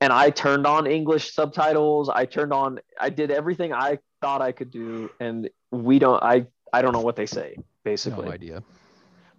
and 0.02 0.12
I 0.12 0.32
turned 0.32 0.66
on 0.66 0.88
English 0.88 1.34
subtitles. 1.34 2.10
I 2.10 2.26
turned 2.26 2.54
on. 2.54 2.80
I 3.00 3.10
did 3.10 3.32
everything 3.32 3.74
I 3.74 4.00
thought 4.22 4.42
I 4.42 4.52
could 4.52 4.72
do, 4.72 5.12
and 5.20 5.50
we 5.72 6.00
don't. 6.00 6.22
I 6.24 6.48
I 6.74 6.82
don't 6.82 6.94
know 6.94 7.02
what 7.02 7.16
they 7.16 7.28
say 7.28 7.58
basically. 7.88 8.26
No 8.26 8.32
idea. 8.32 8.64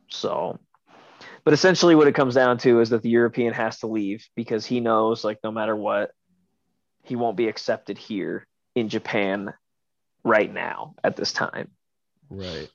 So, 0.09 0.59
but 1.45 1.53
essentially, 1.53 1.95
what 1.95 2.09
it 2.09 2.15
comes 2.15 2.35
down 2.35 2.57
to 2.59 2.81
is 2.81 2.89
that 2.91 3.03
the 3.03 3.11
European 3.11 3.53
has 3.53 3.79
to 3.81 3.87
leave 3.87 4.27
because 4.35 4.65
he 4.65 4.81
knows, 4.81 5.23
like, 5.23 5.39
no 5.45 5.51
matter 5.51 5.77
what, 5.77 6.13
he 7.03 7.15
won't 7.15 7.37
be 7.37 7.49
accepted 7.49 7.99
here 7.99 8.47
in 8.75 8.89
Japan 8.89 9.53
right 10.25 10.53
now 10.53 10.95
at 11.05 11.17
this 11.17 11.33
time. 11.33 11.71
Right. 12.31 12.69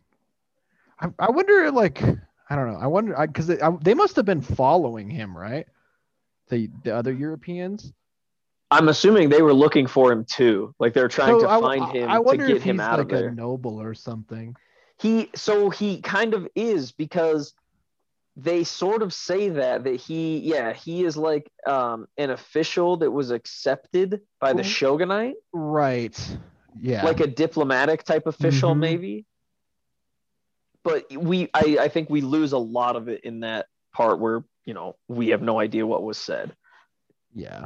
I, 0.99 1.07
I 1.19 1.31
wonder, 1.31 1.71
like, 1.71 2.01
I 2.01 2.55
don't 2.55 2.71
know. 2.71 2.79
I 2.79 2.87
wonder 2.87 3.15
because 3.27 3.47
they, 3.47 3.59
I- 3.61 3.77
they 3.81 3.93
must 3.93 4.15
have 4.15 4.25
been 4.25 4.41
following 4.41 5.09
him, 5.09 5.35
right? 5.37 5.67
The 6.49 6.69
the 6.83 6.95
other 6.95 7.11
Europeans. 7.11 7.93
I'm 8.69 8.89
assuming 8.89 9.29
they 9.29 9.41
were 9.41 9.53
looking 9.53 9.87
for 9.87 10.11
him 10.11 10.25
too. 10.25 10.73
Like 10.79 10.93
they're 10.93 11.07
trying 11.07 11.39
to 11.39 11.47
I, 11.47 11.59
find 11.59 11.85
him 11.95 12.09
I 12.09 12.19
to 12.19 12.37
get 12.37 12.49
if 12.57 12.63
him 12.63 12.79
out 12.79 12.97
like 12.97 13.11
of 13.11 13.19
there. 13.19 13.27
a 13.29 13.31
noble 13.31 13.79
or 13.79 13.93
something. 13.93 14.55
He 14.99 15.29
so 15.35 15.69
he 15.69 16.01
kind 16.01 16.33
of 16.33 16.47
is 16.55 16.91
because 16.91 17.53
they 18.35 18.63
sort 18.63 19.03
of 19.03 19.13
say 19.13 19.49
that 19.49 19.83
that 19.83 19.95
he 20.01 20.39
yeah 20.39 20.73
he 20.73 21.03
is 21.05 21.15
like 21.15 21.51
um 21.67 22.07
an 22.17 22.31
official 22.31 22.97
that 22.97 23.11
was 23.11 23.29
accepted 23.31 24.21
by 24.39 24.53
the 24.53 24.63
shogunate 24.63 25.35
Right. 25.53 26.37
Yeah. 26.79 27.05
like 27.05 27.19
a 27.19 27.27
diplomatic 27.27 28.03
type 28.03 28.27
official 28.27 28.75
Mhm. 28.75 28.79
maybe 28.79 29.25
but 30.83 31.05
we 31.15 31.49
I, 31.53 31.77
I 31.81 31.87
think 31.87 32.09
we 32.09 32.21
lose 32.21 32.51
a 32.51 32.57
lot 32.57 32.95
of 32.95 33.07
it 33.07 33.21
in 33.23 33.41
that 33.41 33.67
part 33.93 34.19
where 34.19 34.43
you 34.65 34.73
know 34.73 34.95
we 35.07 35.29
have 35.29 35.41
no 35.41 35.59
idea 35.59 35.85
what 35.85 36.03
was 36.03 36.17
said 36.17 36.55
Yeah. 37.33 37.65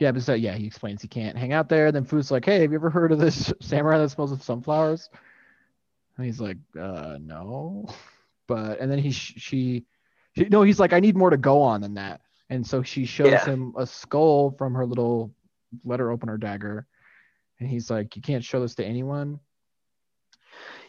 Yeah, 0.00 0.10
but 0.12 0.22
so 0.22 0.34
yeah, 0.34 0.54
he 0.54 0.66
explains 0.66 1.02
he 1.02 1.08
can't 1.08 1.36
hang 1.38 1.52
out 1.52 1.68
there. 1.68 1.92
Then 1.92 2.04
Fu's 2.04 2.30
like, 2.30 2.44
"Hey, 2.44 2.62
have 2.62 2.70
you 2.72 2.76
ever 2.76 2.90
heard 2.90 3.12
of 3.12 3.18
this 3.18 3.52
samurai 3.60 3.98
that 3.98 4.08
smells 4.10 4.32
of 4.32 4.42
sunflowers?" 4.42 5.08
And 6.16 6.26
he's 6.26 6.40
like, 6.40 6.58
"Uh, 6.78 7.18
no." 7.20 7.86
But 8.46 8.78
and 8.78 8.90
then 8.90 8.98
he 8.98 9.10
she, 9.10 9.86
she 10.36 10.44
no, 10.50 10.62
he's 10.62 10.78
like, 10.78 10.92
"I 10.92 11.00
need 11.00 11.16
more 11.16 11.30
to 11.30 11.36
go 11.38 11.62
on 11.62 11.80
than 11.80 11.94
that." 11.94 12.20
And 12.50 12.66
so 12.66 12.82
she 12.82 13.06
shows 13.06 13.30
Yeah. 13.30 13.44
him 13.44 13.72
a 13.78 13.86
skull 13.86 14.50
from 14.50 14.74
her 14.74 14.84
little 14.84 15.32
letter 15.84 16.10
opener 16.10 16.36
dagger, 16.36 16.86
and 17.60 17.68
he's 17.68 17.90
like, 17.90 18.16
"You 18.16 18.22
can't 18.22 18.44
show 18.44 18.60
this 18.60 18.74
to 18.76 18.84
anyone." 18.84 19.40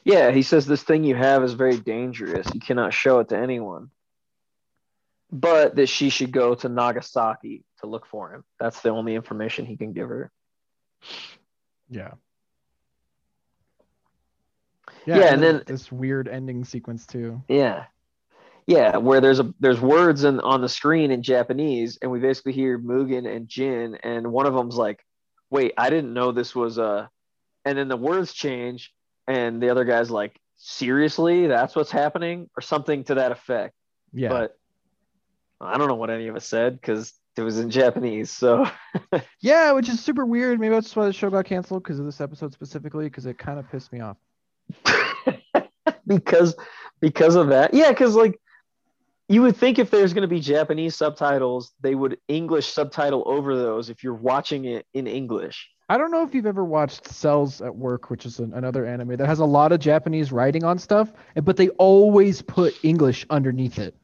yeah 0.03 0.29
he 0.29 0.43
says 0.43 0.67
this 0.67 0.83
thing 0.83 1.03
you 1.03 1.15
have 1.15 1.43
is 1.43 1.53
very 1.53 1.77
dangerous 1.77 2.45
you 2.53 2.59
cannot 2.59 2.93
show 2.93 3.17
it 3.19 3.29
to 3.29 3.35
anyone 3.35 3.89
but 5.31 5.75
that 5.77 5.87
she 5.89 6.09
should 6.11 6.31
go 6.31 6.53
to 6.53 6.69
nagasaki 6.69 7.63
to 7.79 7.87
look 7.87 8.05
for 8.05 8.31
him 8.31 8.43
that's 8.59 8.81
the 8.81 8.89
only 8.89 9.15
information 9.15 9.65
he 9.65 9.75
can 9.75 9.91
give 9.93 10.07
her 10.09 10.31
Yeah. 11.89 12.13
Yeah, 15.07 15.33
and 15.33 15.41
then- 15.41 15.63
this 15.65 15.91
weird 15.91 16.27
ending 16.27 16.63
sequence 16.63 17.05
too. 17.07 17.41
Yeah. 17.47 17.85
Yeah, 18.67 18.97
where 18.97 19.21
there's 19.21 19.39
a 19.39 19.53
there's 19.59 19.79
words 19.79 20.23
in, 20.23 20.39
on 20.39 20.61
the 20.61 20.69
screen 20.69 21.11
in 21.11 21.21
Japanese, 21.21 21.99
and 22.01 22.09
we 22.09 22.19
basically 22.19 22.53
hear 22.53 22.79
Mugen 22.79 23.31
and 23.31 23.47
Jin, 23.47 23.95
and 24.03 24.31
one 24.31 24.47
of 24.47 24.55
them's 24.55 24.75
like, 24.75 25.05
"Wait, 25.51 25.73
I 25.77 25.91
didn't 25.91 26.13
know 26.13 26.31
this 26.31 26.55
was 26.55 26.79
a," 26.79 27.09
and 27.63 27.77
then 27.77 27.89
the 27.89 27.97
words 27.97 28.33
change, 28.33 28.91
and 29.27 29.61
the 29.61 29.69
other 29.69 29.85
guy's 29.85 30.09
like, 30.09 30.39
"Seriously, 30.55 31.45
that's 31.45 31.75
what's 31.75 31.91
happening," 31.91 32.49
or 32.57 32.61
something 32.61 33.03
to 33.03 33.15
that 33.15 33.31
effect. 33.31 33.75
Yeah. 34.13 34.29
But 34.29 34.57
I 35.61 35.77
don't 35.77 35.87
know 35.87 35.95
what 35.95 36.09
any 36.09 36.27
of 36.27 36.35
us 36.35 36.45
said 36.45 36.79
because 36.79 37.13
it 37.37 37.41
was 37.41 37.59
in 37.59 37.69
Japanese. 37.69 38.31
So 38.31 38.65
Yeah, 39.41 39.73
which 39.73 39.89
is 39.89 40.01
super 40.01 40.25
weird. 40.25 40.59
Maybe 40.59 40.73
that's 40.73 40.95
why 40.95 41.05
the 41.05 41.13
show 41.13 41.29
got 41.29 41.45
canceled 41.45 41.83
because 41.83 41.99
of 41.99 42.05
this 42.05 42.21
episode 42.21 42.53
specifically, 42.53 43.05
because 43.05 43.25
it 43.25 43.37
kind 43.37 43.59
of 43.59 43.69
pissed 43.69 43.91
me 43.91 43.99
off. 44.01 44.17
because 46.07 46.55
because 46.99 47.35
of 47.35 47.49
that, 47.49 47.73
yeah, 47.73 47.89
because 47.89 48.15
like 48.15 48.39
you 49.27 49.41
would 49.41 49.57
think 49.57 49.79
if 49.79 49.89
there's 49.89 50.13
going 50.13 50.21
to 50.21 50.27
be 50.27 50.39
Japanese 50.39 50.95
subtitles, 50.95 51.73
they 51.81 51.95
would 51.95 52.17
English 52.27 52.67
subtitle 52.67 53.23
over 53.25 53.55
those 53.55 53.89
if 53.89 54.03
you're 54.03 54.13
watching 54.13 54.65
it 54.65 54.85
in 54.93 55.07
English. 55.07 55.69
I 55.87 55.97
don't 55.97 56.11
know 56.11 56.23
if 56.23 56.33
you've 56.33 56.47
ever 56.47 56.65
watched 56.65 57.07
Cells 57.07 57.61
at 57.61 57.75
Work, 57.75 58.09
which 58.09 58.25
is 58.25 58.39
an, 58.39 58.53
another 58.53 58.85
anime 58.85 59.17
that 59.17 59.27
has 59.27 59.39
a 59.39 59.45
lot 59.45 59.71
of 59.71 59.79
Japanese 59.79 60.31
writing 60.31 60.63
on 60.63 60.79
stuff, 60.79 61.11
but 61.43 61.57
they 61.57 61.69
always 61.69 62.41
put 62.41 62.73
English 62.83 63.25
underneath 63.29 63.77
it. 63.77 63.95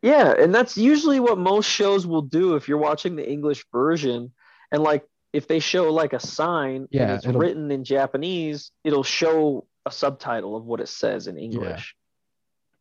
Yeah, 0.00 0.32
and 0.38 0.54
that's 0.54 0.78
usually 0.78 1.20
what 1.20 1.38
most 1.38 1.68
shows 1.68 2.06
will 2.06 2.22
do 2.22 2.56
if 2.56 2.68
you're 2.68 2.78
watching 2.78 3.16
the 3.16 3.28
English 3.28 3.64
version. 3.72 4.32
And 4.70 4.82
like 4.82 5.04
if 5.32 5.48
they 5.48 5.58
show 5.58 5.92
like 5.92 6.12
a 6.12 6.20
sign 6.20 6.88
Yeah, 6.90 7.02
and 7.02 7.12
it's 7.12 7.26
written 7.26 7.70
in 7.70 7.84
Japanese, 7.84 8.70
it'll 8.84 9.02
show 9.02 9.66
a 9.84 9.90
subtitle 9.90 10.56
of 10.56 10.64
what 10.64 10.80
it 10.80 10.88
says 10.88 11.26
in 11.26 11.36
English. 11.36 11.94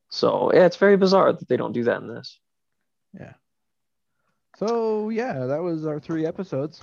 So 0.10 0.52
yeah, 0.54 0.66
it's 0.66 0.78
very 0.78 0.98
bizarre 0.98 1.34
that 1.34 1.48
they 1.48 1.58
don't 1.58 1.74
do 1.74 1.84
that 1.86 2.02
in 2.02 2.08
this. 2.08 2.40
Yeah. 3.20 3.34
So 4.58 5.10
yeah, 5.10 5.46
that 5.46 5.62
was 5.62 5.86
our 5.86 6.00
three 6.00 6.26
episodes. 6.26 6.82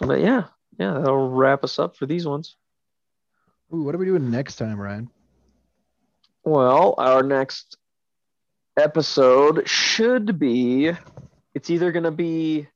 But 0.00 0.20
yeah, 0.20 0.44
yeah, 0.78 0.94
that'll 0.94 1.30
wrap 1.30 1.64
us 1.64 1.78
up 1.78 1.96
for 1.96 2.06
these 2.06 2.26
ones. 2.26 2.56
Ooh, 3.74 3.82
what 3.82 3.94
are 3.94 3.98
we 3.98 4.06
doing 4.06 4.30
next 4.30 4.56
time, 4.56 4.80
Ryan? 4.80 5.10
Well, 6.44 6.94
our 6.98 7.22
next 7.22 7.76
episode 8.78 9.68
should 9.68 10.38
be 10.38 10.92
it's 11.54 11.70
either 11.70 11.92
going 11.92 12.04
to 12.04 12.10
be 12.10 12.68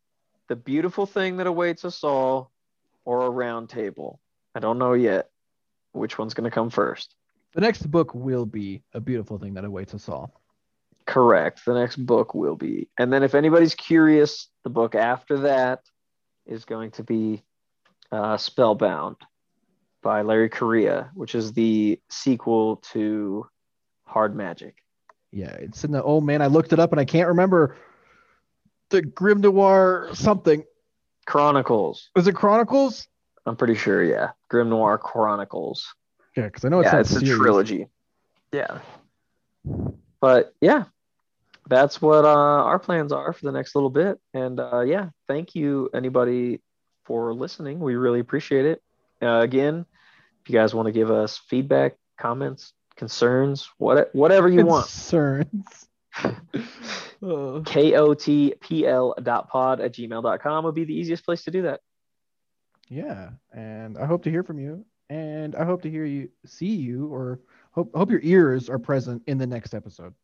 the 0.48 0.56
beautiful 0.56 1.06
thing 1.06 1.36
that 1.36 1.46
awaits 1.46 1.84
us 1.84 2.02
all 2.02 2.50
or 3.04 3.24
a 3.24 3.30
round 3.30 3.68
table. 3.68 4.20
I 4.54 4.60
don't 4.60 4.78
know 4.78 4.92
yet 4.92 5.30
which 5.92 6.18
one's 6.18 6.34
going 6.34 6.50
to 6.50 6.54
come 6.54 6.70
first. 6.70 7.14
The 7.54 7.60
next 7.60 7.90
book 7.90 8.14
will 8.14 8.46
be 8.46 8.82
a 8.94 9.00
beautiful 9.00 9.38
thing 9.38 9.54
that 9.54 9.64
awaits 9.64 9.94
us 9.94 10.08
all. 10.08 10.40
Correct. 11.06 11.64
The 11.66 11.74
next 11.74 11.96
book 11.96 12.34
will 12.34 12.56
be. 12.56 12.88
And 12.98 13.12
then 13.12 13.22
if 13.22 13.34
anybody's 13.34 13.74
curious, 13.74 14.48
the 14.64 14.70
book 14.70 14.94
after 14.94 15.38
that 15.40 15.80
is 16.46 16.64
going 16.64 16.92
to 16.92 17.02
be 17.02 17.42
uh, 18.10 18.36
Spellbound 18.36 19.16
by 20.02 20.22
Larry 20.22 20.48
Correia, 20.48 21.10
which 21.14 21.34
is 21.34 21.52
the 21.52 22.00
sequel 22.08 22.76
to 22.92 23.46
Hard 24.04 24.34
Magic. 24.36 24.76
Yeah, 25.30 25.52
it's 25.52 25.84
in 25.84 25.92
the 25.92 26.02
oh 26.02 26.20
man, 26.20 26.42
I 26.42 26.46
looked 26.46 26.72
it 26.72 26.78
up 26.78 26.92
and 26.92 27.00
I 27.00 27.04
can't 27.04 27.28
remember 27.28 27.76
the 28.90 29.02
Grimnoir 29.02 30.14
something. 30.14 30.64
Chronicles. 31.24 32.10
Was 32.16 32.26
it 32.26 32.34
Chronicles? 32.34 33.06
I'm 33.46 33.56
pretty 33.56 33.76
sure. 33.76 34.02
Yeah, 34.02 34.30
Grimnoir 34.50 34.98
Chronicles. 34.98 35.94
Yeah, 36.36 36.46
because 36.46 36.64
I 36.64 36.68
know 36.68 36.80
it's 36.80 36.86
yeah, 36.86 36.92
not 36.92 37.00
it's 37.00 37.16
a 37.16 37.24
trilogy. 37.24 37.86
Yeah. 38.52 38.78
But 40.20 40.54
yeah, 40.60 40.84
that's 41.68 42.00
what 42.00 42.24
uh, 42.24 42.28
our 42.28 42.78
plans 42.78 43.12
are 43.12 43.32
for 43.32 43.44
the 43.44 43.52
next 43.52 43.74
little 43.74 43.90
bit. 43.90 44.18
And 44.34 44.60
uh, 44.60 44.80
yeah, 44.80 45.10
thank 45.28 45.54
you 45.54 45.90
anybody 45.94 46.60
for 47.04 47.34
listening. 47.34 47.80
We 47.80 47.96
really 47.96 48.20
appreciate 48.20 48.66
it. 48.66 48.82
Uh, 49.20 49.40
again, 49.40 49.86
if 50.42 50.50
you 50.50 50.59
guys 50.59 50.74
want 50.74 50.86
to 50.86 50.92
give 50.92 51.10
us 51.10 51.40
feedback, 51.48 51.96
comments, 52.18 52.72
concerns, 52.96 53.68
what 53.78 54.14
whatever 54.14 54.48
you 54.48 54.66
want, 54.66 54.86
Concerns. 54.86 55.88
Kotpl 57.22 59.12
dot 59.22 59.48
pod 59.48 59.80
at 59.80 59.94
gmail.com 59.94 60.64
would 60.64 60.74
be 60.74 60.84
the 60.84 60.94
easiest 60.94 61.24
place 61.24 61.44
to 61.44 61.50
do 61.50 61.62
that. 61.62 61.80
yeah, 62.88 63.30
and 63.52 63.96
I 63.96 64.06
hope 64.06 64.24
to 64.24 64.30
hear 64.30 64.42
from 64.42 64.59
you, 64.59 64.84
and 65.10 65.54
I 65.56 65.64
hope 65.64 65.82
to 65.82 65.90
hear 65.90 66.04
you, 66.04 66.28
see 66.44 66.74
you, 66.74 67.12
or 67.12 67.40
hope 67.72 67.94
hope 67.94 68.10
your 68.10 68.20
ears 68.22 68.68
are 68.68 68.78
present 68.78 69.22
in 69.26 69.38
the 69.38 69.46
next 69.46 69.74
episode. 69.74 70.14